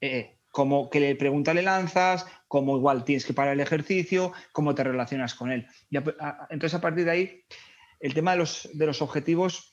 eh, 0.00 0.37
como 0.58 0.90
que 0.90 0.98
le 0.98 1.14
pregunta 1.14 1.54
le 1.54 1.62
lanzas, 1.62 2.26
cómo 2.48 2.76
igual 2.76 3.04
tienes 3.04 3.24
que 3.24 3.32
parar 3.32 3.52
el 3.52 3.60
ejercicio, 3.60 4.32
cómo 4.50 4.74
te 4.74 4.82
relacionas 4.82 5.36
con 5.36 5.52
él. 5.52 5.68
entonces, 6.50 6.74
a 6.74 6.80
partir 6.80 7.04
de 7.04 7.10
ahí, 7.12 7.44
el 8.00 8.12
tema 8.12 8.32
de 8.32 8.38
los, 8.38 8.68
de 8.72 8.86
los 8.86 9.00
objetivos 9.00 9.72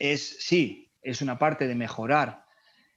es, 0.00 0.38
sí, 0.40 0.90
es 1.02 1.22
una 1.22 1.38
parte 1.38 1.68
de 1.68 1.76
mejorar. 1.76 2.46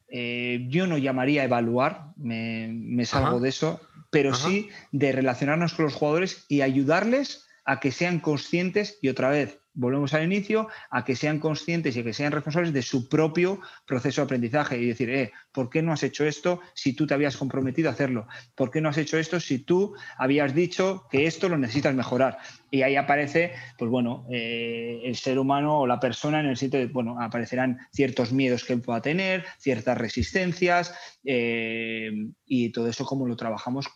Eh, 0.08 0.66
yo 0.68 0.88
no 0.88 0.98
llamaría 0.98 1.44
evaluar, 1.44 2.08
me, 2.18 3.06
salgo 3.06 3.40
de 3.40 3.50
eso, 3.50 3.80
pero 4.10 4.34
sí 4.34 4.72
de 4.92 5.12
relacionarnos 5.12 5.76
con 5.76 5.86
los 5.86 5.94
jugadores 5.94 6.48
y 6.50 6.62
ayudarles 6.62 7.46
a 7.66 7.80
que 7.80 7.92
sean 7.92 8.20
conscientes 8.20 8.98
y 9.00 9.10
otra 9.10 9.30
vez 9.30 9.60
volvemos 9.76 10.14
al 10.14 10.24
inicio, 10.24 10.68
a 10.90 11.06
que 11.06 11.16
sean 11.16 11.40
conscientes 11.40 11.96
y 11.96 12.04
que 12.04 12.14
sean 12.14 12.32
responsables 12.32 12.74
de 12.74 12.82
su 12.82 13.08
propio 13.08 13.60
proceso 13.86 14.22
de 14.22 14.26
aprendizaje 14.26 14.78
y 14.78 14.88
decir, 14.88 15.10
eh, 15.10 15.32
¿por 15.52 15.70
qué 15.70 15.82
no 15.82 15.92
has 15.92 16.04
hecho 16.04 16.26
esto 16.26 16.62
si 16.74 16.94
tú 16.94 17.06
te 17.06 17.14
habías 17.14 17.38
comprometido 17.38 17.90
a 17.90 17.94
hacerlo? 17.94 18.28
¿Por 18.56 18.72
qué 18.72 18.82
no 18.82 18.90
has 18.90 18.98
hecho 18.98 19.18
esto 19.18 19.40
si 19.40 19.60
tú 19.60 19.94
habías 20.18 20.56
dicho 20.56 21.06
que 21.12 21.28
esto 21.28 21.50
lo 21.50 21.58
necesitas 21.58 21.94
mejorar? 21.94 22.38
Y 22.72 22.82
ahí 22.82 22.96
aparece, 22.96 23.54
pues 23.78 23.92
bueno, 23.92 24.26
eh, 24.32 25.02
el 25.04 25.16
ser 25.16 25.38
humano 25.40 25.80
o 25.80 25.88
la 25.88 26.00
persona 26.00 26.40
en 26.40 26.48
el 26.48 26.58
sitio 26.58 26.80
de, 26.80 26.88
bueno, 26.88 27.22
aparecerán 27.22 27.80
ciertos 27.92 28.34
miedos 28.34 28.64
que 28.64 28.74
él 28.74 28.82
pueda 28.82 29.02
tener, 29.02 29.46
ciertas 29.60 29.98
resistencias 29.98 30.94
eh, 31.24 32.12
y 32.46 32.70
todo 32.72 32.88
eso 32.88 33.06
como 33.06 33.28
lo 33.28 33.36
trabajamos 33.36 33.88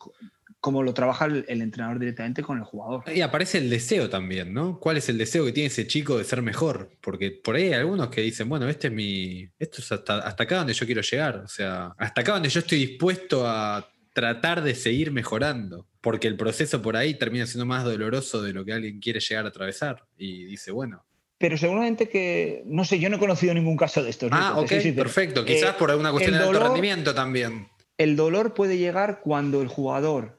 como 0.59 0.83
lo 0.83 0.93
trabaja 0.93 1.25
el, 1.25 1.61
entrenador 1.61 1.99
directamente 1.99 2.41
con 2.43 2.57
el 2.57 2.63
jugador. 2.63 3.03
Y 3.13 3.21
aparece 3.21 3.59
el 3.59 3.69
deseo 3.69 4.09
también, 4.09 4.53
¿no? 4.53 4.79
¿Cuál 4.79 4.97
es 4.97 5.07
el 5.07 5.17
deseo 5.17 5.45
que 5.45 5.53
tiene 5.53 5.67
ese 5.67 5.87
chico 5.87 6.17
de 6.17 6.25
ser 6.25 6.41
mejor? 6.41 6.91
Porque 7.01 7.31
por 7.31 7.55
ahí 7.55 7.67
hay 7.67 7.73
algunos 7.73 8.09
que 8.09 8.21
dicen, 8.21 8.49
bueno, 8.49 8.67
este 8.67 8.87
es 8.87 8.93
mi. 8.93 9.49
Esto 9.57 9.81
es 9.81 9.91
hasta, 9.91 10.19
hasta 10.19 10.43
acá 10.43 10.57
donde 10.57 10.73
yo 10.73 10.85
quiero 10.85 11.01
llegar. 11.01 11.37
O 11.37 11.47
sea, 11.47 11.93
hasta 11.97 12.21
acá 12.21 12.33
donde 12.33 12.49
yo 12.49 12.59
estoy 12.59 12.79
dispuesto 12.79 13.47
a 13.47 13.89
tratar 14.13 14.61
de 14.61 14.75
seguir 14.75 15.11
mejorando. 15.11 15.87
Porque 16.01 16.27
el 16.27 16.35
proceso 16.35 16.81
por 16.81 16.95
ahí 16.95 17.13
termina 17.13 17.45
siendo 17.45 17.65
más 17.65 17.83
doloroso 17.83 18.41
de 18.41 18.53
lo 18.53 18.63
que 18.63 18.73
alguien 18.73 18.99
quiere 18.99 19.19
llegar 19.19 19.45
a 19.45 19.49
atravesar. 19.49 20.05
Y 20.17 20.45
dice, 20.45 20.71
bueno, 20.71 21.05
pero 21.37 21.57
seguramente 21.57 22.09
que, 22.09 22.63
no 22.65 22.83
sé, 22.83 22.99
yo 22.99 23.09
no 23.09 23.15
he 23.15 23.19
conocido 23.19 23.53
ningún 23.53 23.77
caso 23.77 24.03
de 24.03 24.09
estos. 24.09 24.29
Ah, 24.33 24.55
ok, 24.57 24.71
perfecto. 24.93 25.45
Quizás 25.45 25.75
por 25.75 25.89
alguna 25.89 26.11
cuestión 26.11 26.37
de 26.37 26.43
alto 26.43 26.59
rendimiento 26.59 27.15
también. 27.15 27.69
El 27.97 28.17
dolor 28.17 28.53
puede 28.53 28.77
llegar 28.77 29.21
cuando 29.21 29.61
el 29.61 29.69
jugador 29.69 30.38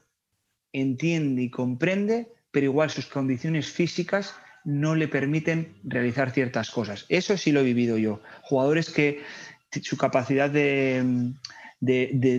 entiende 0.73 1.43
y 1.43 1.49
comprende, 1.49 2.27
pero 2.51 2.65
igual 2.65 2.89
sus 2.89 3.07
condiciones 3.07 3.69
físicas 3.71 4.33
no 4.63 4.95
le 4.95 5.07
permiten 5.07 5.75
realizar 5.83 6.31
ciertas 6.31 6.69
cosas. 6.69 7.05
Eso 7.09 7.37
sí 7.37 7.51
lo 7.51 7.61
he 7.61 7.63
vivido 7.63 7.97
yo. 7.97 8.21
Jugadores 8.43 8.89
que 8.89 9.21
su 9.81 9.97
capacidad 9.97 10.49
de, 10.49 11.33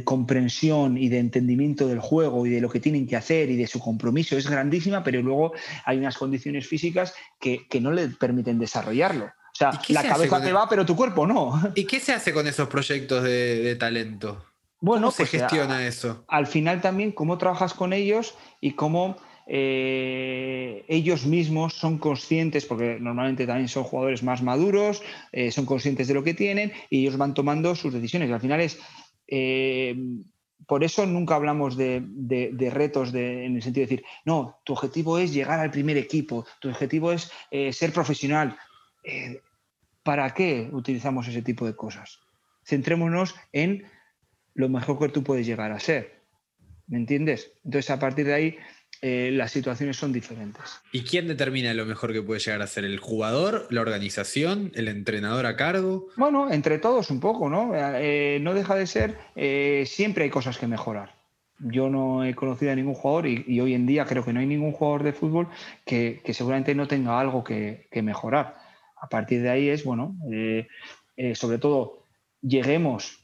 comprensión 0.04 0.96
y 0.98 1.08
de 1.08 1.18
entendimiento 1.18 1.88
del 1.88 1.98
juego 1.98 2.46
y 2.46 2.50
de 2.50 2.60
lo 2.60 2.70
que 2.70 2.80
tienen 2.80 3.06
que 3.06 3.16
hacer 3.16 3.50
y 3.50 3.56
de 3.56 3.66
su 3.66 3.80
compromiso 3.80 4.36
es 4.36 4.48
grandísima, 4.48 5.02
pero 5.02 5.22
luego 5.22 5.52
hay 5.84 5.98
unas 5.98 6.16
condiciones 6.16 6.66
físicas 6.66 7.14
que, 7.40 7.66
no 7.80 7.90
le 7.90 8.08
permiten 8.08 8.58
desarrollarlo. 8.58 9.26
O 9.26 9.54
sea, 9.54 9.70
la 9.88 10.02
cabeza 10.02 10.40
te 10.40 10.52
va, 10.52 10.68
pero 10.68 10.86
tu 10.86 10.96
cuerpo 10.96 11.26
no. 11.26 11.72
¿Y 11.74 11.84
qué 11.84 12.00
se 12.00 12.12
hace 12.12 12.32
con 12.32 12.46
esos 12.46 12.68
proyectos 12.68 13.24
de 13.24 13.76
talento? 13.78 14.51
Bueno, 14.82 15.02
¿Cómo 15.02 15.10
se 15.12 15.22
pues, 15.22 15.30
gestiona 15.30 15.86
eso? 15.86 16.24
Al 16.26 16.48
final 16.48 16.80
también 16.80 17.12
cómo 17.12 17.38
trabajas 17.38 17.72
con 17.72 17.92
ellos 17.92 18.34
y 18.60 18.72
cómo 18.72 19.16
eh, 19.46 20.84
ellos 20.88 21.24
mismos 21.24 21.74
son 21.74 21.98
conscientes, 21.98 22.66
porque 22.66 22.98
normalmente 23.00 23.46
también 23.46 23.68
son 23.68 23.84
jugadores 23.84 24.24
más 24.24 24.42
maduros, 24.42 25.00
eh, 25.30 25.52
son 25.52 25.66
conscientes 25.66 26.08
de 26.08 26.14
lo 26.14 26.24
que 26.24 26.34
tienen 26.34 26.72
y 26.90 27.02
ellos 27.02 27.16
van 27.16 27.32
tomando 27.32 27.76
sus 27.76 27.94
decisiones. 27.94 28.28
Y 28.28 28.32
al 28.32 28.40
final 28.40 28.60
es, 28.60 28.80
eh, 29.28 29.96
por 30.66 30.82
eso 30.82 31.06
nunca 31.06 31.36
hablamos 31.36 31.76
de, 31.76 32.02
retos 32.72 33.14
en 33.14 33.54
el 33.54 33.62
sentido 33.62 33.86
de 33.86 33.94
decir, 33.94 34.04
no, 34.24 34.58
tu 34.64 34.72
objetivo 34.72 35.16
es 35.16 35.32
llegar 35.32 35.60
al 35.60 35.70
primer 35.70 35.96
equipo, 35.96 36.44
tu 36.60 36.68
objetivo 36.68 37.12
es 37.12 37.30
ser 37.70 37.92
profesional. 37.92 38.56
¿Para 40.02 40.34
qué 40.34 40.68
utilizamos 40.72 41.28
ese 41.28 41.42
tipo 41.42 41.66
de 41.66 41.76
cosas? 41.76 42.18
Centrémonos 42.64 43.36
en 43.52 43.84
lo 44.54 44.68
mejor 44.68 44.98
que 44.98 45.08
tú 45.08 45.22
puedes 45.22 45.46
llegar 45.46 45.72
a 45.72 45.80
ser. 45.80 46.22
¿Me 46.86 46.98
entiendes? 46.98 47.52
Entonces, 47.64 47.90
a 47.90 47.98
partir 47.98 48.26
de 48.26 48.34
ahí, 48.34 48.58
eh, 49.04 49.30
las 49.32 49.50
situaciones 49.50 49.96
son 49.96 50.12
diferentes. 50.12 50.80
¿Y 50.92 51.02
quién 51.02 51.26
determina 51.26 51.74
lo 51.74 51.84
mejor 51.86 52.12
que 52.12 52.22
puede 52.22 52.38
llegar 52.38 52.62
a 52.62 52.68
ser? 52.68 52.84
¿El 52.84 53.00
jugador, 53.00 53.66
la 53.70 53.80
organización, 53.80 54.70
el 54.76 54.86
entrenador 54.86 55.46
a 55.46 55.56
cargo? 55.56 56.06
Bueno, 56.16 56.52
entre 56.52 56.78
todos 56.78 57.10
un 57.10 57.18
poco, 57.18 57.48
¿no? 57.48 57.72
Eh, 57.74 58.38
no 58.40 58.54
deja 58.54 58.76
de 58.76 58.86
ser, 58.86 59.16
eh, 59.34 59.82
siempre 59.86 60.24
hay 60.24 60.30
cosas 60.30 60.56
que 60.56 60.68
mejorar. 60.68 61.16
Yo 61.58 61.88
no 61.88 62.24
he 62.24 62.34
conocido 62.36 62.70
a 62.70 62.76
ningún 62.76 62.94
jugador 62.94 63.26
y, 63.26 63.60
hoy 63.60 63.74
en 63.74 63.86
día 63.86 64.04
creo 64.04 64.24
que 64.24 64.32
no 64.32 64.40
hay 64.40 64.46
ningún 64.46 64.72
jugador 64.72 65.02
de 65.02 65.12
fútbol 65.12 65.48
que, 65.84 66.20
seguramente 66.32 66.74
no 66.74 66.86
tenga 66.86 67.18
algo 67.18 67.42
que, 67.42 67.88
mejorar. 68.02 68.56
A 69.00 69.08
partir 69.08 69.42
de 69.42 69.50
ahí 69.50 69.68
es, 69.68 69.84
bueno, 69.84 70.16
sobre 71.34 71.58
todo 71.58 72.06
lleguemos 72.40 73.21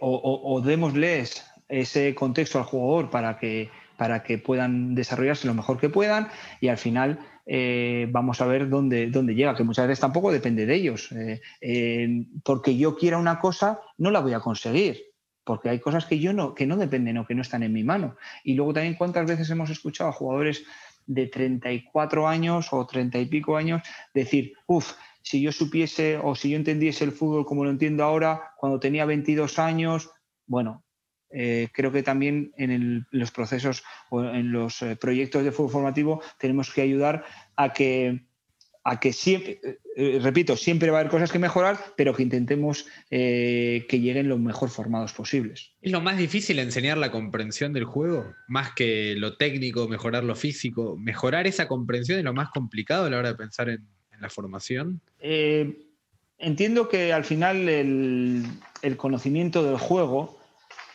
o, 0.00 0.42
o 0.44 0.60
démosles 0.60 1.44
ese 1.68 2.14
contexto 2.14 2.58
al 2.58 2.64
jugador 2.64 3.10
para 3.10 3.38
que 3.38 3.70
para 3.96 4.22
que 4.22 4.38
puedan 4.38 4.94
desarrollarse 4.96 5.46
lo 5.46 5.54
mejor 5.54 5.78
que 5.78 5.88
puedan 5.88 6.28
y 6.60 6.68
al 6.68 6.78
final 6.78 7.20
eh, 7.46 8.08
vamos 8.10 8.40
a 8.40 8.46
ver 8.46 8.68
dónde, 8.68 9.08
dónde 9.08 9.34
llega, 9.34 9.54
que 9.54 9.64
muchas 9.64 9.86
veces 9.86 10.00
tampoco 10.00 10.32
depende 10.32 10.66
de 10.66 10.74
ellos. 10.74 11.10
Eh, 11.60 12.26
porque 12.44 12.76
yo 12.76 12.96
quiera 12.96 13.18
una 13.18 13.38
cosa, 13.38 13.80
no 13.98 14.10
la 14.10 14.20
voy 14.20 14.32
a 14.32 14.40
conseguir, 14.40 15.02
porque 15.44 15.68
hay 15.68 15.80
cosas 15.80 16.06
que 16.06 16.18
yo 16.18 16.32
no, 16.32 16.54
que 16.54 16.66
no 16.66 16.76
dependen 16.76 17.18
o 17.18 17.26
que 17.26 17.34
no 17.34 17.42
están 17.42 17.62
en 17.62 17.72
mi 17.72 17.84
mano. 17.84 18.16
Y 18.44 18.54
luego 18.54 18.74
también 18.74 18.94
cuántas 18.94 19.26
veces 19.26 19.50
hemos 19.50 19.70
escuchado 19.70 20.10
a 20.10 20.12
jugadores 20.12 20.64
de 21.06 21.26
34 21.26 22.28
años 22.28 22.72
o 22.72 22.86
30 22.86 23.18
y 23.18 23.26
pico 23.26 23.56
años 23.56 23.82
decir, 24.14 24.54
uff, 24.66 24.94
si 25.22 25.40
yo 25.40 25.52
supiese 25.52 26.18
o 26.22 26.34
si 26.34 26.50
yo 26.50 26.56
entendiese 26.56 27.04
el 27.04 27.12
fútbol 27.12 27.46
como 27.46 27.64
lo 27.64 27.70
entiendo 27.70 28.04
ahora, 28.04 28.52
cuando 28.56 28.80
tenía 28.80 29.04
22 29.04 29.58
años, 29.58 30.10
bueno, 30.46 30.84
eh, 31.32 31.68
creo 31.72 31.90
que 31.90 32.02
también 32.02 32.52
en 32.56 33.06
los 33.10 33.30
procesos 33.30 33.82
o 34.10 34.22
en 34.22 34.52
los 34.52 34.82
eh, 34.82 34.96
proyectos 34.96 35.44
de 35.44 35.52
fútbol 35.52 35.72
formativo 35.72 36.22
tenemos 36.38 36.70
que 36.70 36.82
ayudar 36.82 37.24
a 37.56 37.72
que, 37.72 38.26
a 38.84 39.00
que 39.00 39.14
siempre, 39.14 39.58
eh, 39.96 40.18
repito, 40.20 40.56
siempre 40.56 40.90
va 40.90 40.98
a 40.98 41.00
haber 41.00 41.10
cosas 41.10 41.32
que 41.32 41.38
mejorar, 41.38 41.78
pero 41.96 42.14
que 42.14 42.22
intentemos 42.22 42.86
que 43.08 43.86
lleguen 43.88 44.28
lo 44.28 44.38
mejor 44.38 44.68
formados 44.68 45.14
posibles. 45.14 45.72
¿Es 45.80 45.90
lo 45.90 46.02
más 46.02 46.18
difícil 46.18 46.58
enseñar 46.58 46.98
la 46.98 47.10
comprensión 47.10 47.72
del 47.72 47.84
juego? 47.84 48.34
Más 48.48 48.74
que 48.74 49.14
lo 49.16 49.38
técnico, 49.38 49.88
mejorar 49.88 50.24
lo 50.24 50.34
físico. 50.34 50.98
¿Mejorar 50.98 51.46
esa 51.46 51.66
comprensión 51.66 52.18
es 52.18 52.24
lo 52.24 52.34
más 52.34 52.50
complicado 52.50 53.06
a 53.06 53.10
la 53.10 53.18
hora 53.18 53.28
de 53.28 53.36
pensar 53.36 53.70
en, 53.70 53.86
la 54.22 54.30
formación? 54.30 55.00
entiendo 56.42 56.88
que 56.88 57.12
al 57.12 57.24
final 57.24 57.68
el, 57.68 58.96
conocimiento 58.96 59.62
del 59.62 59.78
juego 59.78 60.38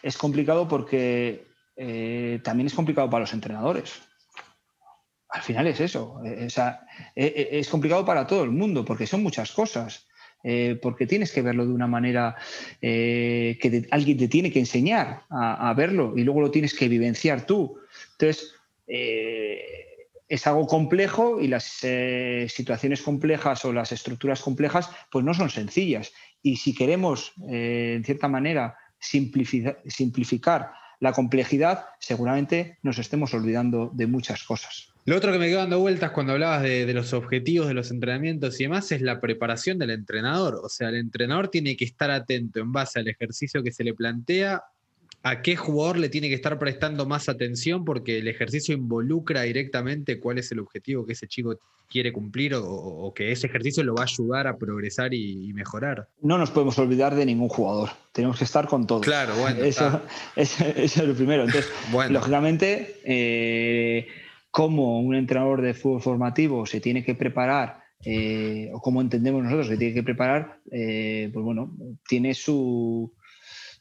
es 0.04 0.18
complicado 0.18 0.68
porque 0.68 1.46
eh, 1.76 2.40
también 2.44 2.68
es 2.68 2.74
complicado 2.74 3.10
para 3.10 3.22
los 3.22 3.34
entrenadores. 3.34 4.02
Al 5.30 5.42
final 5.42 5.68
es 5.68 5.80
eso. 5.80 6.22
Eh, 6.26 6.48
eh, 7.16 7.50
es 7.52 7.70
complicado 7.70 8.06
para 8.06 8.28
todo 8.28 8.44
el 8.44 8.52
mundo 8.52 8.86
porque 8.86 9.08
son 9.08 9.24
muchas 9.24 9.52
cosas. 9.52 10.06
porque 10.82 11.08
tienes 11.08 11.32
que 11.34 11.42
verlo 11.42 11.66
de 11.66 11.74
una 11.74 11.88
manera 11.88 12.36
que 12.80 13.88
alguien 13.92 14.18
te 14.18 14.28
tiene 14.30 14.50
que 14.50 14.60
enseñar 14.60 15.24
a, 15.30 15.74
verlo 15.76 16.14
y 16.16 16.24
luego 16.24 16.40
lo 16.40 16.52
tienes 16.52 16.74
que 16.74 16.88
vivenciar 16.88 17.46
tú. 17.46 17.80
Entonces, 18.14 18.54
es 20.28 20.46
algo 20.48 20.68
complejo 20.68 21.40
y 21.42 21.48
las 21.48 21.64
situaciones 22.48 23.02
complejas 23.02 23.64
o 23.66 23.74
las 23.74 23.92
estructuras 23.92 24.42
complejas 24.42 24.90
pues 25.12 25.24
no 25.24 25.34
son 25.34 25.50
sencillas. 25.50 26.12
Y 26.42 26.58
si 26.58 26.74
queremos, 26.74 27.34
en 27.48 28.04
cierta 28.04 28.28
manera, 28.28 28.78
simplificar, 29.00 30.72
la 31.00 31.14
complejidad, 31.14 31.86
seguramente 32.00 32.80
nos 32.82 32.98
estemos 32.98 33.34
olvidando 33.34 33.92
de 33.94 34.08
muchas 34.08 34.44
cosas. 34.44 34.94
Lo 35.06 35.16
otro 35.16 35.32
que 35.32 35.38
me 35.38 35.48
quedó 35.48 35.60
dando 35.60 35.80
vueltas 35.80 36.12
cuando 36.12 36.34
hablabas 36.34 36.64
de, 36.64 36.94
los 36.94 37.14
objetivos 37.14 37.68
de 37.68 37.74
los 37.74 37.92
entrenamientos 37.92 38.60
y 38.60 38.64
demás 38.64 38.92
es 38.92 39.02
la 39.02 39.22
preparación 39.22 39.78
del 39.78 39.92
entrenador. 39.92 40.60
O 40.62 40.70
sea, 40.70 40.90
el 40.90 40.96
entrenador 40.96 41.48
tiene 41.48 41.78
que 41.78 41.86
estar 41.86 42.12
atento 42.12 42.60
en 42.60 42.74
base 42.74 43.00
al 43.00 43.08
ejercicio 43.08 43.64
que 43.64 43.72
se 43.72 43.84
le 43.86 43.94
plantea 43.94 44.64
a 45.30 45.42
qué 45.42 45.58
jugador 45.58 45.98
le 45.98 46.08
tiene 46.08 46.30
que 46.30 46.36
estar 46.36 46.58
prestando 46.58 47.06
más 47.06 47.28
atención 47.28 47.84
porque 47.84 48.20
el 48.20 48.30
ejercicio 48.30 48.74
involucra 48.74 49.42
directamente 49.42 50.20
cuál 50.20 50.38
es 50.38 50.52
el 50.54 50.60
objetivo 50.60 51.06
que 51.06 51.14
ese 51.14 51.28
chico 51.28 51.60
quiere 51.90 52.14
cumplir 52.14 52.54
o, 52.56 53.14
que 53.14 53.32
ese 53.32 53.48
ejercicio 53.48 53.84
lo 53.84 53.96
va 53.96 54.02
a 54.02 54.06
ayudar 54.06 54.48
a 54.48 54.58
progresar 54.58 55.14
y, 55.14 55.52
mejorar. 55.54 56.08
No 56.22 56.38
nos 56.38 56.52
podemos 56.52 56.78
olvidar 56.80 57.16
de 57.16 57.26
ningún 57.26 57.50
jugador, 57.50 57.90
tenemos 58.12 58.38
que 58.38 58.46
estar 58.46 58.68
con 58.68 58.88
todos. 58.88 59.04
Claro, 59.04 59.36
bueno. 59.36 59.64
Eso, 59.64 60.02
es 60.36 60.98
lo 60.98 61.14
primero. 61.14 61.44
Entonces, 61.44 61.72
lógicamente, 62.10 63.02
eh, 63.04 64.08
cómo 64.50 65.00
un 65.02 65.16
entrenador 65.16 65.62
de 65.62 65.74
fútbol 65.74 66.02
formativo 66.02 66.66
se 66.66 66.80
tiene 66.80 67.04
que 67.04 67.16
preparar 67.16 67.82
eh, 68.06 68.70
o 68.74 68.80
cómo 68.80 69.02
entendemos 69.02 69.44
nosotros 69.44 69.70
que 69.70 69.78
tiene 69.78 69.94
que 69.94 70.04
preparar, 70.04 70.60
eh, 70.72 71.30
pues 71.34 71.44
bueno, 71.44 71.76
tiene 72.08 72.34
su 72.34 73.12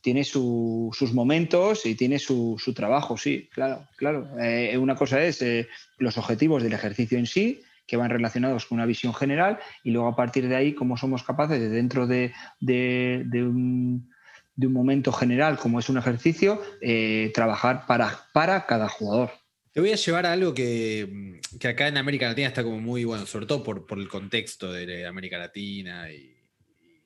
tiene 0.07 0.23
sus 0.23 1.13
momentos 1.15 1.85
y 1.85 1.97
tiene 1.97 2.21
su, 2.21 2.57
trabajo, 2.77 3.17
sí, 3.17 3.51
claro, 3.53 3.89
claro. 3.97 4.39
Eh, 4.41 4.79
una 4.79 4.95
cosa 4.95 5.21
es 5.25 5.43
eh, 5.43 5.67
los 5.99 6.17
objetivos 6.17 6.63
del 6.63 6.75
ejercicio 6.75 7.19
en 7.19 7.27
sí, 7.27 7.61
que 7.89 7.97
van 7.97 8.11
relacionados 8.11 8.67
con 8.67 8.77
una 8.77 8.87
visión 8.87 9.13
general, 9.13 9.59
y 9.83 9.91
luego 9.91 10.07
a 10.07 10.15
partir 10.15 10.47
de 10.47 10.55
ahí, 10.55 10.75
cómo 10.75 10.97
somos 10.97 11.25
capaces 11.25 11.59
de 11.59 11.71
dentro 11.71 12.07
de, 12.07 12.33
un, 13.33 14.09
momento 14.57 15.11
general 15.11 15.59
como 15.59 15.81
es 15.81 15.89
un 15.89 15.99
ejercicio, 15.99 16.63
eh, 16.81 17.33
trabajar 17.35 17.85
para, 17.89 18.29
para 18.33 18.65
cada 18.65 18.89
jugador. 18.89 19.33
Te 19.73 19.81
voy 19.81 19.91
a 19.91 19.97
llevar 19.97 20.25
a 20.25 20.35
algo 20.35 20.55
que, 20.55 21.41
acá 21.69 21.89
en 21.89 21.97
América 21.97 22.29
Latina 22.29 22.47
está 22.47 22.63
como 22.63 22.79
muy 22.79 23.03
bueno, 23.03 23.27
sobre 23.27 23.47
todo 23.47 23.65
por, 23.65 23.89
por 23.89 23.99
el 23.99 24.07
contexto 24.07 24.73
de 24.73 25.05
América 25.05 25.37
Latina 25.37 26.13
y 26.13 26.36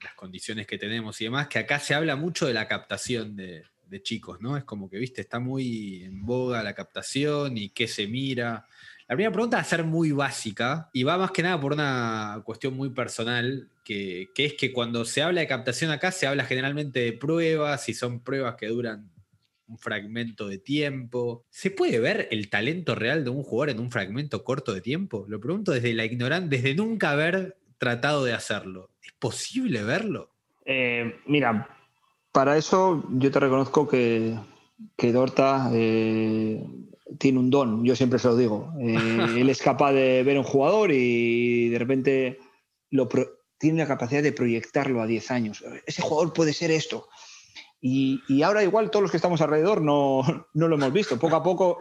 las 0.03 0.15
condiciones 0.15 0.67
que 0.67 0.79
tenemos 0.79 1.21
y 1.21 1.25
demás, 1.25 1.49
que 1.49 1.59
acá 1.59 1.79
se 1.79 1.95
habla 1.95 2.17
mucho 2.17 2.47
de 2.47 2.55
la 2.55 2.69
captación 2.69 3.37
de, 3.37 3.65
chicos, 4.03 4.41
¿no? 4.41 4.57
Es 4.57 4.63
como 4.63 4.89
que, 4.89 4.99
viste, 4.99 5.21
está 5.21 5.41
muy 5.41 6.05
en 6.05 6.25
boga 6.25 6.63
la 6.63 6.75
captación 6.75 7.59
y 7.59 7.71
qué 7.71 7.89
se 7.89 8.07
mira. 8.07 8.67
La 9.09 9.17
primera 9.17 9.33
pregunta 9.33 9.57
va 9.57 9.63
a 9.63 9.67
ser 9.67 9.83
muy 9.83 10.13
básica 10.13 10.89
y 10.93 11.03
va 11.03 11.19
más 11.19 11.33
que 11.33 11.43
nada 11.43 11.61
por 11.61 11.73
una 11.73 12.41
cuestión 12.45 12.75
muy 12.75 12.91
personal, 12.91 13.69
que, 13.85 14.29
que, 14.33 14.45
es 14.45 14.55
que 14.55 14.73
cuando 14.73 15.05
se 15.05 15.23
habla 15.23 15.41
de 15.41 15.49
captación 15.49 15.91
acá 15.91 16.13
se 16.13 16.29
habla 16.29 16.45
generalmente 16.45 17.01
de 17.01 17.13
pruebas 17.15 17.89
y 17.89 17.95
son 17.95 18.21
pruebas 18.21 18.55
que 18.55 18.69
duran 18.69 19.11
un 19.71 19.79
fragmento 19.79 20.49
de 20.49 20.59
tiempo. 20.59 21.47
¿Se 21.49 21.71
puede 21.71 22.01
ver 22.01 22.29
el 22.31 22.51
talento 22.51 22.95
real 22.95 23.25
de 23.25 23.31
un 23.31 23.43
jugador 23.43 23.71
en 23.71 23.81
un 23.81 23.91
fragmento 23.91 24.45
corto 24.45 24.75
de 24.75 24.81
tiempo? 24.81 25.25
Lo 25.29 25.41
pregunto 25.41 25.73
desde 25.73 25.95
la 25.95 26.05
ignorancia, 26.05 26.49
desde 26.49 26.75
nunca 26.75 27.11
haber 27.11 27.57
tratado 27.79 28.25
de 28.25 28.33
hacerlo. 28.33 28.91
¿Es 29.21 29.29
posible 29.29 29.83
verlo? 29.83 30.31
Eh, 30.65 31.21
mira, 31.27 31.69
para 32.33 32.57
eso 32.57 33.05
yo 33.11 33.31
te 33.31 33.39
reconozco 33.39 33.87
que, 33.87 34.35
que 34.97 35.13
Dorta 35.13 35.71
eh, 35.75 36.65
tiene 37.19 37.39
un 37.39 37.51
don, 37.51 37.85
yo 37.85 37.95
siempre 37.95 38.19
se 38.19 38.29
lo 38.29 38.37
digo. 38.37 38.73
Eh, 38.81 39.37
él 39.37 39.51
es 39.51 39.61
capaz 39.61 39.93
de 39.93 40.23
ver 40.23 40.39
un 40.39 40.45
jugador 40.45 40.91
y 40.91 41.69
de 41.69 41.79
repente 41.79 42.39
lo 42.89 43.09
tiene 43.59 43.81
la 43.81 43.87
capacidad 43.87 44.23
de 44.23 44.33
proyectarlo 44.33 45.03
a 45.03 45.07
10 45.07 45.31
años. 45.31 45.65
Ese 45.85 46.01
jugador 46.01 46.33
puede 46.33 46.55
ser 46.55 46.71
esto. 46.71 47.09
Y, 47.79 48.23
y, 48.27 48.43
ahora 48.43 48.63
igual 48.63 48.91
todos 48.91 49.03
los 49.03 49.11
que 49.11 49.19
estamos 49.19 49.43
alrededor 49.43 49.83
no, 49.83 50.23
no 50.55 50.69
lo 50.69 50.77
hemos 50.77 50.93
visto. 50.95 51.19
Poco 51.19 51.37
a 51.37 51.43
poco 51.43 51.81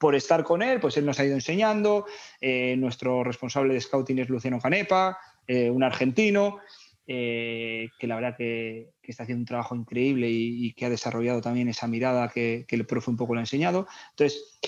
por 0.00 0.14
estar 0.14 0.42
con 0.44 0.62
él, 0.62 0.80
pues 0.80 0.96
él 0.96 1.04
nos 1.04 1.20
ha 1.20 1.26
ido 1.26 1.34
enseñando. 1.34 2.06
Eh, 2.40 2.74
nuestro 2.78 3.22
responsable 3.22 3.74
de 3.74 3.82
scouting 3.82 4.18
es 4.18 4.30
Luciano 4.30 4.58
Canepa, 4.58 5.18
eh, 5.52 5.70
un 5.70 5.82
argentino, 5.82 6.58
eh, 7.06 7.88
que 7.98 8.06
la 8.06 8.14
verdad 8.14 8.36
que, 8.36 8.90
está 9.02 9.24
haciendo 9.24 9.42
un 9.42 9.46
trabajo 9.46 9.74
increíble 9.74 10.28
y, 10.30 10.72
que 10.74 10.86
ha 10.86 10.90
desarrollado 10.90 11.40
también 11.40 11.68
esa 11.68 11.88
mirada 11.88 12.28
que, 12.28 12.64
el 12.68 12.86
profe 12.86 13.10
un 13.10 13.16
poco 13.16 13.34
le 13.34 13.40
ha 13.40 13.42
enseñado. 13.42 13.88
Entonces, 14.10 14.60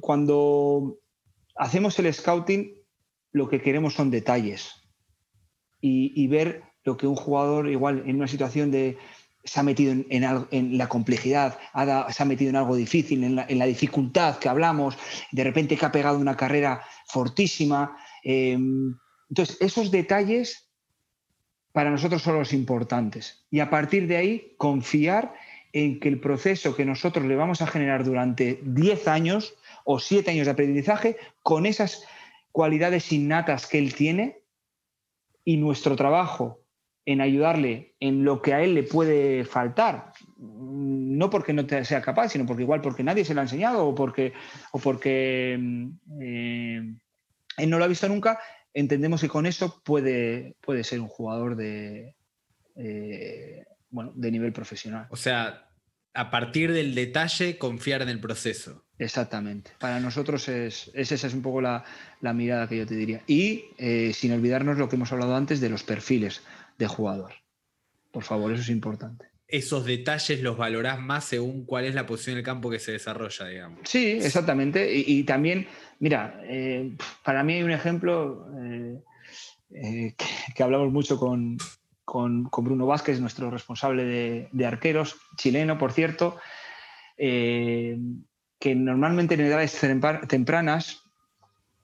cuando 0.00 0.98
hacemos 1.54 1.96
el 2.00 2.12
scouting, 2.12 2.74
lo 3.30 3.48
que 3.48 3.62
queremos 3.62 3.94
son 3.94 4.10
detalles 4.10 4.72
y 5.80 6.26
ver 6.26 6.64
lo 6.82 6.96
que 6.96 7.06
un 7.06 7.14
jugador, 7.14 7.68
igual 7.68 8.02
en 8.06 8.16
una 8.16 8.26
situación 8.26 8.72
de, 8.72 8.98
se 9.46 9.60
ha 9.60 9.62
metido 9.62 9.94
en, 10.10 10.78
la 10.78 10.88
complejidad, 10.88 11.58
se 12.10 12.22
ha 12.22 12.26
metido 12.26 12.50
en 12.50 12.56
algo 12.56 12.74
difícil, 12.74 13.22
en 13.22 13.58
la, 13.58 13.66
dificultad 13.66 14.38
que 14.38 14.48
hablamos, 14.48 14.98
de 15.30 15.44
repente 15.44 15.76
que 15.76 15.86
ha 15.86 15.92
pegado 15.92 16.18
una 16.18 16.36
carrera 16.36 16.82
fortísima. 17.06 17.96
Em, 18.24 18.96
entonces, 19.28 19.56
esos 19.60 19.90
detalles 19.90 20.68
para 21.72 21.90
nosotros 21.90 22.22
son 22.22 22.38
los 22.38 22.52
importantes. 22.52 23.44
Y 23.50 23.60
a 23.60 23.68
partir 23.68 24.06
de 24.06 24.16
ahí, 24.16 24.54
confiar 24.56 25.34
en 25.72 26.00
que 26.00 26.08
el 26.08 26.20
proceso 26.20 26.74
que 26.74 26.86
nosotros 26.86 27.26
le 27.26 27.36
vamos 27.36 27.60
a 27.60 27.66
generar 27.66 28.02
durante 28.04 28.60
10 28.62 29.08
años 29.08 29.54
o 29.84 29.98
7 29.98 30.30
años 30.30 30.46
de 30.46 30.52
aprendizaje, 30.52 31.16
con 31.42 31.66
esas 31.66 32.04
cualidades 32.50 33.12
innatas 33.12 33.66
que 33.66 33.78
él 33.78 33.94
tiene 33.94 34.38
y 35.44 35.58
nuestro 35.58 35.96
trabajo 35.96 36.62
en 37.04 37.20
ayudarle 37.20 37.94
en 38.00 38.24
lo 38.24 38.42
que 38.42 38.54
a 38.54 38.62
él 38.62 38.74
le 38.74 38.82
puede 38.82 39.44
faltar, 39.44 40.12
no 40.38 41.30
porque 41.30 41.52
no 41.52 41.64
sea 41.84 42.00
capaz, 42.00 42.30
sino 42.30 42.46
porque 42.46 42.62
igual 42.62 42.80
porque 42.80 43.04
nadie 43.04 43.24
se 43.24 43.34
lo 43.34 43.40
ha 43.40 43.44
enseñado 43.44 43.86
o 43.86 43.94
porque, 43.94 44.32
o 44.72 44.78
porque 44.78 45.56
mm, 45.60 45.88
eh, 46.20 46.94
él 47.58 47.70
no 47.70 47.78
lo 47.78 47.84
ha 47.84 47.88
visto 47.88 48.08
nunca, 48.08 48.40
entendemos 48.76 49.22
que 49.22 49.28
con 49.28 49.46
eso 49.46 49.82
puede, 49.82 50.54
puede 50.60 50.84
ser 50.84 51.00
un 51.00 51.08
jugador 51.08 51.56
de, 51.56 52.14
eh, 52.76 53.64
bueno, 53.88 54.12
de 54.14 54.30
nivel 54.30 54.52
profesional. 54.52 55.06
O 55.10 55.16
sea, 55.16 55.70
a 56.12 56.30
partir 56.30 56.72
del 56.72 56.94
detalle, 56.94 57.56
confiar 57.56 58.02
en 58.02 58.10
el 58.10 58.20
proceso. 58.20 58.84
Exactamente. 58.98 59.72
Para 59.78 59.98
nosotros 59.98 60.48
es, 60.48 60.90
esa 60.94 61.14
es 61.14 61.34
un 61.34 61.40
poco 61.40 61.62
la, 61.62 61.84
mirada 62.34 62.68
que 62.68 62.76
yo 62.76 62.86
te 62.86 62.94
diría. 62.94 63.22
Y 63.26 63.64
eh, 63.78 64.12
sin 64.12 64.32
olvidarnos 64.32 64.76
lo 64.76 64.90
que 64.90 64.96
hemos 64.96 65.10
hablado 65.10 65.34
antes 65.36 65.60
de 65.60 65.70
los 65.70 65.82
perfiles 65.82 66.42
de 66.76 66.86
jugador. 66.86 67.32
Por 68.12 68.24
favor, 68.24 68.52
eso 68.52 68.62
es 68.62 68.68
importante 68.68 69.35
esos 69.48 69.84
detalles 69.84 70.42
los 70.42 70.56
valorás 70.56 71.00
más 71.00 71.24
según 71.24 71.64
cuál 71.64 71.84
es 71.84 71.94
la 71.94 72.06
posición 72.06 72.36
del 72.36 72.44
campo 72.44 72.70
que 72.70 72.78
se 72.78 72.92
desarrolla, 72.92 73.46
digamos. 73.46 73.80
Sí, 73.84 74.12
exactamente. 74.12 74.92
Y, 74.92 75.22
también, 75.24 75.68
mira, 76.00 76.40
eh, 76.44 76.96
para 77.22 77.44
mí 77.44 77.54
hay 77.54 77.62
un 77.62 77.70
ejemplo 77.70 78.48
eh, 78.60 78.98
eh, 79.70 80.14
que, 80.54 80.62
hablamos 80.62 80.92
mucho 80.92 81.18
con, 81.18 81.58
Bruno 82.58 82.86
Vázquez, 82.86 83.20
nuestro 83.20 83.50
responsable 83.50 84.48
de, 84.50 84.66
arqueros, 84.66 85.16
chileno, 85.36 85.78
por 85.78 85.92
cierto, 85.92 86.38
que 87.16 88.74
normalmente 88.74 89.34
en 89.34 89.40
edades 89.42 89.80
tempranas, 90.28 91.02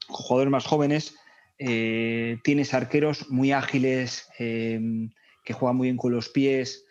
con 0.06 0.16
jugadores 0.16 0.50
más 0.50 0.66
jóvenes, 0.66 1.16
tienes 1.58 2.74
arqueros 2.74 3.30
muy 3.30 3.52
ágiles, 3.52 4.28
que 4.38 5.52
juegan 5.52 5.76
muy 5.76 5.86
bien 5.88 5.96
con 5.96 6.12
los 6.12 6.28
pies, 6.28 6.86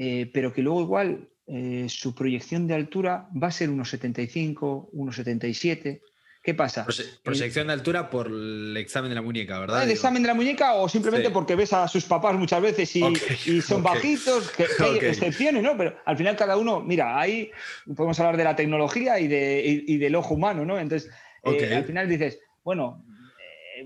eh, 0.00 0.30
pero 0.32 0.52
que 0.52 0.62
luego 0.62 0.80
igual 0.80 1.28
eh, 1.48 1.86
su 1.88 2.14
proyección 2.14 2.68
de 2.68 2.74
altura 2.74 3.28
va 3.30 3.48
a 3.48 3.50
ser 3.50 3.68
unos 3.68 3.90
75, 3.90 4.90
unos 4.92 5.16
77. 5.16 6.02
¿Qué 6.40 6.54
pasa? 6.54 6.86
proyección 7.24 7.66
de 7.66 7.72
altura 7.72 8.08
por 8.08 8.28
el 8.28 8.76
examen 8.76 9.08
de 9.10 9.16
la 9.16 9.22
muñeca, 9.22 9.58
¿verdad? 9.58 9.82
El 9.82 9.90
examen 9.90 10.22
de 10.22 10.28
la 10.28 10.34
muñeca 10.34 10.74
o 10.74 10.88
simplemente 10.88 11.30
porque 11.30 11.56
ves 11.56 11.72
a 11.72 11.88
sus 11.88 12.04
papás 12.04 12.36
muchas 12.36 12.62
veces 12.62 12.94
y, 12.94 13.60
son 13.60 13.82
bajitos, 13.82 14.48
que, 14.52 14.66
hay 14.78 14.98
excepciones, 14.98 15.64
¿no? 15.64 15.76
Pero 15.76 15.96
al 16.06 16.16
final 16.16 16.36
cada 16.36 16.56
uno, 16.56 16.80
mira, 16.80 17.18
ahí 17.18 17.50
podemos 17.96 18.18
hablar 18.20 18.36
de 18.36 18.44
la 18.44 18.54
tecnología 18.54 19.18
y, 19.18 19.26
de, 19.26 19.84
del 19.98 20.14
ojo 20.14 20.34
humano, 20.34 20.64
¿no? 20.64 20.78
Entonces, 20.78 21.10
eh, 21.42 21.74
al 21.74 21.84
final 21.84 22.08
dices, 22.08 22.38
bueno, 22.62 23.04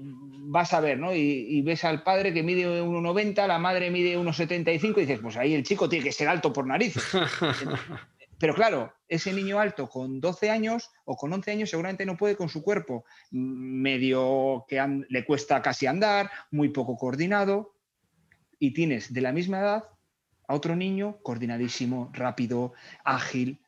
vas 0.01 0.72
a 0.72 0.80
ver, 0.80 0.99
¿no? 0.99 1.14
Y, 1.14 1.62
ves 1.62 1.84
al 1.84 2.03
padre 2.03 2.32
que 2.32 2.43
mide 2.43 2.82
1,90, 2.82 3.47
la 3.47 3.59
madre 3.59 3.90
mide 3.90 4.18
1,75 4.18 4.97
y 4.97 5.01
dices, 5.01 5.20
pues 5.20 5.36
ahí 5.36 5.55
el 5.55 5.62
chico 5.62 5.88
tiene 5.88 6.05
que 6.05 6.12
ser 6.12 6.28
alto 6.28 6.53
por 6.53 6.66
narices. 6.66 7.05
Pero 8.38 8.55
claro, 8.55 8.93
ese 9.07 9.32
niño 9.32 9.61
alto 9.61 9.88
con 9.88 10.20
12 10.20 10.51
años 10.51 10.90
o 11.05 11.16
con 11.16 11.32
11 11.32 11.53
años 11.53 11.70
seguramente 11.70 12.05
no 12.05 12.16
puede 12.16 12.34
con 12.34 12.49
su 12.49 12.61
cuerpo 12.61 13.05
medio 13.30 14.64
que 14.66 15.05
le 15.09 15.24
cuesta 15.24 15.62
casi 15.62 15.86
andar, 15.86 16.28
muy 16.51 16.70
poco 16.70 16.97
coordinado, 16.97 17.76
y 18.59 18.72
tienes 18.72 19.12
de 19.12 19.20
la 19.20 19.32
misma 19.32 19.61
edad 19.61 19.84
a 20.49 20.55
otro 20.55 20.74
niño 20.74 21.18
coordinadísimo, 21.22 22.11
rápido, 22.12 22.72
ágil, 23.05 23.62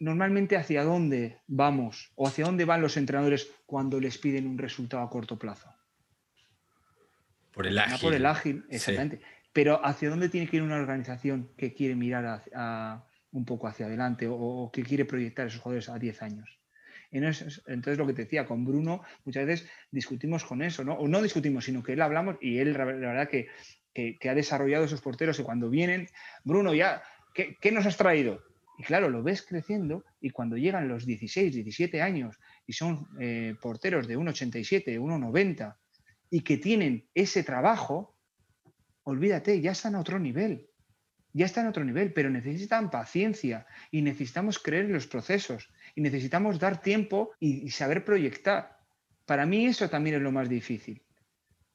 normalmente 0.00 0.56
hacia 0.56 0.82
dónde 0.82 1.42
vamos 1.46 2.10
o 2.16 2.26
hacia 2.26 2.46
dónde 2.46 2.64
van 2.64 2.80
los 2.80 2.96
entrenadores 2.96 3.52
cuando 3.66 4.00
les 4.00 4.18
piden 4.18 4.46
un 4.46 4.58
resultado 4.58 5.02
a 5.02 5.10
corto 5.10 5.38
plazo. 5.38 5.72
Por 7.52 7.66
el 7.66 7.78
ágil. 7.78 8.00
por 8.00 8.14
el 8.14 8.26
ágil, 8.26 8.64
exactamente. 8.70 9.20
Pero 9.52 9.84
hacia 9.84 10.08
dónde 10.08 10.28
tiene 10.28 10.48
que 10.48 10.56
ir 10.56 10.62
una 10.62 10.76
organización 10.76 11.50
que 11.56 11.74
quiere 11.74 11.94
mirar 11.94 12.42
un 13.32 13.44
poco 13.44 13.68
hacia 13.68 13.86
adelante 13.86 14.26
o, 14.28 14.70
que 14.72 14.82
quiere 14.82 15.04
proyectar 15.04 15.44
a 15.44 15.48
esos 15.48 15.60
jugadores 15.60 15.88
a 15.88 15.98
10 15.98 16.22
años. 16.22 16.58
Entonces, 17.10 17.98
lo 17.98 18.06
que 18.06 18.12
te 18.14 18.22
decía, 18.22 18.46
con 18.46 18.64
Bruno 18.64 19.02
muchas 19.24 19.44
veces 19.44 19.68
discutimos 19.90 20.44
con 20.44 20.62
eso, 20.62 20.84
¿no? 20.84 20.94
O 20.94 21.08
no 21.08 21.20
discutimos, 21.20 21.64
sino 21.64 21.82
que 21.82 21.92
él 21.94 22.02
hablamos 22.02 22.36
y 22.40 22.58
él, 22.58 22.72
la 22.72 22.84
verdad, 22.84 23.28
que, 23.28 23.48
ha 24.28 24.34
desarrollado 24.34 24.84
esos 24.84 25.00
porteros 25.02 25.38
y 25.40 25.42
cuando 25.42 25.68
vienen, 25.68 26.06
Bruno, 26.44 26.72
ya, 26.72 27.02
¿qué 27.34 27.72
nos 27.72 27.84
has 27.84 27.96
traído? 27.96 28.49
Y 28.80 28.82
claro, 28.82 29.10
lo 29.10 29.22
ves 29.22 29.42
creciendo 29.42 30.06
y 30.22 30.30
cuando 30.30 30.56
llegan 30.56 30.88
los 30.88 31.04
16, 31.04 31.54
17 31.54 32.00
años 32.00 32.40
y 32.66 32.72
son 32.72 33.06
eh, 33.20 33.54
porteros 33.60 34.08
de 34.08 34.16
1,87, 34.16 34.98
1,90 34.98 35.76
y 36.30 36.40
que 36.40 36.56
tienen 36.56 37.06
ese 37.12 37.42
trabajo, 37.42 38.16
olvídate, 39.02 39.60
ya 39.60 39.72
están 39.72 39.96
a 39.96 40.00
otro 40.00 40.18
nivel. 40.18 40.66
Ya 41.34 41.44
están 41.44 41.66
a 41.66 41.68
otro 41.68 41.84
nivel, 41.84 42.14
pero 42.14 42.30
necesitan 42.30 42.90
paciencia 42.90 43.66
y 43.90 44.00
necesitamos 44.00 44.58
creer 44.58 44.86
en 44.86 44.94
los 44.94 45.06
procesos 45.06 45.68
y 45.94 46.00
necesitamos 46.00 46.58
dar 46.58 46.80
tiempo 46.80 47.32
y 47.38 47.68
saber 47.68 48.02
proyectar. 48.02 48.78
Para 49.26 49.44
mí 49.44 49.66
eso 49.66 49.90
también 49.90 50.16
es 50.16 50.22
lo 50.22 50.32
más 50.32 50.48
difícil. 50.48 51.02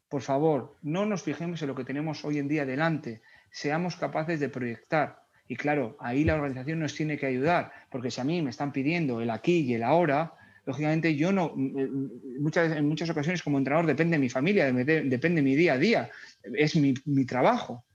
Por 0.10 0.24
favor, 0.24 0.76
no 0.82 1.06
nos 1.06 1.22
fijemos 1.22 1.62
en 1.62 1.68
lo 1.68 1.76
que 1.76 1.86
tenemos 1.86 2.26
hoy 2.26 2.40
en 2.40 2.48
día 2.48 2.66
delante, 2.66 3.22
seamos 3.52 3.96
capaces 3.96 4.40
de 4.40 4.50
proyectar 4.50 5.25
y 5.48 5.56
claro, 5.56 5.96
ahí 6.00 6.24
la 6.24 6.36
organización 6.36 6.80
nos 6.80 6.96
tiene 6.96 7.18
que 7.18 7.28
ayudar, 7.28 7.72
porque 7.90 8.10
si 8.10 8.20
a 8.20 8.24
mí 8.24 8.42
me 8.42 8.50
están 8.50 8.72
pidiendo 8.72 9.22
el 9.22 9.30
aquí 9.30 9.60
y 9.60 9.76
el 9.76 9.84
ahora, 9.84 10.34
lógicamente 10.66 11.16
yo 11.16 11.32
no, 11.32 11.54
muchas, 11.56 12.76
en 12.76 12.88
muchas 12.88 13.10
ocasiones 13.12 13.44
como 13.44 13.60
entrenador 13.60 13.86
depende 13.86 14.18
de 14.18 14.22
mi 14.22 14.30
familia, 14.30 14.72
depende 14.72 15.42
de 15.42 15.42
mi 15.44 15.56
día 15.56 15.74
a 15.74 15.78
día, 15.78 16.10
es 16.42 16.76
mi, 16.76 16.94
trabajo. 17.26 17.86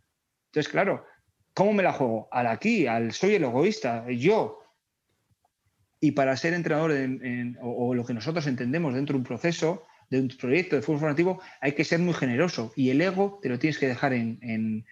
Entonces, 0.47 0.71
claro, 0.71 1.05
¿cómo 1.53 1.73
me 1.73 1.83
la 1.83 1.93
juego? 1.93 2.29
Al 2.31 2.47
aquí, 2.47 2.87
al 2.87 3.13
soy 3.13 3.35
el 3.35 3.45
egoísta, 3.45 4.09
yo. 4.11 4.59
Y 6.01 6.13
para 6.13 6.37
ser 6.37 6.55
entrenador 6.55 6.93
o, 7.61 7.95
lo 7.95 8.05
que 8.05 8.15
nosotros 8.15 8.47
entendemos 8.47 8.95
dentro 8.95 9.15
de 9.15 9.19
un 9.19 9.25
proceso, 9.25 9.85
de 10.09 10.21
un 10.21 10.29
proyecto 10.29 10.77
de 10.77 10.83
fútbol 10.83 11.01
formativo, 11.01 11.43
hay 11.61 11.73
que 11.73 11.85
ser 11.85 11.99
muy 11.99 12.15
generoso 12.15 12.73
y 12.77 12.91
el 12.91 13.01
ego 13.01 13.41
te 13.43 13.49
lo 13.49 13.59
tienes 13.59 13.79
que 13.79 13.89
dejar 13.89 14.13
en 14.15 14.85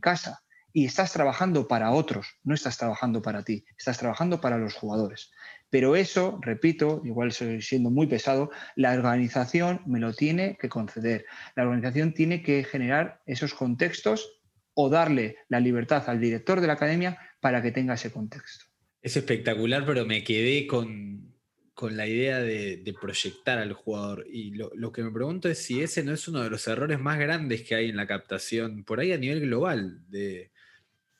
casa 0.00 0.42
y 0.72 0.86
estás 0.86 1.12
trabajando 1.12 1.68
para 1.68 1.90
otros, 1.90 2.38
no 2.44 2.54
estás 2.54 2.78
trabajando 2.78 3.22
para 3.22 3.42
ti, 3.42 3.64
estás 3.76 3.98
trabajando 3.98 4.40
para 4.40 4.58
los 4.58 4.74
jugadores. 4.74 5.30
Pero 5.70 5.94
eso, 5.94 6.38
repito, 6.42 7.00
igual 7.04 7.28
estoy 7.28 7.62
siendo 7.62 7.90
muy 7.90 8.06
pesado, 8.08 8.50
la 8.74 8.92
organización 8.92 9.82
me 9.86 10.00
lo 10.00 10.12
tiene 10.12 10.58
que 10.60 10.68
conceder. 10.68 11.26
La 11.54 11.62
organización 11.62 12.12
tiene 12.12 12.42
que 12.42 12.64
generar 12.64 13.22
esos 13.26 13.54
contextos 13.54 14.40
o 14.74 14.88
darle 14.88 15.36
la 15.48 15.60
libertad 15.60 16.08
al 16.08 16.20
director 16.20 16.60
de 16.60 16.66
la 16.66 16.72
academia 16.74 17.18
para 17.40 17.62
que 17.62 17.70
tenga 17.70 17.94
ese 17.94 18.10
contexto. 18.10 18.64
Es 19.00 19.16
espectacular, 19.16 19.86
pero 19.86 20.04
me 20.04 20.24
quedé 20.24 20.66
con, 20.66 21.34
la 21.82 22.06
idea 22.06 22.40
de, 22.40 22.94
proyectar 23.00 23.58
al 23.58 23.72
jugador. 23.72 24.26
Y 24.30 24.50
lo, 24.50 24.70
lo, 24.74 24.92
que 24.92 25.02
me 25.02 25.10
pregunto 25.12 25.48
es 25.48 25.58
si 25.58 25.82
ese 25.82 26.02
no 26.02 26.12
es 26.12 26.26
uno 26.28 26.42
de 26.42 26.50
los 26.50 26.66
errores 26.66 26.98
más 26.98 27.18
grandes 27.18 27.62
que 27.62 27.76
hay 27.76 27.88
en 27.88 27.96
la 27.96 28.06
captación, 28.06 28.84
por 28.84 29.00
ahí 29.00 29.12
a 29.12 29.18
nivel 29.18 29.40
global, 29.40 30.02
de, 30.08 30.50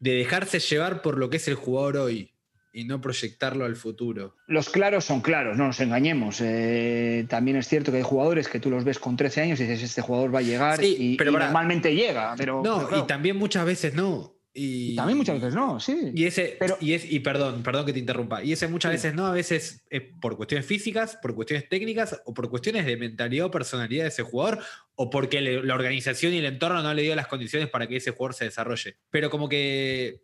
de 0.01 0.15
dejarse 0.15 0.59
llevar 0.59 1.03
por 1.03 1.19
lo 1.19 1.31
que 1.31 1.37
es 1.37 1.47
el 1.47 1.55
jugador 1.55 1.99
hoy 1.99 2.35
y 2.73 2.85
no 2.85 3.01
proyectarlo 3.01 3.65
al 3.65 3.77
futuro. 3.77 4.37
Los 4.47 4.69
claros 4.69 5.05
son 5.05 5.21
claros, 5.21 5.57
no 5.57 5.67
nos 5.67 5.81
engañemos. 5.81 6.41
Eh, 6.41 7.27
también 7.29 7.57
es 7.57 7.69
cierto 7.69 7.91
que 7.91 7.99
hay 7.99 8.03
jugadores 8.03 8.49
que 8.49 8.61
tú 8.61 8.71
los 8.71 8.85
ves 8.85 8.99
con 8.99 9.17
13 9.17 9.43
años 9.43 9.61
y 9.61 9.65
dices, 9.65 9.83
este 9.83 10.03
jugador 10.03 10.35
va 10.35 10.39
a 10.39 10.43
llegar 10.43 10.83
y, 10.83 11.17
pero 11.17 11.33
normalmente 11.33 11.95
llega. 11.95 12.35
Pero, 12.37 12.63
no, 12.65 12.89
y 12.97 13.07
también 13.07 13.37
muchas 13.37 13.65
veces 13.65 13.95
no. 13.95 14.40
Y, 14.53 14.97
también 14.97 15.17
muchas 15.17 15.37
veces 15.37 15.55
no, 15.55 15.79
sí. 15.79 16.11
Y 16.13 16.25
ese, 16.25 16.57
pero, 16.59 16.77
y, 16.81 16.95
es, 16.95 17.11
y 17.11 17.21
perdón, 17.21 17.63
perdón 17.63 17.87
que 17.87 17.93
te 17.93 18.01
interrumpa. 18.01 18.43
Y 18.43 18.53
ese 18.53 18.67
muchas 18.67 18.93
veces 18.93 19.15
no, 19.15 19.27
a 19.27 19.33
veces 19.33 19.85
es 19.89 20.03
por 20.21 20.37
cuestiones 20.37 20.67
físicas, 20.67 21.17
por 21.23 21.35
cuestiones 21.35 21.69
técnicas 21.69 22.21
o 22.25 22.35
por 22.35 22.51
cuestiones 22.51 22.85
de 22.85 22.97
mentalidad 22.97 23.47
o 23.47 23.51
personalidad 23.51 24.05
de 24.05 24.09
ese 24.09 24.25
jugador 24.25 24.59
o 24.97 25.09
porque 25.09 25.41
la 25.41 25.75
organización 25.75 26.35
y 26.35 26.39
el 26.39 26.47
entorno 26.47 26.83
no 26.83 26.93
le 26.93 27.03
dio 27.03 27.15
las 27.15 27.29
condiciones 27.29 27.69
para 27.69 27.87
que 27.87 27.97
ese 27.97 28.11
jugador 28.11 28.35
se 28.35 28.47
desarrolle. 28.47 28.97
Pero 29.11 29.31
como 29.31 29.49
que 29.49 30.23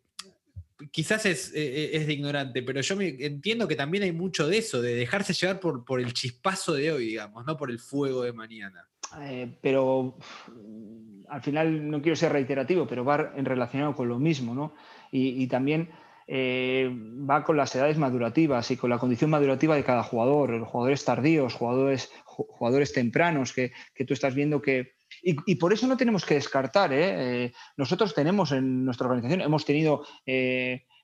quizás 0.90 1.24
es, 1.26 1.54
e, 1.54 1.60
e, 1.60 1.96
es, 1.96 2.06
de 2.06 2.12
ignorante, 2.12 2.62
pero 2.62 2.80
yo 2.80 2.96
me, 2.96 3.08
entiendo 3.08 3.66
que 3.68 3.76
también 3.76 4.04
hay 4.04 4.12
mucho 4.12 4.46
de 4.46 4.58
eso, 4.58 4.82
de 4.82 4.94
dejarse 4.94 5.32
llevar 5.32 5.60
por, 5.60 5.84
por 5.84 6.00
el 6.00 6.12
chispazo 6.12 6.74
de 6.74 6.92
hoy, 6.92 7.06
digamos, 7.06 7.46
no 7.46 7.56
por 7.56 7.70
el 7.70 7.78
fuego 7.78 8.22
de 8.22 8.32
mañana. 8.32 8.86
Eh, 9.20 9.56
pero 9.62 10.18
al 11.28 11.42
final 11.42 11.90
no 11.90 12.02
quiero 12.02 12.16
ser 12.16 12.32
reiterativo, 12.32 12.86
pero 12.86 13.04
va 13.04 13.32
en 13.36 13.44
relacionado 13.44 13.94
con 13.94 14.08
lo 14.08 14.18
mismo, 14.18 14.54
¿no? 14.54 14.74
Y, 15.10 15.46
también 15.46 15.90
eh, 16.26 16.90
va 16.92 17.44
con 17.44 17.56
las 17.56 17.74
edades 17.74 17.96
madurativas 17.96 18.70
y 18.70 18.76
con 18.76 18.90
la 18.90 18.98
condición 18.98 19.30
madurativa 19.30 19.76
de 19.76 19.84
cada 19.84 20.02
jugador, 20.02 20.50
los 20.50 20.68
jugadores 20.68 21.04
tardíos, 21.04 21.54
jugadores, 21.54 22.12
jugadores 22.24 22.92
tempranos, 22.92 23.52
que, 23.52 23.72
tú 24.06 24.14
estás 24.14 24.34
viendo 24.34 24.60
que... 24.60 24.96
Y, 25.22 25.54
por 25.54 25.72
eso 25.72 25.86
no 25.86 25.96
tenemos 25.96 26.24
que 26.24 26.34
descartar, 26.34 26.92
¿eh? 26.92 27.44
¿eh? 27.44 27.52
nosotros 27.76 28.14
tenemos 28.14 28.52
en 28.52 28.84
nuestra 28.84 29.06
organización, 29.06 29.40
hemos 29.40 29.64
tenido 29.64 30.04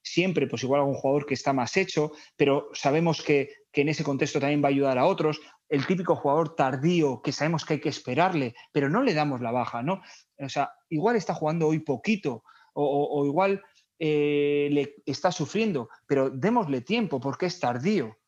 siempre, 0.02 0.46
pues 0.48 0.62
igual 0.64 0.80
algún 0.80 0.96
jugador 0.96 1.26
que 1.26 1.34
está 1.34 1.52
más 1.52 1.76
hecho, 1.76 2.12
pero 2.36 2.68
sabemos 2.74 3.22
que, 3.22 3.50
que 3.72 3.82
en 3.82 3.88
ese 3.88 4.04
contexto 4.04 4.40
también 4.40 4.62
va 4.62 4.68
a 4.68 4.70
ayudar 4.70 4.98
a 4.98 5.06
otros 5.06 5.40
el 5.72 5.86
típico 5.86 6.14
jugador 6.14 6.54
tardío 6.54 7.22
que 7.22 7.32
sabemos 7.32 7.64
que 7.64 7.74
hay 7.74 7.80
que 7.80 7.88
esperarle, 7.88 8.54
pero 8.72 8.90
no 8.90 9.02
le 9.02 9.14
damos 9.14 9.40
la 9.40 9.52
baja, 9.52 9.82
¿no? 9.82 10.02
O 10.38 10.48
sea, 10.50 10.70
igual 10.90 11.16
está 11.16 11.32
jugando 11.32 11.66
hoy 11.66 11.78
poquito 11.78 12.44
o, 12.74 13.24
igual 13.24 13.62
eh, 13.98 14.68
le 14.70 14.96
está 15.06 15.32
sufriendo, 15.32 15.88
pero 16.06 16.28
démosle 16.28 16.82
tiempo 16.82 17.18
porque 17.18 17.46
es 17.46 17.58
tardío. 17.58 18.18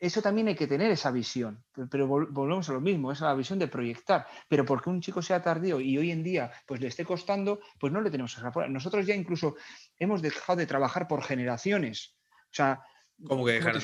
Eso 0.00 0.22
también 0.22 0.48
hay 0.48 0.54
que 0.54 0.66
tener 0.66 0.90
esa 0.90 1.10
visión, 1.10 1.62
pero 1.90 2.08
volvemos 2.08 2.70
a 2.70 2.72
lo 2.72 2.80
mismo, 2.80 3.12
es 3.12 3.20
la 3.20 3.34
visión 3.34 3.58
de 3.58 3.68
proyectar. 3.68 4.26
Pero 4.48 4.64
porque 4.64 4.88
un 4.88 5.02
chico 5.02 5.20
sea 5.20 5.42
tardío 5.42 5.80
y 5.80 5.98
hoy 5.98 6.12
en 6.12 6.22
día 6.22 6.50
pues 6.66 6.80
le 6.80 6.88
esté 6.88 7.04
costando, 7.04 7.60
pues 7.78 7.92
no 7.92 8.00
le 8.00 8.10
tenemos 8.10 8.34
que 8.34 8.68
Nosotros 8.70 9.06
ya 9.06 9.14
incluso 9.14 9.54
hemos 9.98 10.22
dejado 10.22 10.56
de 10.56 10.66
trabajar 10.66 11.06
por 11.06 11.22
generaciones. 11.22 12.16
O 12.44 12.54
sea, 12.54 12.80
¿Cómo 13.26 13.44
que 13.44 13.52
dejar 13.52 13.76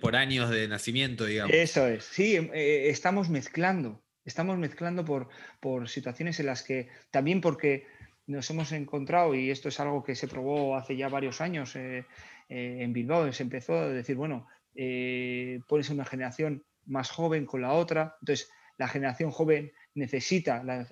por, 0.00 0.16
años 0.16 0.50
de 0.50 0.68
nacimiento, 0.68 1.24
digamos? 1.24 1.54
Eso 1.54 1.86
es, 1.86 2.04
sí, 2.04 2.36
em, 2.36 2.50
eh, 2.52 2.88
estamos 2.88 3.30
mezclando, 3.30 4.02
estamos 4.24 4.58
mezclando 4.58 5.04
por, 5.04 5.28
por 5.60 5.88
situaciones 5.88 6.38
en 6.40 6.46
las 6.46 6.62
que, 6.62 6.88
también 7.10 7.40
porque 7.40 7.86
nos 8.26 8.48
hemos 8.50 8.72
encontrado, 8.72 9.34
y 9.34 9.50
esto 9.50 9.68
es 9.68 9.80
algo 9.80 10.02
que 10.02 10.14
se 10.14 10.28
probó 10.28 10.76
hace 10.76 10.96
ya 10.96 11.08
varios 11.08 11.40
años 11.40 11.76
eh, 11.76 12.06
eh, 12.48 12.78
en 12.80 12.92
Bilbao, 12.92 13.32
se 13.32 13.42
empezó 13.42 13.78
a 13.78 13.88
decir, 13.88 14.16
bueno, 14.16 14.46
pones 15.68 15.88
una 15.90 16.04
generación 16.04 16.64
más 16.86 17.10
joven 17.10 17.46
con 17.46 17.62
la 17.62 17.72
otra, 17.72 18.16
entonces 18.20 18.50
la 18.76 18.88
generación 18.88 19.30
joven 19.30 19.72
necesita, 19.94 20.64
la, 20.64 20.86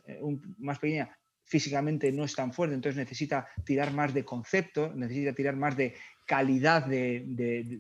más 0.59 0.79
pequeña, 0.79 1.19
físicamente 1.45 2.13
no 2.13 2.25
es 2.25 2.35
tan 2.35 2.53
fuerte, 2.53 2.75
entonces 2.75 2.97
necesita 2.97 3.47
tirar 3.65 3.93
más 3.93 4.15
de 4.15 4.25
concepto, 4.25 4.93
necesita 4.95 5.35
tirar 5.35 5.57
más 5.57 5.77
de 5.77 5.95
calidad 6.27 6.87
de, 6.87 7.17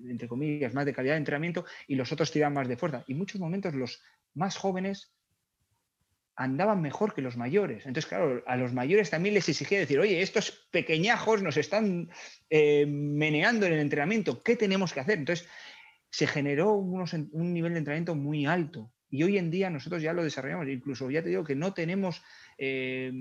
entre 0.09 0.29
comillas, 0.29 0.75
más 0.75 0.85
de 0.85 0.93
calidad 0.93 1.15
de 1.15 1.19
entrenamiento 1.19 1.65
y 1.87 1.95
los 1.95 2.13
otros 2.13 2.31
tiran 2.31 2.53
más 2.53 2.69
de 2.69 2.77
fuerza. 2.77 3.05
Y 3.07 3.15
muchos 3.15 3.41
momentos 3.41 3.75
los 3.75 4.03
más 4.35 4.57
jóvenes 4.57 5.13
andaban 6.35 6.81
mejor 6.81 7.15
que 7.15 7.23
los 7.23 7.37
mayores. 7.37 7.87
Entonces, 7.87 8.09
claro, 8.09 8.43
a 8.47 8.57
los 8.57 8.73
mayores 8.73 9.11
también 9.11 9.35
les 9.35 9.49
exigía 9.49 9.79
decir, 9.79 9.99
oye, 9.99 10.23
estos 10.23 10.67
pequeñajos 10.71 11.43
nos 11.43 11.57
están 11.57 12.11
eh, 12.49 12.87
meneando 12.87 13.67
en 13.67 13.75
el 13.75 13.81
entrenamiento, 13.81 14.43
¿qué 14.43 14.57
tenemos 14.57 14.93
que 14.93 15.01
hacer? 15.01 15.19
Entonces, 15.19 15.49
se 16.11 16.27
generó 16.27 16.75
un 16.75 17.53
nivel 17.55 17.73
de 17.73 17.79
entrenamiento 17.79 18.15
muy 18.15 18.47
alto. 18.47 18.93
Y 19.13 19.23
hoy 19.25 19.37
en 19.37 19.51
día 19.51 19.69
nosotros 19.69 20.03
ya 20.03 20.15
lo 20.15 20.25
desarrollamos. 20.25 20.69
Incluso 20.69 21.11
ya 21.11 21.23
te 21.23 21.29
digo 21.29 21.45
que 21.45 21.55
no 21.55 21.75
tenemos 21.75 22.23
eh, 22.57 23.13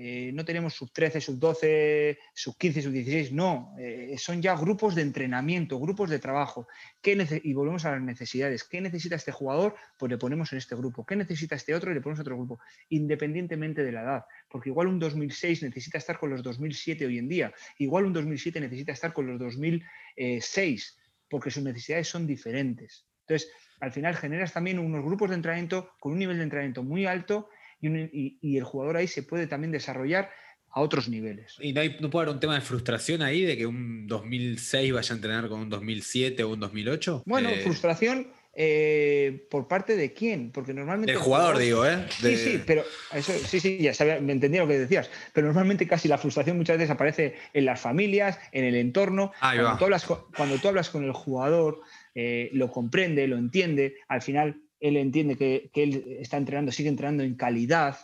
eh, 0.00 0.30
no 0.32 0.44
tenemos 0.44 0.74
sub 0.74 0.92
13, 0.92 1.20
sub 1.20 1.40
12, 1.40 2.20
sub 2.32 2.56
15, 2.56 2.82
sub 2.82 2.92
16, 2.92 3.32
no, 3.32 3.74
eh, 3.80 4.14
son 4.16 4.40
ya 4.40 4.54
grupos 4.54 4.94
de 4.94 5.02
entrenamiento, 5.02 5.80
grupos 5.80 6.08
de 6.08 6.20
trabajo. 6.20 6.68
y 7.02 7.52
volvemos 7.52 7.84
a 7.84 7.90
las 7.90 8.00
necesidades. 8.00 8.62
¿Qué 8.62 8.80
necesita 8.80 9.16
este 9.16 9.32
jugador? 9.32 9.74
Pues 9.98 10.08
le 10.08 10.16
ponemos 10.16 10.52
en 10.52 10.58
este 10.58 10.76
grupo. 10.76 11.04
¿Qué 11.04 11.16
necesita 11.16 11.56
este 11.56 11.74
otro? 11.74 11.92
Le 11.92 12.00
ponemos 12.00 12.20
en 12.20 12.22
otro 12.22 12.36
grupo, 12.36 12.60
independientemente 12.90 13.82
de 13.82 13.90
la 13.90 14.02
edad. 14.02 14.24
Porque 14.48 14.68
igual 14.68 14.86
un 14.86 15.00
2006 15.00 15.64
necesita 15.64 15.98
estar 15.98 16.16
con 16.16 16.30
los 16.30 16.44
2007 16.44 17.04
hoy 17.04 17.18
en 17.18 17.28
día, 17.28 17.52
igual 17.78 18.04
un 18.04 18.12
2007 18.12 18.60
necesita 18.60 18.92
estar 18.92 19.12
con 19.12 19.26
los 19.26 19.40
2006, 19.40 20.96
porque 21.28 21.50
sus 21.50 21.64
necesidades 21.64 22.06
son 22.06 22.24
diferentes. 22.24 23.04
Entonces, 23.26 23.50
al 23.80 23.90
final 23.90 24.14
generas 24.14 24.52
también 24.52 24.78
unos 24.78 25.04
grupos 25.04 25.30
de 25.30 25.34
entrenamiento 25.34 25.90
con 25.98 26.12
un 26.12 26.20
nivel 26.20 26.36
de 26.36 26.44
entrenamiento 26.44 26.84
muy 26.84 27.04
alto 27.06 27.48
y, 27.80 28.56
el 28.56 28.64
jugador 28.64 28.96
ahí 28.96 29.06
se 29.06 29.22
puede 29.22 29.46
también 29.46 29.72
desarrollar 29.72 30.30
a 30.70 30.80
otros 30.80 31.08
niveles. 31.08 31.56
¿Y 31.60 31.72
no, 31.72 31.80
hay, 31.80 31.96
no 32.00 32.10
puede 32.10 32.24
haber 32.24 32.34
un 32.34 32.40
tema 32.40 32.54
de 32.54 32.60
frustración 32.60 33.22
ahí 33.22 33.42
de 33.42 33.56
que 33.56 33.66
un 33.66 34.06
2006 34.06 34.92
vaya 34.92 35.12
a 35.12 35.16
entrenar 35.16 35.48
con 35.48 35.60
un 35.60 35.70
2007 35.70 36.42
o 36.44 36.50
un 36.50 36.60
2008? 36.60 37.22
Bueno, 37.24 37.48
eh, 37.48 37.60
frustración 37.62 38.28
eh, 38.60 39.46
por 39.50 39.68
parte 39.68 39.94
de 39.96 40.12
quién, 40.12 40.50
porque 40.50 40.74
normalmente... 40.74 41.12
El 41.12 41.18
jugador, 41.18 41.58
digo, 41.58 41.86
¿eh? 41.86 42.06
Sí, 42.10 42.36
sí, 42.36 42.62
pero 42.66 42.82
eso, 43.14 43.32
sí, 43.32 43.60
sí, 43.60 43.78
ya 43.78 43.94
sabía, 43.94 44.20
me 44.20 44.32
entendía 44.32 44.62
lo 44.62 44.66
que 44.66 44.80
decías, 44.80 45.08
pero 45.32 45.46
normalmente 45.46 45.86
casi 45.86 46.08
la 46.08 46.18
frustración 46.18 46.56
muchas 46.56 46.76
veces 46.76 46.90
aparece 46.90 47.36
en 47.54 47.64
las 47.64 47.80
familias, 47.80 48.36
en 48.50 48.64
el 48.64 48.74
entorno. 48.74 49.32
Cuando 49.38 49.76
tú, 49.78 49.84
hablas 49.84 50.04
con, 50.04 50.18
cuando 50.36 50.58
tú 50.58 50.66
hablas 50.66 50.90
con 50.90 51.04
el 51.04 51.12
jugador, 51.12 51.82
eh, 52.16 52.50
lo 52.52 52.68
comprende, 52.68 53.28
lo 53.28 53.36
entiende, 53.36 53.94
al 54.08 54.22
final 54.22 54.60
él 54.80 54.96
entiende 54.96 55.36
que, 55.36 55.70
él 55.74 56.18
está 56.20 56.36
entrenando, 56.36 56.72
sigue 56.72 56.88
entrenando 56.88 57.22
en 57.22 57.34
calidad 57.34 57.98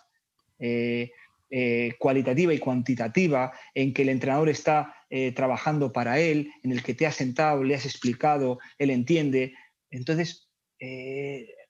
eh, 0.58 1.12
eh, 1.50 1.94
cualitativa 1.98 2.52
y 2.52 2.58
cuantitativa, 2.58 3.52
en 3.74 3.92
que 3.92 4.02
el 4.02 4.08
entrenador 4.08 4.48
está 4.48 4.94
eh, 5.10 5.32
trabajando 5.32 5.92
para 5.92 6.18
él, 6.18 6.50
en 6.62 6.72
el 6.72 6.82
que 6.82 6.94
te 6.94 7.06
has 7.06 7.16
sentado, 7.16 7.62
le 7.62 7.74
has 7.74 7.84
explicado, 7.84 8.58
él 8.78 8.90
entiende. 8.90 9.54
Entonces, 9.90 10.48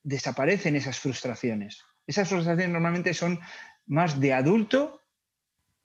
desaparecen 0.02 0.74
esas 0.74 0.98
frustraciones. 0.98 1.84
Esas 2.06 2.28
frustraciones 2.28 2.70
normalmente 2.70 3.14
son 3.14 3.38
más 3.86 4.18
de 4.18 4.32
adulto 4.32 5.02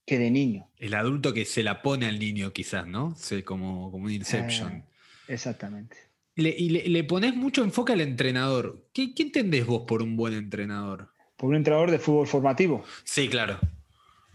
que 0.05 0.17
de 0.17 0.31
niño. 0.31 0.67
El 0.77 0.95
adulto 0.95 1.31
que 1.31 1.45
se 1.45 1.61
la 1.61 1.83
pone 1.83 2.07
al 2.07 2.17
niño, 2.17 2.51
quizás, 2.51 2.87
¿no? 2.87 3.15
como, 3.45 3.91
como 3.91 4.05
un 4.05 4.11
Inception. 4.11 4.83
exactamente 5.27 6.08
y 6.39 6.69
le, 6.89 7.03
pones 7.03 7.35
mucho 7.35 7.63
enfoque 7.63 7.93
al 7.93 8.01
entrenador. 8.01 8.85
¿Qué, 8.93 9.13
entendés 9.17 9.65
vos 9.65 9.83
por 9.87 10.01
un 10.01 10.15
buen 10.15 10.33
entrenador? 10.33 11.09
Por 11.37 11.49
un 11.49 11.55
entrenador 11.55 11.91
de 11.91 11.99
fútbol 11.99 12.27
formativo. 12.27 12.83
Sí, 13.03 13.27
claro. 13.27 13.59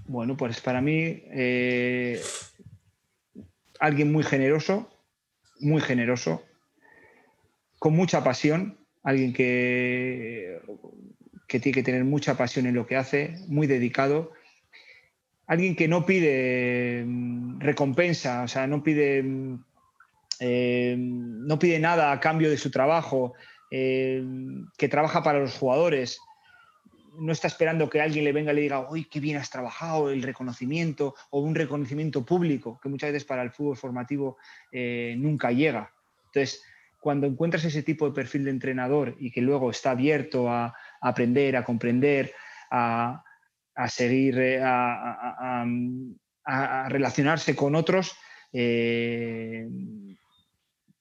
Bueno, 0.07 0.37
pues 0.37 0.61
para 0.61 0.81
mí, 0.81 1.23
eh, 1.33 2.21
alguien 3.81 4.13
muy 4.13 4.23
generoso, 4.23 4.91
muy 5.61 5.81
generoso, 5.81 6.43
con 7.79 7.95
mucha 7.95 8.23
pasión, 8.23 8.77
alguien 9.03 9.33
que, 9.33 10.61
que 11.47 11.61
tiene 11.61 11.75
que 11.75 11.83
tener 11.83 12.05
mucha 12.05 12.37
pasión 12.37 12.67
en 12.67 12.75
lo 12.75 12.87
que 12.87 12.97
hace, 12.97 13.37
muy 13.49 13.67
dedicado, 13.67 14.33
alguien 15.47 15.77
que 15.77 15.89
no 15.89 16.07
pide 16.07 17.05
mm, 17.07 17.61
recompensa, 17.61 18.43
o 18.43 18.49
sea, 18.49 18.67
no 18.67 18.83
pide 18.83 19.23
mm, 19.23 19.59
eh, 20.41 20.97
no 20.99 21.59
pide 21.59 21.79
nada 21.79 22.13
a 22.13 22.21
cambio 22.21 22.51
de 22.51 22.59
su 22.59 22.71
trabajo, 22.71 23.35
eh, 23.71 24.23
que 24.79 24.89
trabaja 24.89 25.23
para 25.23 25.41
los 25.41 25.57
jugadores, 25.59 26.21
no 27.19 27.33
está 27.33 27.49
esperando 27.49 27.89
que 27.89 28.01
alguien 28.01 28.25
le 28.25 28.33
venga 28.33 28.53
y 28.53 28.57
le 28.57 28.63
diga, 28.63 28.89
uy, 28.91 29.05
qué 29.05 29.21
bien 29.21 29.37
has 29.37 29.51
trabajado, 29.51 30.11
el 30.11 30.23
reconocimiento 30.23 31.15
o 31.31 31.41
un 31.41 31.55
reconocimiento 31.55 32.25
público, 32.25 32.79
que 32.83 32.89
muchas 32.89 33.13
veces 33.13 33.25
para 33.25 33.43
el 33.43 33.51
fútbol 33.51 33.77
formativo 33.77 34.37
eh, 34.73 35.15
nunca 35.19 35.51
llega. 35.51 35.93
Entonces, 36.27 36.63
cuando 37.01 37.27
encuentras 37.27 37.65
ese 37.65 37.83
tipo 37.83 38.07
de 38.07 38.15
perfil 38.15 38.45
de 38.45 38.51
entrenador 38.51 39.17
y 39.19 39.31
que 39.31 39.41
luego 39.41 39.71
está 39.71 39.91
abierto 39.91 40.49
a, 40.51 40.75
aprender, 41.01 41.57
a 41.57 41.65
comprender, 41.65 42.33
a, 42.71 43.23
seguir, 43.89 44.61
a, 44.63 45.67
relacionarse 46.89 47.55
con 47.55 47.75
otros, 47.75 48.17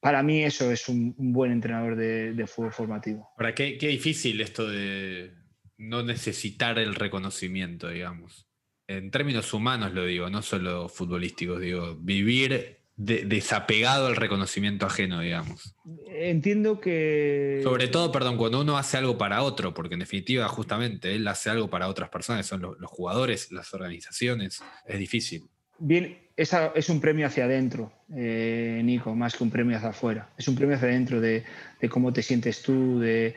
para 0.04 0.22
mí 0.22 0.44
eso 0.44 0.70
es 0.70 0.90
un, 0.90 1.16
buen 1.18 1.54
entrenador 1.54 1.96
de, 1.96 2.46
fútbol 2.46 2.74
formativo. 2.74 3.30
Ahora, 3.38 3.56
qué, 3.56 3.78
difícil 3.80 4.42
esto 4.42 4.68
de 4.68 5.32
no 5.78 6.04
necesitar 6.04 6.78
el 6.78 6.94
reconocimiento, 6.94 7.88
digamos. 7.88 8.50
En 8.86 9.12
términos 9.12 9.54
humanos 9.54 9.94
lo 9.94 10.04
digo, 10.04 10.30
no 10.30 10.42
solo 10.42 10.90
futbolísticos, 10.90 11.62
digo, 11.62 11.96
vivir 11.96 12.82
desapegado 12.98 14.08
al 14.08 14.18
reconocimiento 14.18 14.86
ajeno, 14.86 15.22
digamos. 15.22 15.74
Entiendo 16.10 16.82
que... 16.82 17.62
Sobre 17.64 17.88
todo, 17.88 18.12
perdón, 18.12 18.36
cuando 18.36 18.60
uno 18.60 18.78
hace 18.78 18.98
algo 18.98 19.18
para 19.18 19.42
otro, 19.42 19.74
porque 19.74 19.94
en 19.94 20.02
definitiva 20.02 20.50
justamente 20.50 21.16
él 21.16 21.26
hace 21.30 21.50
algo 21.50 21.70
para 21.70 21.88
otras 21.88 22.10
personas, 22.10 22.46
son 22.46 22.62
los 22.62 22.92
jugadores, 22.92 23.54
las 23.54 23.74
organizaciones, 23.74 24.62
es 24.86 25.00
difícil. 25.00 25.46
Bien, 25.80 26.18
esa 26.36 26.72
es 26.76 26.90
un 26.90 27.00
premio 27.00 27.28
hacia 27.28 27.46
adentro, 27.46 27.92
eh, 28.16 28.82
Nico, 28.84 29.14
más 29.16 29.36
que 29.36 29.44
un 29.44 29.52
premio 29.52 29.78
hacia 29.78 29.90
afuera. 29.90 30.30
Es 30.38 30.48
un 30.48 30.56
premio 30.56 30.76
hacia 30.76 30.88
adentro 30.88 31.22
de, 31.22 31.44
cómo 31.90 32.12
te 32.12 32.24
sientes 32.24 32.62
tú, 32.62 33.00
de, 33.00 33.36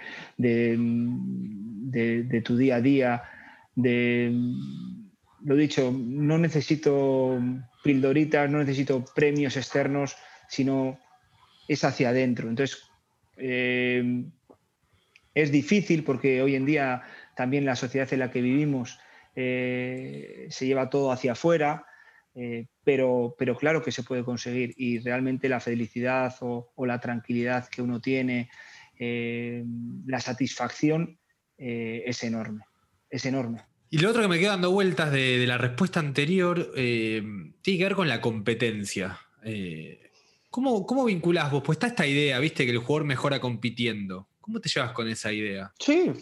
tu 2.44 2.56
día 2.56 2.76
a 2.76 2.80
día, 2.80 3.22
de, 3.74 4.32
lo 5.44 5.56
dicho, 5.56 5.92
no 5.92 6.38
necesito 6.38 7.38
pildoritas, 7.82 8.50
no 8.50 8.58
necesito 8.58 9.04
premios 9.14 9.56
externos, 9.56 10.16
sino 10.48 10.98
es 11.68 11.84
hacia 11.84 12.10
adentro. 12.10 12.48
Entonces, 12.48 12.82
eh, 13.36 14.24
es 15.34 15.52
difícil 15.52 16.02
porque 16.02 16.40
hoy 16.40 16.54
en 16.54 16.64
día 16.64 17.02
también 17.34 17.66
la 17.66 17.76
sociedad 17.76 18.10
en 18.12 18.20
la 18.20 18.30
que 18.30 18.40
vivimos 18.40 18.98
eh, 19.34 20.46
se 20.48 20.66
lleva 20.66 20.88
todo 20.88 21.12
hacia 21.12 21.32
afuera 21.32 21.84
eh, 22.38 22.66
pero, 22.84 23.34
pero 23.38 23.56
claro 23.56 23.82
que 23.82 23.90
se 23.90 24.02
puede 24.02 24.22
conseguir 24.22 24.74
y 24.76 24.98
realmente 24.98 25.48
la 25.48 25.58
felicidad 25.58 26.34
o, 26.40 26.70
la 26.84 27.00
tranquilidad 27.00 27.66
que 27.68 27.80
uno 27.80 27.98
tiene, 27.98 28.50
eh, 28.98 29.64
la 30.06 30.20
satisfacción 30.20 31.18
eh, 31.56 32.02
es 32.04 32.22
enorme, 32.22 32.64
es 33.08 33.24
enorme. 33.24 33.62
Y 33.88 33.98
lo 33.98 34.10
otro 34.10 34.20
que 34.20 34.28
me 34.28 34.38
queda 34.38 34.50
dando 34.50 34.70
vueltas 34.70 35.10
de, 35.12 35.46
la 35.46 35.56
respuesta 35.56 35.98
anterior 36.00 36.72
tiene 36.74 37.54
que 37.62 37.84
ver 37.84 37.94
con 37.94 38.08
la 38.08 38.20
competencia. 38.20 39.18
¿Cómo, 40.50 40.86
¿Cómo 40.86 41.04
vinculás 41.04 41.50
vos? 41.50 41.62
Pues 41.64 41.76
está 41.76 41.86
esta 41.86 42.06
idea, 42.06 42.38
viste, 42.40 42.66
que 42.66 42.72
el 42.72 42.78
jugador 42.78 43.06
mejora 43.06 43.40
compitiendo. 43.40 44.28
¿Cómo 44.40 44.60
te 44.60 44.68
llevas 44.68 44.92
con 44.92 45.08
esa 45.08 45.32
idea? 45.32 45.72
Sí, 45.78 46.12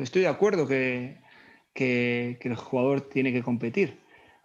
estoy 0.00 0.22
de 0.22 0.28
acuerdo 0.28 0.66
que, 0.66 1.20
que, 1.74 2.38
el 2.40 2.56
jugador 2.56 3.02
tiene 3.02 3.32
que 3.32 3.42
competir. 3.42 3.99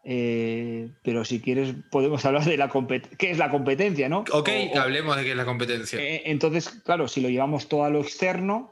Eh, 0.08 0.92
pero 1.02 1.26
si 1.26 1.42
quieres 1.42 1.74
podemos 1.90 2.24
hablar 2.26 2.46
de 2.46 2.58
la 2.58 2.72
qué 3.18 3.32
es 3.32 3.40
la 3.40 3.50
competencia, 3.50 4.08
¿no? 4.08 4.24
Ok, 4.32 4.50
hablemos 4.80 5.18
de 5.18 5.24
qué 5.24 5.32
es 5.32 5.36
la 5.36 5.46
competencia. 5.46 6.00
Eh, 6.00 6.22
entonces, 6.26 6.70
claro, 6.70 7.08
si 7.08 7.22
lo 7.22 7.30
llevamos 7.30 7.68
todo 7.68 7.86
a 7.86 7.90
lo 7.90 8.02
externo, 8.02 8.72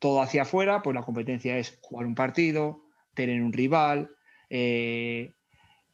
todo 0.00 0.20
hacia 0.20 0.42
afuera, 0.42 0.82
pues 0.82 0.94
la 0.94 1.02
competencia 1.02 1.56
es 1.56 1.78
jugar 1.82 2.06
un 2.06 2.16
partido, 2.16 2.82
tener 3.14 3.40
un 3.42 3.52
rival, 3.52 4.10
eh, 4.50 5.34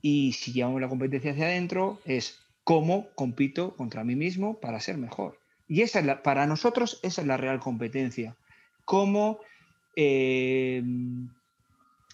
y 0.01 0.33
si 0.33 0.55
llevamos 0.55 0.81
la 0.81 0.89
competencia 0.89 1.33
hacia 1.33 1.45
adentro, 1.45 2.01
es 2.07 2.41
cómo 2.65 3.11
compito 3.15 3.77
contra 3.77 4.05
mí 4.05 4.17
mismo 4.17 4.59
para 4.59 4.81
ser 4.81 4.97
mejor. 4.97 5.39
Y 5.69 5.83
esa 5.83 6.01
es 6.01 6.17
para 6.21 6.47
nosotros 6.47 6.99
esa 7.03 7.21
es 7.21 7.27
la 7.27 7.37
real 7.37 7.61
competencia. 7.61 8.39
Cómo 8.87 9.41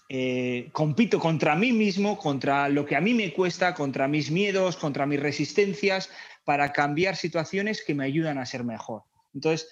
eh, 0.08 0.70
compito 0.72 1.18
contra 1.18 1.54
mí 1.54 1.72
mismo, 1.72 2.16
contra 2.16 2.68
lo 2.68 2.86
que 2.86 2.96
a 2.96 3.00
mí 3.00 3.12
me 3.12 3.32
cuesta, 3.32 3.74
contra 3.74 4.08
mis 4.08 4.30
miedos, 4.30 4.76
contra 4.76 5.06
mis 5.06 5.20
resistencias, 5.20 6.10
para 6.44 6.72
cambiar 6.72 7.16
situaciones 7.16 7.84
que 7.84 7.94
me 7.94 8.04
ayudan 8.04 8.38
a 8.38 8.46
ser 8.46 8.64
mejor. 8.64 9.02
Entonces, 9.34 9.68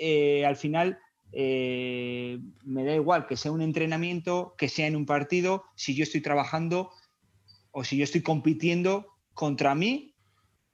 eh, 0.00 0.44
al 0.44 0.56
final, 0.56 0.98
eh, 1.32 2.40
me 2.64 2.84
da 2.84 2.94
igual 2.94 3.26
que 3.26 3.36
sea 3.36 3.52
un 3.52 3.62
entrenamiento, 3.62 4.54
que 4.58 4.68
sea 4.68 4.88
en 4.88 4.96
un 4.96 5.06
partido, 5.06 5.64
si 5.76 5.94
yo 5.94 6.02
estoy 6.02 6.22
trabajando 6.22 6.90
o 7.70 7.84
si 7.84 7.96
yo 7.96 8.04
estoy 8.04 8.22
compitiendo 8.22 9.06
contra 9.32 9.74
mí 9.74 10.14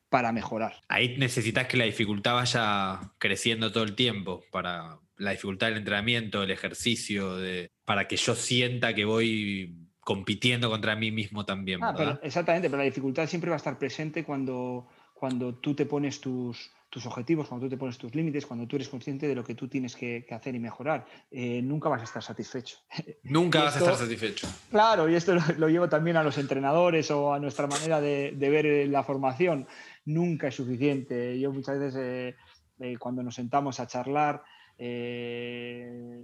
para 0.09 0.33
mejorar. 0.33 0.81
Ahí 0.89 1.16
necesitas 1.18 1.66
que 1.66 1.77
la 1.77 1.85
dificultad 1.85 2.35
vaya 2.35 3.12
creciendo 3.18 3.70
todo 3.70 3.85
el 3.85 3.95
tiempo 3.95 4.45
para 4.51 4.99
la 5.17 5.33
dificultad 5.33 5.69
del 5.69 5.79
entrenamiento, 5.79 6.43
el 6.43 6.51
ejercicio, 6.51 7.37
de, 7.37 7.71
para 7.85 8.09
que 8.09 8.17
yo 8.17 8.35
sienta 8.35 8.95
que 8.95 9.05
voy 9.05 9.75
compitiendo 10.01 10.69
contra 10.69 10.97
mí 10.97 11.11
mismo 11.11 11.45
también. 11.45 11.81
Ah, 11.83 12.19
exactamente, 12.23 12.69
pero 12.69 12.79
la 12.79 12.85
dificultad 12.85 13.27
siempre 13.27 13.51
va 13.51 13.57
a 13.57 13.59
estar 13.59 13.79
presente 13.79 14.25
cuando, 14.25 14.89
cuando 15.15 15.55
tú 15.55 15.75
te 15.75 15.87
pones 15.87 16.21
tus, 16.21 16.71
tus 16.93 17.07
objetivos, 17.07 17.49
cuando 17.49 17.65
tú 17.67 17.71
te 17.71 17.79
pones 17.79 17.97
tus 17.97 18.15
límites, 18.15 18.45
cuando 18.45 18.67
tú 18.67 18.77
eres 18.77 18.91
consciente 18.91 19.27
de 19.27 19.35
lo 19.35 19.43
que 19.43 19.55
tú 19.55 19.67
tienes 19.67 19.97
que, 19.97 20.27
hacer 20.31 20.55
y 20.55 20.59
mejorar. 20.59 21.07
Eh, 21.31 21.63
nunca 21.63 21.89
vas 21.89 22.03
a 22.03 22.05
estar 22.05 22.23
satisfecho. 22.23 22.77
Nunca 23.23 23.63
vas 23.63 23.77
a 23.77 23.79
estar 23.79 23.97
satisfecho. 23.97 24.47
Claro, 24.71 25.09
y 25.09 25.15
esto 25.15 25.35
lo, 25.57 25.69
llevo 25.71 25.89
también 25.89 26.19
a 26.19 26.23
los 26.23 26.37
entrenadores 26.37 27.11
o 27.11 27.33
a 27.33 27.39
nuestra 27.39 27.67
manera 27.67 27.99
de, 28.03 28.37
ver 28.39 28.89
la 28.89 29.03
formación. 29.05 29.67
Nunca 30.05 30.49
es 30.49 30.55
suficiente. 30.55 31.41
Yo 31.41 31.51
muchas 31.51 31.79
veces 31.79 31.95
eh, 31.99 32.37
eh, 32.81 32.99
cuando 32.99 33.23
nos 33.23 33.37
sentamos 33.37 33.81
a 33.81 33.87
charlar, 33.87 34.43
eh, 34.79 36.23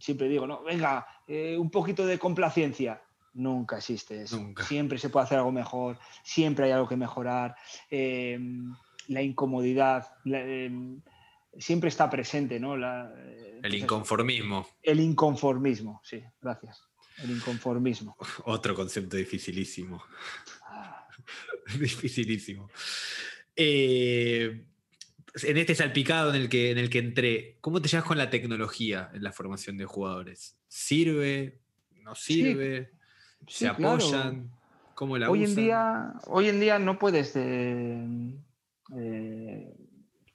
siempre 0.00 0.28
digo, 0.28 0.46
no, 0.46 0.62
venga, 0.62 1.06
eh, 1.26 1.56
un 1.56 1.70
poquito 1.70 2.06
de 2.06 2.18
complacencia. 2.18 3.02
Nunca 3.34 3.76
existe 3.76 4.22
eso. 4.22 4.40
Siempre 4.66 4.98
se 4.98 5.10
puede 5.10 5.24
hacer 5.24 5.38
algo 5.38 5.52
mejor, 5.52 5.98
siempre 6.24 6.66
hay 6.66 6.72
algo 6.72 6.88
que 6.88 6.96
mejorar. 6.96 7.54
Eh, 7.90 8.38
la 9.08 9.22
incomodidad 9.22 10.06
siempre 11.58 11.88
está 11.88 12.08
presente, 12.08 12.58
¿no? 12.58 12.74
el 12.74 13.74
inconformismo. 13.74 14.66
El 14.82 15.00
inconformismo, 15.00 16.00
sí, 16.02 16.22
gracias. 16.40 16.82
El 17.22 17.30
inconformismo. 17.30 18.16
Otro 18.44 18.74
concepto 18.74 19.16
dificilísimo. 19.16 20.02
dificilísimo. 21.78 22.70
Eh, 23.54 24.66
en 25.42 25.56
este 25.56 25.74
salpicado 25.74 26.30
en 26.30 26.40
el, 26.40 26.48
que, 26.48 26.70
en 26.70 26.78
el 26.78 26.90
que 26.90 26.98
entré, 26.98 27.58
¿cómo 27.60 27.82
te 27.82 27.88
llevas 27.88 28.06
con 28.06 28.18
la 28.18 28.30
tecnología 28.30 29.10
en 29.12 29.22
la 29.22 29.32
formación 29.32 29.76
de 29.76 29.84
jugadores? 29.84 30.56
¿Sirve? 30.68 31.60
¿No 32.02 32.14
sirve? 32.14 32.92
¿Se 33.46 33.68
apoyan? 33.68 34.50
¿Cómo 34.94 35.18
la 35.18 35.30
hoy 35.30 35.44
usan? 35.44 35.50
En 35.50 35.56
día, 35.56 36.12
hoy 36.26 36.48
en 36.48 36.60
día 36.60 36.78
no 36.78 36.98
puedes... 36.98 37.32
Eh, 37.36 38.06
eh, 38.96 39.74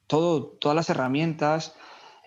todo, 0.08 0.58
todas 0.60 0.76
las 0.76 0.90
herramientas 0.90 1.76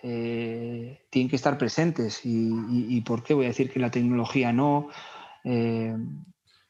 eh, 0.01 1.05
tienen 1.09 1.29
que 1.29 1.35
estar 1.35 1.57
presentes. 1.57 2.21
Y, 2.23 3.01
por 3.01 3.23
qué 3.23 3.33
voy 3.33 3.45
a 3.45 3.49
decir 3.49 3.71
que 3.71 3.79
la 3.79 3.91
tecnología 3.91 4.51
no? 4.51 4.89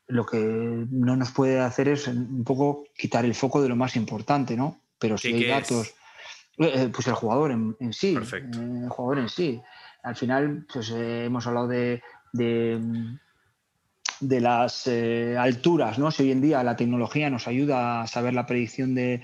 lo 0.07 0.25
que 0.25 0.37
no 0.37 1.15
nos 1.15 1.31
puede 1.31 1.59
hacer 1.59 1.87
es 1.87 2.07
un 2.07 2.43
poco 2.43 2.83
quitar 2.95 3.25
el 3.25 3.33
foco 3.33 3.61
de 3.61 3.69
lo 3.69 3.77
más 3.77 3.95
importante, 3.95 4.55
¿no? 4.55 4.84
Pero 5.05 5.17
si 5.19 5.33
hay 5.33 5.45
datos, 5.45 5.93
eh, 6.57 6.71
eh, 6.73 6.89
pues 6.91 7.05
el 7.07 7.13
jugador 7.13 7.51
en, 7.51 7.93
sí, 7.93 8.15
Perfecto. 8.15 8.59
Eh, 8.59 8.81
el 8.83 8.89
jugador 8.89 9.19
en 9.19 9.29
sí. 9.29 9.61
Al 10.01 10.15
final, 10.15 10.65
pues 10.71 10.89
hemos 10.91 11.45
hablado 11.45 11.67
de, 11.67 12.01
de, 12.33 12.89
las 14.41 14.87
alturas, 14.87 15.99
¿no? 15.99 16.09
Si 16.11 16.23
hoy 16.23 16.31
en 16.31 16.41
día 16.41 16.63
la 16.63 16.75
tecnología 16.75 17.29
nos 17.29 17.47
ayuda 17.47 18.01
a 18.01 18.07
saber 18.07 18.33
la 18.33 18.45
predicción 18.45 18.93
de, 18.93 19.21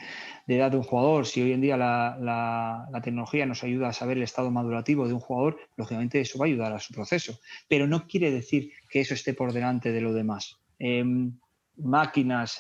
edad 0.47 0.71
de 0.71 0.77
un 0.77 0.83
jugador, 0.83 1.25
si 1.27 1.41
hoy 1.41 1.53
en 1.53 1.61
día 1.61 1.77
la, 1.77 2.17
la, 2.19 3.01
tecnología 3.01 3.45
nos 3.45 3.63
ayuda 3.63 3.89
a 3.89 3.93
saber 3.93 4.17
el 4.17 4.23
estado 4.23 4.49
madurativo 4.49 5.07
de 5.07 5.13
un 5.13 5.19
jugador, 5.19 5.59
lógicamente 5.77 6.19
eso 6.19 6.39
va 6.39 6.45
a 6.45 6.47
ayudar 6.47 6.73
a 6.73 6.79
su 6.79 6.93
proceso. 6.93 7.39
Pero 7.67 7.87
no 7.87 8.07
quiere 8.07 8.31
decir 8.31 8.71
que 8.89 9.01
eso 9.01 9.13
esté 9.13 9.35
por 9.35 9.53
delante 9.53 9.91
de 9.91 10.01
lo 10.01 10.13
demás. 10.13 10.59
Em, 10.79 11.37
máquinas, 11.77 12.59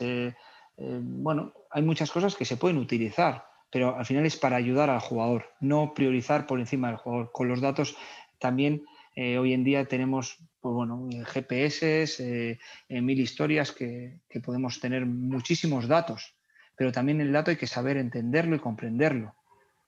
bueno, 1.01 1.53
hay 1.69 1.83
muchas 1.83 2.11
cosas 2.11 2.35
que 2.35 2.45
se 2.45 2.57
pueden 2.57 2.77
utilizar, 2.77 3.45
pero 3.71 3.97
al 3.97 4.05
final 4.05 4.25
es 4.25 4.37
para 4.37 4.57
ayudar 4.57 4.89
al 4.89 4.99
jugador, 4.99 5.45
no 5.59 5.93
priorizar 5.93 6.47
por 6.47 6.59
encima 6.59 6.87
del 6.89 6.97
jugador. 6.97 7.31
Con 7.31 7.47
los 7.47 7.61
datos 7.61 7.95
también 8.39 8.83
eh, 9.15 9.37
hoy 9.37 9.53
en 9.53 9.63
día 9.63 9.85
tenemos 9.85 10.37
pues 10.61 10.75
bueno, 10.75 11.09
GPS, 11.25 12.03
eh, 12.19 12.59
eh, 12.87 13.01
mil 13.01 13.19
historias 13.19 13.71
que, 13.71 14.19
podemos 14.43 14.79
tener 14.79 15.05
muchísimos 15.05 15.87
datos, 15.87 16.35
pero 16.75 16.91
también 16.91 17.19
el 17.19 17.31
dato 17.31 17.51
hay 17.51 17.57
que 17.57 17.67
saber 17.67 17.97
entenderlo 17.97 18.55
y 18.55 18.59
comprenderlo. 18.59 19.35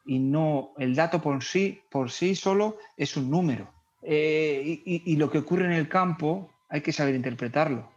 Y 0.05 0.19
no, 0.19 0.73
el 0.77 0.95
dato 0.95 1.21
por 1.21 1.43
sí, 1.43 1.81
por 1.89 2.11
sí 2.11 2.35
solo 2.35 2.77
es 2.97 3.15
un 3.15 3.29
número. 3.29 3.71
y, 4.05 5.15
lo 5.15 5.29
que 5.29 5.37
ocurre 5.37 5.65
en 5.65 5.73
el 5.73 5.87
campo 5.87 6.51
hay 6.69 6.81
que 6.81 6.91
saber 6.91 7.15
interpretarlo. 7.15 7.89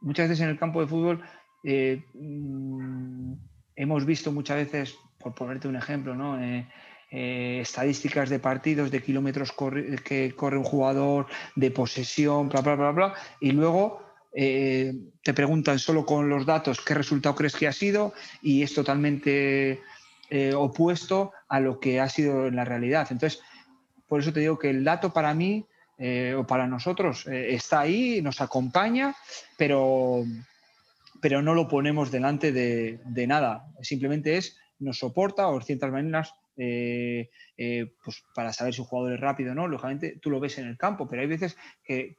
Muchas 0.00 0.28
veces 0.28 0.42
en 0.42 0.50
el 0.50 0.58
campo 0.58 0.80
de 0.80 0.88
fútbol 0.88 1.22
eh, 1.62 2.02
mm, 2.14 3.34
hemos 3.76 4.04
visto 4.04 4.32
muchas 4.32 4.56
veces, 4.56 4.96
por 5.18 5.34
ponerte 5.34 5.68
un 5.68 5.76
ejemplo, 5.76 6.14
eh, 6.40 6.66
eh, 7.10 7.60
estadísticas 7.60 8.28
de 8.30 8.38
partidos, 8.38 8.90
de 8.90 9.02
kilómetros 9.02 9.52
que 10.04 10.34
corre 10.36 10.58
un 10.58 10.64
jugador, 10.64 11.26
de 11.54 11.70
posesión, 11.70 12.48
bla, 12.48 12.60
bla, 12.60 12.74
bla, 12.74 12.90
bla, 12.90 13.14
y 13.40 13.52
luego 13.52 14.02
te 14.34 15.34
preguntan 15.34 15.78
solo 15.78 16.06
con 16.06 16.30
los 16.30 16.46
datos 16.46 16.80
qué 16.80 16.94
resultado 16.94 17.34
crees 17.34 17.54
que 17.54 17.68
ha 17.68 17.72
sido 17.72 18.14
y 18.40 18.62
es 18.62 18.72
totalmente 18.72 19.82
opuesto 20.56 21.32
a 21.50 21.60
lo 21.60 21.78
que 21.78 22.00
ha 22.00 22.08
sido 22.08 22.46
en 22.46 22.56
la 22.56 22.64
realidad. 22.64 23.08
Entonces, 23.10 23.42
por 24.08 24.20
eso 24.20 24.32
te 24.32 24.40
digo 24.40 24.58
que 24.58 24.70
el 24.70 24.84
dato 24.84 25.12
para 25.12 25.34
mí 25.34 25.66
o 26.34 26.46
para 26.46 26.66
nosotros 26.66 27.26
está 27.26 27.80
ahí, 27.80 28.22
nos 28.22 28.40
acompaña, 28.40 29.14
pero 29.58 30.24
pero 31.22 31.40
no 31.40 31.54
lo 31.54 31.68
ponemos 31.68 32.10
delante 32.10 32.52
de, 32.52 33.26
nada. 33.26 33.72
Simplemente 33.80 34.36
es, 34.36 34.58
nos 34.80 34.98
soporta 34.98 35.46
o 35.46 35.60
ciertas 35.60 35.92
maneras 35.92 36.34
eh, 36.56 37.30
eh, 37.56 37.94
pues 38.04 38.22
para 38.34 38.52
saber 38.52 38.74
si 38.74 38.82
un 38.82 38.86
jugador 38.86 39.14
es 39.14 39.20
rápido 39.20 39.52
o 39.52 39.54
no, 39.54 39.68
lógicamente 39.68 40.18
tú 40.20 40.28
lo 40.28 40.40
ves 40.40 40.58
en 40.58 40.66
el 40.66 40.76
campo, 40.76 41.08
pero 41.08 41.22
hay 41.22 41.28
veces 41.28 41.56
que, 41.84 42.16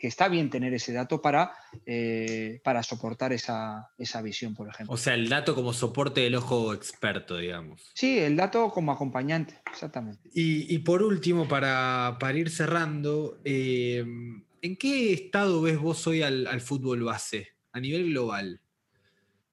está 0.00 0.28
bien 0.28 0.50
tener 0.50 0.74
ese 0.74 0.92
dato 0.92 1.22
para, 1.22 1.52
eh, 1.86 2.60
para 2.64 2.82
soportar 2.82 3.32
esa, 3.32 3.88
visión, 4.22 4.54
por 4.54 4.68
ejemplo. 4.68 4.92
O 4.92 4.98
sea, 4.98 5.14
el 5.14 5.28
dato 5.28 5.54
como 5.54 5.72
soporte 5.72 6.22
del 6.22 6.34
ojo 6.34 6.74
experto, 6.74 7.38
digamos. 7.38 7.92
Sí, 7.94 8.18
el 8.18 8.36
dato 8.36 8.68
como 8.70 8.90
acompañante, 8.90 9.60
exactamente. 9.70 10.28
Y, 10.34 10.76
por 10.80 11.04
último, 11.04 11.46
para, 11.46 12.18
ir 12.34 12.50
cerrando, 12.50 13.40
¿en 13.44 14.76
qué 14.76 15.12
estado 15.12 15.62
ves 15.62 15.78
vos 15.78 16.04
hoy 16.08 16.22
al 16.22 16.60
fútbol 16.60 17.04
base? 17.04 17.59
A 17.72 17.80
nivel 17.80 18.10
global, 18.10 18.60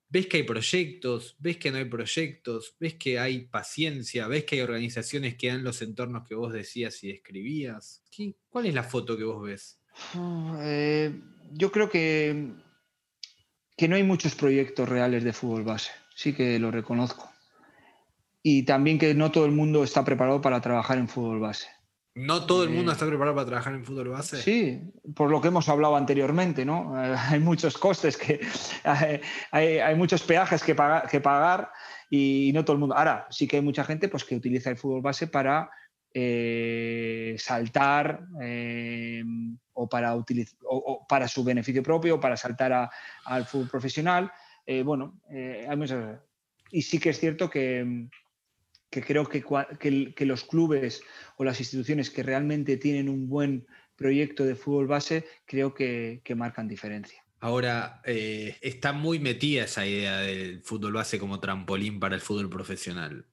ves 0.09 0.27
que 0.27 0.37
hay 0.37 0.43
proyectos, 0.43 1.35
ves 1.39 1.57
que 1.57 1.71
no 1.71 1.77
hay 1.77 1.85
proyectos, 1.85 2.75
ves 2.79 2.95
que 2.95 3.19
hay 3.19 3.45
paciencia, 3.45 4.27
ves 4.27 4.45
que 4.45 4.55
hay 4.55 4.61
organizaciones 4.61 5.35
que 5.35 5.47
dan 5.47 5.63
los 5.63 5.81
entornos 5.81 6.27
que 6.27 6.35
vos 6.35 6.53
decías 6.53 7.03
y 7.03 7.09
describías. 7.09 8.03
¿Cuál 8.49 8.67
es 8.67 8.73
la 8.73 8.83
foto 8.83 9.17
que 9.17 9.23
vos 9.23 9.43
ves? 9.43 9.79
Eh, 10.61 11.13
yo 11.51 11.71
creo 11.71 11.89
que, 11.89 12.53
que 13.75 13.87
no 13.87 13.95
hay 13.95 14.03
muchos 14.03 14.35
proyectos 14.35 14.87
reales 14.87 15.23
de 15.23 15.33
fútbol 15.33 15.63
base, 15.63 15.91
sí 16.15 16.33
que 16.33 16.59
lo 16.59 16.71
reconozco. 16.71 17.31
Y 18.41 18.63
también 18.63 18.97
que 18.97 19.13
no 19.13 19.31
todo 19.31 19.45
el 19.45 19.51
mundo 19.51 19.83
está 19.83 20.05
preparado 20.05 20.39
para 20.39 20.61
trabajar 20.61 20.97
en 20.97 21.09
fútbol 21.09 21.39
base. 21.39 21.67
¿No 22.17 22.47
todo 22.47 22.63
el 22.63 22.71
mundo 22.71 22.91
está 22.91 23.05
preparado 23.05 23.35
para 23.35 23.45
trabajar 23.45 23.73
en 23.75 23.85
fútbol 23.85 24.09
base? 24.09 24.41
Sí, 24.41 24.81
por 25.15 25.29
lo 25.29 25.39
que 25.39 25.49
hemos 25.49 25.69
hablado 25.69 25.95
anteriormente, 25.95 26.65
¿no? 26.65 26.95
hay 27.29 27.39
muchos 27.39 27.77
costes, 27.77 28.17
que, 28.17 28.39
hay, 29.51 29.95
muchos 29.95 30.23
peajes 30.23 30.63
que, 30.63 30.75
que 31.11 31.21
pagar 31.21 31.71
y 32.09 32.51
no 32.55 32.65
todo 32.65 32.73
el 32.73 32.79
mundo. 32.79 32.97
Ahora, 32.97 33.27
sí 33.29 33.47
que 33.47 33.57
hay 33.57 33.61
mucha 33.61 33.83
gente 33.83 34.09
pues, 34.09 34.23
que 34.23 34.35
utiliza 34.35 34.71
el 34.71 34.77
fútbol 34.77 35.03
base 35.03 35.27
para 35.27 35.69
eh, 36.11 37.35
saltar 37.37 38.25
eh, 38.41 39.23
o, 39.73 39.87
para 39.87 40.15
o, 40.15 41.05
para 41.07 41.27
su 41.27 41.43
beneficio 41.43 41.83
propio, 41.83 42.19
para 42.19 42.35
saltar 42.35 42.89
al 43.25 43.45
fútbol 43.45 43.69
profesional. 43.69 44.31
Eh, 44.65 44.81
bueno, 44.81 45.21
hay 45.29 45.77
muchas... 45.77 46.19
Y 46.71 46.81
sí 46.81 46.99
que 46.99 47.11
es 47.11 47.19
cierto 47.19 47.47
que, 47.47 48.09
creo 48.89 49.27
que, 49.27 49.43
que, 50.15 50.25
los 50.25 50.43
clubes 50.43 51.01
o 51.37 51.43
las 51.43 51.59
instituciones 51.59 52.09
que 52.09 52.23
realmente 52.23 52.77
tienen 52.77 53.09
un 53.09 53.27
buen 53.29 53.67
proyecto 53.95 54.43
de 54.43 54.55
fútbol 54.55 54.87
base, 54.87 55.25
creo 55.45 55.73
que, 55.73 56.21
marcan 56.35 56.67
diferencia. 56.67 57.23
Ahora, 57.39 58.01
está 58.05 58.93
muy 58.93 59.19
metida 59.19 59.65
esa 59.65 59.85
idea 59.85 60.19
del 60.19 60.61
fútbol 60.63 60.93
base 60.93 61.19
como 61.19 61.39
trampolín 61.39 61.99
para 61.99 62.15
el 62.15 62.21
fútbol 62.21 62.49
profesional 62.49 63.25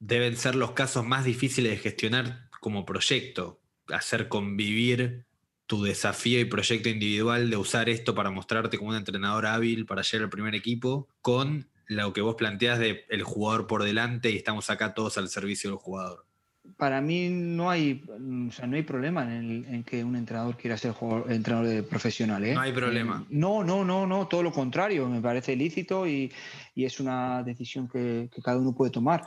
deben 0.00 0.36
ser 0.36 0.56
los 0.56 0.72
casos 0.72 1.06
más 1.06 1.24
difíciles 1.24 1.70
de 1.70 1.76
gestionar 1.76 2.48
como 2.60 2.84
proyecto, 2.84 3.60
hacer 3.88 4.28
convivir 4.28 5.26
tu 5.66 5.84
desafío 5.84 6.40
y 6.40 6.46
proyecto 6.46 6.88
individual 6.88 7.48
de 7.48 7.56
usar 7.56 7.88
esto 7.88 8.14
para 8.14 8.30
mostrarte 8.30 8.76
como 8.76 8.90
un 8.90 8.96
entrenador 8.96 9.46
hábil 9.46 9.86
para 9.86 10.02
llegar 10.02 10.24
al 10.24 10.30
primer 10.30 10.54
equipo, 10.54 11.08
con 11.20 11.68
lo 11.90 12.12
que 12.12 12.20
vos 12.20 12.36
planteás 12.36 12.78
de 12.78 13.04
el 13.08 13.22
jugador 13.22 13.66
por 13.66 13.82
delante 13.82 14.30
y 14.30 14.36
estamos 14.36 14.70
acá 14.70 14.94
todos 14.94 15.18
al 15.18 15.28
servicio 15.28 15.70
del 15.70 15.78
jugador. 15.78 16.24
Para 16.76 17.00
mí 17.00 17.28
no 17.30 17.68
hay, 17.68 18.04
no 18.18 18.76
hay 18.76 18.82
problema 18.82 19.22
en, 19.34 19.82
que 19.84 20.04
un 20.04 20.14
entrenador 20.14 20.56
quiera 20.56 20.76
ser 20.76 20.94
entrenador 21.28 21.66
de 21.66 21.82
profesional. 21.82 22.44
¿eh? 22.44 22.54
No 22.54 22.60
hay 22.60 22.72
problema. 22.72 23.24
Eh, 23.24 23.26
no, 23.30 23.64
no, 23.64 23.84
no, 23.84 24.06
no, 24.06 24.28
todo 24.28 24.42
lo 24.42 24.52
contrario. 24.52 25.08
Me 25.08 25.20
parece 25.20 25.56
lícito 25.56 26.06
y, 26.06 26.32
es 26.76 27.00
una 27.00 27.42
decisión 27.42 27.88
que, 27.88 28.30
que, 28.32 28.40
cada 28.40 28.58
uno 28.58 28.74
puede 28.74 28.90
tomar 28.90 29.22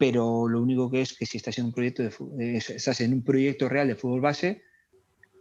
pero 0.00 0.48
lo 0.48 0.62
único 0.62 0.90
que 0.90 1.02
es 1.02 1.12
que 1.12 1.26
si 1.26 1.36
estás 1.36 1.58
en 1.58 1.66
un 1.66 1.72
proyecto, 1.72 2.02
de, 2.02 2.56
estás 2.56 3.02
en 3.02 3.12
un 3.12 3.22
proyecto 3.22 3.68
real 3.68 3.86
de 3.86 3.96
fútbol 3.96 4.22
base, 4.22 4.62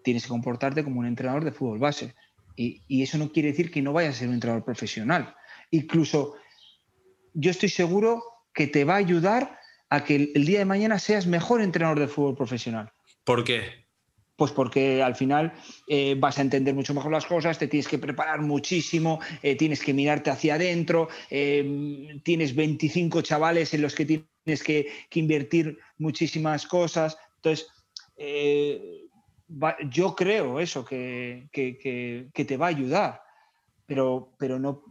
tienes 0.03 0.24
que 0.24 0.30
comportarte 0.30 0.84
como 0.84 0.99
un 0.99 1.05
entrenador 1.05 1.45
de 1.45 1.53
fútbol 1.53 1.80
base. 1.80 2.13
Y, 2.57 3.01
eso 3.01 3.17
no 3.17 3.32
quiere 3.32 3.51
decir 3.51 3.72
que 3.72 3.82
no 3.82 3.93
vayas 3.93 4.15
a 4.15 4.20
ser 4.20 4.28
un 4.28 4.34
entrenador 4.34 4.65
profesional. 4.65 5.34
Incluso 5.72 6.36
yo 7.34 7.52
estoy 7.52 7.70
seguro 7.70 8.24
que 8.54 8.68
te 8.68 8.84
va 8.84 8.96
a 8.96 8.98
ayudar 8.98 9.60
a 9.90 10.04
que 10.04 10.32
el 10.36 10.46
día 10.46 10.60
de 10.60 10.66
mañana 10.66 11.00
seas 11.00 11.28
mejor 11.28 11.62
entrenador 11.62 12.00
de 12.00 12.08
fútbol 12.08 12.36
profesional. 12.36 12.92
¿Por 13.24 13.44
qué? 13.44 13.86
Pues 14.36 14.52
porque 14.52 15.04
al 15.04 15.16
final 15.16 15.54
eh, 15.88 16.16
vas 16.18 16.38
a 16.38 16.42
entender 16.42 16.74
mucho 16.74 16.94
mejor 16.94 17.12
las 17.12 17.26
cosas, 17.26 17.60
te 17.60 17.68
tienes 17.68 17.90
que 17.90 17.98
preparar 17.98 18.40
muchísimo, 18.42 19.20
eh, 19.44 19.56
tienes 19.56 19.84
que 19.84 19.94
mirarte 19.94 20.30
hacia 20.30 20.56
adentro, 20.56 21.10
eh, 21.30 22.22
tienes 22.24 22.56
25 22.56 23.22
chavales 23.22 23.74
en 23.74 23.82
los 23.82 23.94
que 23.96 24.06
tienes 24.06 24.64
que, 24.64 24.88
invertir 25.16 25.78
muchísimas 25.98 26.66
cosas. 26.66 27.18
Entonces, 27.36 27.68
yo 29.90 30.16
creo 30.16 30.60
eso, 30.62 30.86
que, 30.86 31.50
te 32.34 32.58
va 32.58 32.68
a 32.68 32.70
ayudar, 32.70 33.22
pero, 33.86 34.36
pero 34.40 34.58
no, 34.58 34.84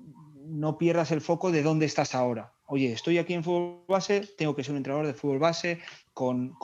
no 0.48 0.78
pierdas 0.78 1.12
el 1.12 1.20
foco 1.20 1.52
de 1.52 1.62
dónde 1.62 1.86
estás 1.86 2.14
ahora. 2.14 2.52
Oye, 2.66 2.92
estoy 2.92 3.18
aquí 3.18 3.34
en 3.34 3.44
fútbol 3.44 3.84
base, 3.88 4.28
tengo 4.36 4.54
que 4.54 4.64
ser 4.64 4.72
un 4.72 4.78
entrenador 4.78 5.06
de 5.06 5.14
fútbol 5.14 5.38
base 5.38 5.78
con 6.12 6.54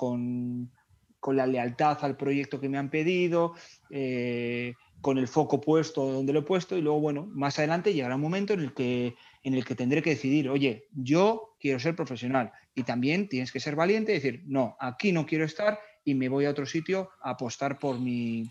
con 1.25 1.39
la 1.39 1.47
lealtad 1.47 1.97
al 2.03 2.19
proyecto 2.19 2.61
que 2.61 2.69
me 2.69 2.77
han 2.77 2.91
pedido, 2.91 3.55
eh, 3.89 4.75
con 5.01 5.17
el 5.17 5.27
foco 5.27 5.59
puesto 5.59 6.05
donde 6.05 6.35
lo 6.35 6.41
he 6.41 6.43
puesto 6.43 6.77
y 6.77 6.83
luego, 6.83 7.01
bueno, 7.01 7.27
más 7.33 7.59
adelante 7.59 7.95
llegará 7.95 8.17
un 8.17 8.21
momento 8.21 8.53
en 8.53 8.61
el 8.61 8.75
que, 8.75 9.17
en 9.43 9.55
el 9.55 9.65
que 9.65 9.75
tendré 9.75 10.03
que 10.03 10.11
decidir, 10.11 10.51
oye, 10.51 10.85
yo 10.93 11.57
quiero 11.59 11.81
ser 11.81 11.97
profesional 11.97 12.53
y 12.75 12.83
también 12.83 13.27
tienes 13.31 13.53
que 13.53 13.59
ser 13.59 13.75
valiente 13.75 14.13
y 14.13 14.17
decir, 14.17 14.43
no, 14.45 14.77
aquí 14.79 15.13
no 15.13 15.25
quiero 15.25 15.47
estar 15.47 15.79
y 16.05 16.15
me 16.15 16.29
voy 16.29 16.45
a 16.45 16.51
otro 16.51 16.67
sitio 16.67 17.09
a 17.23 17.31
apostar 17.31 17.79
por 17.79 17.99
mi, 17.99 18.51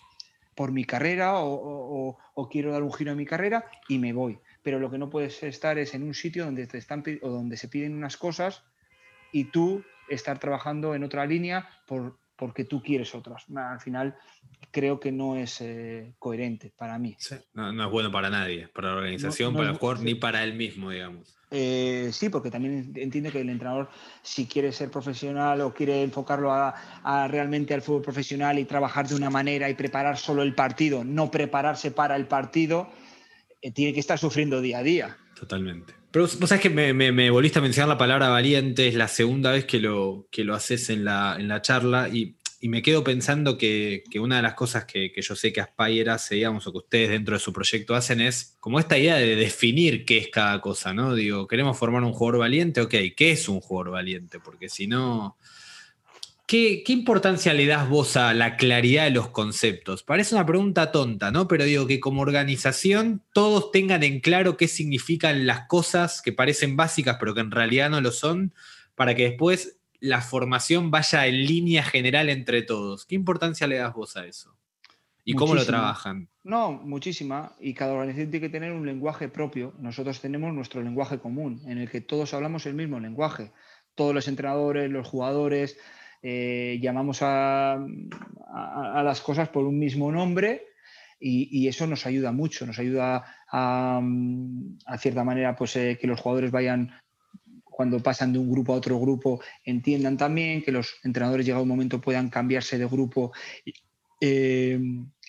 por 0.55 0.71
mi 0.71 0.83
carrera 0.83 1.33
o, 1.35 2.17
quiero 2.49 2.71
dar 2.71 2.81
un 2.81 2.91
giro 2.91 3.11
a 3.11 3.15
mi 3.15 3.27
carrera 3.27 3.65
y 3.87 3.99
me 3.99 4.13
voy. 4.13 4.39
Pero 4.63 4.79
lo 4.79 4.89
que 4.89 4.97
no 4.97 5.09
puedes 5.09 5.43
estar 5.43 5.77
es 5.77 5.93
en 5.93 6.03
un 6.03 6.13
sitio 6.13 6.45
donde, 6.45 6.65
te 6.67 6.77
están, 6.77 7.03
o 7.21 7.29
donde 7.29 7.57
se 7.57 7.67
piden 7.67 7.95
unas 7.95 8.17
cosas 8.17 8.63
y 9.31 9.45
tú 9.45 9.83
estar 10.09 10.39
trabajando 10.39 10.95
en 10.95 11.03
otra 11.03 11.25
línea 11.25 11.69
por, 11.85 12.17
porque 12.35 12.63
tú 12.63 12.81
quieres 12.81 13.13
otras. 13.13 13.45
Al 13.55 13.79
final 13.79 14.15
creo 14.71 14.99
que 14.99 15.11
no 15.11 15.35
es 15.35 15.61
eh, 15.61 16.13
coherente 16.19 16.71
para 16.75 16.97
mí. 16.97 17.15
No, 17.53 17.85
es 17.85 17.91
bueno 17.91 18.11
para 18.11 18.29
nadie, 18.29 18.67
para 18.67 18.89
la 18.89 18.95
organización, 18.95 19.53
para 19.53 19.69
el 19.69 19.77
jugador, 19.77 20.03
ni 20.03 20.15
para 20.15 20.43
él 20.43 20.53
mismo, 20.53 20.89
digamos. 20.89 21.37
Eh, 21.55 22.09
sí, 22.11 22.29
porque 22.29 22.49
también 22.49 22.91
entiende 22.95 23.31
que 23.31 23.41
el 23.41 23.49
entrenador, 23.49 23.87
si 24.23 24.47
quiere 24.47 24.71
ser 24.71 24.89
profesional 24.89 25.61
o 25.61 25.71
quiere 25.71 26.01
enfocarlo 26.01 26.51
a, 26.51 27.27
realmente 27.27 27.75
al 27.75 27.83
fútbol 27.83 28.01
profesional 28.01 28.57
y 28.57 28.65
trabajar 28.65 29.07
de 29.07 29.13
una 29.13 29.29
manera 29.29 29.69
y 29.69 29.75
preparar 29.75 30.17
solo 30.17 30.41
el 30.41 30.55
partido, 30.55 31.03
no 31.03 31.29
prepararse 31.29 31.91
para 31.91 32.15
el 32.15 32.25
partido, 32.25 32.89
tiene 33.71 33.93
que 33.93 33.99
estar 33.99 34.19
sufriendo 34.19 34.61
día 34.61 34.79
a 34.79 34.83
día. 34.83 35.17
Totalmente. 35.35 35.93
Pero 36.11 36.27
vos 36.39 36.47
sabés 36.47 36.61
que 36.61 36.69
me, 36.69 37.29
volviste 37.31 37.57
a 37.57 37.61
mencionar 37.63 37.89
la 37.89 37.97
palabra 37.97 38.29
valiente, 38.29 38.87
es 38.87 38.93
la 38.93 39.07
segunda 39.07 39.51
vez 39.51 39.65
que 39.65 39.79
lo, 39.79 40.27
que 40.29 40.43
lo 40.43 40.53
haces 40.53 40.91
en 40.91 41.03
la, 41.03 41.35
en 41.39 41.47
la 41.47 41.61
charla 41.61 42.07
y, 42.07 42.37
me 42.61 42.81
quedo 42.81 43.03
pensando 43.03 43.57
que, 43.57 44.03
una 44.21 44.37
de 44.37 44.41
las 44.41 44.53
cosas 44.53 44.85
que, 44.85 45.11
yo 45.13 45.35
sé 45.35 45.51
que 45.51 45.59
Aspire 45.59 46.11
hace, 46.11 46.35
digamos, 46.35 46.65
o 46.65 46.71
que 46.71 46.77
ustedes 46.77 47.09
dentro 47.09 47.33
de 47.33 47.39
su 47.39 47.51
proyecto 47.51 47.93
hacen 47.93 48.21
es 48.21 48.55
como 48.61 48.79
esta 48.79 48.97
idea 48.97 49.15
de 49.15 49.35
definir 49.35 50.05
qué 50.05 50.19
es 50.19 50.29
cada 50.29 50.61
cosa, 50.61 50.93
¿no? 50.93 51.13
Digo, 51.13 51.45
queremos 51.45 51.77
formar 51.77 52.03
un 52.03 52.13
jugador 52.13 52.39
valiente, 52.39 52.79
ok, 52.79 52.93
¿qué 53.17 53.31
es 53.31 53.49
un 53.49 53.59
jugador 53.59 53.91
valiente? 53.91 54.39
Porque 54.39 54.69
si 54.69 54.87
no, 54.87 55.35
¿Qué, 56.53 56.83
importancia 56.89 57.51
le 57.51 57.65
das 57.65 57.89
vos 57.89 58.15
a 58.15 58.31
la 58.31 58.57
claridad 58.57 59.05
de 59.05 59.09
los 59.09 59.29
conceptos? 59.29 60.03
Parece 60.03 60.35
una 60.35 60.45
pregunta 60.45 60.91
tonta, 60.91 61.31
¿no? 61.31 61.47
Pero 61.47 61.63
digo 61.63 61.87
que 61.87 61.99
como 61.99 62.21
organización 62.21 63.23
todos 63.33 63.71
tengan 63.71 64.03
en 64.03 64.19
claro 64.19 64.55
qué 64.55 64.67
significan 64.67 65.47
las 65.47 65.61
cosas 65.61 66.21
que 66.21 66.31
parecen 66.31 66.75
básicas 66.77 67.17
pero 67.19 67.33
que 67.33 67.39
en 67.41 67.49
realidad 67.49 67.89
no 67.89 68.01
lo 68.01 68.11
son, 68.11 68.53
para 68.93 69.15
que 69.15 69.29
después 69.29 69.79
la 69.99 70.21
formación 70.21 70.91
vaya 70.91 71.25
en 71.25 71.43
línea 71.43 71.81
general 71.81 72.29
entre 72.29 72.61
todos. 72.61 73.07
¿Qué 73.07 73.15
importancia 73.15 73.65
le 73.65 73.77
das 73.77 73.95
vos 73.95 74.15
a 74.15 74.27
eso? 74.27 74.55
¿Y 75.25 75.33
cómo 75.33 75.55
lo 75.55 75.65
trabajan? 75.65 76.29
No, 76.43 76.71
muchísima. 76.71 77.53
Y 77.59 77.73
cada 77.73 77.93
organización 77.93 78.29
tiene 78.29 78.45
que 78.45 78.51
tener 78.51 78.73
un 78.73 78.85
lenguaje 78.85 79.27
propio. 79.27 79.73
Nosotros 79.79 80.21
tenemos 80.21 80.53
nuestro 80.53 80.83
lenguaje 80.83 81.17
común, 81.17 81.63
en 81.65 81.79
el 81.79 81.89
que 81.89 82.01
todos 82.01 82.31
hablamos 82.35 82.67
el 82.67 82.75
mismo 82.75 82.99
lenguaje. 82.99 83.51
Todos 83.95 84.13
los 84.13 84.27
entrenadores, 84.27 84.91
los 84.91 85.07
jugadores, 85.07 85.79
eh, 86.25 86.79
llamamos 86.81 87.19
a, 87.21 87.85
las 89.03 89.19
cosas 89.19 89.49
por 89.49 89.65
un 89.65 89.77
mismo 89.77 90.09
nombre 90.09 90.67
y, 91.19 91.67
eso 91.67 91.85
nos 91.85 92.05
ayuda 92.05 92.31
mucho, 92.31 92.65
nos 92.65 92.79
ayuda 92.79 93.25
a, 93.51 94.01
a 94.85 94.97
cierta 94.97 95.23
manera 95.23 95.55
pues, 95.55 95.75
eh, 95.75 95.97
que 95.99 96.07
los 96.07 96.21
jugadores 96.21 96.51
vayan 96.51 96.91
cuando 97.63 97.99
pasan 97.99 98.31
de 98.31 98.39
un 98.39 98.49
grupo 98.49 98.73
a 98.73 98.77
otro 98.77 98.99
grupo 98.99 99.41
entiendan 99.65 100.15
también, 100.15 100.61
que 100.61 100.71
los 100.71 100.95
entrenadores 101.03 101.45
llegado 101.45 101.63
un 101.63 101.69
momento 101.69 101.99
puedan 101.99 102.29
cambiarse 102.29 102.77
de 102.77 102.85
grupo 102.85 103.33
eh, 104.21 104.79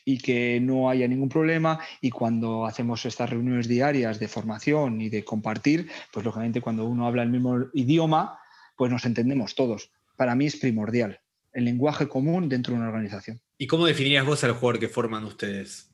y 0.05 0.19
que 0.19 0.61
no 0.61 0.91
haya 0.91 1.09
ningún 1.09 1.29
problema. 1.29 1.81
Y 2.01 2.11
cuando 2.11 2.67
hacemos 2.67 3.05
estas 3.07 3.31
reuniones 3.31 3.67
diarias 3.67 4.21
de 4.21 4.29
formación 4.29 5.01
y 5.01 5.09
de 5.09 5.25
compartir, 5.25 5.91
pues 6.13 6.25
lógicamente 6.25 6.61
cuando 6.61 6.85
uno 6.85 7.07
habla 7.07 7.23
el 7.23 7.31
mismo 7.31 7.67
idioma, 7.73 8.39
pues 8.77 8.93
nos 8.93 9.05
entendemos 9.07 9.55
todos 9.55 9.91
para 10.17 10.35
mí 10.35 10.47
es 10.47 10.57
primordial, 10.57 11.21
el 11.53 11.65
lenguaje 11.65 12.09
común 12.09 12.49
dentro 12.49 12.75
de 12.75 12.81
una 12.81 12.89
organización. 12.89 13.41
¿Y 13.59 13.67
cómo 13.67 13.87
definirías 13.87 14.27
vos 14.27 14.45
al 14.45 14.53
jugador 14.53 14.81
que 14.81 14.89
forman 14.89 15.25
ustedes? 15.25 15.91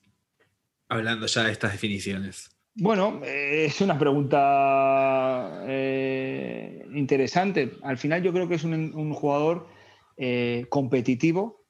Hablando 0.89 1.27
ya 1.27 1.45
de 1.45 1.53
estas 1.53 1.73
definiciones. 1.73 2.51
Bueno, 2.75 3.21
eh, 3.25 3.67
es 3.67 3.81
una 3.81 3.99
pregunta 3.99 5.65
eh, 5.67 6.87
interesante. 6.95 7.73
Al 7.83 7.99
final 7.99 8.23
yo 8.23 8.33
creo 8.33 8.49
que 8.49 8.55
es 8.55 8.65
un, 8.65 9.13
jugador 9.13 9.69
eh, 10.17 10.67
competitivo. 10.69 11.65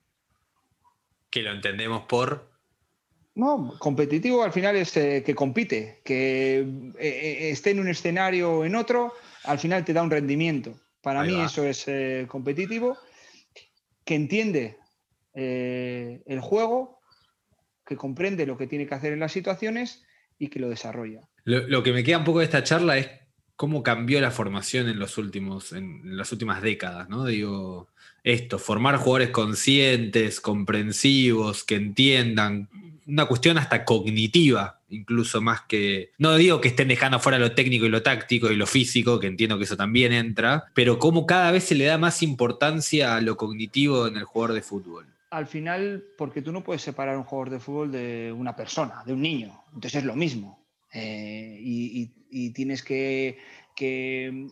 Que 1.30 1.42
lo 1.42 1.52
entendemos 1.52 2.02
por... 2.02 2.48
No, 3.34 3.74
competitivo 3.78 4.42
al 4.42 4.52
final 4.52 4.76
es 4.76 4.92
que 4.92 5.34
compite, 5.34 6.00
que 6.04 6.92
esté 6.98 7.70
en 7.70 7.80
un 7.80 7.88
escenario 7.88 8.52
o 8.52 8.64
en 8.64 8.74
otro, 8.74 9.14
al 9.44 9.58
final 9.58 9.84
te 9.84 9.92
da 9.92 10.02
un 10.02 10.10
rendimiento. 10.10 10.74
Para 11.02 11.22
mí 11.22 11.40
eso 11.40 11.64
es 11.64 11.88
eh, 11.88 12.26
competitivo, 12.28 12.98
que 14.04 14.14
entiende 14.14 14.76
eh, 15.34 16.22
el 16.26 16.40
juego, 16.40 17.00
que 17.86 17.96
comprende 17.96 18.46
lo 18.46 18.58
que 18.58 18.66
tiene 18.66 18.86
que 18.86 18.94
hacer 18.94 19.12
en 19.12 19.20
las 19.20 19.32
situaciones 19.32 20.04
y 20.38 20.48
que 20.48 20.60
lo 20.60 20.68
desarrolla. 20.68 21.20
Lo, 21.44 21.82
que 21.82 21.92
me 21.92 22.04
queda 22.04 22.18
un 22.18 22.24
poco 22.24 22.40
de 22.40 22.44
esta 22.44 22.62
charla 22.62 22.98
es 22.98 23.08
cómo 23.56 23.82
cambió 23.82 24.20
la 24.20 24.30
formación 24.30 24.88
en, 24.88 24.98
los 24.98 25.18
últimos, 25.18 25.72
en 25.72 26.16
las 26.16 26.32
últimas 26.32 26.62
décadas, 26.62 27.08
¿no? 27.08 27.24
Digo, 27.24 27.88
esto, 28.22 28.58
formar 28.58 28.96
jugadores 28.96 29.30
conscientes, 29.30 30.40
comprensivos, 30.40 31.64
que 31.64 31.76
entiendan, 31.76 32.68
una 33.10 33.26
cuestión 33.26 33.58
hasta 33.58 33.84
cognitiva, 33.84 34.80
incluso 34.88 35.40
más 35.40 35.62
que. 35.62 36.12
No 36.18 36.36
digo 36.36 36.60
que 36.60 36.68
estén 36.68 36.88
dejando 36.88 37.18
fuera 37.18 37.38
lo 37.38 37.52
técnico 37.52 37.86
y 37.86 37.88
lo 37.88 38.02
táctico 38.02 38.50
y 38.50 38.56
lo 38.56 38.66
físico, 38.66 39.18
que 39.18 39.26
entiendo 39.26 39.58
que 39.58 39.64
eso 39.64 39.76
también 39.76 40.12
entra, 40.12 40.64
pero 40.74 40.98
cómo 40.98 41.26
cada 41.26 41.50
vez 41.50 41.64
se 41.64 41.74
le 41.74 41.84
da 41.84 41.98
más 41.98 42.22
importancia 42.22 43.16
a 43.16 43.20
lo 43.20 43.36
cognitivo 43.36 44.06
en 44.06 44.16
el 44.16 44.24
jugador 44.24 44.54
de 44.54 44.62
fútbol. 44.62 45.06
Al 45.30 45.46
final, 45.46 46.04
porque 46.16 46.42
tú 46.42 46.52
no 46.52 46.62
puedes 46.62 46.82
separar 46.82 47.16
un 47.16 47.24
jugador 47.24 47.50
de 47.50 47.60
fútbol 47.60 47.92
de 47.92 48.32
una 48.32 48.56
persona, 48.56 49.02
de 49.04 49.12
un 49.12 49.22
niño. 49.22 49.62
Entonces 49.74 49.96
es 49.96 50.04
lo 50.04 50.16
mismo. 50.16 50.66
Eh, 50.92 51.58
y, 51.60 52.50
tienes 52.52 52.82
que, 52.82 53.38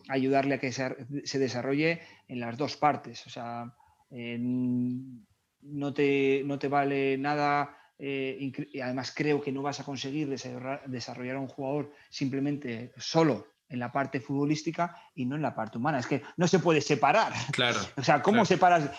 ayudarle 0.07 0.55
a 0.55 0.59
que 0.59 0.71
se, 0.71 1.39
desarrolle 1.39 2.01
en 2.27 2.39
las 2.39 2.57
dos 2.57 2.77
partes. 2.77 3.25
O 3.27 3.29
sea, 3.29 3.73
no, 4.09 5.93
te, 5.93 6.43
no 6.45 6.59
te 6.59 6.67
vale 6.67 7.17
nada 7.17 7.78
eh, 7.99 8.51
y 8.71 8.79
además 8.79 9.13
creo 9.13 9.41
que 9.41 9.51
no 9.51 9.61
vas 9.61 9.81
a 9.81 9.83
conseguir 9.83 10.29
desarrollar 10.29 11.35
a 11.35 11.39
un 11.39 11.47
jugador 11.47 11.91
simplemente 12.09 12.93
solo 12.97 13.45
en 13.67 13.79
la 13.79 13.91
parte 13.91 14.19
futbolística 14.19 14.95
y 15.13 15.25
no 15.25 15.35
en 15.35 15.41
la 15.41 15.53
parte 15.53 15.77
humana. 15.77 15.99
Es 15.99 16.07
que 16.07 16.23
no 16.37 16.47
se 16.47 16.59
puede 16.59 16.81
separar. 16.81 17.33
Claro. 17.51 17.79
O 17.97 18.03
sea, 18.03 18.21
¿cómo 18.21 18.45
separas? 18.45 18.89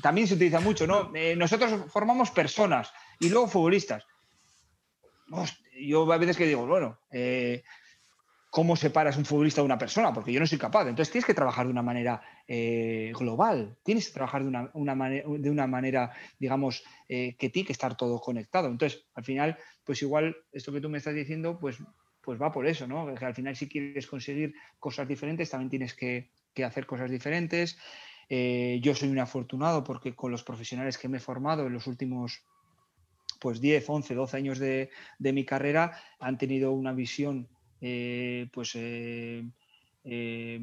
También 0.00 0.26
se 0.26 0.34
utiliza 0.34 0.60
mucho, 0.60 0.86
¿no? 0.86 1.10
Eh, 1.14 1.34
nosotros 1.36 1.90
formamos 1.90 2.30
personas 2.30 2.92
y 3.20 3.28
luego 3.28 3.48
futbolistas. 3.48 4.04
yo 5.78 6.10
a 6.10 6.16
veces 6.18 6.36
que 6.36 6.46
digo, 6.46 6.66
bueno, 6.66 6.98
eh, 7.10 7.64
cómo 8.52 8.76
separas 8.76 9.16
un 9.16 9.24
futbolista 9.24 9.62
de 9.62 9.64
una 9.64 9.78
persona, 9.78 10.12
porque 10.12 10.30
yo 10.30 10.38
no 10.38 10.46
soy 10.46 10.58
capaz. 10.58 10.82
Entonces 10.82 11.10
tienes 11.10 11.24
que 11.24 11.32
trabajar 11.32 11.64
de 11.64 11.72
una 11.72 11.80
manera 11.80 12.20
eh, 12.46 13.10
global, 13.18 13.78
tienes 13.82 14.08
que 14.08 14.12
trabajar 14.12 14.42
de 14.42 14.48
una, 14.74 14.94
manera, 14.94 15.26
de 15.26 15.50
una 15.50 15.66
manera, 15.66 16.12
digamos, 16.38 16.84
eh, 17.08 17.34
que 17.38 17.48
tiene 17.48 17.66
que 17.66 17.72
estar 17.72 17.96
todo 17.96 18.20
conectado. 18.20 18.68
Entonces, 18.68 19.06
al 19.14 19.24
final, 19.24 19.56
pues 19.84 20.02
igual 20.02 20.36
esto 20.52 20.70
que 20.70 20.82
tú 20.82 20.90
me 20.90 20.98
estás 20.98 21.14
diciendo, 21.14 21.58
pues, 21.58 21.78
pues 22.20 22.38
va 22.40 22.52
por 22.52 22.66
eso, 22.66 22.86
¿no? 22.86 23.14
Que 23.14 23.24
al 23.24 23.34
final 23.34 23.56
si 23.56 23.70
quieres 23.70 24.06
conseguir 24.06 24.52
cosas 24.78 25.08
diferentes, 25.08 25.48
también 25.48 25.70
tienes 25.70 25.94
que, 25.94 26.28
hacer 26.62 26.84
cosas 26.84 27.10
diferentes. 27.10 27.78
Eh, 28.28 28.80
yo 28.82 28.94
soy 28.94 29.08
un 29.08 29.18
afortunado 29.18 29.82
porque 29.82 30.14
con 30.14 30.30
los 30.30 30.44
profesionales 30.44 30.98
que 30.98 31.08
me 31.08 31.16
he 31.16 31.20
formado 31.20 31.66
en 31.66 31.72
los 31.72 31.86
últimos 31.86 32.44
pues 33.40 33.62
10, 33.62 33.88
11, 33.88 34.14
12 34.14 34.36
años 34.36 34.58
de, 34.58 34.90
de 35.18 35.32
mi 35.32 35.46
carrera 35.46 35.98
han 36.20 36.36
tenido 36.36 36.72
una 36.72 36.92
visión 36.92 37.48
eh, 37.84 38.46
pues 38.52 38.76
eh, 38.76 39.44
eh, 40.04 40.60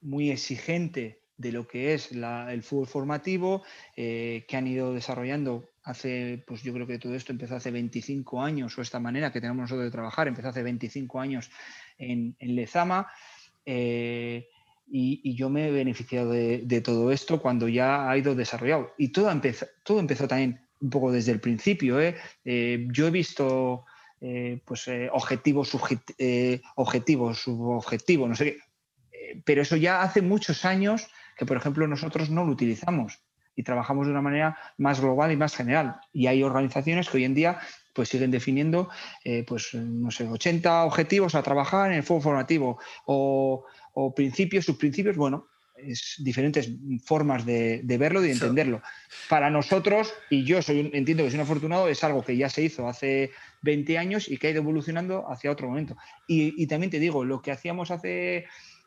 muy 0.00 0.30
exigente 0.30 1.20
de 1.36 1.52
lo 1.52 1.68
que 1.68 1.92
es 1.92 2.12
el 2.12 2.62
fútbol 2.62 2.86
formativo, 2.86 3.62
que 3.94 4.46
han 4.52 4.66
ido 4.66 4.94
desarrollando 4.94 5.68
hace, 5.82 6.42
pues 6.46 6.62
yo 6.62 6.72
creo 6.72 6.86
que 6.86 6.98
todo 6.98 7.14
esto 7.14 7.32
empezó 7.32 7.56
hace 7.56 7.70
25 7.70 8.40
años, 8.40 8.78
o 8.78 8.80
esta 8.80 9.00
manera 9.00 9.30
que 9.30 9.42
tenemos 9.42 9.60
nosotros 9.60 9.84
de 9.84 9.90
trabajar, 9.90 10.28
empezó 10.28 10.48
hace 10.48 10.62
25 10.62 11.20
años 11.20 11.50
en, 11.98 12.34
Lezama. 12.40 13.08
Y, 13.66 15.34
yo 15.34 15.50
me 15.50 15.68
he 15.68 15.70
beneficiado 15.70 16.30
de, 16.30 16.80
todo 16.82 17.12
esto 17.12 17.42
cuando 17.42 17.68
ya 17.68 18.08
ha 18.08 18.16
ido 18.16 18.34
desarrollado. 18.34 18.94
Y 18.96 19.08
todo 19.08 19.30
empezó, 19.30 19.66
todo 19.82 20.00
empezó 20.00 20.26
también 20.26 20.58
un 20.80 20.88
poco 20.88 21.12
desde 21.12 21.32
el 21.32 21.40
principio. 21.40 22.00
yo 22.00 23.06
he 23.06 23.10
visto 23.10 23.84
eh, 24.28 24.60
pues, 24.64 24.88
eh, 24.88 25.08
objetivo, 25.12 25.64
eh, 26.18 26.60
objetivo, 26.74 27.32
subobjetivo, 27.32 28.26
no 28.26 28.34
sé 28.34 28.44
qué. 28.44 29.40
pero 29.44 29.62
eso 29.62 29.76
ya 29.76 30.02
hace 30.02 30.20
muchos 30.20 30.64
años 30.64 31.06
que, 31.36 31.46
por 31.46 31.56
ejemplo, 31.56 31.86
nosotros 31.86 32.28
no 32.28 32.44
lo 32.44 32.50
utilizamos 32.50 33.20
y 33.54 33.62
trabajamos 33.62 34.06
de 34.06 34.12
una 34.12 34.22
manera 34.22 34.58
más 34.78 35.00
global 35.00 35.30
y 35.30 35.36
más 35.36 35.54
general. 35.54 36.00
Y 36.12 36.26
hay 36.26 36.42
organizaciones 36.42 37.08
que 37.08 37.18
hoy 37.18 37.24
en 37.24 37.34
día 37.34 37.60
pues 37.94 38.08
siguen 38.08 38.32
definiendo, 38.32 38.90
pues, 39.46 39.72
no 39.74 40.10
sé, 40.10 40.28
80 40.28 40.84
objetivos 40.84 41.34
a 41.34 41.42
trabajar 41.42 41.92
en 41.92 41.98
el 41.98 42.02
fuego 42.02 42.22
formativo 42.22 42.78
o, 43.06 43.64
o 43.94 44.14
principios, 44.14 44.66
subprincipios, 44.66 45.16
bueno, 45.16 45.46
es 45.78 46.16
diferentes 46.18 46.70
formas 47.04 47.44
de, 47.44 47.82
verlo 47.84 48.20
y 48.20 48.28
de 48.28 48.32
entenderlo. 48.32 48.82
Para 49.28 49.50
nosotros, 49.50 50.12
y 50.30 50.44
yo 50.44 50.62
soy 50.62 50.90
entiendo 50.92 51.24
que 51.24 51.30
soy 51.30 51.38
un 51.38 51.44
afortunado, 51.44 51.88
es 51.88 52.02
algo 52.04 52.24
que 52.24 52.36
ya 52.36 52.48
se 52.48 52.62
hizo 52.62 52.88
hace 52.88 53.30
20 53.62 53.98
años 53.98 54.28
y 54.28 54.38
que 54.38 54.48
ha 54.48 54.50
ido 54.50 54.62
evolucionando 54.62 55.30
hacia 55.30 55.50
otro 55.50 55.68
momento. 55.68 55.96
Y, 56.26 56.66
también 56.66 56.90
te 56.90 56.98
digo, 56.98 57.24
lo 57.24 57.42
que 57.42 57.52
hacíamos 57.52 57.90
hace 57.90 58.46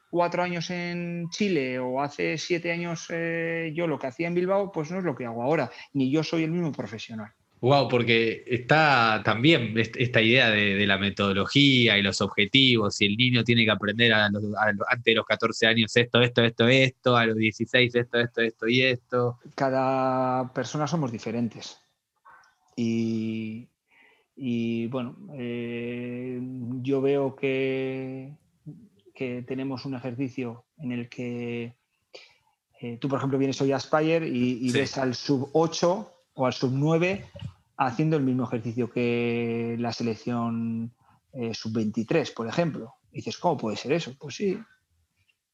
cuatro 0.09 0.43
años 0.43 0.69
en 0.69 1.29
Chile 1.29 1.79
o 1.79 2.01
hace 2.01 2.37
siete 2.37 2.71
años 2.71 3.05
eh, 3.09 3.71
yo 3.75 3.87
lo 3.87 3.99
que 3.99 4.07
hacía 4.07 4.27
en 4.27 4.35
Bilbao, 4.35 4.71
pues 4.71 4.91
no 4.91 4.97
es 4.99 5.03
lo 5.03 5.15
que 5.15 5.25
hago 5.25 5.43
ahora, 5.43 5.71
ni 5.93 6.11
yo 6.11 6.23
soy 6.23 6.43
el 6.43 6.51
mismo 6.51 6.71
profesional. 6.71 7.33
Wow, 7.61 7.89
porque 7.89 8.45
está 8.47 9.21
también 9.23 9.73
esta 9.77 10.21
idea 10.21 10.49
de, 10.49 10.87
la 10.87 10.97
metodología 10.97 11.97
y 11.97 12.01
los 12.01 12.21
objetivos, 12.21 13.01
y 13.01 13.07
el 13.07 13.17
niño 13.17 13.43
tiene 13.43 13.65
que 13.65 13.71
aprender 13.71 14.13
antes 14.13 14.41
de 15.03 15.13
los 15.13 15.25
14 15.25 15.67
años 15.67 15.95
esto, 15.97 16.21
esto, 16.21 16.41
esto, 16.41 16.67
esto, 16.67 17.17
a 17.17 17.25
los 17.25 17.35
16 17.35 17.93
esto, 17.95 18.19
esto, 18.19 18.41
esto 18.41 18.67
y 18.67 18.81
esto. 18.81 19.39
Cada 19.55 20.53
persona 20.53 20.87
somos 20.87 21.11
diferentes. 21.11 21.81
Y, 22.75 23.67
bueno, 24.87 25.17
eh, 25.33 26.39
yo 26.81 27.01
veo 27.01 27.35
que, 27.35 28.37
que 29.13 29.43
tenemos 29.45 29.85
un 29.85 29.95
ejercicio 29.95 30.63
en 30.77 30.93
el 30.93 31.09
que 31.09 31.75
eh, 32.79 32.97
tú, 33.01 33.09
por 33.09 33.17
ejemplo, 33.17 33.37
vienes 33.37 33.59
hoy 33.61 33.73
a 33.73 33.79
Spire 33.79 34.25
y, 34.25 34.71
ves 34.71 34.97
al 34.97 35.13
sub 35.13 35.49
8 35.51 36.18
o 36.39 36.45
al 36.45 36.53
sub 36.53 36.71
9 36.73 37.25
haciendo 37.75 38.15
el 38.15 38.23
mismo 38.23 38.45
ejercicio 38.45 38.89
que 38.89 39.75
la 39.77 39.91
selección 39.91 40.93
eh, 41.33 41.53
sub 41.53 41.73
23, 41.73 42.31
por 42.31 42.47
ejemplo. 42.47 42.93
Y 43.11 43.17
dices, 43.17 43.37
¿cómo 43.37 43.57
puede 43.57 43.75
ser 43.75 43.91
eso? 43.91 44.15
Pues 44.17 44.35
sí, 44.35 44.57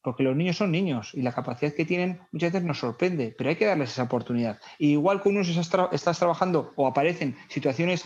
porque 0.00 0.22
los 0.22 0.36
niños 0.36 0.56
son 0.56 0.70
niños 0.70 1.10
y 1.12 1.22
la 1.22 1.32
capacidad 1.32 1.74
que 1.74 1.84
tienen 1.84 2.20
muchas 2.30 2.52
veces 2.52 2.64
nos 2.64 2.78
sorprende, 2.78 3.34
pero 3.36 3.50
hay 3.50 3.56
que 3.56 3.66
darles 3.66 3.90
esa 3.90 4.04
oportunidad. 4.04 4.60
igual 4.78 5.20
que 5.22 5.28
unos 5.28 5.48
estás, 5.48 6.18
trabajando 6.18 6.72
o 6.76 6.86
aparecen 6.86 7.36
situaciones 7.48 8.04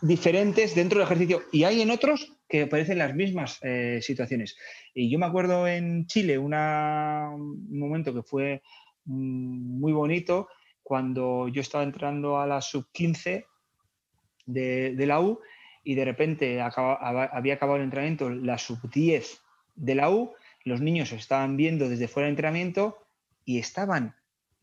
diferentes 0.00 0.76
dentro 0.76 1.00
del 1.00 1.06
ejercicio 1.06 1.42
y 1.50 1.64
hay 1.64 1.82
en 1.82 1.90
otros 1.90 2.36
que 2.48 2.62
aparecen 2.62 2.98
las 2.98 3.16
mismas 3.16 3.58
eh, 3.62 3.98
situaciones. 4.00 4.56
Y 4.94 5.10
yo 5.10 5.18
me 5.18 5.26
acuerdo 5.26 5.66
en 5.66 6.06
Chile 6.06 6.38
un 6.38 6.52
momento 7.70 8.14
que 8.14 8.22
fue 8.22 8.62
mm, 9.06 9.80
muy 9.80 9.92
bonito 9.92 10.46
cuando 10.92 11.48
yo 11.48 11.62
estaba 11.62 11.84
entrando 11.84 12.38
a 12.38 12.46
la 12.46 12.60
sub-15 12.60 13.46
de, 14.44 15.06
la 15.06 15.22
U 15.22 15.40
y 15.82 15.94
de 15.94 16.04
repente 16.04 16.60
había 16.60 17.54
acabado 17.54 17.76
el 17.78 17.84
entrenamiento, 17.84 18.28
la 18.28 18.58
sub-10 18.58 19.40
de 19.74 19.94
la 19.94 20.10
U, 20.10 20.34
los 20.64 20.82
niños 20.82 21.12
estaban 21.12 21.56
viendo 21.56 21.88
desde 21.88 22.08
fuera 22.08 22.26
del 22.26 22.34
entrenamiento 22.34 22.98
y 23.46 23.58
estaban 23.58 24.16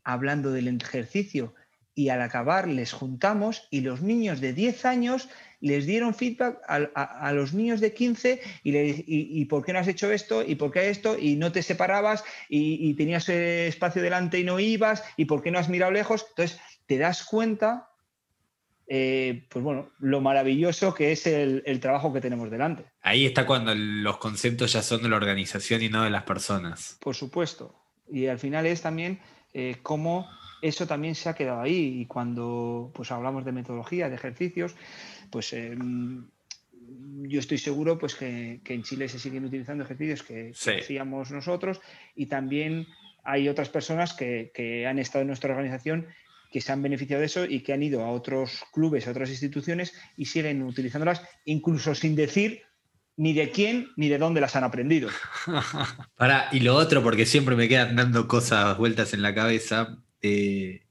hablando 0.03 0.51
del 0.51 0.67
ejercicio. 0.67 1.55
Y 1.95 2.09
al 2.09 2.21
acabar 2.21 2.67
les 2.67 2.93
juntamos 2.93 3.67
y 3.71 3.81
los 3.81 4.03
niños 4.03 4.39
de 4.39 4.53
10 4.53 4.85
años 4.85 5.29
les 5.61 5.85
dieron 5.85 6.13
feedback 6.13 6.59
a, 6.67 7.31
los 7.33 7.53
niños 7.53 7.81
de 7.81 7.93
15 7.93 8.41
y, 8.63 9.41
y, 9.41 9.45
por 9.45 9.65
qué 9.65 9.73
no 9.73 9.79
has 9.79 9.87
hecho 9.87 10.11
esto 10.11 10.43
y 10.45 10.55
por 10.55 10.71
qué 10.71 10.89
esto 10.89 11.17
y 11.19 11.35
no 11.35 11.51
te 11.51 11.63
separabas 11.63 12.23
y, 12.47 12.93
tenías 12.93 13.27
espacio 13.29 14.01
delante 14.01 14.39
y 14.39 14.43
no 14.43 14.59
ibas 14.59 15.03
y 15.17 15.25
por 15.25 15.41
qué 15.41 15.51
no 15.51 15.59
has 15.59 15.69
mirado 15.69 15.91
lejos. 15.91 16.25
Entonces 16.29 16.59
te 16.85 16.97
das 16.97 17.23
cuenta, 17.23 17.89
eh, 18.87 19.45
pues 19.49 19.63
bueno, 19.63 19.91
lo 19.99 20.21
maravilloso 20.21 20.93
que 20.93 21.11
es 21.11 21.27
el, 21.27 21.79
trabajo 21.81 22.13
que 22.13 22.21
tenemos 22.21 22.49
delante. 22.49 22.85
Ahí 23.01 23.25
está 23.25 23.45
cuando 23.45 23.75
los 23.75 24.17
conceptos 24.17 24.73
ya 24.73 24.81
son 24.81 25.03
de 25.03 25.09
la 25.09 25.17
organización 25.17 25.81
y 25.81 25.89
no 25.89 26.03
de 26.03 26.09
las 26.09 26.23
personas. 26.23 26.97
Por 27.01 27.15
supuesto. 27.15 27.75
Y 28.11 28.27
al 28.27 28.39
final 28.39 28.65
es 28.65 28.81
también 28.81 29.19
eh, 29.53 29.77
cómo 29.83 30.27
eso 30.61 30.87
también 30.87 31.15
se 31.15 31.29
ha 31.29 31.35
quedado 31.35 31.61
ahí 31.61 32.01
y 32.01 32.05
cuando 32.05 32.91
pues 32.93 33.11
hablamos 33.11 33.45
de 33.45 33.51
metodología, 33.51 34.09
de 34.09 34.15
ejercicios, 34.15 34.75
pues 35.29 35.53
em, 35.53 36.27
yo 37.23 37.39
estoy 37.39 37.57
seguro 37.57 37.97
pues 37.97 38.15
que, 38.15 38.61
en 38.63 38.83
Chile 38.83 39.09
se 39.09 39.19
siguen 39.19 39.45
utilizando 39.45 39.83
ejercicios 39.83 40.23
que, 40.23 40.51
hacíamos 40.51 41.31
nosotros 41.31 41.81
y 42.15 42.27
también 42.27 42.87
hay 43.23 43.49
otras 43.49 43.69
personas 43.69 44.13
que, 44.13 44.85
han 44.87 44.99
estado 44.99 45.21
en 45.21 45.27
nuestra 45.27 45.51
organización 45.51 46.07
que 46.51 46.61
se 46.61 46.71
han 46.71 46.81
beneficiado 46.81 47.19
de 47.19 47.27
eso 47.27 47.45
y 47.45 47.61
que 47.61 47.73
han 47.73 47.83
ido 47.83 48.03
a 48.03 48.09
otros 48.09 48.63
clubes, 48.73 49.07
a 49.07 49.11
otras 49.11 49.29
instituciones 49.29 49.93
y 50.17 50.25
siguen 50.25 50.63
utilizándolas, 50.63 51.21
incluso 51.45 51.93
sin 51.93 52.15
decir 52.15 52.63
ni 53.17 53.33
de 53.33 53.51
quién 53.51 53.89
ni 53.97 54.09
de 54.09 54.17
dónde 54.17 54.41
las 54.41 54.55
han 54.55 54.63
aprendido. 54.63 55.09
Para, 56.15 56.49
y 56.51 56.61
lo 56.61 56.75
otro, 56.75 57.03
porque 57.03 57.25
siempre 57.27 57.55
me 57.55 57.67
quedan 57.67 57.95
dando 57.95 58.27
cosas 58.27 58.77
vueltas 58.77 59.13
en 59.13 59.21
la 59.21 59.35
cabeza, 59.35 59.99
eh, 60.21 60.81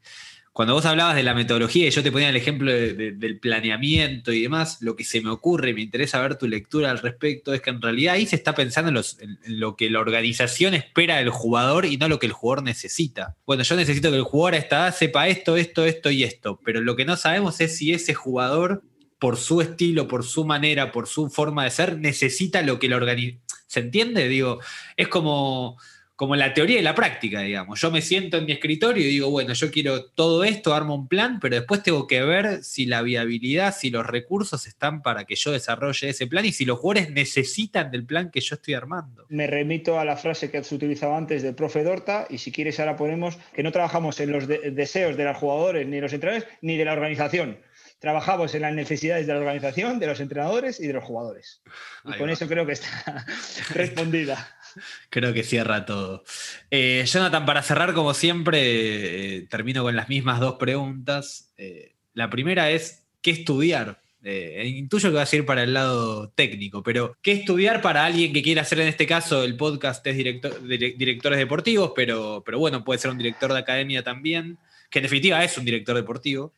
cuando 0.58 0.74
vos 0.74 0.86
hablabas 0.86 1.14
de 1.14 1.22
la 1.22 1.34
metodología 1.34 1.86
y 1.86 1.90
yo 1.92 2.02
te 2.02 2.10
ponía 2.10 2.30
el 2.30 2.34
ejemplo 2.34 2.72
del 2.72 3.38
planeamiento 3.38 4.32
y 4.32 4.42
demás, 4.42 4.78
lo 4.80 4.96
que 4.96 5.04
se 5.04 5.20
me 5.20 5.30
ocurre, 5.30 5.72
me 5.72 5.82
interesa 5.82 6.20
ver 6.20 6.34
tu 6.34 6.48
lectura 6.48 6.90
al 6.90 6.98
respecto, 6.98 7.54
es 7.54 7.60
que 7.60 7.70
en 7.70 7.80
realidad 7.80 8.14
ahí 8.14 8.26
se 8.26 8.34
está 8.34 8.56
pensando 8.56 8.90
en, 8.90 9.38
lo 9.46 9.76
que 9.76 9.88
la 9.88 10.00
organización 10.00 10.74
espera 10.74 11.18
del 11.18 11.30
jugador 11.30 11.84
y 11.84 11.96
no 11.96 12.08
lo 12.08 12.18
que 12.18 12.26
el 12.26 12.32
jugador 12.32 12.64
necesita. 12.64 13.36
Bueno, 13.46 13.62
yo 13.62 13.76
necesito 13.76 14.10
que 14.10 14.16
el 14.16 14.24
jugador 14.24 14.54
a 14.54 14.56
esta 14.56 14.90
sepa 14.90 15.28
esto, 15.28 15.56
esto, 15.56 15.84
esto 15.84 16.10
y 16.10 16.24
esto, 16.24 16.58
pero 16.64 16.80
lo 16.80 16.96
que 16.96 17.04
no 17.04 17.16
sabemos 17.16 17.60
es 17.60 17.76
si 17.76 17.92
ese 17.92 18.14
jugador, 18.14 18.82
por 19.20 19.36
su 19.36 19.60
estilo, 19.60 20.08
por 20.08 20.24
su 20.24 20.44
manera, 20.44 20.90
por 20.90 21.06
su 21.06 21.30
forma 21.30 21.62
de 21.62 21.70
ser, 21.70 21.98
necesita 21.98 22.62
lo 22.62 22.80
que 22.80 22.88
la 22.88 22.96
organización... 22.96 23.44
¿Se 23.68 23.78
entiende? 23.78 24.26
Digo, 24.26 24.58
es 24.96 25.06
como 25.06 25.78
como 26.18 26.34
la 26.34 26.52
teoría 26.52 26.80
y 26.80 26.82
la 26.82 26.96
práctica, 26.96 27.42
digamos. 27.42 27.80
Yo 27.80 27.92
me 27.92 28.02
siento 28.02 28.38
en 28.38 28.46
mi 28.46 28.50
escritorio 28.50 29.04
y 29.04 29.08
digo, 29.08 29.30
bueno, 29.30 29.52
yo 29.52 29.70
quiero 29.70 30.06
todo 30.06 30.42
esto, 30.42 30.74
armo 30.74 30.96
un 30.96 31.06
plan, 31.06 31.38
pero 31.38 31.54
después 31.54 31.84
tengo 31.84 32.08
que 32.08 32.24
ver 32.24 32.64
si 32.64 32.86
la 32.86 33.02
viabilidad, 33.02 33.72
si 33.72 33.88
los 33.88 34.04
recursos 34.04 34.66
están 34.66 35.00
para 35.02 35.26
que 35.26 35.36
yo 35.36 35.52
desarrolle 35.52 36.08
ese 36.08 36.26
plan 36.26 36.44
y 36.44 36.50
si 36.50 36.64
los 36.64 36.80
jugadores 36.80 37.12
necesitan 37.12 37.92
del 37.92 38.04
plan 38.04 38.32
que 38.32 38.40
yo 38.40 38.56
estoy 38.56 38.74
armando. 38.74 39.26
Me 39.28 39.46
remito 39.46 40.00
a 40.00 40.04
la 40.04 40.16
frase 40.16 40.50
que 40.50 40.58
has 40.58 40.72
utilizado 40.72 41.14
antes 41.14 41.44
del 41.44 41.54
profe 41.54 41.84
Dorta 41.84 42.26
y 42.28 42.38
si 42.38 42.50
quieres 42.50 42.80
ahora 42.80 42.96
ponemos 42.96 43.38
que 43.54 43.62
no 43.62 43.70
trabajamos 43.70 44.18
en 44.18 44.32
los 44.32 44.48
deseos 44.48 45.16
de 45.16 45.22
los 45.22 45.36
jugadores, 45.36 45.86
ni 45.86 45.96
de 45.96 46.02
los 46.02 46.12
entrenadores, 46.12 46.48
ni 46.62 46.76
de 46.76 46.84
la 46.84 46.94
organización 46.94 47.58
trabajamos 47.98 48.54
en 48.54 48.62
las 48.62 48.72
necesidades 48.72 49.26
de 49.26 49.32
la 49.32 49.40
organización, 49.40 49.98
de 49.98 50.06
los 50.06 50.20
entrenadores 50.20 50.78
y 50.80 50.86
de 50.86 50.92
los 50.92 51.04
jugadores. 51.04 51.62
Y 52.04 52.16
con 52.16 52.30
eso 52.30 52.46
creo 52.46 52.64
que 52.64 52.72
está 52.72 53.26
respondida. 53.74 54.56
Creo 55.10 55.32
que 55.32 55.42
cierra 55.42 55.84
todo. 55.86 56.24
Eh, 56.70 57.04
Jonathan, 57.06 57.46
para 57.46 57.62
cerrar, 57.62 57.94
como 57.94 58.14
siempre, 58.14 59.36
eh, 59.36 59.46
termino 59.48 59.82
con 59.82 59.96
las 59.96 60.08
mismas 60.08 60.40
dos 60.40 60.54
preguntas. 60.54 61.52
Eh, 61.56 61.94
la 62.14 62.30
primera 62.30 62.70
es, 62.70 63.06
¿qué 63.22 63.30
estudiar? 63.30 64.00
intuyo 64.20 65.08
que 65.08 65.16
va 65.16 65.22
a 65.22 65.28
ir 65.36 65.46
para 65.46 65.62
el 65.62 65.72
lado 65.72 66.28
técnico, 66.30 66.82
pero 66.82 67.16
¿qué 67.22 67.32
estudiar 67.32 67.80
para 67.80 68.04
alguien 68.04 68.32
que 68.32 68.42
quiera 68.42 68.60
hacer 68.60 68.80
en 68.80 68.88
este 68.88 69.06
caso 69.06 69.42
el 69.42 69.56
podcast 69.56 70.06
es 70.06 70.16
director, 70.16 70.60
directores 70.66 71.38
deportivos, 71.38 71.92
pero, 71.96 72.42
pero 72.44 72.58
bueno, 72.58 72.84
puede 72.84 72.98
ser 72.98 73.12
un 73.12 73.16
director 73.16 73.50
de 73.50 73.60
academia 73.60 74.02
también, 74.02 74.58
que 74.90 74.98
en 74.98 75.04
definitiva 75.04 75.42
es 75.42 75.56
un 75.56 75.64
director 75.64 75.96
deportivo? 75.96 76.52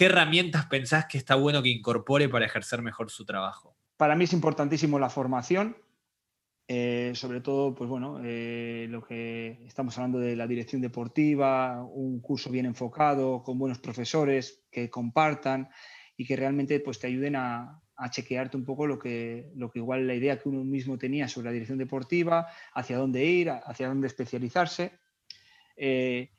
¿Qué 0.00 0.06
herramientas 0.06 0.64
pensás 0.64 1.04
que 1.04 1.18
está 1.18 1.34
bueno 1.34 1.62
que 1.62 1.68
incorpore 1.68 2.28
para 2.30 2.46
ejercer 2.46 2.80
mejor 2.80 3.10
su 3.10 3.26
trabajo? 3.26 3.76
Para 3.98 4.16
mí 4.16 4.24
es 4.24 4.32
importantísimo 4.32 4.98
la 4.98 5.10
formación, 5.10 5.76
eh, 6.72 7.10
sobre 7.16 7.40
todo, 7.40 7.74
pues 7.74 7.90
bueno, 7.90 8.20
eh, 8.22 8.86
lo 8.88 9.02
que 9.02 9.58
estamos 9.66 9.98
hablando 9.98 10.20
de 10.20 10.36
la 10.36 10.46
dirección 10.46 10.80
deportiva, 10.80 11.82
un 11.82 12.20
curso 12.20 12.48
bien 12.48 12.64
enfocado, 12.64 13.42
con 13.42 13.58
buenos 13.58 13.80
profesores 13.80 14.62
que 14.70 14.88
compartan 14.88 15.68
y 16.16 16.24
que 16.24 16.36
realmente 16.36 16.78
pues, 16.78 17.00
te 17.00 17.08
ayuden 17.08 17.34
a, 17.34 17.82
chequearte 18.10 18.56
un 18.56 18.64
poco 18.64 18.86
lo 18.86 19.00
que, 19.00 19.50
lo 19.56 19.68
que 19.68 19.80
igual 19.80 20.06
la 20.06 20.14
idea 20.14 20.38
que 20.38 20.48
uno 20.48 20.62
mismo 20.62 20.96
tenía 20.96 21.26
sobre 21.26 21.46
la 21.46 21.52
dirección 21.52 21.76
deportiva, 21.76 22.46
hacia 22.72 22.98
dónde 22.98 23.24
ir, 23.24 23.50
hacia 23.50 23.88
dónde 23.88 24.06
especializarse. 24.06 24.92
Eh, 25.76 26.30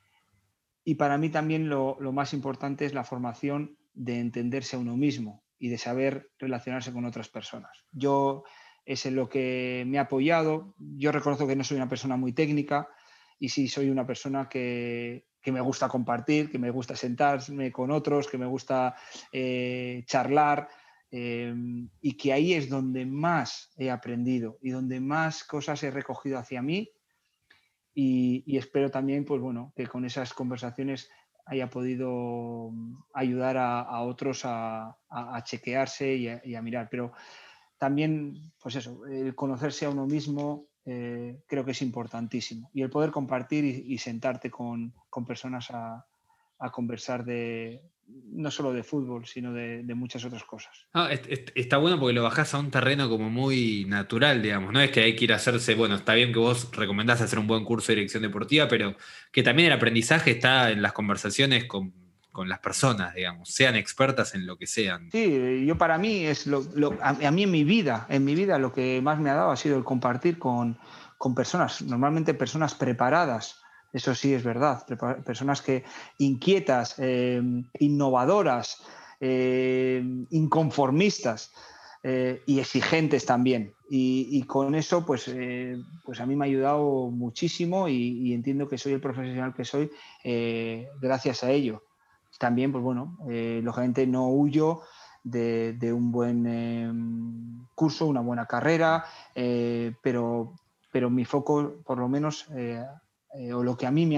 y 0.86 0.95
para 0.95 1.18
mí 1.18 1.28
también 1.28 1.68
lo, 1.68 1.98
lo 1.99 2.14
más 2.14 2.34
importante 2.34 2.86
es 2.86 2.94
la 2.94 3.03
formación 3.03 3.78
de 3.94 4.20
entenderse 4.20 4.78
a 4.78 4.80
uno 4.80 4.95
mismo 4.95 5.44
y 5.60 5.68
de 5.68 5.78
saber 5.78 6.32
relacionarse 6.40 6.94
con 6.94 7.03
otras 7.03 7.28
personas. 7.28 7.84
Yo 7.91 8.45
es 8.91 9.05
en 9.05 9.15
lo 9.15 9.30
que 9.30 9.84
me 9.88 9.97
ha 9.97 10.03
apoyado. 10.03 10.73
Yo 10.77 11.11
reconozco 11.11 11.47
que 11.47 11.55
no 11.55 11.63
soy 11.63 11.77
una 11.77 11.89
persona 11.89 12.18
muy 12.18 12.34
técnica 12.34 12.89
y 13.39 13.49
sí 13.49 13.68
soy 13.68 13.89
una 13.89 14.05
persona 14.05 14.47
que, 14.49 15.26
me 15.45 15.61
gusta 15.61 15.88
compartir, 15.88 16.51
que 16.51 16.59
me 16.59 16.69
gusta 16.69 16.95
sentarme 16.95 17.72
con 17.72 17.91
otros, 17.91 18.27
que 18.27 18.38
me 18.38 18.45
gusta 18.45 18.95
eh, 19.31 20.03
charlar 20.05 20.68
eh, 21.09 21.53
y 22.01 22.18
que 22.18 22.34
ahí 22.34 22.53
es 22.53 22.69
donde 22.69 23.05
más 23.05 23.72
he 23.77 23.89
aprendido 23.89 24.57
y 24.61 24.69
donde 24.69 24.99
más 24.99 25.43
cosas 25.43 25.81
he 25.84 25.91
recogido 25.91 26.38
hacia 26.38 26.61
mí 26.61 26.91
y, 27.93 28.57
espero 28.57 28.89
también, 28.89 29.26
pues 29.26 29.41
bueno, 29.41 29.73
que 29.76 29.88
con 29.88 30.05
esas 30.05 30.34
conversaciones 30.34 31.09
haya 31.45 31.69
podido 31.69 32.72
ayudar 33.13 33.57
a, 33.57 34.01
otros 34.01 34.43
a, 34.45 34.97
chequearse 35.43 36.15
y 36.15 36.55
a, 36.55 36.61
mirar. 36.61 36.88
Pero 36.89 37.11
también, 37.82 38.53
pues 38.62 38.76
eso, 38.76 39.08
el 39.08 39.34
conocerse 39.34 39.88
a 39.88 39.90
uno 39.90 40.06
mismo 40.06 40.68
eh, 40.86 41.40
creo 41.48 41.66
que 41.66 41.72
es 41.72 41.82
importantísimo. 41.82 42.70
Y 42.76 42.84
el 42.84 42.91
poder 42.91 43.10
compartir 43.10 43.66
y, 43.66 43.98
sentarte 43.98 44.52
con, 44.52 44.94
personas 45.26 45.72
a, 45.72 46.06
conversar 46.72 47.26
de 47.26 47.82
no 48.34 48.52
solo 48.52 48.72
de 48.72 48.84
fútbol, 48.84 49.26
sino 49.26 49.52
de, 49.52 49.84
muchas 49.95 50.24
otras 50.24 50.44
cosas. 50.44 50.86
está 51.56 51.78
bueno 51.78 51.99
porque 51.99 52.14
lo 52.14 52.22
bajás 52.22 52.53
a 52.53 52.60
un 52.60 52.70
terreno 52.70 53.10
como 53.10 53.32
muy 53.32 53.86
natural, 53.86 54.44
digamos. 54.44 54.72
No 54.72 54.80
es 54.80 54.91
que 54.91 54.99
hay 54.99 55.16
que 55.16 55.24
ir 55.24 55.34
a 55.34 55.38
hacerse, 55.38 55.74
bueno, 55.74 55.95
está 55.95 56.14
bien 56.14 56.32
que 56.32 56.38
vos 56.38 56.70
recomendás 56.72 57.22
hacer 57.22 57.40
un 57.40 57.48
buen 57.48 57.66
curso 57.66 57.88
de 57.88 57.95
dirección 57.95 58.22
deportiva, 58.22 58.68
pero 58.68 58.95
que 59.32 59.41
también 59.41 59.70
el 59.70 59.74
aprendizaje 59.74 60.30
está 60.30 60.70
en 60.70 60.84
las 60.84 60.94
conversaciones 60.94 61.66
con 61.66 62.01
con 62.32 62.48
las 62.48 62.60
personas, 62.60 63.14
digamos, 63.14 63.49
sean 63.49 63.76
expertas 63.76 64.36
en 64.36 64.45
lo 64.45 64.58
que 64.58 64.66
sean. 64.66 65.10
Sí, 65.12 65.66
yo 65.66 65.78
para 65.78 65.98
mí 65.98 66.26
es 66.26 66.48
lo, 66.48 66.64
a, 67.02 67.14
mí 67.14 67.44
en 67.44 67.52
mi 67.52 67.64
vida, 67.64 68.06
en 68.10 68.24
mi 68.24 68.36
vida 68.36 68.58
lo 68.58 68.74
que 68.74 69.02
más 69.02 69.20
me 69.20 69.30
ha 69.30 69.36
dado 69.36 69.52
ha 69.52 69.58
sido 69.58 69.78
el 69.78 69.84
compartir 69.84 70.40
con, 70.40 70.78
personas, 71.36 71.82
normalmente 71.82 72.34
personas 72.34 72.74
preparadas. 72.74 73.60
Eso 73.94 74.16
sí 74.16 74.34
es 74.34 74.44
verdad, 74.44 74.86
personas 75.26 75.62
que 75.62 75.84
inquietas, 76.18 76.95
eh, 76.98 77.41
innovadoras, 77.80 78.82
eh, 79.20 80.02
inconformistas 80.30 81.52
eh, 82.02 82.41
y 82.45 82.60
exigentes 82.60 83.26
también. 83.26 83.74
Y, 83.90 84.41
con 84.44 84.74
eso, 84.74 85.06
pues, 85.06 85.30
pues 86.06 86.22
a 86.22 86.26
mí 86.26 86.38
me 86.38 86.45
ha 86.45 86.48
ayudado 86.48 87.12
muchísimo 87.12 87.90
y, 87.90 88.34
entiendo 88.34 88.70
que 88.70 88.78
soy 88.78 88.94
el 88.94 89.02
profesional 89.02 89.53
que 89.53 89.66
soy 89.66 89.91
gracias 91.02 91.44
a 91.44 91.52
ello 91.52 91.84
también, 92.41 92.72
pues 92.72 92.84
bueno, 92.84 93.19
eh, 93.30 93.61
lógicamente 93.63 94.07
no 94.07 94.27
huyo 94.27 94.81
de, 95.23 95.93
un 95.93 96.11
buen 96.11 96.47
em, 96.47 97.68
curso, 97.76 98.07
una 98.07 98.22
buena 98.22 98.47
carrera, 98.47 99.05
eh, 99.35 99.93
pero, 100.01 100.55
pero 100.91 101.11
mi 101.11 101.23
foco, 101.23 101.76
por 101.85 101.99
lo 101.99 102.09
menos, 102.09 102.47
eh, 102.55 102.84
o 103.53 103.63
lo 103.63 103.77
que 103.77 103.85
a 103.85 103.91
mí 103.91 104.09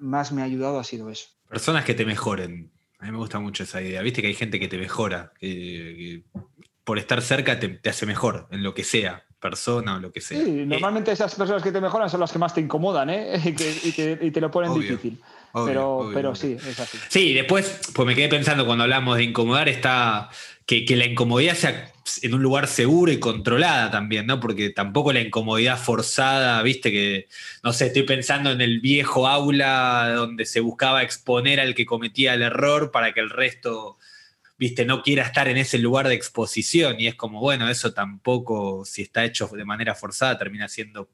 más 0.00 0.32
me 0.32 0.42
ha 0.42 0.44
ayudado 0.44 0.80
ha 0.80 0.84
sido 0.84 1.08
eso. 1.08 1.28
Personas 1.48 1.84
que 1.84 1.94
te 1.94 2.04
mejoren. 2.04 2.72
A 2.98 3.06
mí 3.06 3.12
me 3.12 3.18
gusta 3.18 3.38
mucho 3.38 3.62
esa 3.62 3.80
idea. 3.80 4.02
Viste 4.02 4.22
que 4.22 4.28
hay 4.28 4.34
gente 4.34 4.58
que 4.58 4.66
te 4.66 4.76
mejora, 4.76 5.32
que, 5.38 6.24
por 6.82 6.98
estar 6.98 7.22
cerca 7.22 7.60
te, 7.60 7.80
hace 7.88 8.06
mejor 8.06 8.48
en 8.50 8.64
lo 8.64 8.74
que 8.74 8.82
sea, 8.82 9.22
persona 9.38 9.98
o 9.98 10.00
lo 10.00 10.10
que 10.10 10.20
sea. 10.20 10.44
Sí, 10.44 10.64
normalmente 10.66 11.12
esas 11.12 11.32
personas 11.36 11.62
que 11.62 11.70
te 11.70 11.80
mejoran 11.80 12.10
son 12.10 12.18
las 12.18 12.32
que 12.32 12.40
más 12.40 12.52
te 12.52 12.60
incomodan 12.60 13.08
¿eh? 13.08 13.40
y, 13.44 14.30
te, 14.32 14.40
lo 14.40 14.50
ponen 14.50 14.74
difícil 14.74 15.22
pero, 15.52 16.10
pero 16.12 16.34
sí, 16.34 16.56
es 16.58 16.80
así. 16.80 16.98
Sí, 17.08 17.32
después, 17.32 17.80
pues 17.94 18.06
me 18.06 18.14
quedé 18.14 18.28
pensando 18.28 18.66
cuando 18.66 18.84
hablamos 18.84 19.16
de 19.16 19.24
incomodar, 19.24 19.68
está 19.68 20.30
que, 20.68 20.96
la 20.96 21.06
incomodidad 21.06 21.54
sea 21.54 21.92
en 22.20 22.34
un 22.34 22.42
lugar 22.42 22.66
seguro 22.66 23.10
y 23.10 23.18
controlada 23.18 23.90
también, 23.90 24.26
¿no? 24.26 24.38
Porque 24.38 24.68
tampoco 24.68 25.14
la 25.14 25.20
incomodidad 25.20 25.78
forzada, 25.78 26.62
viste 26.62 26.92
que, 26.92 27.28
no 27.62 27.72
sé, 27.72 27.86
estoy 27.86 28.02
pensando 28.02 28.50
en 28.50 28.60
el 28.60 28.80
viejo 28.80 29.26
aula 29.26 30.12
donde 30.14 30.44
se 30.44 30.60
buscaba 30.60 31.02
exponer 31.02 31.58
al 31.58 31.74
que 31.74 31.86
cometía 31.86 32.34
el 32.34 32.42
error 32.42 32.90
para 32.90 33.14
que 33.14 33.20
el 33.20 33.30
resto, 33.30 33.96
viste, 34.58 34.84
no 34.84 35.02
quiera 35.02 35.24
estar 35.24 35.48
en 35.48 35.56
ese 35.56 35.78
lugar 35.78 36.06
de 36.06 36.14
exposición. 36.14 36.96
Y 37.00 37.06
es 37.06 37.14
como, 37.14 37.40
bueno, 37.40 37.70
eso 37.70 37.94
tampoco, 37.94 38.84
si 38.84 39.02
está 39.02 39.24
hecho 39.24 39.48
de 39.48 39.64
manera 39.64 39.94
forzada, 39.94 40.36
termina 40.36 40.68
siendo 40.68 41.08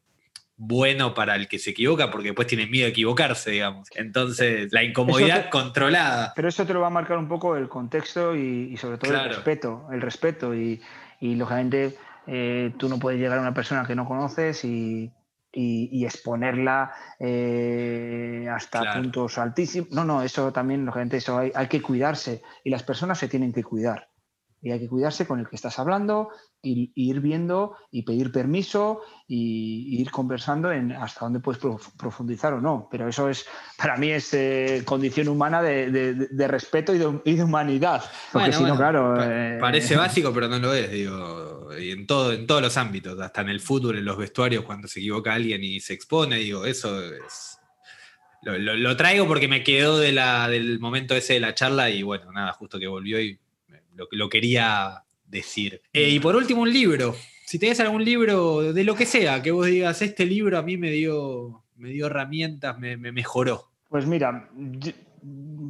bueno 0.57 1.15
para 1.15 1.35
el 1.35 1.49
que 1.49 1.59
se 1.59 1.71
equivoca, 1.71 2.11
porque 2.11 2.29
después 2.29 2.47
tiene 2.47 2.67
miedo 2.67 2.85
de 2.85 2.91
equivocarse, 2.91 3.51
digamos. 3.51 3.89
Entonces, 3.95 4.73
la 4.73 4.83
incomodidad 4.83 5.51
controlada. 5.51 6.33
Pero 6.37 6.49
eso 6.49 6.65
te 6.65 6.73
lo 6.73 6.81
va 6.81 6.89
a 6.89 6.91
marcar 6.91 7.19
un 7.19 7.29
poco 7.29 7.57
el 7.57 7.69
contexto 7.69 8.37
y, 8.37 8.77
sobre 8.77 8.99
todo 8.99 9.15
el 9.15 9.29
respeto, 9.29 9.89
el 9.93 10.01
respeto. 10.01 10.55
Y, 10.55 10.81
lógicamente 11.21 11.97
eh, 12.27 12.75
tú 12.77 12.89
no 12.89 12.99
puedes 12.99 13.19
llegar 13.19 13.39
a 13.39 13.41
una 13.41 13.55
persona 13.55 13.87
que 13.87 13.95
no 13.95 14.07
conoces 14.07 14.65
y, 14.65 15.13
exponerla 15.57 16.93
eh, 17.19 18.47
hasta 18.51 18.95
puntos 18.95 19.39
altísimos. 19.39 19.91
No, 19.91 20.05
no, 20.05 20.23
eso 20.23 20.53
también, 20.53 20.85
lógicamente, 20.85 21.17
eso 21.17 21.39
hay, 21.39 21.53
hay 21.55 21.69
que 21.69 21.81
cuidarse 21.81 22.43
y 22.63 22.71
las 22.71 22.83
personas 22.83 23.19
se 23.19 23.29
tienen 23.29 23.53
que 23.53 23.63
cuidar 23.63 24.09
y 24.65 24.73
hay 24.73 24.81
que 24.81 24.89
cuidarse 24.89 25.27
con 25.27 25.39
el 25.39 25.49
que 25.49 25.57
estás 25.57 25.79
hablando 25.79 26.31
y, 26.65 26.93
ir 26.95 27.20
viendo 27.20 27.77
y 27.91 28.03
pedir 28.03 28.32
permiso 28.32 29.03
y, 29.28 30.01
ir 30.01 30.11
conversando 30.11 30.73
en 30.73 30.93
hasta 30.93 31.20
dónde 31.20 31.41
puedes 31.41 31.61
profundizar 31.97 32.55
o 32.55 32.61
no. 32.61 32.89
Pero 32.91 33.09
eso 33.09 33.28
es, 33.28 33.47
para 33.77 33.97
mí, 33.97 34.11
es 34.11 34.32
eh, 34.35 34.82
condición 34.85 35.28
humana 35.28 35.62
de, 35.62 36.49
respeto 36.49 36.95
y 36.95 36.99
de, 36.99 37.43
humanidad. 37.43 38.03
Porque 38.32 38.53
si 38.53 38.65
no, 38.65 38.77
claro. 38.77 39.15
Eh, 39.23 39.59
parece 39.61 39.97
básico, 39.97 40.32
pero 40.32 40.49
no 40.49 40.59
lo 40.59 40.74
es, 40.74 40.91
digo. 40.91 41.69
Y 41.78 41.91
en, 41.91 42.07
todo, 42.07 42.32
en 42.32 42.47
todos 42.47 42.62
los 42.62 42.77
ámbitos, 42.77 43.19
hasta 43.20 43.43
en 43.43 43.51
el 43.51 43.61
fútbol, 43.61 43.99
en 43.99 44.05
los 44.05 44.16
vestuarios, 44.16 44.65
cuando 44.65 44.89
se 44.89 45.01
equivoca 45.01 45.35
alguien 45.35 45.62
y 45.62 45.81
se 45.81 45.93
expone, 45.93 46.36
digo, 46.36 46.65
eso 46.65 47.01
es 47.03 47.59
lo, 48.45 48.97
traigo 48.97 49.27
porque 49.27 49.49
me 49.49 49.62
quedó 49.62 49.99
de 49.99 50.12
la, 50.12 50.49
del 50.49 50.78
momento 50.78 51.15
ese 51.15 51.35
de 51.35 51.41
la 51.41 51.55
charla 51.55 51.91
y 51.91 52.03
bueno, 52.03 52.31
nada, 52.32 52.53
justo 52.53 52.78
que 52.78 52.86
volvió 52.86 53.20
y 53.20 53.39
lo, 53.95 54.07
lo 54.11 54.28
quería 54.28 55.04
decir. 55.27 55.83
Eh, 55.93 56.11
y 56.11 56.21
por 56.21 56.37
último, 56.37 56.63
un 56.63 56.73
libro. 56.73 57.15
Si 57.45 57.59
tenés 57.59 57.81
algún 57.81 58.05
libro 58.05 58.73
de 58.73 58.85
lo 58.85 58.95
que 58.95 59.07
sea, 59.07 59.43
que 59.43 59.51
vos 59.51 59.67
digas, 59.67 60.01
este 60.03 60.25
libro 60.25 60.59
a 60.59 60.63
mí 60.63 60.77
me 60.77 60.91
dio, 60.91 61.65
me 61.77 61.91
dio 61.91 62.07
herramientas, 62.07 62.79
me, 62.79 62.97
mejoró. 62.97 63.71
Pues 63.89 64.07
mira, 64.07 64.49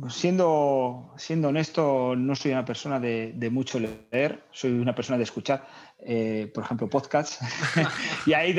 siendo, 0.09 1.13
siendo 1.17 1.49
honesto, 1.49 2.15
no 2.17 2.37
soy 2.37 2.53
una 2.53 2.65
persona 2.65 3.01
de, 3.01 3.33
de 3.35 3.51
mucho 3.51 3.81
leer, 3.81 4.45
soy 4.53 4.73
una 4.73 4.95
persona 4.95 5.19
de 5.19 5.25
escuchar. 5.25 5.67
Eh, 6.07 6.51
por 6.53 6.65
ejemplo, 6.65 6.89
podcasts. 6.89 7.39
y 8.27 8.35
ahí 8.35 8.55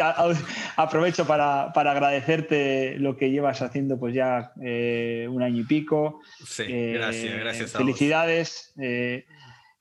aprovecho 0.75 1.27
para, 1.27 1.65
agradecerte 1.65 2.97
lo 2.97 3.17
que 3.17 3.29
llevas 3.29 3.61
haciendo 3.61 3.99
pues 3.99 4.15
ya 4.15 4.51
eh, 4.63 5.27
un 5.29 5.43
año 5.43 5.61
y 5.61 5.63
pico. 5.63 6.21
Sí, 6.43 6.63
gracias, 6.65 7.39
gracias. 7.39 7.71
felicidades. 7.71 8.73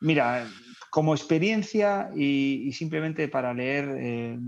mira, 0.00 0.46
como 0.94 1.12
experiencia 1.12 2.10
y, 2.14 2.70
simplemente 2.72 3.26
para 3.26 3.52
leer 3.52 3.96
eh, 3.98 4.38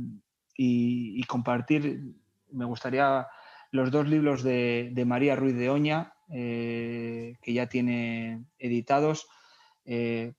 y, 0.57 1.21
compartir, 1.25 2.15
me 2.53 2.65
gustaría 2.65 3.27
los 3.73 3.91
dos 3.91 4.07
libros 4.07 4.45
de, 4.45 5.05
María 5.05 5.35
Ruiz 5.35 5.57
de 5.57 5.71
Oña, 5.71 6.13
eh, 6.33 7.35
que 7.43 7.53
ya 7.53 7.67
tiene 7.67 8.45
editados. 8.61 9.27
Eh, 9.87 10.35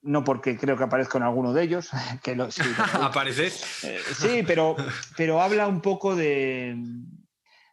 no 0.00 0.24
porque 0.24 0.56
creo 0.56 0.78
que 0.78 0.84
aparezco 0.84 1.18
en 1.18 1.24
alguno 1.24 1.52
de 1.52 1.64
ellos, 1.64 1.90
que 2.22 2.34
lo, 2.34 2.50
sí, 2.50 2.62
¿Apareces? 2.94 3.52
sí, 4.16 4.44
pero, 4.46 4.76
pero 5.14 5.42
habla 5.42 5.68
un 5.68 5.82
poco 5.82 6.16
de, 6.16 6.74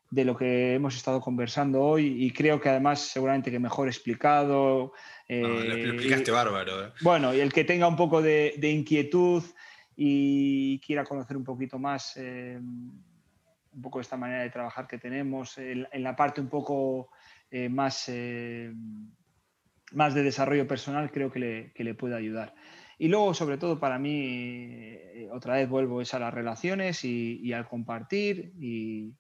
de 0.10 0.26
lo 0.26 0.36
que 0.36 0.76
hemos 0.76 0.98
estado 0.98 1.22
conversando 1.22 1.82
hoy 1.82 2.26
y 2.26 2.32
creo 2.32 2.60
que 2.60 2.68
además 2.68 3.00
seguramente 3.00 3.50
que 3.50 3.60
mejor 3.60 3.88
explicado, 3.88 4.92
lo 5.40 5.62
eh, 5.62 5.90
explicaste 5.90 6.32
bárbaro. 6.32 6.88
Eh. 6.88 6.92
Bueno, 7.02 7.34
y 7.34 7.40
el 7.40 7.54
que 7.54 7.64
tenga 7.64 7.88
un 7.88 7.96
poco 7.96 8.22
de, 8.22 8.54
inquietud 8.62 9.44
y 9.96 10.80
quiera 10.80 11.04
conocer 11.06 11.38
un 11.38 11.44
poquito 11.44 11.80
más 11.80 12.18
eh, 12.18 12.60
un 12.60 13.82
poco 13.82 14.02
esta 14.02 14.18
manera 14.18 14.44
de 14.44 14.50
trabajar 14.50 14.88
que 14.88 14.98
tenemos, 14.98 15.58
en, 15.58 15.88
la 15.94 16.16
parte 16.16 16.42
un 16.42 16.50
poco 16.50 17.12
más, 17.70 18.12
más 19.94 20.14
de 20.14 20.24
desarrollo 20.24 20.68
personal, 20.68 21.10
creo 21.12 21.32
que 21.32 21.40
le, 21.40 21.72
que 21.74 21.86
le 21.86 21.94
puede 21.94 22.16
ayudar. 22.16 22.54
Y 22.98 23.08
luego, 23.08 23.34
sobre 23.34 23.58
todo, 23.58 23.80
para 23.80 23.98
mí, 23.98 24.98
otra 25.32 25.56
vez 25.56 25.70
vuelvo 25.70 26.02
es 26.02 26.14
a 26.14 26.20
las 26.20 26.34
relaciones 26.34 27.06
y, 27.06 27.54
al 27.54 27.66
compartir 27.66 28.52
y, 28.60 29.16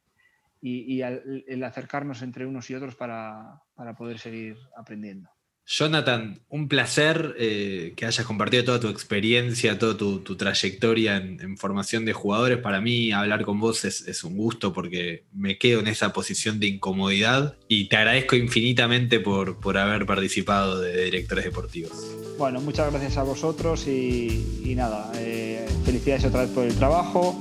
y, 0.59 1.01
al, 1.01 1.45
el 1.47 1.63
acercarnos 1.63 2.21
entre 2.21 2.45
unos 2.45 2.69
y 2.69 2.75
otros 2.75 2.97
para, 2.97 3.61
para 3.73 3.95
poder 3.95 4.19
seguir 4.19 4.57
aprendiendo. 4.75 5.29
Jonathan, 5.71 6.41
un 6.49 6.67
placer 6.67 7.33
eh, 7.39 7.93
que 7.95 8.05
hayas 8.05 8.25
compartido 8.25 8.65
toda 8.65 8.79
tu 8.81 8.89
experiencia, 8.89 9.79
toda 9.79 9.95
tu, 9.95 10.35
trayectoria 10.35 11.15
en, 11.15 11.57
formación 11.57 12.03
de 12.03 12.11
jugadores. 12.11 12.57
Para 12.57 12.81
mí 12.81 13.13
hablar 13.13 13.43
con 13.45 13.61
vos 13.61 13.85
es, 13.85 14.23
un 14.25 14.35
gusto 14.35 14.73
porque 14.73 15.23
me 15.33 15.57
quedo 15.57 15.79
en 15.79 15.87
esa 15.87 16.11
posición 16.11 16.59
de 16.59 16.67
incomodidad 16.67 17.55
y 17.69 17.87
te 17.87 17.95
agradezco 17.95 18.35
infinitamente 18.35 19.21
por, 19.21 19.77
haber 19.77 20.05
participado 20.05 20.81
de 20.81 21.05
directores 21.05 21.45
deportivos. 21.45 21.93
Bueno, 22.37 22.59
muchas 22.59 22.91
gracias 22.91 23.15
a 23.15 23.23
vosotros 23.23 23.87
y, 23.87 24.73
nada, 24.75 25.09
eh, 25.15 25.65
felicidades 25.85 26.25
otra 26.25 26.41
vez 26.41 26.49
por 26.49 26.65
el 26.65 26.75
trabajo 26.75 27.39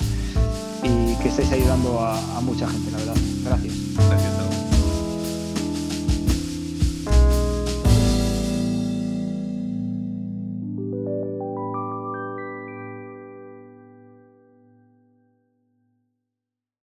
y 0.84 1.20
que 1.20 1.30
estéis 1.30 1.50
ayudando 1.50 1.98
a, 1.98 2.36
a 2.36 2.40
mucha 2.40 2.68
gente, 2.68 2.92
la 2.92 2.98
verdad. 2.98 3.16
Gracias. 3.44 3.74
Gracias. 3.96 4.39